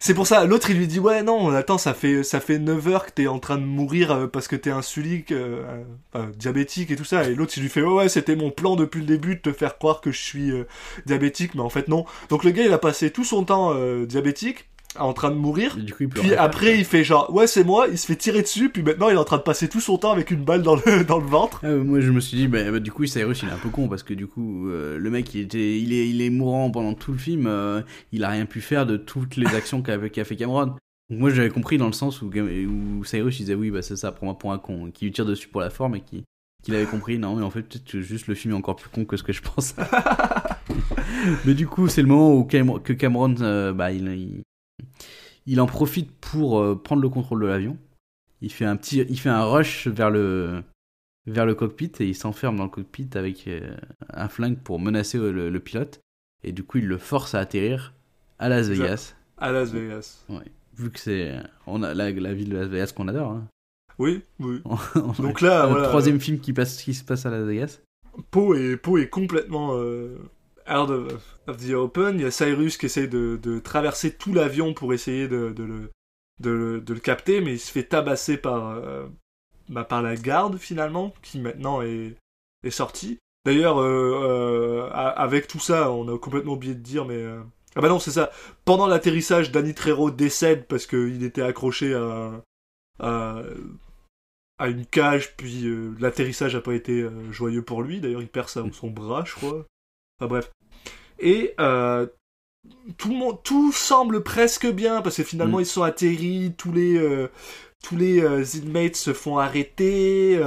C'est 0.00 0.14
pour 0.14 0.28
ça, 0.28 0.44
l'autre 0.44 0.70
il 0.70 0.76
lui 0.76 0.86
dit 0.86 1.00
ouais 1.00 1.24
non, 1.24 1.50
attends, 1.50 1.76
ça 1.76 1.92
fait 1.92 2.22
ça 2.22 2.38
fait 2.38 2.60
9 2.60 2.86
heures 2.86 3.04
que 3.06 3.10
t'es 3.10 3.26
en 3.26 3.40
train 3.40 3.58
de 3.58 3.64
mourir 3.64 4.12
euh, 4.12 4.26
parce 4.28 4.46
que 4.46 4.54
t'es 4.54 4.70
insulique, 4.70 5.32
euh, 5.32 5.82
euh, 6.14 6.26
diabétique 6.36 6.92
et 6.92 6.96
tout 6.96 7.02
ça. 7.04 7.24
Et 7.28 7.34
l'autre 7.34 7.54
il 7.56 7.62
lui 7.64 7.68
fait 7.68 7.82
ouais 7.82 7.92
ouais 7.92 8.08
c'était 8.08 8.36
mon 8.36 8.52
plan 8.52 8.76
depuis 8.76 9.00
le 9.00 9.06
début 9.06 9.34
de 9.34 9.40
te 9.40 9.52
faire 9.52 9.76
croire 9.76 10.00
que 10.00 10.12
je 10.12 10.20
suis 10.22 10.52
euh, 10.52 10.68
diabétique, 11.06 11.56
mais 11.56 11.62
en 11.62 11.68
fait 11.68 11.88
non. 11.88 12.04
Donc 12.28 12.44
le 12.44 12.52
gars 12.52 12.62
il 12.64 12.72
a 12.72 12.78
passé 12.78 13.10
tout 13.10 13.24
son 13.24 13.42
temps 13.44 13.74
diabétique, 14.04 14.68
en 14.98 15.12
train 15.12 15.30
de 15.30 15.36
mourir. 15.36 15.76
Et 15.78 15.82
du 15.82 15.92
coup, 15.92 16.04
il 16.04 16.08
peut 16.08 16.20
Puis 16.20 16.30
faire, 16.30 16.42
après 16.42 16.78
il 16.78 16.84
fait 16.84 17.04
genre 17.04 17.32
ouais 17.34 17.46
c'est 17.46 17.62
moi, 17.64 17.86
il 17.90 17.98
se 17.98 18.06
fait 18.06 18.16
tirer 18.16 18.42
dessus, 18.42 18.70
puis 18.70 18.82
maintenant 18.82 19.08
il 19.10 19.14
est 19.14 19.18
en 19.18 19.24
train 19.24 19.36
de 19.36 19.42
passer 19.42 19.68
tout 19.68 19.80
son 19.80 19.98
temps 19.98 20.12
avec 20.12 20.30
une 20.30 20.44
balle 20.44 20.62
dans 20.62 20.76
le 20.76 21.04
dans 21.06 21.18
le 21.18 21.26
ventre. 21.26 21.60
Ah, 21.62 21.68
moi 21.76 22.00
je 22.00 22.10
me 22.10 22.20
suis 22.20 22.36
dit 22.36 22.48
bah, 22.48 22.70
bah, 22.70 22.80
du 22.80 22.90
coup 22.90 23.04
Cyrus 23.06 23.42
il 23.42 23.48
est 23.48 23.52
un 23.52 23.58
peu 23.58 23.68
con 23.68 23.88
parce 23.88 24.02
que 24.02 24.14
du 24.14 24.26
coup 24.26 24.68
euh, 24.68 24.98
le 24.98 25.10
mec 25.10 25.34
il 25.34 25.42
était 25.42 25.78
il 25.78 25.92
est 25.92 26.08
il 26.08 26.22
est 26.22 26.30
mourant 26.30 26.70
pendant 26.70 26.94
tout 26.94 27.12
le 27.12 27.18
film 27.18 27.46
euh, 27.46 27.82
il 28.12 28.24
a 28.24 28.30
rien 28.30 28.46
pu 28.46 28.60
faire 28.60 28.86
de 28.86 28.96
toutes 28.96 29.36
les 29.36 29.46
actions 29.54 29.82
qu'a 29.82 29.98
qu'a 30.08 30.24
fait 30.24 30.36
Cameron 30.36 30.66
donc 31.10 31.20
moi 31.20 31.30
j'avais 31.30 31.50
compris 31.50 31.78
dans 31.78 31.86
le 31.86 31.92
sens 31.92 32.20
où, 32.22 32.26
où 32.30 33.04
Cyrus 33.04 33.38
il 33.38 33.42
disait 33.42 33.54
oui 33.54 33.70
bah 33.70 33.82
c'est 33.82 33.96
ça 33.96 34.10
prends-moi 34.12 34.38
pour 34.38 34.52
un 34.52 34.58
con 34.58 34.90
qui 34.92 35.04
lui 35.04 35.12
tire 35.12 35.26
dessus 35.26 35.48
pour 35.48 35.60
la 35.60 35.70
forme 35.70 35.96
et 35.96 36.00
qui 36.00 36.24
qu'il 36.64 36.74
avait 36.74 36.86
compris 36.86 37.18
non 37.18 37.36
mais 37.36 37.42
en 37.44 37.50
fait 37.50 37.62
peut-être 37.62 38.00
juste 38.00 38.26
le 38.26 38.34
film 38.34 38.52
est 38.54 38.56
encore 38.56 38.76
plus 38.76 38.88
con 38.90 39.04
que 39.04 39.16
ce 39.16 39.22
que 39.22 39.32
je 39.32 39.42
pense 39.42 39.74
mais 41.44 41.54
du 41.54 41.66
coup 41.66 41.88
c'est 41.88 42.02
le 42.02 42.08
moment 42.08 42.34
où 42.34 42.44
Cam- 42.44 42.80
que 42.82 42.92
Cameron 42.92 43.34
euh, 43.40 43.72
bah 43.72 43.92
il, 43.92 44.08
il 44.08 44.42
il 45.48 45.60
en 45.60 45.66
profite 45.66 46.12
pour 46.20 46.60
euh, 46.60 46.74
prendre 46.74 47.02
le 47.02 47.08
contrôle 47.08 47.42
de 47.42 47.46
l'avion 47.46 47.76
il 48.40 48.52
fait 48.52 48.64
un 48.64 48.76
petit 48.76 49.04
il 49.08 49.18
fait 49.18 49.28
un 49.28 49.44
rush 49.44 49.88
vers 49.88 50.10
le 50.10 50.62
vers 51.26 51.46
le 51.46 51.54
cockpit 51.54 51.92
et 52.00 52.06
il 52.06 52.14
s'enferme 52.14 52.56
dans 52.56 52.64
le 52.64 52.70
cockpit 52.70 53.08
avec 53.14 53.46
euh, 53.48 53.76
un 54.12 54.28
flingue 54.28 54.58
pour 54.58 54.80
menacer 54.80 55.18
le, 55.18 55.50
le 55.50 55.60
pilote. 55.60 56.00
Et 56.42 56.52
du 56.52 56.62
coup, 56.62 56.78
il 56.78 56.86
le 56.86 56.98
force 56.98 57.34
à 57.34 57.40
atterrir 57.40 57.94
à 58.38 58.48
Las. 58.48 58.68
Vegas. 58.68 59.14
À 59.36 59.52
Las 59.52 59.70
Vegas. 59.72 60.24
Vu 60.76 60.90
que 60.90 61.00
c'est 61.00 61.36
on 61.66 61.82
a 61.82 61.94
la, 61.94 62.10
la 62.12 62.34
ville 62.34 62.50
de 62.50 62.56
Las 62.56 62.68
Vegas 62.68 62.92
qu'on 62.94 63.08
adore. 63.08 63.32
Hein. 63.32 63.48
Oui, 63.98 64.22
oui. 64.38 64.62
Donc 65.18 65.40
là, 65.40 65.66
le 65.66 65.72
voilà, 65.72 65.88
troisième 65.88 66.20
film 66.20 66.38
qui, 66.38 66.52
passe, 66.52 66.82
qui 66.82 66.94
se 66.94 67.04
passe 67.04 67.26
à 67.26 67.30
Las 67.30 67.44
Vegas. 67.44 67.80
Poe 68.30 68.54
est, 68.54 68.76
Poe 68.76 68.98
est 68.98 69.08
complètement 69.08 69.74
euh, 69.74 70.16
out 70.68 70.90
of, 70.90 71.58
the 71.58 71.72
open. 71.72 72.16
Il 72.16 72.22
y 72.22 72.24
a 72.24 72.30
Cyrus 72.30 72.76
qui 72.76 72.86
essaie 72.86 73.06
de, 73.06 73.58
traverser 73.60 74.14
tout 74.14 74.32
l'avion 74.32 74.74
pour 74.74 74.92
essayer 74.92 75.28
de, 75.28 75.54
le, 76.40 76.98
capter, 77.02 77.40
mais 77.40 77.54
il 77.54 77.58
se 77.58 77.72
fait 77.72 77.84
tabasser 77.84 78.36
par, 78.36 78.70
euh, 78.70 79.06
bah, 79.68 79.84
par 79.84 80.02
la 80.02 80.16
garde 80.16 80.58
finalement, 80.58 81.14
qui 81.22 81.40
maintenant 81.40 81.82
est, 81.82 82.16
est 82.64 82.70
sortie. 82.70 83.18
D'ailleurs, 83.44 83.80
euh, 83.80 84.20
euh, 84.22 84.90
avec 84.90 85.46
tout 85.46 85.60
ça, 85.60 85.90
on 85.90 86.14
a 86.14 86.18
complètement 86.18 86.54
oublié 86.54 86.74
de 86.74 86.80
dire, 86.80 87.04
mais... 87.04 87.24
Ah 87.76 87.80
bah 87.80 87.88
non, 87.88 87.98
c'est 87.98 88.10
ça. 88.10 88.30
Pendant 88.64 88.86
l'atterrissage, 88.86 89.52
Danny 89.52 89.72
Trejo 89.72 90.10
décède 90.10 90.66
parce 90.66 90.86
qu'il 90.86 91.22
était 91.22 91.42
accroché 91.42 91.94
à, 91.94 92.42
à, 94.58 94.68
une 94.68 94.84
cage, 94.84 95.36
puis 95.36 95.64
l'atterrissage 96.00 96.56
n'a 96.56 96.60
pas 96.60 96.74
été 96.74 97.06
joyeux 97.30 97.62
pour 97.62 97.82
lui. 97.82 98.00
D'ailleurs, 98.00 98.22
il 98.22 98.28
perd 98.28 98.48
son 98.48 98.90
bras, 98.90 99.22
je 99.24 99.34
crois. 99.34 99.64
Enfin 100.18 100.28
bref. 100.28 100.50
Et 101.18 101.54
euh, 101.60 102.06
tout 102.96 103.08
le 103.10 103.16
monde, 103.16 103.38
tout 103.42 103.72
semble 103.72 104.22
presque 104.22 104.66
bien 104.66 105.02
parce 105.02 105.16
que 105.16 105.24
finalement 105.24 105.58
Mm. 105.58 105.62
ils 105.62 105.66
sont 105.66 105.82
atterris, 105.82 106.54
tous 106.56 106.72
les 106.72 106.96
euh, 106.98 107.28
tous 107.82 107.96
les 107.96 108.20
euh, 108.22 108.44
inmates 108.54 108.96
se 108.96 109.12
font 109.12 109.38
arrêter. 109.38 110.40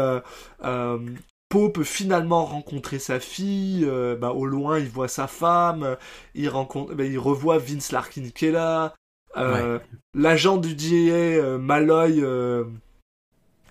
Poe 1.49 1.69
peut 1.74 1.84
finalement 1.84 2.45
rencontrer 2.45 2.97
sa 2.99 3.19
fille. 3.19 3.86
bah, 4.19 4.32
au 4.32 4.45
loin, 4.45 4.80
il 4.80 4.88
voit 4.89 5.09
sa 5.09 5.28
femme. 5.28 5.97
Il 6.34 6.47
rencontre, 6.49 6.93
bah, 6.93 7.03
il 7.03 7.19
revoit 7.19 7.57
Vince 7.57 7.91
Larkin 7.91 8.30
qui 8.34 8.45
est 8.47 8.51
là. 8.51 8.95
L'agent 10.13 10.57
du 10.57 10.76
DIA, 10.76 11.13
euh, 11.13 11.57
Malloy, 11.57 12.22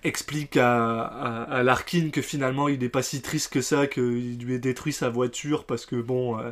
explique 0.03 0.57
à, 0.57 1.01
à, 1.03 1.43
à 1.43 1.63
Larkin 1.63 2.09
que 2.09 2.21
finalement 2.21 2.67
il 2.67 2.79
n'est 2.79 2.89
pas 2.89 3.03
si 3.03 3.21
triste 3.21 3.53
que 3.53 3.61
ça, 3.61 3.87
qu'il 3.87 4.39
lui 4.39 4.55
ait 4.55 4.59
détruit 4.59 4.93
sa 4.93 5.09
voiture 5.09 5.65
parce 5.65 5.85
que 5.85 5.95
bon, 5.95 6.39
euh, 6.39 6.51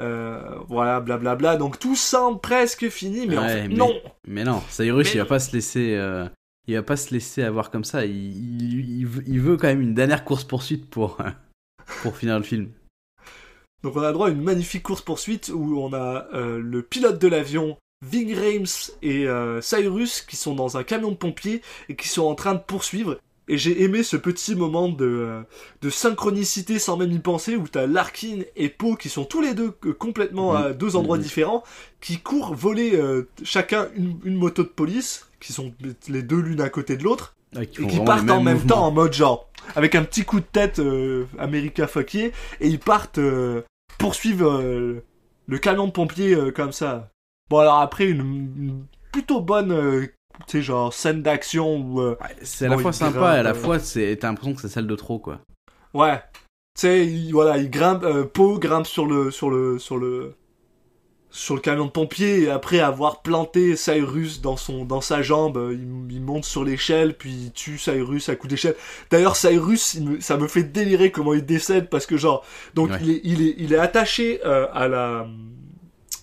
euh, 0.00 0.58
voilà, 0.68 1.00
blablabla. 1.00 1.56
Donc 1.56 1.78
tout 1.78 1.96
semble 1.96 2.40
presque 2.40 2.88
fini, 2.88 3.26
mais 3.26 3.38
en 3.38 3.48
fait, 3.48 3.68
mais- 3.68 3.74
non. 3.74 3.94
Mais 4.26 4.44
non, 4.44 4.62
Cyrus 4.68 5.06
Mais 5.08 5.14
il 5.14 5.18
va 5.18 5.24
pas 5.26 5.38
se 5.38 5.52
laisser. 5.52 5.94
euh, 5.96 6.28
il 6.68 6.74
va 6.74 6.82
pas 6.82 6.96
se 6.96 7.12
laisser 7.14 7.42
avoir 7.42 7.70
comme 7.70 7.84
ça. 7.84 8.04
Il, 8.04 8.12
il, 8.12 9.08
il 9.26 9.40
veut, 9.40 9.56
quand 9.56 9.68
même 9.68 9.80
une 9.82 9.94
dernière 9.94 10.24
course 10.24 10.44
poursuite 10.44 10.90
pour 10.90 11.18
pour 12.02 12.16
finir 12.16 12.36
le 12.38 12.44
film. 12.44 12.70
Donc 13.82 13.94
on 13.96 14.02
a 14.02 14.12
droit 14.12 14.28
à 14.28 14.30
une 14.30 14.42
magnifique 14.42 14.82
course-poursuite 14.82 15.50
où 15.54 15.78
on 15.80 15.92
a 15.92 16.26
euh, 16.34 16.58
le 16.58 16.82
pilote 16.82 17.20
de 17.20 17.28
l'avion, 17.28 17.76
Ving 18.04 18.34
Rhames 18.34 18.66
et 19.02 19.28
euh, 19.28 19.60
Cyrus 19.60 20.22
qui 20.22 20.34
sont 20.34 20.54
dans 20.56 20.76
un 20.76 20.82
camion 20.82 21.12
de 21.12 21.16
pompiers 21.16 21.62
et 21.88 21.94
qui 21.94 22.08
sont 22.08 22.24
en 22.24 22.34
train 22.34 22.54
de 22.54 22.60
poursuivre. 22.60 23.18
Et 23.48 23.58
j'ai 23.58 23.82
aimé 23.84 24.02
ce 24.02 24.16
petit 24.16 24.56
moment 24.56 24.88
de, 24.88 25.04
euh, 25.06 25.42
de 25.80 25.88
synchronicité 25.90 26.78
sans 26.80 26.96
même 26.96 27.12
y 27.12 27.18
penser 27.20 27.54
où 27.56 27.68
t'as 27.68 27.86
Larkin 27.86 28.40
et 28.56 28.68
Poe 28.68 28.96
qui 28.96 29.08
sont 29.08 29.24
tous 29.24 29.40
les 29.40 29.54
deux 29.54 29.72
euh, 29.86 29.92
complètement 29.92 30.54
à 30.54 30.72
deux 30.72 30.96
endroits 30.96 31.16
Mhm. 31.16 31.22
différents 31.22 31.62
qui 32.00 32.18
courent 32.18 32.54
voler 32.54 32.96
euh, 32.96 33.28
chacun 33.44 33.86
une, 33.94 34.18
une 34.24 34.34
moto 34.34 34.62
de 34.64 34.68
police 34.68 35.28
qui 35.40 35.52
sont 35.52 35.72
les 36.08 36.22
deux 36.22 36.40
l'une 36.40 36.60
à 36.60 36.70
côté 36.70 36.96
de 36.96 37.04
l'autre 37.04 37.36
qui 37.72 37.84
et 37.84 37.86
qui 37.86 38.00
partent 38.00 38.28
en 38.30 38.42
même 38.42 38.54
mouvements. 38.54 38.68
temps 38.76 38.86
en 38.86 38.90
mode 38.90 39.12
genre 39.12 39.48
avec 39.76 39.94
un 39.94 40.02
petit 40.02 40.24
coup 40.24 40.40
de 40.40 40.44
tête 40.44 40.80
euh, 40.80 41.26
America 41.38 41.86
fuck 41.86 42.14
yeah, 42.14 42.26
et 42.60 42.68
ils 42.68 42.80
partent 42.80 43.18
euh, 43.18 43.62
poursuivre 43.98 44.60
le 45.48 45.58
camion 45.58 45.86
de 45.86 45.92
pompiers 45.92 46.36
comme 46.54 46.72
ça. 46.72 47.10
Bon 47.48 47.58
alors 47.60 47.78
après 47.80 48.06
une, 48.06 48.20
une 48.58 48.84
plutôt 49.12 49.40
bonne 49.40 50.08
tu 50.46 50.58
sais 50.58 50.62
genre 50.62 50.92
scène 50.92 51.22
d'action 51.22 51.76
où 51.78 52.00
euh, 52.00 52.16
Ouais, 52.20 52.36
c'est 52.42 52.66
à 52.66 52.68
la 52.68 52.76
Bon, 52.76 52.82
fois 52.82 52.92
sympa 52.92 53.12
grimpe, 53.12 53.34
et 53.34 53.38
à 53.38 53.42
la 53.42 53.50
euh. 53.50 53.54
fois 53.54 53.78
c'est 53.78 54.16
t'as 54.20 54.28
l'impression 54.28 54.54
que 54.54 54.60
c'est 54.62 54.68
celle 54.68 54.86
de 54.86 54.96
trop 54.96 55.18
quoi. 55.18 55.40
ouais 55.94 56.22
tu 56.74 56.82
sais 56.82 57.06
il- 57.06 57.32
voilà 57.32 57.58
il 57.58 57.70
grimpe 57.70 58.02
euh, 58.04 58.24
Poe 58.24 58.58
grimpe 58.58 58.86
sur 58.86 59.06
le 59.06 59.30
sur 59.30 59.50
le 59.50 59.78
sur 59.78 59.96
le 59.98 60.34
sur 61.30 61.54
le 61.54 61.60
camion 61.60 61.84
de 61.86 61.90
pompiers 61.90 62.44
et 62.44 62.50
après 62.50 62.80
avoir 62.80 63.20
planté 63.20 63.76
Cyrus 63.76 64.40
dans 64.40 64.56
son 64.56 64.84
dans 64.86 65.02
sa 65.02 65.20
jambe, 65.20 65.58
euh, 65.58 65.74
il, 65.74 66.12
il 66.14 66.22
monte 66.22 66.44
sur 66.46 66.64
l'échelle 66.64 67.14
puis 67.16 67.30
il 67.30 67.52
tue 67.52 67.76
Cyrus 67.78 68.28
à 68.30 68.36
coup 68.36 68.46
d'échelle. 68.48 68.74
D'ailleurs 69.10 69.36
Cyrus, 69.36 69.94
il 69.94 70.08
me- 70.08 70.20
ça 70.20 70.38
me 70.38 70.48
fait 70.48 70.62
délirer 70.62 71.10
comment 71.10 71.34
il 71.34 71.44
décède 71.44 71.90
parce 71.90 72.06
que 72.06 72.16
genre 72.16 72.44
donc 72.74 72.90
Ouais. 72.90 72.98
il 73.02 73.10
est 73.10 73.20
il 73.24 73.42
est 73.48 73.54
il 73.58 73.72
est 73.74 73.78
attaché 73.78 74.40
euh, 74.46 74.66
à 74.72 74.88
la 74.88 75.26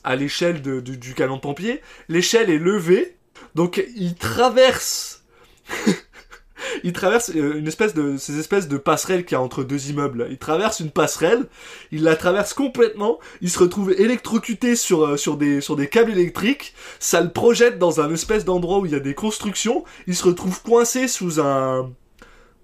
à 0.03 0.15
l'échelle 0.15 0.61
du, 0.61 0.97
du 0.97 1.13
camion 1.13 1.35
de 1.35 1.41
pompiers. 1.41 1.81
L'échelle 2.09 2.49
est 2.49 2.57
levée, 2.57 3.15
donc 3.55 3.83
il 3.95 4.15
traverse 4.15 5.23
il 6.83 6.93
traverse 6.93 7.31
euh, 7.35 7.57
une 7.57 7.67
espèce 7.67 7.93
de 7.93 8.17
ces 8.17 8.39
espèces 8.39 8.67
de 8.67 8.77
passerelles 8.77 9.25
qu'il 9.25 9.35
y 9.35 9.39
a 9.39 9.41
entre 9.41 9.63
deux 9.63 9.89
immeubles. 9.89 10.27
Il 10.29 10.37
traverse 10.37 10.79
une 10.79 10.91
passerelle, 10.91 11.45
il 11.91 12.03
la 12.03 12.15
traverse 12.15 12.53
complètement, 12.53 13.19
il 13.41 13.49
se 13.49 13.59
retrouve 13.59 13.91
électrocuté 13.91 14.75
sur 14.75 15.05
euh, 15.05 15.35
des 15.35 15.87
câbles 15.87 16.11
électriques, 16.11 16.73
ça 16.99 17.21
le 17.21 17.31
projette 17.31 17.79
dans 17.79 18.01
un 18.01 18.11
espèce 18.13 18.45
d'endroit 18.45 18.79
où 18.79 18.85
il 18.85 18.91
y 18.91 18.95
a 18.95 18.99
des 18.99 19.15
constructions, 19.15 19.83
il 20.07 20.15
se 20.15 20.23
retrouve 20.23 20.61
coincé 20.61 21.07
sous 21.07 21.39
un 21.39 21.91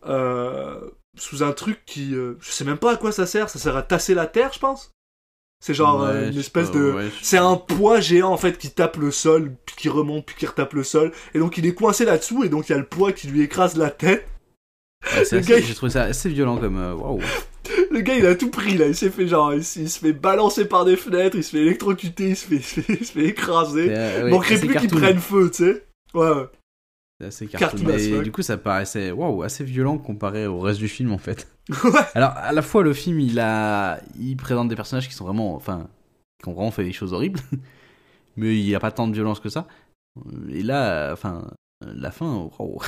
euh, 0.06 0.80
sous 1.18 1.44
un 1.44 1.52
truc 1.52 1.84
qui 1.86 2.12
je 2.12 2.52
sais 2.52 2.64
même 2.64 2.78
pas 2.78 2.94
à 2.94 2.98
quoi 2.98 3.12
ça 3.12 3.26
sert, 3.26 3.50
ça 3.50 3.60
sert 3.60 3.76
à 3.76 3.84
tasser 3.84 4.14
la 4.14 4.28
terre, 4.28 4.52
je 4.54 4.60
pense. 4.60 4.92
C'est 5.62 5.74
genre 5.74 6.02
euh, 6.04 6.22
Ouais, 6.28 6.32
une 6.32 6.40
espèce 6.40 6.70
pas, 6.70 6.78
de 6.78 6.92
ouais, 6.94 7.10
c'est 7.22 7.38
un 7.38 7.56
poids 7.58 8.00
géant 8.00 8.32
en 8.32 8.38
fait 8.38 8.58
qui 8.58 8.72
tape 8.72 8.96
le 8.98 9.12
sol, 9.12 9.54
puis 9.66 9.76
qui 9.76 9.90
remonte, 9.90 10.26
puis 10.26 10.36
qui 10.38 10.46
retape 10.46 10.74
le 10.74 10.84
sol. 10.84 11.12
Et 11.34 11.40
donc 11.40 11.58
il 11.58 11.66
est 11.66 11.74
coincé 11.74 12.06
là-dessous, 12.06 12.44
et 12.46 12.50
donc 12.50 12.70
il 12.70 12.72
y 12.72 12.76
a 12.76 12.78
le 12.78 12.86
poids 12.86 13.12
qui 13.12 13.28
lui 13.28 13.42
écrase 13.42 13.76
la 13.76 13.90
tête. 13.90 14.26
Ouais, 15.14 15.20
assez- 15.22 15.42
gars- 15.42 15.60
J'ai 15.60 15.74
trouvé 15.74 15.92
ça 15.92 16.04
assez 16.04 16.30
violent 16.30 16.58
comme 16.58 16.78
euh, 16.78 16.94
waouh. 16.94 17.20
Le 17.92 18.02
gars 18.02 18.16
il 18.16 18.26
a 18.26 18.36
tout 18.36 18.50
pris 18.50 18.78
là, 18.78 18.88
il 18.88 18.96
s'est 18.96 19.10
fait 19.10 19.28
genre, 19.28 19.54
il, 19.54 19.60
il 19.60 19.90
se 19.90 20.00
fait 20.00 20.14
balancer 20.14 20.66
par 20.66 20.86
des 20.86 20.96
fenêtres, 20.96 21.36
il 21.36 21.44
se 21.44 21.52
fait 21.52 21.62
électrocuter, 21.62 22.30
il 22.30 22.36
se 22.36 22.46
fait, 22.48 22.56
il 22.56 22.64
se 22.64 22.80
fait, 22.82 22.94
il 23.00 23.06
se 23.06 23.12
fait 23.12 23.26
écraser. 23.26 23.88
Euh, 23.90 24.30
manquerait 24.30 24.56
assez 24.56 24.66
plus 24.68 24.76
qu'il 24.78 24.90
prenne 24.90 25.20
feu, 25.20 25.52
tu 25.54 25.64
sais. 25.66 25.84
Ouais, 26.14 26.30
ouais. 26.30 26.46
C'est 27.20 27.28
assez 27.28 27.48
cartoon. 27.48 27.84
Mais 27.86 28.22
du 28.24 28.32
coup, 28.32 28.42
ça 28.42 28.58
paraissait 28.58 29.12
waouh, 29.12 29.44
assez 29.44 29.64
violent 29.66 29.98
comparé 29.98 30.48
au 30.48 30.60
reste 30.60 30.80
du 30.80 30.88
film 30.88 31.12
en 31.12 31.18
fait. 31.18 31.48
Alors, 32.16 32.32
à 32.36 32.52
la 32.52 32.62
fois, 32.62 32.84
le 32.84 32.94
film, 32.94 33.20
il 33.20 33.40
a, 33.40 34.00
il 34.20 34.36
présente 34.38 34.68
des 34.70 34.76
personnages 34.76 35.08
qui 35.08 35.14
sont 35.14 35.26
vraiment, 35.26 35.56
enfin, 35.56 35.88
qui 36.42 36.50
ont 36.50 36.54
vraiment 36.54 36.72
fait 36.72 36.84
des 36.84 36.94
choses 36.94 37.14
horribles, 37.14 37.40
mais 38.38 38.58
il 38.60 38.66
n'y 38.66 38.76
a 38.76 38.80
pas 38.80 38.92
tant 38.92 39.08
de 39.08 39.14
violence 39.14 39.40
que 39.40 39.50
ça. 39.50 39.68
Et 40.50 40.64
là, 40.64 41.12
enfin, 41.14 41.50
la 41.86 42.12
fin, 42.12 42.50
waouh. 42.58 42.80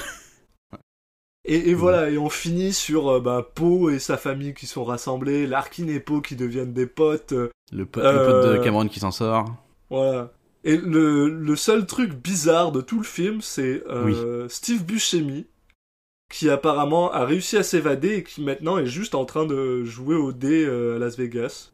Et, 1.43 1.69
et 1.71 1.73
voilà, 1.73 2.09
et 2.11 2.17
on 2.19 2.29
finit 2.29 2.71
sur 2.71 3.09
euh, 3.09 3.19
bah, 3.19 3.47
Poe 3.55 3.89
et 3.89 3.97
sa 3.99 4.15
famille 4.17 4.53
qui 4.53 4.67
sont 4.67 4.83
rassemblés, 4.83 5.47
Larkin 5.47 5.87
et 5.87 5.99
Poe 5.99 6.21
qui 6.21 6.35
deviennent 6.35 6.73
des 6.73 6.85
potes. 6.85 7.31
Le, 7.31 7.85
po- 7.85 7.99
le 7.99 8.25
pote 8.25 8.45
de 8.45 8.57
Euh. 8.59 8.63
Cameron 8.63 8.87
qui 8.87 8.99
s'en 8.99 9.09
sort. 9.11 9.45
Voilà. 9.89 10.31
Et 10.63 10.77
le, 10.77 11.27
le 11.29 11.55
seul 11.55 11.87
truc 11.87 12.13
bizarre 12.13 12.71
de 12.71 12.81
tout 12.81 12.99
le 12.99 13.03
film, 13.03 13.41
c'est 13.41 13.81
euh, 13.87 14.47
Steve 14.49 14.83
Buscemi, 14.85 15.47
qui 16.31 16.49
apparemment 16.49 17.11
a 17.11 17.25
réussi 17.25 17.57
à 17.57 17.63
s'évader 17.63 18.15
et 18.15 18.23
qui 18.23 18.41
maintenant 18.41 18.77
est 18.77 18.85
juste 18.85 19.15
en 19.15 19.25
train 19.25 19.45
de 19.45 19.83
jouer 19.83 20.15
au 20.15 20.31
dé 20.31 20.65
euh, 20.65 20.95
à 20.95 20.99
Las 20.99 21.17
Vegas. 21.17 21.71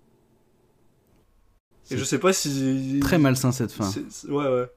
Et 1.89 1.97
je 1.97 2.03
sais 2.03 2.19
pas 2.19 2.33
si. 2.33 2.99
Très 3.01 3.17
malsain 3.17 3.51
cette 3.51 3.71
fin. 3.71 3.89
Ouais, 4.27 4.45
ouais. 4.45 4.67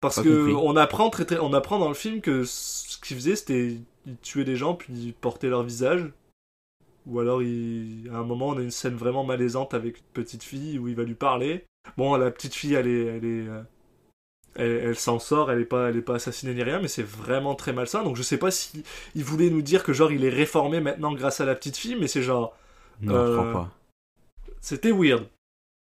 Parce 0.00 0.16
Pas 0.16 0.22
que 0.22 0.50
compris. 0.50 0.54
on 0.54 0.76
apprend 0.76 1.10
très, 1.10 1.24
très, 1.24 1.38
on 1.38 1.52
apprend 1.52 1.78
dans 1.78 1.88
le 1.88 1.94
film 1.94 2.20
que 2.20 2.44
ce 2.44 2.98
qu'il 3.00 3.16
faisait, 3.16 3.36
c'était 3.36 3.76
il 4.04 4.16
tuait 4.18 4.44
des 4.44 4.56
gens 4.56 4.74
puis 4.74 4.92
il 4.92 5.14
portait 5.14 5.48
leur 5.48 5.62
visage. 5.62 6.12
Ou 7.06 7.18
alors, 7.18 7.42
il... 7.42 8.08
à 8.12 8.18
un 8.18 8.24
moment, 8.24 8.48
on 8.48 8.58
a 8.58 8.62
une 8.62 8.70
scène 8.70 8.94
vraiment 8.94 9.24
malaisante 9.24 9.74
avec 9.74 9.98
une 9.98 10.04
petite 10.12 10.42
fille 10.44 10.78
où 10.78 10.86
il 10.88 10.94
va 10.94 11.02
lui 11.02 11.14
parler. 11.14 11.64
Bon, 11.96 12.14
la 12.16 12.30
petite 12.30 12.54
fille, 12.54 12.74
elle 12.74 12.86
est, 12.86 13.06
elle 13.06 13.24
est, 13.24 13.48
euh, 13.48 13.62
elle, 14.56 14.70
elle 14.84 14.96
s'en 14.96 15.18
sort, 15.18 15.50
elle 15.50 15.60
est 15.60 15.64
pas, 15.64 15.88
elle 15.90 15.96
est 15.96 16.02
pas 16.02 16.16
assassinée 16.16 16.54
ni 16.54 16.62
rien, 16.62 16.80
mais 16.80 16.88
c'est 16.88 17.02
vraiment 17.06 17.54
très 17.54 17.72
malsain. 17.72 18.02
Donc, 18.02 18.16
je 18.16 18.22
sais 18.22 18.38
pas 18.38 18.50
si 18.50 18.82
il 19.14 19.24
voulait 19.24 19.50
nous 19.50 19.62
dire 19.62 19.82
que 19.84 19.92
genre 19.92 20.12
il 20.12 20.24
est 20.24 20.28
réformé 20.30 20.80
maintenant 20.80 21.12
grâce 21.14 21.40
à 21.40 21.44
la 21.44 21.54
petite 21.54 21.76
fille, 21.76 21.96
mais 21.98 22.08
c'est 22.08 22.22
genre, 22.22 22.54
Non, 23.00 23.12
je 23.14 23.18
Euh, 23.18 23.36
crois 23.38 23.52
pas. 23.52 23.70
c'était 24.60 24.92
weird. 24.92 25.24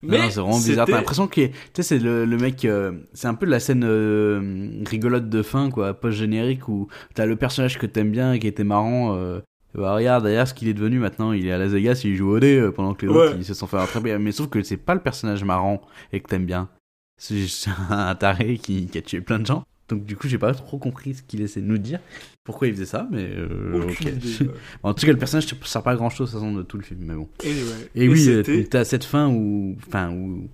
Non, 0.04 0.18
non, 0.20 0.30
c'est 0.30 0.40
vraiment 0.42 0.58
bizarre. 0.60 0.86
T'as 0.88 0.98
l'impression 0.98 1.28
que, 1.28 1.48
tu 1.48 1.52
sais, 1.76 1.84
c'est 1.84 2.00
le, 2.00 2.26
le 2.26 2.38
mec, 2.38 2.64
euh, 2.66 2.92
c'est 3.14 3.28
un 3.28 3.34
peu 3.34 3.46
la 3.48 3.60
scène 3.60 3.84
euh, 3.84 4.84
rigolote 4.86 5.30
de 5.30 5.42
fin, 5.42 5.72
quoi, 5.72 5.94
post-générique, 5.96 6.68
où 6.68 6.88
t'as 7.16 7.26
le 7.26 7.36
personnage 7.36 7.80
que 7.80 7.86
t'aimes 7.88 8.12
bien 8.12 8.34
et 8.34 8.40
qui 8.40 8.46
était 8.48 8.64
marrant. 8.64 9.16
Euh, 9.18 9.40
bah, 9.74 9.96
regarde 9.96 10.24
d'ailleurs 10.24 10.48
ce 10.48 10.54
qu'il 10.54 10.68
est 10.68 10.74
devenu 10.74 11.00
maintenant. 11.00 11.32
Il 11.32 11.48
est 11.48 11.52
à 11.52 11.58
Las 11.58 11.72
Vegas, 11.72 12.02
il 12.06 12.16
joue 12.16 12.30
au 12.30 12.40
dé 12.40 12.58
euh, 12.60 12.72
pendant 12.72 12.94
que 12.94 13.06
les 13.06 13.12
Ouais. 13.12 13.18
autres 13.30 13.36
ils 13.38 13.46
se 13.46 13.54
sont 13.56 13.68
fait 13.68 13.78
rattraper. 13.78 14.16
Mais 14.20 14.32
sauf 14.32 14.48
que 14.50 14.62
c'est 14.62 14.78
pas 14.78 14.94
le 14.94 15.02
personnage 15.02 15.44
marrant 15.44 15.82
et 16.14 16.20
que 16.20 16.28
t'aimes 16.28 16.46
bien. 16.46 16.70
C'est 17.18 17.38
juste 17.38 17.68
un 17.90 18.16
taré 18.16 18.58
qui, 18.58 18.88
qui 18.88 18.98
a 18.98 19.02
tué 19.02 19.22
plein 19.22 19.40
de 19.40 19.46
gens. 19.46 19.64
Donc 19.88 20.04
du 20.04 20.18
coup, 20.18 20.28
j'ai 20.28 20.40
pas 20.40 20.52
trop 20.54 20.80
compris 20.80 21.14
ce 21.14 21.22
qu'il 21.22 21.42
essaie 21.42 21.62
de 21.62 21.68
nous 21.68 21.78
dire. 21.78 22.00
Pourquoi 22.44 22.68
il 22.68 22.74
faisait 22.74 22.86
ça, 22.88 23.08
mais 23.12 23.28
euh, 23.38 23.84
Aucune 23.84 24.08
ok. 24.10 24.14
idée, 24.16 24.38
ouais. 24.46 24.52
en 24.84 24.94
tout 24.96 25.06
cas, 25.06 25.12
le 25.12 25.18
personnage 25.20 25.52
ne 25.54 25.66
sert 25.66 25.84
pas 25.84 25.92
à 25.92 25.96
grand 25.96 26.10
chose 26.10 26.30
de 26.30 26.34
toute 26.34 26.42
façon 26.42 26.54
de 26.56 26.64
tout 26.64 26.78
le 26.78 26.84
film, 26.84 27.02
mais 27.04 27.14
bon. 27.16 27.30
Anyway. 27.44 27.90
Et, 27.94 28.10
oui, 28.10 28.28
euh, 28.30 28.64
t'as 28.70 28.84
cette 28.84 29.04
fin 29.04 29.28
où, 29.30 29.76
enfin, 29.88 30.10
où, 30.12 30.50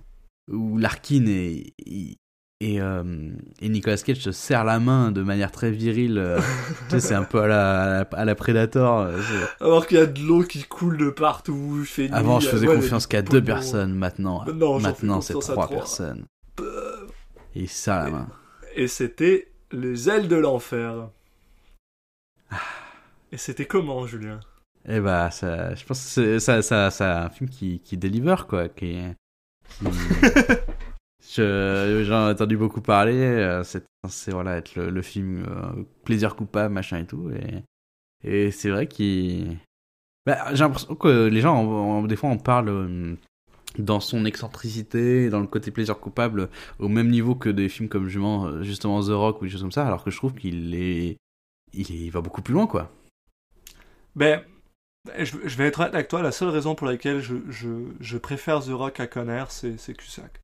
où 0.50 0.76
Larkin 0.76 1.24
et, 1.26 1.72
et, 1.86 2.16
et, 2.60 2.80
euh, 2.82 3.30
et 3.62 3.68
Nicolas 3.70 3.96
Cage 3.96 4.18
se 4.18 4.32
serrent 4.32 4.64
la 4.64 4.78
main 4.80 5.12
de 5.12 5.22
manière 5.22 5.50
très 5.50 5.70
virile. 5.70 6.18
euh, 6.18 6.38
tu 6.90 6.96
sais, 6.96 7.00
c'est 7.00 7.14
un 7.14 7.24
peu 7.24 7.40
à 7.40 7.46
la, 7.46 7.80
à 7.80 7.86
la, 7.88 8.00
à 8.18 8.24
la 8.26 8.34
Predator. 8.34 9.00
euh, 9.00 9.18
Alors 9.60 9.86
qu'il 9.86 9.96
y 9.96 10.00
a 10.00 10.06
de 10.06 10.20
l'eau 10.20 10.42
qui 10.42 10.62
coule 10.64 10.98
de 10.98 11.08
partout, 11.08 11.82
fait 11.86 12.08
nuit, 12.08 12.14
Avant, 12.14 12.38
je 12.38 12.48
faisais 12.48 12.68
ouais, 12.68 12.74
confiance 12.76 13.06
qu'à 13.06 13.22
deux 13.22 13.42
personnes. 13.42 13.94
Maintenant, 13.94 14.44
Maintenant, 14.46 15.22
c'est 15.22 15.32
trois 15.32 15.54
trois. 15.54 15.68
personnes. 15.70 16.24
Et 17.54 17.66
serre 17.66 18.04
la 18.04 18.10
main. 18.10 18.28
Et 18.74 18.88
c'était 18.88 19.48
les 19.70 20.08
ailes 20.08 20.28
de 20.28 20.36
l'enfer. 20.36 21.08
Et 23.30 23.36
c'était 23.38 23.66
comment, 23.66 24.06
Julien? 24.06 24.40
Et 24.86 25.00
bah, 25.00 25.30
ça, 25.30 25.74
je 25.74 25.84
pense 25.84 26.02
que 26.02 26.08
c'est 26.10 26.40
ça, 26.40 26.60
ça, 26.62 26.90
ça, 26.90 27.24
un 27.24 27.30
film 27.30 27.48
qui, 27.48 27.80
qui 27.80 27.96
deliver, 27.96 28.34
quoi. 28.48 28.68
Qui, 28.68 28.98
qui- 29.78 29.84
Je- 31.34 32.02
J'en 32.04 32.28
ai 32.28 32.32
entendu 32.32 32.56
beaucoup 32.56 32.80
parler. 32.80 33.14
euh, 33.16 33.62
C'est 33.62 33.84
censé 34.04 34.32
voilà, 34.32 34.56
être 34.56 34.74
le, 34.74 34.90
le 34.90 35.02
film 35.02 35.44
euh, 35.48 35.84
plaisir 36.04 36.34
coupable, 36.34 36.74
machin 36.74 36.98
et 36.98 37.06
tout. 37.06 37.30
Et, 37.30 37.62
et 38.24 38.50
c'est 38.50 38.70
vrai 38.70 38.86
qu'il. 38.88 39.56
Bah, 40.26 40.52
J'ai 40.54 40.64
l'impression 40.64 40.94
que 40.96 41.26
les 41.28 41.40
gens, 41.40 41.54
en- 41.56 41.98
en- 41.98 42.02
des 42.04 42.16
fois, 42.16 42.28
en 42.30 42.38
parlent 42.38 42.68
euh, 42.68 43.14
dans 43.78 44.00
son 44.00 44.24
excentricité, 44.24 45.30
dans 45.30 45.40
le 45.40 45.46
côté 45.46 45.70
plaisir 45.70 45.98
coupable, 45.98 46.48
au 46.78 46.88
même 46.88 47.08
niveau 47.10 47.34
que 47.34 47.48
des 47.48 47.68
films 47.68 47.88
comme 47.88 48.06
justement, 48.08 48.62
justement 48.62 49.00
The 49.02 49.10
Rock 49.10 49.40
ou 49.40 49.44
des 49.44 49.50
choses 49.50 49.62
comme 49.62 49.72
ça, 49.72 49.86
alors 49.86 50.04
que 50.04 50.10
je 50.10 50.16
trouve 50.16 50.34
qu'il 50.34 50.74
est. 50.74 51.16
Il, 51.74 51.90
est- 51.90 52.04
il 52.06 52.10
va 52.10 52.20
beaucoup 52.20 52.42
plus 52.42 52.52
loin, 52.54 52.66
quoi. 52.66 52.90
Ben, 54.14 54.42
je, 55.18 55.36
je 55.44 55.56
vais 55.56 55.64
être 55.66 55.80
avec 55.80 56.08
toi, 56.08 56.22
la 56.22 56.32
seule 56.32 56.50
raison 56.50 56.74
pour 56.74 56.86
laquelle 56.86 57.20
je, 57.20 57.34
je, 57.48 57.68
je 58.00 58.18
préfère 58.18 58.60
The 58.60 58.68
Rock 58.70 59.00
à 59.00 59.06
Conner, 59.06 59.44
c'est 59.48 59.78
c'est 59.78 59.94
Cusack. 59.94 60.40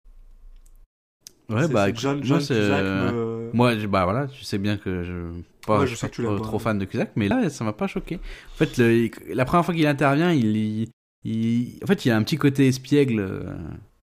Ouais, 1.51 1.63
C'est- 1.67 1.73
bah, 1.73 1.87
c'est 1.87 1.97
John, 1.99 2.25
moi, 2.27 2.41
c'est- 2.41 2.55
Cusack 2.55 2.85
me... 2.85 3.51
Moi, 3.55 3.75
bah 3.87 4.05
voilà, 4.05 4.27
tu 4.27 4.45
sais 4.45 4.59
bien 4.59 4.77
que 4.77 5.03
je 5.05 5.41
pas, 5.67 5.81
Ouais, 5.81 5.87
je 5.87 5.91
je 5.93 5.97
suis 5.97 6.01
sais 6.01 6.07
pas 6.07 6.11
que 6.11 6.15
tu 6.17 6.23
l'aimes 6.23 6.37
trop, 6.37 6.45
trop 6.47 6.59
fan 6.59 6.79
de 6.79 6.85
Cusack, 6.85 7.13
mais 7.17 7.29
là, 7.29 7.49
ça 7.51 7.65
m'a 7.65 7.73
pas 7.73 7.87
choqué. 7.87 8.17
En 8.17 8.57
fait, 8.57 8.77
le- 8.79 9.11
la 9.35 9.45
première 9.45 9.65
fois 9.65 9.75
qu'il 9.75 9.87
intervient, 9.87 10.33
il, 10.33 10.57
il, 10.57 10.89
il- 11.25 11.79
en 11.83 11.87
fait, 11.87 12.05
il 12.05 12.09
y 12.09 12.11
a 12.11 12.17
un 12.17 12.23
petit 12.23 12.37
côté 12.39 12.67
espiègle 12.69 13.21
euh, 13.21 13.57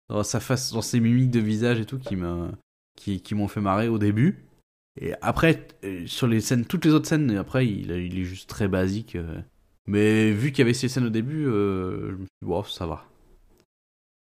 dans 0.10 0.24
sa 0.24 0.40
face, 0.40 0.72
dans 0.74 0.82
ses 0.82 1.00
mimiques 1.00 1.32
de 1.32 1.40
visage 1.40 1.80
et 1.80 1.86
tout 1.86 2.00
qui 2.00 2.16
me, 2.16 2.50
qui, 2.96 3.22
qui 3.22 3.36
m'ont 3.36 3.48
fait 3.48 3.62
marrer 3.62 3.88
au 3.88 3.98
début. 3.98 4.46
Et 5.02 5.14
après, 5.22 5.68
euh, 5.84 6.06
sur 6.08 6.28
les 6.28 6.40
scènes, 6.42 6.66
toutes 6.66 6.86
les 6.86 6.92
autres 6.94 7.08
scènes, 7.08 7.36
après, 7.38 7.68
il, 7.68 7.92
il 7.92 8.20
est 8.20 8.24
juste 8.24 8.50
très 8.50 8.68
basique. 8.68 9.16
euh. 9.16 9.42
Mais 9.88 10.32
vu 10.32 10.52
qu'il 10.52 10.60
y 10.60 10.62
avait 10.62 10.74
ces 10.74 10.88
scènes 10.88 11.06
au 11.06 11.10
début, 11.10 11.46
euh, 11.48 12.12
je 12.12 12.16
me 12.16 12.18
suis 12.26 12.28
dit, 12.42 12.48
wow, 12.48 12.64
ça 12.64 12.86
va. 12.88 13.06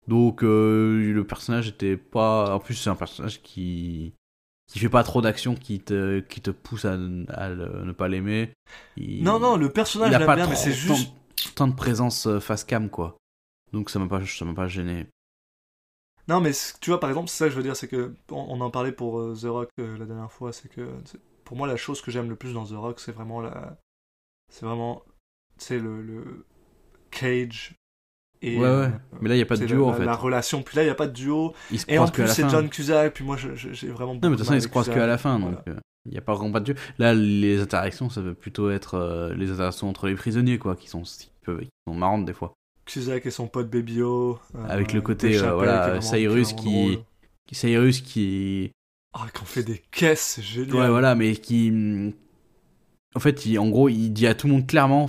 Donc, 0.08 0.42
euh, 0.44 1.12
le 1.12 1.24
personnage 1.24 1.68
était 1.68 1.96
pas. 1.96 2.54
En 2.54 2.60
plus, 2.60 2.74
c'est 2.74 2.90
un 2.90 2.94
personnage 2.96 3.42
qui 3.42 4.12
qui 4.68 4.78
fait 4.80 4.88
pas 4.88 5.04
trop 5.04 5.20
d'action, 5.22 5.54
qui 5.54 5.78
te 5.80 6.20
qui 6.20 6.40
te 6.40 6.50
pousse 6.50 6.84
à, 6.84 6.92
à 6.94 7.48
le- 7.50 7.84
ne 7.84 7.92
pas 7.92 8.08
l'aimer. 8.08 8.50
Il- 8.96 9.22
Non, 9.22 9.38
non, 9.38 9.56
le 9.56 9.68
personnage, 9.68 10.10
il 10.10 10.14
a 10.14 10.26
pas 10.26 10.34
bien, 10.36 10.44
trop 10.44 10.50
mais 10.52 10.56
c'est 10.56 10.72
juste... 10.72 11.12
tant 11.54 11.68
de 11.68 11.74
présence 11.74 12.26
euh, 12.26 12.40
face 12.40 12.64
cam 12.64 12.90
quoi. 12.90 13.16
Donc 13.72 13.90
ça 13.90 13.98
m'a 13.98 14.08
pas 14.08 14.24
ça 14.24 14.44
m'a 14.44 14.54
pas 14.54 14.68
gêné. 14.68 15.06
Non, 16.28 16.40
mais 16.40 16.50
tu 16.80 16.90
vois, 16.90 16.98
par 16.98 17.10
exemple, 17.10 17.28
c'est 17.28 17.36
ça 17.38 17.44
que 17.46 17.52
je 17.52 17.56
veux 17.56 17.62
dire, 17.62 17.76
c'est 17.76 17.88
que 17.88 18.14
on, 18.30 18.60
en 18.60 18.70
parlait 18.70 18.92
pour 18.92 19.20
euh, 19.20 19.36
The 19.40 19.44
Rock 19.44 19.70
euh, 19.78 19.96
la 19.96 20.06
dernière 20.06 20.32
fois, 20.32 20.52
c'est 20.52 20.68
que 20.68 20.90
pour 21.44 21.56
moi, 21.56 21.68
la 21.68 21.76
chose 21.76 22.02
que 22.02 22.10
j'aime 22.10 22.28
le 22.28 22.36
plus 22.36 22.52
dans 22.52 22.66
The 22.66 22.72
Rock, 22.72 23.00
c'est 23.00 23.12
vraiment 23.12 23.40
la. 23.40 23.78
C'est 24.52 24.66
vraiment. 24.66 25.02
C'est 25.58 25.78
le. 25.78 26.44
Cage. 27.10 27.76
Et, 28.42 28.56
ouais 28.58 28.62
ouais. 28.62 28.68
euh, 28.68 28.88
Mais 29.20 29.28
là 29.30 29.34
il 29.34 29.38
y 29.38 29.42
a 29.42 29.46
pas 29.46 29.56
de 29.56 29.64
duo 29.66 29.86
la, 29.86 29.92
en 29.92 29.94
fait. 29.94 30.04
la 30.04 30.14
relation. 30.14 30.62
Puis 30.62 30.76
là, 30.76 30.82
il 30.82 30.86
n'y 30.86 30.90
a 30.90 30.94
pas 30.94 31.06
de 31.06 31.12
duo. 31.12 31.54
Ils 31.70 31.80
se 31.80 31.86
Et 31.88 31.98
en 31.98 32.06
plus, 32.08 32.26
c'est. 32.28 32.48
John 32.48 32.68
Cusack. 32.68 33.14
Puis 33.14 33.24
moi, 33.24 33.36
j'ai 33.36 33.88
vraiment. 33.88 34.14
Non 34.14 34.20
mais 34.22 34.28
de 34.30 34.34
toute 34.36 34.40
façon 34.44 34.54
ils 34.54 34.62
se 34.62 34.68
croisent 34.68 34.88
que 34.88 34.92
Cusack, 34.92 35.04
à 35.04 35.06
la 35.08 35.18
fin 35.18 35.38
donc 35.38 35.56
euh, 35.68 35.74
il 36.06 36.14
y 36.14 36.18
a 36.18 36.20
pas 36.20 36.34
vraiment 36.34 36.52
pas 36.52 36.60
de 36.60 36.72
duo. 36.72 36.74
Là 36.98 37.14
les 37.14 37.60
interactions 37.60 38.10
ça 38.10 38.20
peut 38.22 38.34
plutôt 38.34 38.70
être 38.70 38.94
euh, 38.94 39.34
les 39.34 39.50
interactions 39.50 39.88
entre 39.88 40.06
les 40.06 40.14
prisonniers 40.14 40.58
quoi 40.58 40.76
qui 40.76 40.88
sont 40.88 41.02
qui 41.02 41.30
peuvent 41.44 41.60
qui 41.60 41.68
sont 41.88 41.94
marrantes 41.94 42.24
des 42.24 42.34
fois. 42.34 42.52
Cusack 42.84 43.26
et 43.26 43.30
son 43.30 43.48
pote 43.48 43.68
Baby 43.68 44.02
O. 44.02 44.38
euh, 44.54 44.58
Avec 44.68 44.92
le 44.92 45.00
côté, 45.00 45.36
euh, 45.38 45.54
voilà, 45.54 45.98
qui 45.98 46.06
Cyrus 46.06 46.52
qui-. 46.52 46.98
Cyrus 47.50 48.00
qui 48.00 48.70
Ah, 49.12 49.26
qu'on 49.34 49.44
fait 49.44 49.64
des 49.64 49.82
caisses, 49.90 50.34
c'est 50.36 50.42
génial. 50.42 50.76
Ouais, 50.76 50.88
voilà, 50.88 51.14
mais 51.16 51.34
qui. 51.34 52.14
En 53.16 53.18
fait, 53.18 53.46
il, 53.46 53.58
en 53.58 53.68
gros, 53.68 53.88
il 53.88 54.10
dit 54.10 54.26
à 54.26 54.34
tout 54.34 54.46
le 54.46 54.52
monde 54.52 54.66
clairement, 54.66 55.08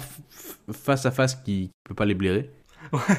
face 0.71 1.05
à 1.05 1.11
face, 1.11 1.35
qu'il 1.35 1.69
peut 1.83 1.93
pas 1.93 2.05
les 2.05 2.15
blairer. 2.15 2.49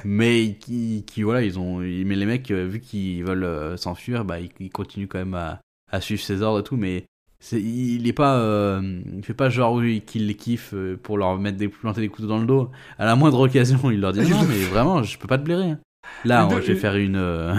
Mais 0.04 0.56
qui, 0.60 1.04
qui, 1.06 1.22
voilà, 1.22 1.42
ils 1.42 1.58
ont. 1.58 1.78
Mais 1.78 2.16
les 2.16 2.26
mecs, 2.26 2.50
euh, 2.50 2.66
vu 2.66 2.80
qu'ils 2.80 3.24
veulent 3.24 3.44
euh, 3.44 3.76
s'enfuir, 3.76 4.24
bah, 4.24 4.40
ils, 4.40 4.50
ils 4.60 4.70
continuent 4.70 5.06
quand 5.08 5.18
même 5.18 5.34
à, 5.34 5.60
à 5.90 6.00
suivre 6.00 6.20
ses 6.22 6.42
ordres 6.42 6.60
et 6.60 6.64
tout. 6.64 6.76
Mais 6.76 7.04
il 7.52 8.06
est 8.06 8.12
pas. 8.12 8.38
euh, 8.38 9.00
il 9.16 9.22
fait 9.24 9.34
pas 9.34 9.48
genre 9.50 9.74
oui, 9.74 10.02
qu'il 10.04 10.26
les 10.26 10.34
kiffe 10.34 10.74
pour 11.02 11.18
leur 11.18 11.38
mettre 11.38 11.56
des, 11.58 11.68
planter 11.68 12.00
des 12.00 12.08
couteaux 12.08 12.28
dans 12.28 12.38
le 12.40 12.46
dos. 12.46 12.70
À 12.98 13.04
la 13.06 13.14
moindre 13.16 13.40
occasion, 13.40 13.90
il 13.90 14.00
leur 14.00 14.12
dit 14.12 14.20
non, 14.20 14.44
mais 14.48 14.58
vraiment, 14.70 15.02
je 15.02 15.18
peux 15.18 15.26
pas 15.28 15.38
te 15.38 15.44
blairer. 15.44 15.70
hein. 15.70 15.78
Là, 16.24 16.46
on- 16.46 16.60
je 16.60 16.72
vais 16.72 16.74
faire 16.78 16.96
une. 16.96 17.16
euh, 17.16 17.54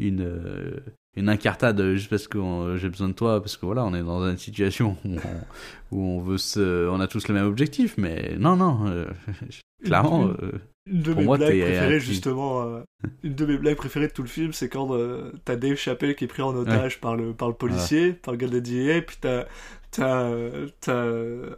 une 0.00 0.20
euh, 0.22 0.80
une 1.16 1.28
incartade 1.28 1.80
juste 1.94 2.10
parce 2.10 2.26
que 2.26 2.40
j'ai 2.76 2.88
besoin 2.88 3.06
de 3.08 3.12
toi 3.12 3.40
parce 3.40 3.56
que 3.56 3.64
voilà 3.64 3.84
on 3.84 3.94
est 3.94 4.02
dans 4.02 4.28
une 4.28 4.36
situation 4.36 4.96
où 5.04 5.10
on, 5.14 5.96
où 5.96 6.02
on 6.02 6.20
veut 6.20 6.38
se 6.38 6.88
on 6.88 6.98
a 6.98 7.06
tous 7.06 7.28
le 7.28 7.34
même 7.34 7.46
objectif 7.46 7.94
mais 7.98 8.34
non 8.36 8.56
non 8.56 8.88
euh, 8.88 9.06
clairement 9.84 10.26
euh, 10.42 10.50
Une 10.86 11.00
de 11.00 11.12
Pour 11.12 11.20
mes 11.20 11.26
moi, 11.26 11.38
blagues 11.38 11.52
t'es 11.52 11.60
préférées, 11.62 11.96
un- 11.96 11.98
justement, 11.98 12.62
euh, 12.62 12.82
une 13.22 13.34
de 13.34 13.46
mes 13.46 13.56
blagues 13.56 13.76
préférées 13.76 14.08
de 14.08 14.12
tout 14.12 14.22
le 14.22 14.28
film, 14.28 14.52
c'est 14.52 14.68
quand 14.68 14.94
euh, 14.94 15.32
t'as 15.44 15.56
Dave 15.56 15.76
Chappelle 15.76 16.14
qui 16.14 16.24
est 16.24 16.28
pris 16.28 16.42
en 16.42 16.54
otage 16.54 17.00
par, 17.00 17.16
le, 17.16 17.32
par 17.32 17.48
le 17.48 17.54
policier, 17.54 18.12
par 18.12 18.32
le 18.32 18.38
gars 18.38 18.48
de 18.48 18.54
la 18.54 18.60
DEA, 18.60 19.00
puis 19.00 19.16
t'as, 19.18 19.46
t'as, 19.90 20.24
euh, 20.24 20.68
t'as 20.80 21.56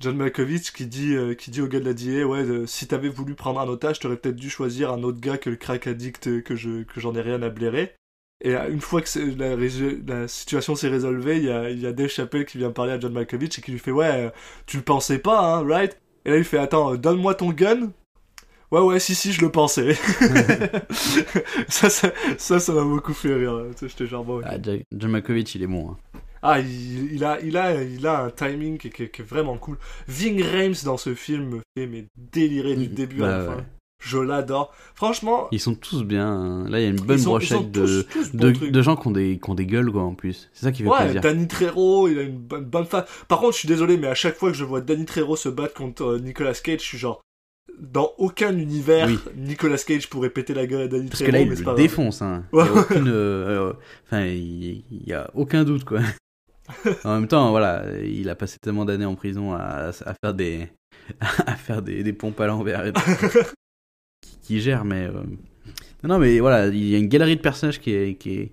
John 0.00 0.16
Malkovich 0.16 0.72
qui 0.72 0.86
dit, 0.86 1.14
qui 1.38 1.50
dit 1.50 1.60
au 1.60 1.68
gars 1.68 1.80
de 1.80 1.84
la 1.84 1.92
DEA, 1.94 2.24
ouais, 2.24 2.66
si 2.66 2.86
t'avais 2.86 3.08
voulu 3.08 3.34
prendre 3.34 3.60
un 3.60 3.68
otage, 3.68 3.98
t'aurais 3.98 4.16
peut-être 4.16 4.36
dû 4.36 4.48
choisir 4.48 4.90
un 4.90 5.02
autre 5.02 5.20
gars 5.20 5.36
que 5.38 5.50
le 5.50 5.56
crack 5.56 5.86
addict 5.86 6.42
que, 6.42 6.56
je, 6.56 6.82
que 6.82 7.00
j'en 7.00 7.14
ai 7.14 7.20
rien 7.20 7.42
à 7.42 7.50
blairer. 7.50 7.94
Et 8.42 8.54
une 8.54 8.82
fois 8.82 9.00
que 9.02 10.06
la, 10.08 10.28
situation 10.28 10.74
s'est 10.74 10.88
résolvée, 10.88 11.38
il 11.38 11.44
y 11.44 11.50
a, 11.50 11.70
y 11.70 11.86
a 11.86 11.92
Dave 11.92 12.08
Chappelle 12.08 12.44
qui 12.46 12.56
vient 12.58 12.70
parler 12.70 12.92
à 12.92 13.00
John 13.00 13.12
Malkovich 13.12 13.58
et 13.58 13.62
qui 13.62 13.72
lui 13.72 13.78
fait 13.78 13.90
Ouais, 13.90 14.30
tu 14.66 14.78
le 14.78 14.82
pensais 14.82 15.18
pas, 15.18 15.40
hein, 15.40 15.66
right? 15.66 15.98
Et 16.26 16.30
là, 16.30 16.36
il 16.38 16.44
fait 16.44 16.58
Attends, 16.58 16.92
euh, 16.92 16.96
donne-moi 16.98 17.34
ton 17.36 17.50
gun. 17.52 17.92
Ouais, 18.72 18.80
ouais, 18.80 19.00
si, 19.00 19.14
si, 19.14 19.32
je 19.32 19.40
le 19.42 19.50
pensais. 19.50 19.94
ça, 21.68 21.88
ça, 21.90 22.12
ça, 22.38 22.58
ça 22.60 22.72
m'a 22.72 22.82
beaucoup 22.84 23.14
fait 23.14 23.34
rire. 23.34 23.66
Sais, 23.76 23.88
J'étais 23.88 24.06
genre, 24.06 24.24
bon, 24.24 24.38
ok. 24.40 24.44
ah, 24.44 24.56
Jack- 24.62 24.84
John 24.92 25.10
Malkovich 25.12 25.54
il 25.54 25.62
est 25.62 25.66
bon 25.68 25.90
hein. 25.92 25.96
Ah, 26.42 26.60
il, 26.60 27.12
il 27.14 27.24
a, 27.24 27.40
il, 27.40 27.56
a, 27.56 27.82
il 27.82 28.06
a 28.06 28.24
un 28.24 28.30
timing 28.30 28.78
qui, 28.78 28.88
est- 28.88 28.90
qui 28.90 29.02
est- 29.04 29.10
qui 29.10 29.22
est 29.22 29.24
vraiment 29.24 29.56
cool. 29.58 29.78
Ving 30.08 30.42
Rhames 30.42 30.74
dans 30.84 30.96
ce 30.96 31.14
film 31.14 31.44
me 31.56 31.60
fait 31.76 31.86
mais 31.86 32.06
délirer 32.16 32.76
du 32.76 32.88
Mm, 32.88 32.94
début 32.94 33.22
à 33.24 33.26
bah 33.26 33.38
la 33.38 33.44
fin. 33.44 33.66
Je 33.98 34.18
l'adore. 34.18 34.72
Franchement, 34.94 35.48
ils 35.50 35.60
sont 35.60 35.74
tous 35.74 36.04
bien 36.04 36.26
hein. 36.28 36.68
là 36.68 36.78
il 36.78 36.82
y 36.84 36.86
a 36.86 36.90
une 36.90 37.00
bonne 37.00 37.18
sont, 37.18 37.30
brochette 37.30 37.70
de 37.72 38.02
tous, 38.02 38.30
tous 38.30 38.70
de, 38.70 38.82
gens 38.82 38.94
qui 38.94 39.08
ont 39.08 39.10
des 39.10 39.38
qui 39.42 39.50
ont 39.50 39.54
des 39.54 39.66
gueules 39.66 39.90
quoi 39.90 40.02
en 40.02 40.14
plus 40.14 40.48
c'est 40.52 40.66
ça 40.66 40.72
qui 40.72 40.82
fait 40.82 40.88
Ouais, 40.88 40.98
plaisir 41.04 41.22
Danny 41.22 41.48
Trejo, 41.48 42.06
il 42.08 42.18
a 42.18 42.22
une 42.22 42.38
bonne, 42.38 42.64
bonne. 42.64 42.86
Par 42.86 43.38
contre, 43.40 43.54
je 43.54 43.58
suis 43.58 43.68
désolé, 43.68 43.96
mais 43.96 44.06
à 44.06 44.14
chaque 44.14 44.36
fois 44.36 44.50
que 44.50 44.56
je 44.56 44.64
vois 44.64 44.80
Danny 44.80 45.04
Trejo 45.06 45.34
se 45.34 45.48
battre 45.48 45.74
contre 45.74 46.02
euh, 46.04 46.18
Nicolas 46.20 46.52
Cage, 46.54 46.80
je 46.80 46.84
suis 46.84 46.98
genre, 46.98 47.20
dans 47.80 48.12
aucun 48.18 48.56
univers, 48.56 49.08
Oui. 49.08 49.18
Nicolas 49.36 49.78
Cage 49.78 50.08
pourrait 50.08 50.30
péter 50.30 50.54
la 50.54 50.66
gueule 50.66 50.82
à 50.82 50.88
Danny 50.88 51.08
Parce 51.08 51.20
Trejo, 51.22 51.32
que 51.32 51.36
là, 51.36 51.42
il 51.42 51.48
mais 51.50 51.56
le 51.56 51.74
défonce. 51.74 52.22
Hein. 52.22 52.44
Il 52.52 52.58
Ouais, 52.58 52.64
y 52.64 52.68
a 52.68 52.72
aucune, 52.74 53.08
euh, 53.08 53.70
euh, 53.70 53.72
enfin, 54.06 54.24
il, 54.26 54.84
il 54.90 55.06
y 55.06 55.12
a 55.14 55.30
aucun 55.34 55.64
doute 55.64 55.84
quoi. 55.84 56.00
en 57.04 57.14
même 57.14 57.28
temps, 57.28 57.50
voilà, 57.50 57.84
il 58.04 58.28
a 58.28 58.34
passé 58.34 58.58
tellement 58.60 58.84
d'années 58.84 59.04
en 59.04 59.14
prison 59.14 59.52
à, 59.54 59.90
à 60.04 60.14
faire 60.22 60.34
des, 60.34 60.68
à 61.20 61.54
faire 61.56 61.82
des, 61.82 62.02
des 62.02 62.12
pompes 62.12 62.40
à 62.40 62.46
l'envers 62.46 62.86
et 62.86 62.92
tout, 62.92 63.00
qui, 64.46 64.60
gère, 64.60 64.84
mais 64.84 65.06
euh, 65.06 65.12
non, 66.02 66.14
non, 66.14 66.18
mais 66.18 66.38
voilà, 66.40 66.66
il 66.68 66.88
y 66.88 66.94
a 66.94 66.98
une 66.98 67.08
galerie 67.08 67.36
de 67.36 67.40
personnages 67.40 67.80
qui 67.80 67.92
est, 67.92 68.14
qui 68.14 68.30
est, 68.38 68.52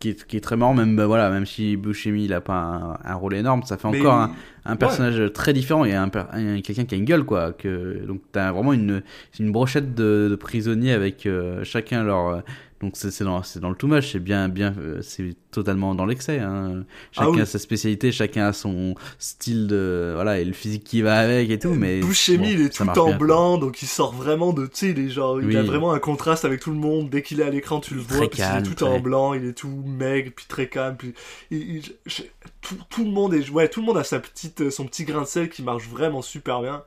qui 0.00 0.08
est, 0.10 0.26
qui 0.26 0.36
est 0.38 0.40
très 0.40 0.56
marrant, 0.56 0.72
même 0.74 0.96
bah, 0.96 1.06
voilà, 1.06 1.28
même 1.30 1.44
si 1.44 1.76
Buscemi 1.76 2.24
il 2.24 2.32
a 2.32 2.40
pas 2.40 2.54
un, 2.54 2.98
un 3.04 3.14
rôle 3.14 3.34
énorme, 3.34 3.62
ça 3.64 3.76
fait 3.76 3.88
Mais 3.90 4.00
encore 4.00 4.14
un, 4.14 4.34
un 4.64 4.76
personnage 4.76 5.32
très 5.34 5.52
différent. 5.52 5.84
Et 5.84 5.94
un, 5.94 6.10
un- 6.32 6.60
quelqu'un 6.62 6.86
qui 6.86 6.94
a 6.94 6.98
une 6.98 7.04
gueule 7.04 7.24
quoi 7.24 7.52
que 7.52 8.04
donc 8.06 8.22
t'as 8.32 8.50
vraiment 8.52 8.72
une 8.72 9.02
une 9.38 9.52
brochette 9.52 9.94
de, 9.94 10.28
de 10.30 10.36
prisonniers 10.36 10.92
avec 10.92 11.26
euh, 11.26 11.62
chacun 11.64 12.02
leur 12.02 12.28
euh, 12.28 12.40
donc 12.80 12.92
c'est 12.94 13.22
dans 13.24 13.42
dans 13.60 13.68
le 13.70 13.76
too 13.76 13.86
much 13.86 14.12
c'est 14.12 14.20
bien 14.20 14.48
bien 14.48 14.74
euh, 14.78 15.02
c'est 15.02 15.34
totalement 15.50 15.94
dans 15.94 16.06
l'excès 16.06 16.38
hein. 16.38 16.84
chacun 17.12 17.26
Ah 17.26 17.30
oui. 17.30 17.40
a 17.42 17.46
sa 17.46 17.58
spécialité 17.58 18.10
chacun 18.10 18.46
a 18.46 18.52
son 18.54 18.94
style 19.18 19.66
de 19.66 20.12
voilà 20.14 20.38
et 20.40 20.44
le 20.44 20.52
physique 20.54 20.84
qui 20.84 21.02
va 21.02 21.18
avec 21.18 21.50
et 21.50 21.58
tout 21.58 21.74
mais 21.74 22.00
Buscemi, 22.00 22.38
bon, 22.38 22.44
il 22.44 22.60
est 22.62 22.68
tout 22.70 22.82
en 22.82 22.86
bien, 22.86 22.94
quoi. 22.94 23.12
blanc, 23.14 23.58
donc 23.58 23.82
il 23.82 23.86
sort 23.88 24.14
vraiment 24.14 24.52
de, 24.54 24.64
tu 24.66 24.72
sais, 24.74 24.90
il 24.90 24.98
est 24.98 25.08
genre, 25.10 25.40
il 25.40 25.46
Oui. 25.48 25.56
a 25.56 25.62
vraiment 25.62 25.92
un 25.92 25.98
contraste 25.98 26.44
avec 26.44 26.60
tout 26.60 26.70
le 26.70 26.76
monde. 26.78 27.10
Dès 27.10 27.22
qu'il 27.22 27.40
est 27.40 27.44
à 27.44 27.50
l'écran, 27.50 27.80
tu 27.80 27.94
le 27.94 28.00
vois, 28.00 28.20
parce 28.28 28.36
calme, 28.36 28.64
est 28.64 28.68
tout 28.68 28.74
très- 28.74 28.86
en 28.86 29.00
blanc, 29.00 29.34
il 29.34 29.44
est 29.44 29.52
tout 29.52 29.82
maigre, 29.86 30.30
puis 30.34 30.46
très 30.48 30.68
calme, 30.68 30.96
puis 30.96 31.12
il- 31.50 31.76
il- 31.76 31.92
je- 32.06 32.22
tout, 32.62 32.76
tout 32.88 33.04
le 33.04 33.10
monde 33.10 33.34
est, 33.34 33.50
ouais, 33.50 33.68
tout 33.68 33.80
le 33.80 33.86
monde 33.86 33.98
a 33.98 34.04
sa 34.04 34.20
petite, 34.20 34.70
son 34.70 34.86
petit 34.86 35.04
grain 35.04 35.22
de 35.22 35.26
sel 35.26 35.50
qui 35.50 35.62
marche 35.62 35.86
vraiment 35.88 36.22
super 36.22 36.60
bien. 36.62 36.84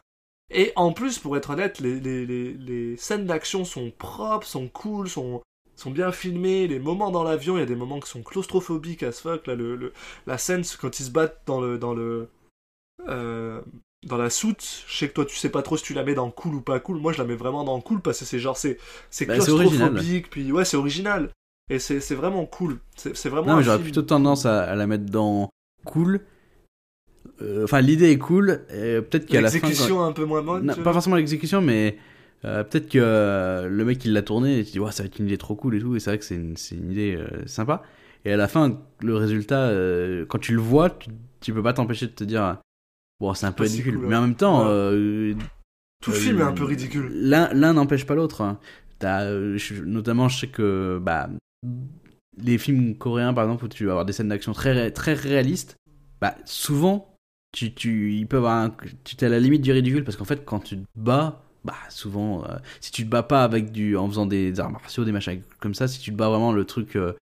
Et 0.54 0.72
en 0.76 0.92
plus, 0.94 1.20
pour 1.20 1.38
être 1.38 1.52
honnête, 1.52 1.80
les, 1.80 2.00
les, 2.00 2.26
les, 2.26 2.54
les 2.54 2.98
scènes 2.98 3.26
d'action 3.26 3.64
sont 3.66 3.92
propres, 3.98 4.46
sont 4.48 4.68
cool, 4.68 5.08
sont, 5.10 5.42
sont 5.76 5.92
bien 5.92 6.12
filmées. 6.12 6.68
Les 6.68 6.80
moments 6.80 7.12
dans 7.12 7.24
l'avion, 7.24 7.58
il 7.58 7.60
y 7.60 7.64
a 7.64 7.68
des 7.68 7.76
moments 7.76 8.00
qui 8.00 8.10
sont 8.10 8.22
claustrophobiques 8.24 9.04
as 9.04 9.20
fuck. 9.22 9.48
Là, 9.48 9.56
le, 9.56 9.76
le- 9.76 9.94
la 10.28 10.38
scène, 10.38 10.64
quand 10.80 11.00
ils 11.00 11.04
se 11.06 11.12
battent 11.12 11.42
dans 11.46 11.60
le, 11.62 11.78
dans 11.78 11.94
le, 11.94 12.28
euh, 13.08 13.62
dans 14.08 14.18
la 14.18 14.30
soute. 14.30 14.84
Je 14.88 14.98
sais 14.98 15.08
que 15.10 15.14
toi, 15.14 15.26
tu 15.26 15.36
sais 15.36 15.50
pas 15.50 15.62
trop 15.62 15.78
si 15.78 15.84
tu 15.84 15.94
la 15.94 16.04
mets 16.04 16.14
dans 16.16 16.30
cool 16.32 16.56
ou 16.56 16.62
pas 16.62 16.80
cool. 16.80 16.98
Moi, 16.98 17.14
je 17.14 17.18
la 17.18 17.26
mets 17.26 17.36
vraiment 17.36 17.64
dans 17.64 17.80
cool 17.82 18.02
parce 18.02 18.20
que 18.20 18.26
c'est 18.26 18.40
genre, 18.40 18.58
c'est, 18.58 18.78
c'est 19.10 19.26
Bah, 19.26 19.36
claustrophobique. 19.36 20.30
Puis 20.30 20.52
ouais, 20.52 20.66
c'est 20.66 20.78
original. 20.78 21.30
Et 21.70 21.80
c'est, 21.80 22.02
c'est 22.02 22.16
vraiment 22.16 22.46
cool. 22.46 22.80
C'est, 22.98 23.30
vraiment 23.30 23.52
non 23.52 23.58
mais 23.58 23.64
j'aurais 23.64 23.80
plutôt 23.80 24.02
tendance 24.02 24.46
à, 24.46 24.64
à 24.64 24.76
la 24.76 24.86
mettre 24.86 25.06
dans 25.06 25.50
cool 25.86 26.20
Euh, 27.42 27.64
enfin 27.64 27.80
l'idée 27.80 28.12
est 28.12 28.18
cool 28.18 28.66
peut-être 28.68 29.26
qu'à 29.26 29.40
la 29.42 29.50
fin 29.50 29.60
L'exécution 29.60 30.04
un 30.04 30.12
peu 30.12 30.26
moins 30.26 30.42
bonne. 30.42 30.66
Non, 30.66 30.76
pas 30.76 30.92
forcément 30.94 31.16
l'exécution, 31.16 31.62
mais 31.62 31.98
euh, 32.46 32.64
peut-être 32.64 32.90
que 32.90 33.00
euh, 33.02 33.68
le 33.70 33.86
mec 33.86 34.04
il 34.06 34.14
l'a 34.14 34.22
tourné 34.22 34.60
et 34.60 34.64
tu 34.66 34.72
dis 34.74 34.80
ouais, 34.80 34.92
ça 34.92 35.04
va 35.04 35.08
être 35.08 35.20
une 35.20 35.28
idée 35.28 35.38
trop 35.38 35.56
cool 35.56 35.76
et 35.76 35.80
tout, 35.80 35.96
et 35.96 36.00
c'est 36.00 36.10
vrai 36.10 36.20
que 36.20 36.26
c'est 36.26 36.36
une, 36.36 36.58
c'est 36.58 36.76
une 36.76 36.92
idée 36.92 37.16
euh, 37.18 37.46
sympa. 37.46 37.84
Et 38.26 38.32
à 38.34 38.38
la 38.38 38.48
fin, 38.48 38.80
le 39.02 39.16
résultat, 39.18 39.72
quand 40.30 40.40
tu 40.40 40.54
le 40.54 40.62
vois, 40.62 40.90
tu, 40.90 41.10
tu 41.42 41.54
peux 41.54 41.62
pas 41.64 41.74
t'empêcher 41.74 42.08
de 42.08 42.12
te 42.14 42.24
dire 42.24 42.58
bon, 43.20 43.34
c'est 43.34 43.46
un 43.46 43.52
peu 43.52 43.66
si 43.66 43.72
ridicule. 43.78 43.98
cool, 44.00 44.08
mais 44.08 44.16
en 44.16 44.22
même 44.22 44.36
temps, 44.36 44.66
Ouais. 44.66 45.36
Tout 46.02 46.12
le 46.12 46.18
film 46.18 46.40
est 46.40 46.44
un 46.44 46.52
peu 46.52 46.66
ridicule. 46.66 47.10
L'un 47.14 47.54
l'un 47.54 47.74
n'empêche 47.74 48.06
pas 48.06 48.16
l'autre. 48.16 48.42
hein. 48.42 48.60
Notamment, 49.86 50.30
je 50.30 50.40
sais 50.40 50.48
que 50.48 51.00
bah, 51.02 51.30
les 52.38 52.58
films 52.58 52.96
coréens, 52.96 53.34
par 53.34 53.44
exemple, 53.46 53.66
où 53.66 53.68
tu 53.68 53.86
vas 53.86 53.92
avoir 53.92 54.06
des 54.06 54.14
scènes 54.14 54.30
d'action 54.30 54.54
très, 54.54 54.92
très 54.92 55.14
réalistes, 55.14 55.76
bah, 56.22 56.36
souvent, 56.46 57.16
tu, 57.52 57.74
tu, 57.74 58.26
avoir 58.32 58.58
un- 58.58 58.76
tu 59.04 59.16
t'es 59.16 59.26
à 59.26 59.30
la 59.30 59.40
limite 59.40 59.62
du 59.62 59.72
ridicule 59.72 60.04
parce 60.04 60.18
qu'en 60.18 60.26
fait, 60.26 60.44
quand 60.46 60.60
tu 60.60 60.78
te 60.78 60.84
bats, 60.96 61.43
bah, 61.64 61.76
souvent, 61.90 62.44
euh, 62.46 62.56
si 62.82 62.92
tu 62.92 63.04
te 63.06 63.10
bats 63.10 63.24
pas 63.24 63.44
avec 63.44 63.72
du, 63.72 63.96
en 63.98 64.08
faisant 64.08 64.26
des 64.26 64.60
arts 64.60 64.72
martiaux, 64.72 65.06
des 65.06 65.12
machins 65.12 65.42
comme 65.60 65.74
ça, 65.74 65.88
si 65.88 66.00
tu 66.00 66.12
te 66.12 66.16
bats 66.18 66.30
vraiment 66.30 66.52
le 66.52 66.66
truc 66.66 66.96
euh, 66.96 67.14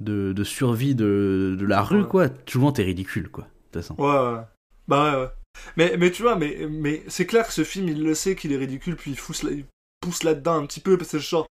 de, 0.00 0.32
de 0.32 0.44
survie 0.44 0.94
de, 0.94 1.56
de 1.58 1.66
la 1.66 1.82
rue, 1.82 2.02
Ouais. 2.02 2.08
quoi, 2.08 2.26
souvent 2.46 2.72
t'es 2.72 2.82
ridicule, 2.82 3.30
quoi, 3.30 3.44
de 3.44 3.48
toute 3.78 3.82
façon. 3.82 3.94
Ouais, 4.00 4.08
ouais. 4.36 4.42
Bah 4.88 5.12
ouais, 5.12 5.20
ouais. 5.22 5.28
Mais, 5.76 5.96
mais 5.98 6.10
tu 6.10 6.22
vois, 6.22 6.36
mais, 6.36 6.66
mais 6.70 7.02
c'est 7.08 7.26
clair 7.26 7.46
que 7.46 7.52
ce 7.52 7.64
film, 7.64 7.88
il 7.88 8.02
le 8.02 8.14
sait 8.14 8.34
qu'il 8.36 8.52
est 8.52 8.56
ridicule, 8.56 8.96
puis 8.96 9.10
il, 9.12 9.16
pousse 9.16 9.42
là- 9.42 9.50
il 9.50 9.64
pousse 10.00 10.22
là-dedans 10.22 10.56
un 10.62 10.66
petit 10.66 10.80
peu, 10.80 10.96
parce 10.96 11.10
que 11.10 11.18
genre, 11.18 11.46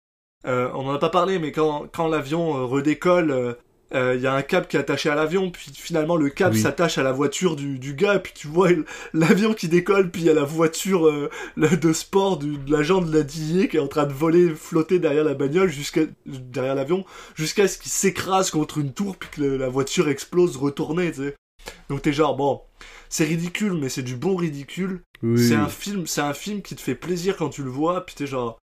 euh, 0.48 0.70
on 0.74 0.88
en 0.88 0.94
a 0.94 1.00
pas 1.00 1.10
parlé, 1.10 1.38
mais 1.38 1.52
quand, 1.52 1.88
quand 1.94 2.08
l'avion 2.08 2.66
redécolle, 2.68 3.58
euh, 3.94 3.98
euh, 4.12 4.16
il 4.16 4.22
y 4.22 4.28
a 4.28 4.34
un 4.34 4.42
câble 4.42 4.68
qui 4.68 4.78
est 4.78 4.80
attaché 4.80 5.10
à 5.10 5.16
l'avion, 5.16 5.50
puis 5.52 5.72
finalement 5.74 6.16
le 6.16 6.30
câble 6.30 6.56
Oui. 6.56 6.62
s'attache 6.62 6.98
à 6.98 7.04
la 7.04 7.12
voiture 7.12 7.56
du, 7.56 7.80
du 7.80 7.94
gars, 7.96 8.20
puis 8.20 8.34
tu 8.36 8.48
vois 8.48 8.70
l'avion 9.14 9.54
qui 9.54 9.68
décolle, 9.68 10.12
puis 10.12 10.22
il 10.22 10.26
y 10.28 10.30
a 10.30 10.34
la 10.34 10.44
voiture 10.44 11.08
euh, 11.08 11.30
de 11.58 11.94
sport 11.94 12.38
du, 12.38 12.58
de 12.58 12.72
l'agent 12.72 13.02
de 13.02 13.12
la 13.16 13.24
DIA 13.24 13.68
qui 13.68 13.78
est 13.78 13.80
en 13.80 13.88
train 13.88 14.06
de 14.06 14.14
voler, 14.14 14.50
flotter 14.56 15.00
derrière 15.00 15.24
la 15.24 15.34
bagnole, 15.34 15.70
jusqu'à 15.70 16.02
derrière 16.26 16.76
l'avion, 16.76 17.06
jusqu'à 17.36 17.68
ce 17.68 17.78
qu'il 17.78 17.92
s'écrase 17.92 18.52
contre 18.52 18.78
une 18.78 18.94
tour, 18.94 19.16
puis 19.18 19.30
que 19.32 19.42
le- 19.42 19.58
la 19.58 19.70
voiture 19.70 20.08
explose 20.10 20.56
retournée, 20.58 21.12
tu 21.12 21.18
sais. 21.24 21.36
Donc 21.90 22.02
t'es 22.04 22.14
genre, 22.14 22.36
bon, 22.38 22.62
c'est 23.10 23.26
ridicule, 23.26 23.74
mais 23.74 23.90
c'est 23.90 24.04
du 24.04 24.16
bon 24.16 24.36
ridicule. 24.36 25.02
Oui. 25.24 25.40
C'est 25.46 25.56
un 25.56 25.68
film, 25.68 26.06
c'est 26.08 26.22
un 26.22 26.34
film 26.34 26.62
qui 26.62 26.76
te 26.76 26.82
fait 26.82 26.96
plaisir 26.96 27.36
quand 27.36 27.50
tu 27.50 27.64
le 27.64 27.70
vois, 27.70 28.06
puis 28.06 28.16
t'es 28.16 28.28
genre, 28.28 28.59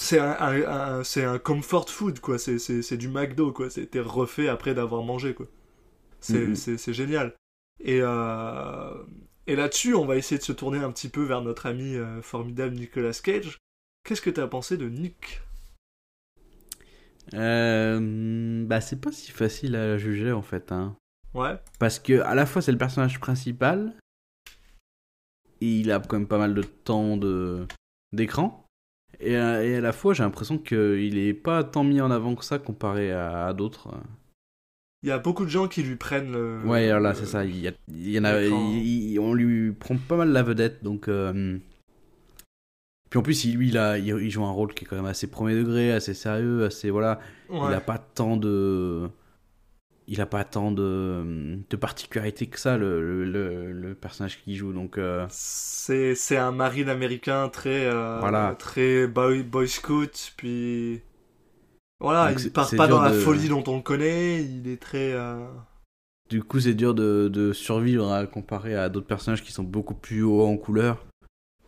c'est 0.00 0.20
un, 0.20 0.30
un- 0.38 0.68
un- 0.68 1.04
c'est 1.04 1.24
un 1.24 1.40
comfort 1.40 1.90
food 1.90 2.20
quoi, 2.20 2.38
c'est, 2.38 2.60
c'est, 2.60 2.82
c'est 2.82 2.96
du 2.96 3.08
McDo 3.08 3.52
quoi, 3.52 3.68
c'était 3.68 3.98
refait 3.98 4.46
après 4.48 4.72
d'avoir 4.72 5.02
mangé 5.02 5.34
quoi. 5.34 5.46
C'est, 6.20 6.54
c'est, 6.54 6.78
c'est 6.78 6.92
génial. 6.94 7.34
Et, 7.80 7.98
euh, 8.00 8.94
et 9.48 9.56
là-dessus, 9.56 9.94
on 9.94 10.06
va 10.06 10.16
essayer 10.16 10.38
de 10.38 10.44
se 10.44 10.52
tourner 10.52 10.78
un 10.78 10.92
petit 10.92 11.08
peu 11.08 11.24
vers 11.24 11.42
notre 11.42 11.66
ami 11.66 11.96
euh, 11.96 12.22
formidable 12.22 12.76
Nicolas 12.76 13.18
Cage. 13.22 13.58
Qu'est-ce 14.04 14.22
que 14.22 14.30
t'as 14.30 14.46
pensé 14.46 14.76
de 14.76 14.88
Nick? 14.88 15.42
Euh, 17.34 18.64
bah, 18.66 18.80
c'est 18.80 19.00
pas 19.00 19.12
si 19.12 19.32
facile 19.32 19.74
à 19.74 19.98
juger 19.98 20.30
en 20.32 20.42
fait. 20.42 20.70
Hein. 20.70 20.96
Ouais. 21.34 21.58
Parce 21.80 21.98
que 21.98 22.20
à 22.20 22.34
la 22.36 22.46
fois 22.46 22.62
c'est 22.62 22.72
le 22.72 22.78
personnage 22.78 23.18
principal, 23.20 23.94
et 25.60 25.80
il 25.80 25.90
a 25.90 25.98
quand 25.98 26.18
même 26.18 26.28
pas 26.28 26.38
mal 26.38 26.54
de 26.54 26.62
temps 26.62 27.16
de 27.16 27.66
d'écran, 28.12 28.64
et, 29.20 29.36
à- 29.36 29.64
et 29.64 29.76
à 29.76 29.80
la 29.80 29.92
fois 29.92 30.14
j'ai 30.14 30.22
l'impression 30.22 30.58
qu'il 30.58 31.18
est 31.18 31.34
pas 31.34 31.64
tant 31.64 31.84
mis 31.84 32.00
en 32.00 32.10
avant 32.10 32.34
que 32.34 32.44
ça 32.44 32.58
comparé 32.58 33.12
à, 33.12 33.46
à 33.46 33.52
d'autres. 33.54 33.88
Il 35.02 35.08
y 35.08 35.12
a 35.12 35.18
beaucoup 35.18 35.44
de 35.44 35.50
gens 35.50 35.68
qui 35.68 35.82
lui 35.82 35.96
prennent 35.96 36.32
le. 36.32 36.60
ouais, 36.64 36.88
alors 36.88 37.00
là 37.00 37.14
c'est 37.14 37.26
ça, 37.26 37.44
il 37.44 37.56
y, 37.58 37.68
a- 37.68 37.72
il 37.88 38.10
y 38.10 38.18
en 38.18 38.24
a, 38.24 38.42
il- 38.42 39.18
on 39.20 39.32
lui 39.34 39.72
prend 39.72 39.96
pas 39.96 40.16
mal 40.16 40.30
la 40.30 40.42
vedette, 40.42 40.82
donc. 40.82 41.08
euh, 41.08 41.58
Puis 43.10 43.18
en 43.18 43.22
plus, 43.22 43.44
il- 43.44 43.56
lui, 43.56 43.68
il, 43.68 43.78
a, 43.78 43.96
il 43.98 44.06
il 44.08 44.30
joue 44.30 44.44
un 44.44 44.50
rôle 44.50 44.74
qui 44.74 44.84
est 44.84 44.86
quand 44.86 44.96
même 44.96 45.06
assez 45.06 45.28
premier 45.28 45.54
degré, 45.54 45.92
assez 45.92 46.14
sérieux, 46.14 46.64
assez 46.64 46.90
voilà. 46.90 47.20
Ouais. 47.48 47.58
Il 47.68 47.74
a 47.74 47.80
pas 47.80 47.98
tant 47.98 48.36
de. 48.36 49.08
Il 50.10 50.22
a 50.22 50.26
pas 50.26 50.42
tant 50.44 50.72
de, 50.72 51.58
de 51.68 51.76
particularités 51.76 52.46
que 52.46 52.58
ça, 52.58 52.78
le, 52.78 53.24
le, 53.26 53.72
le- 53.72 53.94
personnage 53.94 54.42
qu'il 54.42 54.56
joue. 54.56 54.72
Donc, 54.72 54.96
euh, 54.96 55.26
C'est, 55.28 56.14
c'est 56.14 56.38
un 56.38 56.50
marine 56.50 56.88
américain 56.88 57.50
très, 57.50 57.84
euh, 57.84 58.18
Voilà. 58.18 58.56
très 58.58 59.06
boy, 59.06 59.42
boy 59.42 59.68
scout, 59.68 60.32
puis 60.38 61.02
voilà, 62.00 62.32
Donc 62.32 62.42
il 62.42 62.50
part 62.50 62.70
pas 62.74 62.88
dans 62.88 63.02
la 63.02 63.12
folie 63.12 63.48
dont 63.48 63.62
on 63.66 63.76
le 63.76 63.82
connaît, 63.82 64.42
il 64.42 64.66
est 64.68 64.80
très. 64.80 65.12
euh, 65.12 65.46
du 66.30 66.42
coup, 66.42 66.60
c'est 66.60 66.74
dur 66.74 66.94
de, 66.94 67.28
de 67.28 67.52
survivre 67.52 68.10
à 68.10 68.26
comparer 68.26 68.74
à 68.76 68.88
d'autres 68.88 69.06
personnages 69.06 69.42
qui 69.42 69.52
sont 69.52 69.62
beaucoup 69.64 69.94
plus 69.94 70.22
hauts 70.22 70.46
en 70.46 70.56
couleur. 70.56 71.04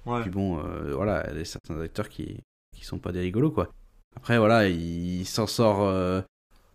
Ouais. 0.06 0.22
Puis 0.22 0.30
bon, 0.30 0.62
voilà, 0.94 1.28
il 1.30 1.38
y 1.38 1.40
a 1.42 1.44
certains 1.44 1.78
acteurs 1.80 2.08
qui, 2.08 2.40
qui 2.74 2.84
sont 2.84 2.98
pas 2.98 3.12
des 3.12 3.20
rigolos, 3.20 3.50
quoi. 3.50 3.70
Après, 4.16 4.38
voilà, 4.38 4.68
il, 4.68 5.26
s'en 5.26 5.46
sort. 5.46 6.22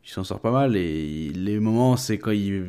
Il 0.06 0.10
s'en 0.10 0.24
sort 0.24 0.40
pas 0.40 0.52
mal. 0.52 0.76
Et 0.78 1.30
les 1.34 1.60
moments, 1.60 1.98
c'est 1.98 2.18
quand 2.20 2.32
il 2.32 2.64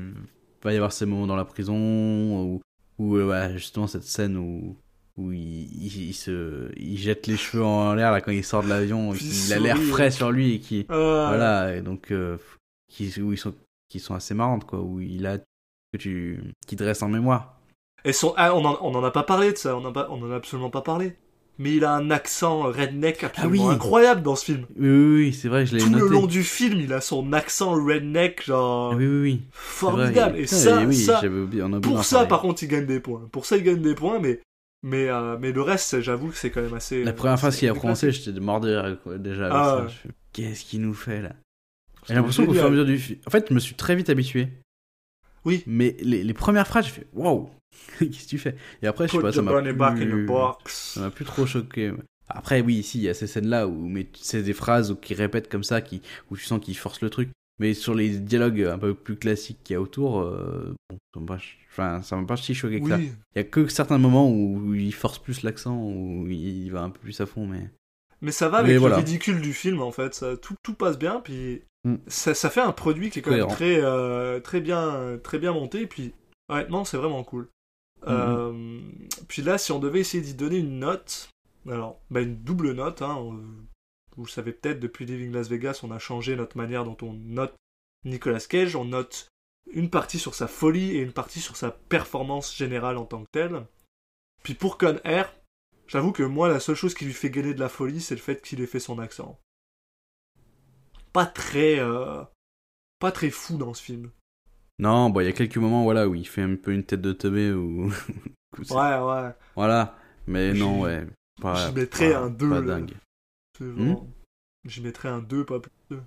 va 0.63 0.73
y 0.73 0.77
avoir 0.77 0.93
ces 0.93 1.07
moments 1.07 1.27
dans 1.27 1.37
la 1.37 1.45
prison, 1.45 1.77
ou 1.77 2.61
ou, 2.99 3.17
euh, 3.17 3.27
ouais, 3.29 3.53
justement 3.59 3.87
cette 3.87 4.05
scène 4.05 4.37
où. 4.37 4.77
Où 5.19 5.33
il, 5.33 5.41
il- 5.41 6.09
il 6.11 6.13
se, 6.13 6.71
il 6.77 6.99
jette 6.99 7.27
les 7.27 7.39
cheveux 7.39 7.65
en 7.65 7.95
l'air 7.95 8.13
là 8.13 8.21
quand 8.21 8.33
il 8.33 8.45
sort 8.45 8.63
de 8.63 8.69
l'avion, 8.69 9.15
il 9.15 9.51
a 9.55 9.59
l'air 9.59 9.79
frais 9.79 10.05
ouais. 10.05 10.11
sur 10.11 10.31
lui 10.31 10.57
et 10.57 10.61
qui, 10.61 10.87
euh, 10.91 11.27
voilà, 11.29 11.75
et 11.75 11.81
donc 11.81 12.11
euh, 12.13 12.37
qui, 12.89 13.19
où 13.23 13.33
ils 13.33 13.39
sont, 13.39 13.55
qui 13.89 13.99
sont 13.99 14.15
assez 14.15 14.35
marrantes 14.35 14.67
quoi, 14.67 14.83
où 14.83 15.01
il 15.01 15.27
a 15.27 15.39
que 15.39 15.97
tu, 15.99 16.53
qui 16.67 16.77
te 16.77 16.85
reste 16.85 17.03
en 17.03 17.09
mémoire. 17.09 17.59
Et 18.05 18.13
son, 18.13 18.35
ah, 18.37 18.55
on, 18.55 18.65
en, 18.65 18.79
on 18.83 18.95
en 18.95 19.05
a 19.05 19.11
pas 19.11 19.23
parlé 19.23 19.53
de 19.53 19.57
ça, 19.57 19.77
on 19.77 19.85
en, 19.87 19.93
a, 19.93 20.09
on 20.11 20.23
en 20.23 20.31
a 20.31 20.37
absolument 20.37 20.71
pas 20.71 20.83
parlé. 20.83 21.17
Mais 21.59 21.75
il 21.77 21.85
a 21.87 21.93
un 21.95 22.11
accent 22.11 22.65
redneck 22.65 23.25
absolument 23.25 23.65
Ah 23.65 23.69
oui. 23.71 23.75
incroyable 23.75 24.23
dans 24.23 24.37
ce 24.37 24.45
film. 24.45 24.67
Oui, 24.77 24.89
oui, 24.89 25.15
oui, 25.17 25.33
c'est 25.33 25.49
vrai, 25.49 25.65
je 25.65 25.75
l'ai 25.77 25.81
Tout 25.83 25.89
noté. 25.89 26.05
le 26.05 26.11
long 26.11 26.27
du 26.27 26.43
film, 26.43 26.81
il 26.81 26.93
a 26.93 27.01
son 27.01 27.33
accent 27.33 27.73
redneck, 27.73 28.45
genre 28.45 28.93
Ah 28.93 28.97
oui, 28.97 29.07
oui, 29.07 29.21
oui. 29.23 29.43
Formidable. 29.53 30.33
vrai, 30.33 30.41
Et 30.41 30.45
putain, 30.45 30.57
ça, 30.57 30.85
oui, 30.85 30.95
ça 30.97 31.19
j'avais 31.23 31.39
oublié, 31.41 31.63
on 31.63 31.73
a 31.73 31.81
pour 31.81 32.05
ça, 32.05 32.17
parler. 32.17 32.29
par 32.29 32.41
contre, 32.43 32.63
il 32.63 32.69
gagne 32.69 32.85
des 32.87 33.01
points. 33.01 33.27
Pour 33.33 33.47
ça, 33.47 33.57
il 33.57 33.63
gagne 33.63 33.81
des 33.81 33.95
points, 33.95 34.19
mais 34.19 34.41
mais 34.83 35.09
euh, 35.09 35.39
mais 35.41 35.51
le 35.53 35.63
reste, 35.63 36.01
j'avoue 36.03 36.29
que 36.29 36.37
c'est 36.37 36.51
quand 36.51 36.61
même 36.61 36.75
assez. 36.75 37.03
La 37.03 37.15
première 37.15 37.41
fois 37.41 37.51
qu'il 37.51 37.69
a 37.71 37.75
prononcé, 37.75 38.13
j'étais 38.13 38.39
mort 38.39 38.61
de 38.61 38.77
rire 38.77 38.99
quoi, 39.03 39.17
déjà. 39.17 39.47
avec 39.47 39.93
Ah 40.05 40.11
Qu'est-ce 40.35 40.65
qu'il 40.67 40.83
nous 40.83 40.93
fait 40.95 41.23
là? 41.23 41.33
J'ai 42.07 42.15
l'impression 42.15 42.45
qu'au 42.45 42.53
fur 42.53 42.63
et 42.63 42.67
à 42.67 42.71
mesure 42.71 42.85
du 42.85 42.99
film. 42.99 43.19
En 43.27 43.31
fait, 43.31 43.47
je 43.49 43.55
me 43.55 43.59
suis 43.61 43.75
très 43.75 43.97
vite 43.97 44.11
habitué. 44.11 44.49
Oui. 45.47 45.63
Mais 45.67 45.97
les, 46.01 46.23
les 46.23 46.35
premières 46.35 46.67
phrases, 46.67 46.87
je 46.87 46.91
fais 46.93 47.07
waouh, 47.15 47.49
qu'est-ce 47.99 48.25
que 48.25 48.29
tu 48.29 48.39
fais? 48.39 48.57
Et 48.83 48.87
après, 48.87 49.07
je 49.07 49.13
sais 49.13 49.19
pas, 49.23 49.33
ça 49.33 49.43
m'a 49.43 49.51
plus... 49.63 49.79
Ça 50.67 51.01
m'a 51.01 51.11
plus 51.11 51.25
trop 51.25 51.47
choqué. 51.47 51.93
Après, 52.29 52.61
oui, 52.61 52.75
ici, 52.75 52.99
il 52.99 53.05
y 53.05 53.09
a 53.09 53.15
ces 53.15 53.27
scènes-là 53.29 53.69
où 53.69 53.87
mais 53.87 54.07
c'est 54.21 54.43
des 54.43 54.53
phrases 54.53 54.97
qui 55.01 55.15
répètent 55.15 55.49
comme 55.49 55.63
ça, 55.65 55.81
qui, 55.81 56.03
où 56.31 56.37
tu 56.37 56.45
sens 56.45 56.61
qu'ils 56.61 56.77
forcent 56.77 57.01
le 57.03 57.11
truc. 57.11 57.31
Mais 57.59 57.73
sur 57.73 57.95
les 57.95 58.11
dialogues 58.19 58.63
un 58.63 58.79
peu 58.79 58.93
plus 58.95 59.17
classiques 59.17 59.59
qu'il 59.65 59.75
y 59.75 59.77
a 59.77 59.81
autour, 59.81 60.21
euh, 60.21 60.75
bon, 60.91 60.99
ça 61.15 61.21
m'a 61.21 61.27
pas, 61.27 61.39
ch- 61.39 61.57
enfin, 61.71 62.03
ça 62.03 62.17
m'a 62.17 62.27
pas 62.27 62.37
si 62.37 62.55
choqué 62.55 62.81
que 62.83 62.89
ça. 62.89 62.97
Oui. 62.97 63.13
Il 63.35 63.39
y 63.39 63.41
a 63.41 63.45
que 63.45 63.67
certains 63.69 63.97
moments 63.97 64.31
où 64.31 64.75
il 64.75 64.93
force 64.93 65.19
plus 65.19 65.43
l'accent, 65.43 65.77
où 65.83 66.27
il 66.29 66.69
va 66.71 66.83
un 66.83 66.91
peu 66.91 66.99
plus 66.99 67.19
à 67.21 67.27
fond, 67.27 67.47
mais. 67.47 67.71
Mais 68.21 68.33
ça 68.33 68.49
va 68.51 68.63
Mais 68.63 68.71
avec 68.71 68.81
voilà. 68.81 68.97
le 68.97 69.03
ridicule 69.03 69.41
du 69.41 69.53
film 69.55 69.81
en 69.81 69.91
fait, 69.93 70.15
ça, 70.15 70.37
tout, 70.37 70.55
tout 70.63 70.75
passe 70.75 70.99
bien, 70.99 71.21
puis 71.25 71.63
Mm. 71.85 71.97
ça, 72.09 72.35
ça 72.35 72.51
fait 72.51 72.61
un 72.63 72.73
produit 72.73 73.11
qui 73.11 73.21
est 73.21 73.23
quand 73.23 73.31
Cohérent. 73.31 73.47
même 73.49 73.57
très, 73.57 73.79
euh, 73.81 74.41
très, 74.41 74.61
bien, 74.61 75.19
très 75.23 75.39
bien 75.39 75.53
monté, 75.53 75.87
puis 75.87 76.13
honnêtement 76.49 76.85
c'est 76.85 76.97
vraiment 76.97 77.23
cool. 77.23 77.47
Euh, 78.07 78.81
puis 79.29 79.43
là 79.43 79.59
si 79.59 79.73
on 79.73 79.79
devait 79.79 80.01
essayer 80.01 80.23
d'y 80.23 80.35
donner 80.35 80.59
une 80.59 80.79
note, 80.79 81.29
alors 81.69 82.01
bah, 82.11 82.21
une 82.21 82.37
double 82.37 82.73
note, 82.73 83.03
hein, 83.03 83.19
vous 84.17 84.25
le 84.25 84.31
savez 84.31 84.53
peut-être 84.53 84.81
depuis 84.81 85.07
Living 85.07 85.33
Las 85.33 85.49
Vegas 85.49 85.81
on 85.83 85.91
a 85.91 85.99
changé 85.99 86.37
notre 86.37 86.57
manière 86.57 86.85
dont 86.85 86.97
on 87.03 87.13
note 87.13 87.55
Nicolas 88.05 88.41
Cage, 88.41 88.77
on 88.77 88.85
note 88.85 89.29
une 89.73 89.91
partie 89.91 90.19
sur 90.19 90.35
sa 90.35 90.47
folie 90.47 90.93
et 90.93 91.01
une 91.01 91.13
partie 91.13 91.41
sur 91.41 91.57
sa 91.57 91.73
performance 91.73 92.57
générale 92.57 92.99
en 92.99 93.05
tant 93.05 93.25
que 93.25 93.31
telle. 93.33 93.67
Puis 94.45 94.55
pour 94.55 94.79
Con 94.79 95.01
Air, 95.03 95.35
J'avoue 95.89 96.13
que 96.13 96.23
moi, 96.23 96.49
la 96.49 96.61
seule 96.61 96.75
chose 96.75 96.95
qui 96.95 97.05
lui 97.05 97.13
fait 97.13 97.31
gagner 97.31 97.55
de 97.55 97.61
la 97.61 97.69
folie, 97.69 98.01
c'est 98.01 98.15
le 98.15 98.21
fait 98.21 98.43
qu'il 98.43 98.61
ait 98.61 98.67
fait 98.67 98.81
son 98.81 98.99
accent. 98.99 99.39
Pas 101.13 101.27
très, 101.27 101.79
euh, 101.79 102.25
pas 102.99 103.13
très 103.13 103.31
fou 103.31 103.57
dans 103.57 103.73
ce 103.73 103.83
film. 103.83 104.11
Non, 104.79 105.11
bon, 105.11 105.21
il 105.21 105.27
y 105.27 105.29
a 105.29 105.33
quelques 105.33 105.57
moments, 105.57 105.85
voilà, 105.85 106.07
où 106.09 106.15
il 106.15 106.27
fait 106.29 106.43
un 106.43 106.57
peu 106.57 106.73
une 106.73 106.85
tête 106.85 107.01
de 107.01 107.13
teubé, 107.13 107.53
ou. 107.53 107.91
Ouais, 108.71 108.99
ouais. 108.99 109.35
Voilà. 109.55 109.99
Mais 110.27 110.55
non, 110.55 110.81
ouais. 110.81 111.07
Pas, 111.41 111.69
j'y 111.69 111.75
mettrais 111.75 112.13
pas- 112.13 112.21
un 112.21 112.31
deux, 112.31 112.49
Pas 112.49 112.61
là. 112.61 112.67
dingue. 112.79 112.95
C'est 113.59 113.65
Hmm? 113.65 113.97
mettrais 114.83 115.09
un 115.09 115.21
2, 115.21 115.45
pas 115.45 115.61
plus. 115.61 115.99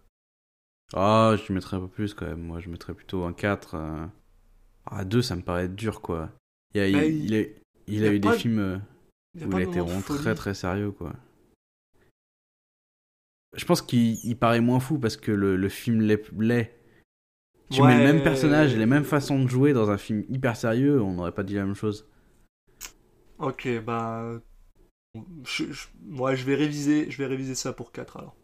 Ah, 0.94 1.36
je 1.38 1.54
mettrais 1.54 1.78
un 1.78 1.82
peu 1.82 1.88
plus 1.88 2.14
quand 2.16 2.26
même. 2.26 2.42
Moi, 2.42 2.60
je 2.60 2.70
mettrais 2.70 2.94
plutôt 2.96 3.24
un 3.24 3.34
4. 3.34 3.76
euh. 3.76 4.06
Ah, 4.86 5.06
2, 5.06 5.22
ça 5.22 5.36
me 5.36 5.42
paraît 5.44 5.70
dur, 5.70 6.02
quoi. 6.02 6.32
Il, 6.74 6.82
y 6.82 6.84
a, 6.84 6.88
il, 6.88 6.94
Bah, 6.94 7.06
il 7.06 7.26
il- 7.26 7.36
a, 7.36 7.48
il 7.88 8.06
a 8.06 8.10
a 8.10 8.14
eu 8.14 8.20
pas 8.20 8.30
des 8.32 8.36
de- 8.36 8.40
films 8.42 8.60
euh, 8.60 8.78
a 9.44 9.46
où 9.46 9.50
pas 9.52 9.58
il 9.60 9.62
a 9.62 9.66
de 9.66 9.70
été 9.70 9.80
vraiment 9.80 10.02
très 10.02 10.36
très 10.36 10.54
sérieux, 10.56 10.92
quoi. 10.92 11.14
Je 13.56 13.66
pense 13.66 13.82
qu'il 13.82 14.18
il 14.24 14.38
paraît 14.38 14.62
moins 14.62 14.80
fou 14.80 14.98
parce 15.00 15.18
que 15.18 15.32
le, 15.32 15.56
le 15.56 15.70
film 15.70 16.02
l'est. 16.02 16.79
Tu 17.72 17.82
mets 17.84 17.98
le 18.00 18.04
même 18.14 18.24
personnage 18.24 18.74
et 18.74 18.78
les 18.78 18.86
mêmes 18.86 19.04
façons 19.06 19.42
de 19.44 19.48
jouer 19.48 19.74
dans 19.74 19.90
un 19.92 19.98
film 19.98 20.24
hyper 20.30 20.56
sérieux, 20.56 21.02
on 21.02 21.14
n'aurait 21.14 21.32
pas 21.34 21.44
dit 21.44 21.54
la 21.56 21.66
même 21.66 21.76
chose. 21.76 22.08
Ok, 23.38 23.68
bah. 23.86 24.40
Je, 25.46 25.72
je- 25.72 25.88
ouais, 26.12 26.36
je 26.36 26.46
vais 26.46 26.56
réviser, 26.56 27.10
je 27.10 27.18
vais 27.18 27.26
réviser 27.26 27.56
ça 27.56 27.74
pour 27.74 27.92
4 27.92 28.18
alors. 28.18 28.36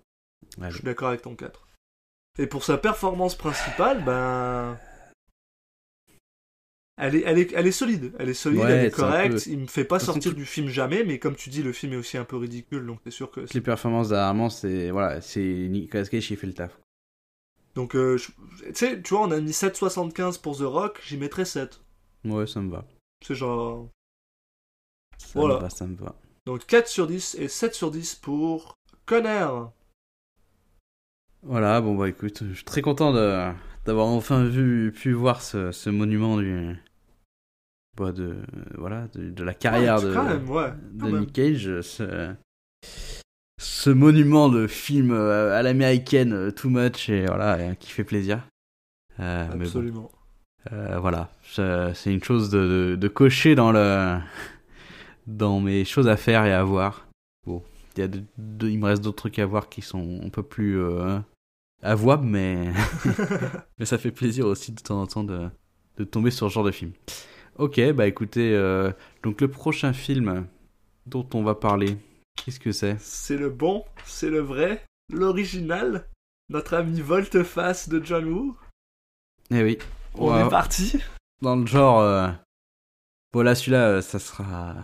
Je 0.70 0.76
suis 0.76 0.84
d'accord 0.84 1.10
avec 1.10 1.22
ton 1.22 1.36
4. 1.36 1.68
Et 2.38 2.48
pour 2.48 2.64
sa 2.64 2.78
performance 2.78 3.36
principale, 3.36 4.04
ben. 4.04 4.78
Elle 6.98 7.16
est, 7.16 7.24
elle, 7.26 7.40
est, 7.40 7.52
elle 7.54 7.68
est 7.68 7.72
solide, 7.74 8.14
elle 8.20 8.30
est 8.30 8.34
solide, 8.34 8.60
Ouais, 8.62 8.72
elle 8.72 8.86
est 8.86 8.92
correcte. 8.92 9.34
peu- 9.44 9.52
Il 9.52 9.60
me 9.60 9.68
fait 9.68 9.84
pas 9.84 10.00
sortir 10.00 10.34
du 10.34 10.46
film 10.46 10.70
jamais, 10.70 11.04
mais 11.04 11.20
comme 11.20 11.36
tu 11.36 11.50
dis, 11.50 11.62
le 11.62 11.74
film 11.74 11.92
est 11.92 11.98
aussi 11.98 12.18
un 12.18 12.24
peu 12.24 12.38
ridicule, 12.38 12.86
donc 12.86 13.00
c'est 13.04 13.12
sûr 13.12 13.30
que. 13.32 13.42
Les 13.54 13.60
performances 13.62 14.10
dernièrement, 14.10 14.50
c'est 14.50 14.92
voilà, 14.92 15.20
c'est 15.20 15.42
Nicolas 15.70 16.06
Cage 16.06 16.26
qui 16.28 16.36
fait 16.38 16.48
le 16.48 16.54
taf. 16.54 16.80
Donc, 17.76 17.96
euh, 17.96 18.18
je- 18.18 18.32
tu 18.68 18.74
sais, 18.76 19.02
tu 19.02 19.14
vois, 19.14 19.24
on 19.28 19.32
a 19.32 19.40
mis 19.40 19.52
7,75 19.54 20.38
pour 20.38 20.58
The 20.58 20.62
Rock, 20.62 21.02
j'y 21.06 21.18
mettrais 21.18 21.46
7. 21.46 21.82
Ouais, 22.24 22.48
ça 22.48 22.62
me 22.62 22.72
va. 22.72 22.86
C'est 23.26 23.36
genre. 23.36 23.90
Ça 25.18 25.40
Voilà. 25.40 25.56
me 25.56 25.60
va, 25.62 25.70
ça 25.70 25.86
me 25.86 25.96
va. 25.96 26.16
Donc 26.46 26.66
4 26.66 26.88
sur 26.88 27.08
10 27.08 27.36
et 27.36 27.48
7 27.48 27.74
sur 27.74 27.92
10 27.92 28.16
pour 28.16 28.76
Conner. 29.06 29.48
Voilà, 31.44 31.80
bon 31.82 31.96
bah 31.96 32.10
écoute, 32.10 32.44
je 32.48 32.54
suis 32.54 32.64
très 32.64 32.82
content 32.82 33.14
de 33.14 33.52
d'avoir 33.86 34.08
enfin 34.08 34.46
vu 34.46 34.92
pu 34.92 35.12
voir 35.14 35.42
ce, 35.44 35.72
ce 35.72 35.90
monument 35.92 36.38
du 36.38 36.76
bah, 37.98 38.12
de 38.12 38.38
voilà 38.78 39.08
de, 39.10 39.30
de 39.30 39.44
la 39.44 39.54
carrière 39.54 39.98
Ouais, 39.98 40.04
de, 40.06 40.10
même, 40.16 40.50
ouais, 40.50 40.74
de. 40.92 41.20
Nick 41.20 41.34
Cage, 41.34 41.82
ce, 43.58 43.90
monument 43.90 44.50
de 44.50 44.68
film 44.68 45.12
euh, 45.12 45.58
à 45.58 45.62
l'américaine 45.62 46.34
euh, 46.34 46.52
too 46.52 46.70
much 46.70 47.10
et 47.10 47.26
voilà 47.26 47.56
euh, 47.56 47.74
qui 47.76 47.90
fait 47.92 48.04
plaisir. 48.04 48.48
Euh, 49.20 49.46
bon, 49.48 49.62
Absolument. 49.62 50.12
euh, 50.74 51.00
voilà, 51.00 51.32
c'est 51.94 52.14
une 52.14 52.24
chose 52.24 52.50
de, 52.50 52.60
de, 52.92 52.96
de 52.96 53.08
cocher 53.08 53.56
dans 53.56 53.72
le 53.72 54.18
dans 55.28 55.60
mes 55.60 55.86
choses 55.86 56.08
à 56.08 56.18
faire 56.18 56.46
et 56.46 56.54
à 56.54 56.64
voir. 56.64 57.08
Bon, 57.48 57.64
il 57.96 58.02
y 58.02 58.04
a 58.04 58.08
de- 58.08 58.24
de- 58.38 58.70
il 58.70 58.78
me 58.80 58.86
reste 58.86 59.04
d'autres 59.04 59.18
trucs 59.18 59.40
à 59.40 59.46
voir 59.46 59.70
qui 59.70 59.82
sont 59.82 60.20
un 60.24 60.30
peu 60.30 60.44
plus 60.44 60.80
euh, 60.80 61.18
avouables, 61.82 62.26
mais 62.26 62.72
mais 63.80 63.86
ça 63.86 63.98
fait 63.98 64.12
plaisir 64.12 64.46
aussi 64.48 64.72
de 64.72 64.82
temps 64.82 65.02
en 65.02 65.08
temps 65.08 65.24
de, 65.24 65.50
de 65.98 66.04
tomber 66.04 66.32
sur 66.32 66.50
ce 66.50 66.54
genre 66.54 66.64
de 66.66 66.72
film. 66.72 66.92
Ok, 67.58 67.80
bah 67.94 68.06
écoutez, 68.06 68.52
donc 69.24 69.40
le 69.40 69.48
prochain 69.48 69.94
film 69.94 70.46
dont 71.06 71.26
on 71.34 71.42
va 71.42 71.56
parler, 71.56 71.96
qu'est-ce 72.36 72.60
que 72.60 72.72
c'est? 72.72 72.98
C'est 73.00 73.38
le 73.38 73.50
bon, 73.50 73.86
c'est 74.06 74.30
le 74.30 74.40
vrai, 74.40 74.84
l'original, 75.12 76.08
notre 76.50 76.76
ami 76.76 77.02
Volteface 77.02 77.90
de 77.90 78.04
John 78.04 78.26
Woo. 78.26 78.58
Eh 79.52 79.64
oui, 79.64 79.78
On 80.16 80.38
est 80.46 80.50
parti. 80.50 81.00
dans 81.42 81.56
le 81.56 81.66
genre. 81.66 82.00
euh, 82.00 82.30
Bon, 83.34 83.42
là, 83.42 83.54
celui-là, 83.54 83.88
euh, 83.90 84.02
ça 84.02 84.18
sera. 84.20 84.76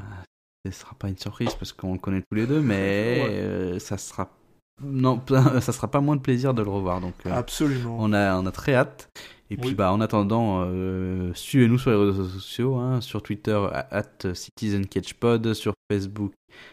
Ça 0.66 0.72
sera 0.72 0.94
pas 0.96 1.08
une 1.10 1.18
surprise 1.18 1.56
parce 1.56 1.74
qu'on 1.74 1.94
le 1.94 2.00
connaît 2.00 2.22
tous 2.30 2.36
les 2.36 2.46
deux, 2.46 2.62
mais 2.62 3.22
Ouais. 3.24 3.30
euh, 3.32 3.80
ça 3.80 3.98
sera. 3.98 4.30
Non, 4.84 5.20
ça 5.62 5.72
sera 5.72 5.88
pas 5.90 6.02
moins 6.02 6.16
de 6.18 6.22
plaisir 6.22 6.54
de 6.54 6.62
le 6.62 6.70
revoir. 6.70 7.02
Donc, 7.02 7.16
euh, 7.26 7.32
Absolument. 7.32 7.98
on, 8.00 8.14
a, 8.14 8.36
on 8.38 8.46
a 8.46 8.52
très 8.52 8.76
hâte. 8.76 9.10
Et 9.52 9.58
puis, 9.58 9.76
bah, 9.76 9.92
en 9.92 10.00
attendant, 10.00 10.64
euh, 10.66 11.34
suivez-nous 11.34 11.78
sur 11.78 11.92
les 11.92 11.98
réseaux 11.98 12.26
sociaux, 12.26 12.78
hein, 12.78 13.02
sur 13.02 13.22
Twitter, 13.22 13.60
at 13.92 14.34
CitizenCatchPod, 14.34 15.54
sur 15.54 15.74
Facebook 15.92 16.32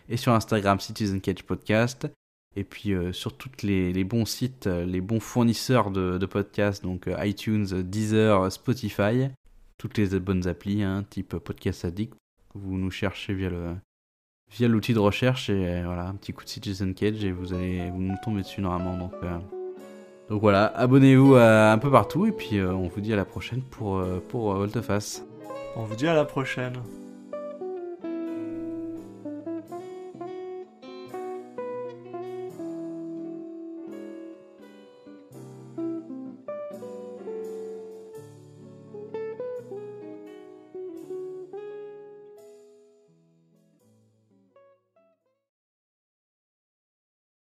et 0.08 0.16
sur 0.16 0.32
Instagram, 0.32 0.78
Citizen 0.78 1.20
Catch 1.20 1.42
Podcast. 1.42 2.08
Et 2.56 2.64
puis 2.64 2.94
euh, 2.94 3.12
sur 3.12 3.36
tous 3.36 3.50
les, 3.62 3.92
les 3.92 4.04
bons 4.04 4.24
sites, 4.24 4.68
euh, 4.68 4.84
les 4.84 5.00
bons 5.00 5.20
fournisseurs 5.20 5.90
de, 5.90 6.18
de 6.18 6.26
podcasts, 6.26 6.82
donc 6.82 7.08
iTunes, 7.18 7.66
Deezer, 7.82 8.50
Spotify, 8.50 9.28
toutes 9.76 9.98
les 9.98 10.18
bonnes 10.20 10.46
applis, 10.46 10.82
hein, 10.82 11.04
type 11.10 11.36
Podcast 11.36 11.84
Addict. 11.84 12.14
Vous 12.54 12.78
nous 12.78 12.90
cherchez 12.90 13.34
via 13.34 13.50
le 13.50 13.74
via 14.50 14.66
l'outil 14.66 14.94
de 14.94 14.98
recherche 14.98 15.50
et 15.50 15.82
voilà 15.82 16.08
un 16.08 16.14
petit 16.14 16.32
coup 16.32 16.44
de 16.44 16.48
Citizen 16.48 16.94
Cage 16.94 17.22
et 17.24 17.32
vous 17.32 17.52
allez 17.52 17.90
vous 17.90 18.00
nous 18.00 18.16
tombez 18.24 18.42
dessus 18.42 18.60
normalement. 18.60 18.96
Donc 18.96 19.12
euh, 19.22 19.38
donc 20.30 20.40
voilà, 20.40 20.66
abonnez-vous 20.76 21.34
à- 21.36 21.70
un 21.72 21.78
peu 21.78 21.90
partout 21.90 22.26
et 22.26 22.32
puis 22.32 22.58
euh, 22.58 22.72
on 22.72 22.88
vous 22.88 23.00
dit 23.00 23.12
à 23.12 23.16
la 23.16 23.24
prochaine 23.24 23.62
pour 23.62 23.96
euh, 23.98 24.22
pour 24.28 24.52
euh, 24.52 24.56
Volteface. 24.58 25.24
On 25.76 25.84
vous 25.84 25.94
dit 25.96 26.06
à 26.08 26.14
la 26.14 26.24
prochaine. 26.24 26.74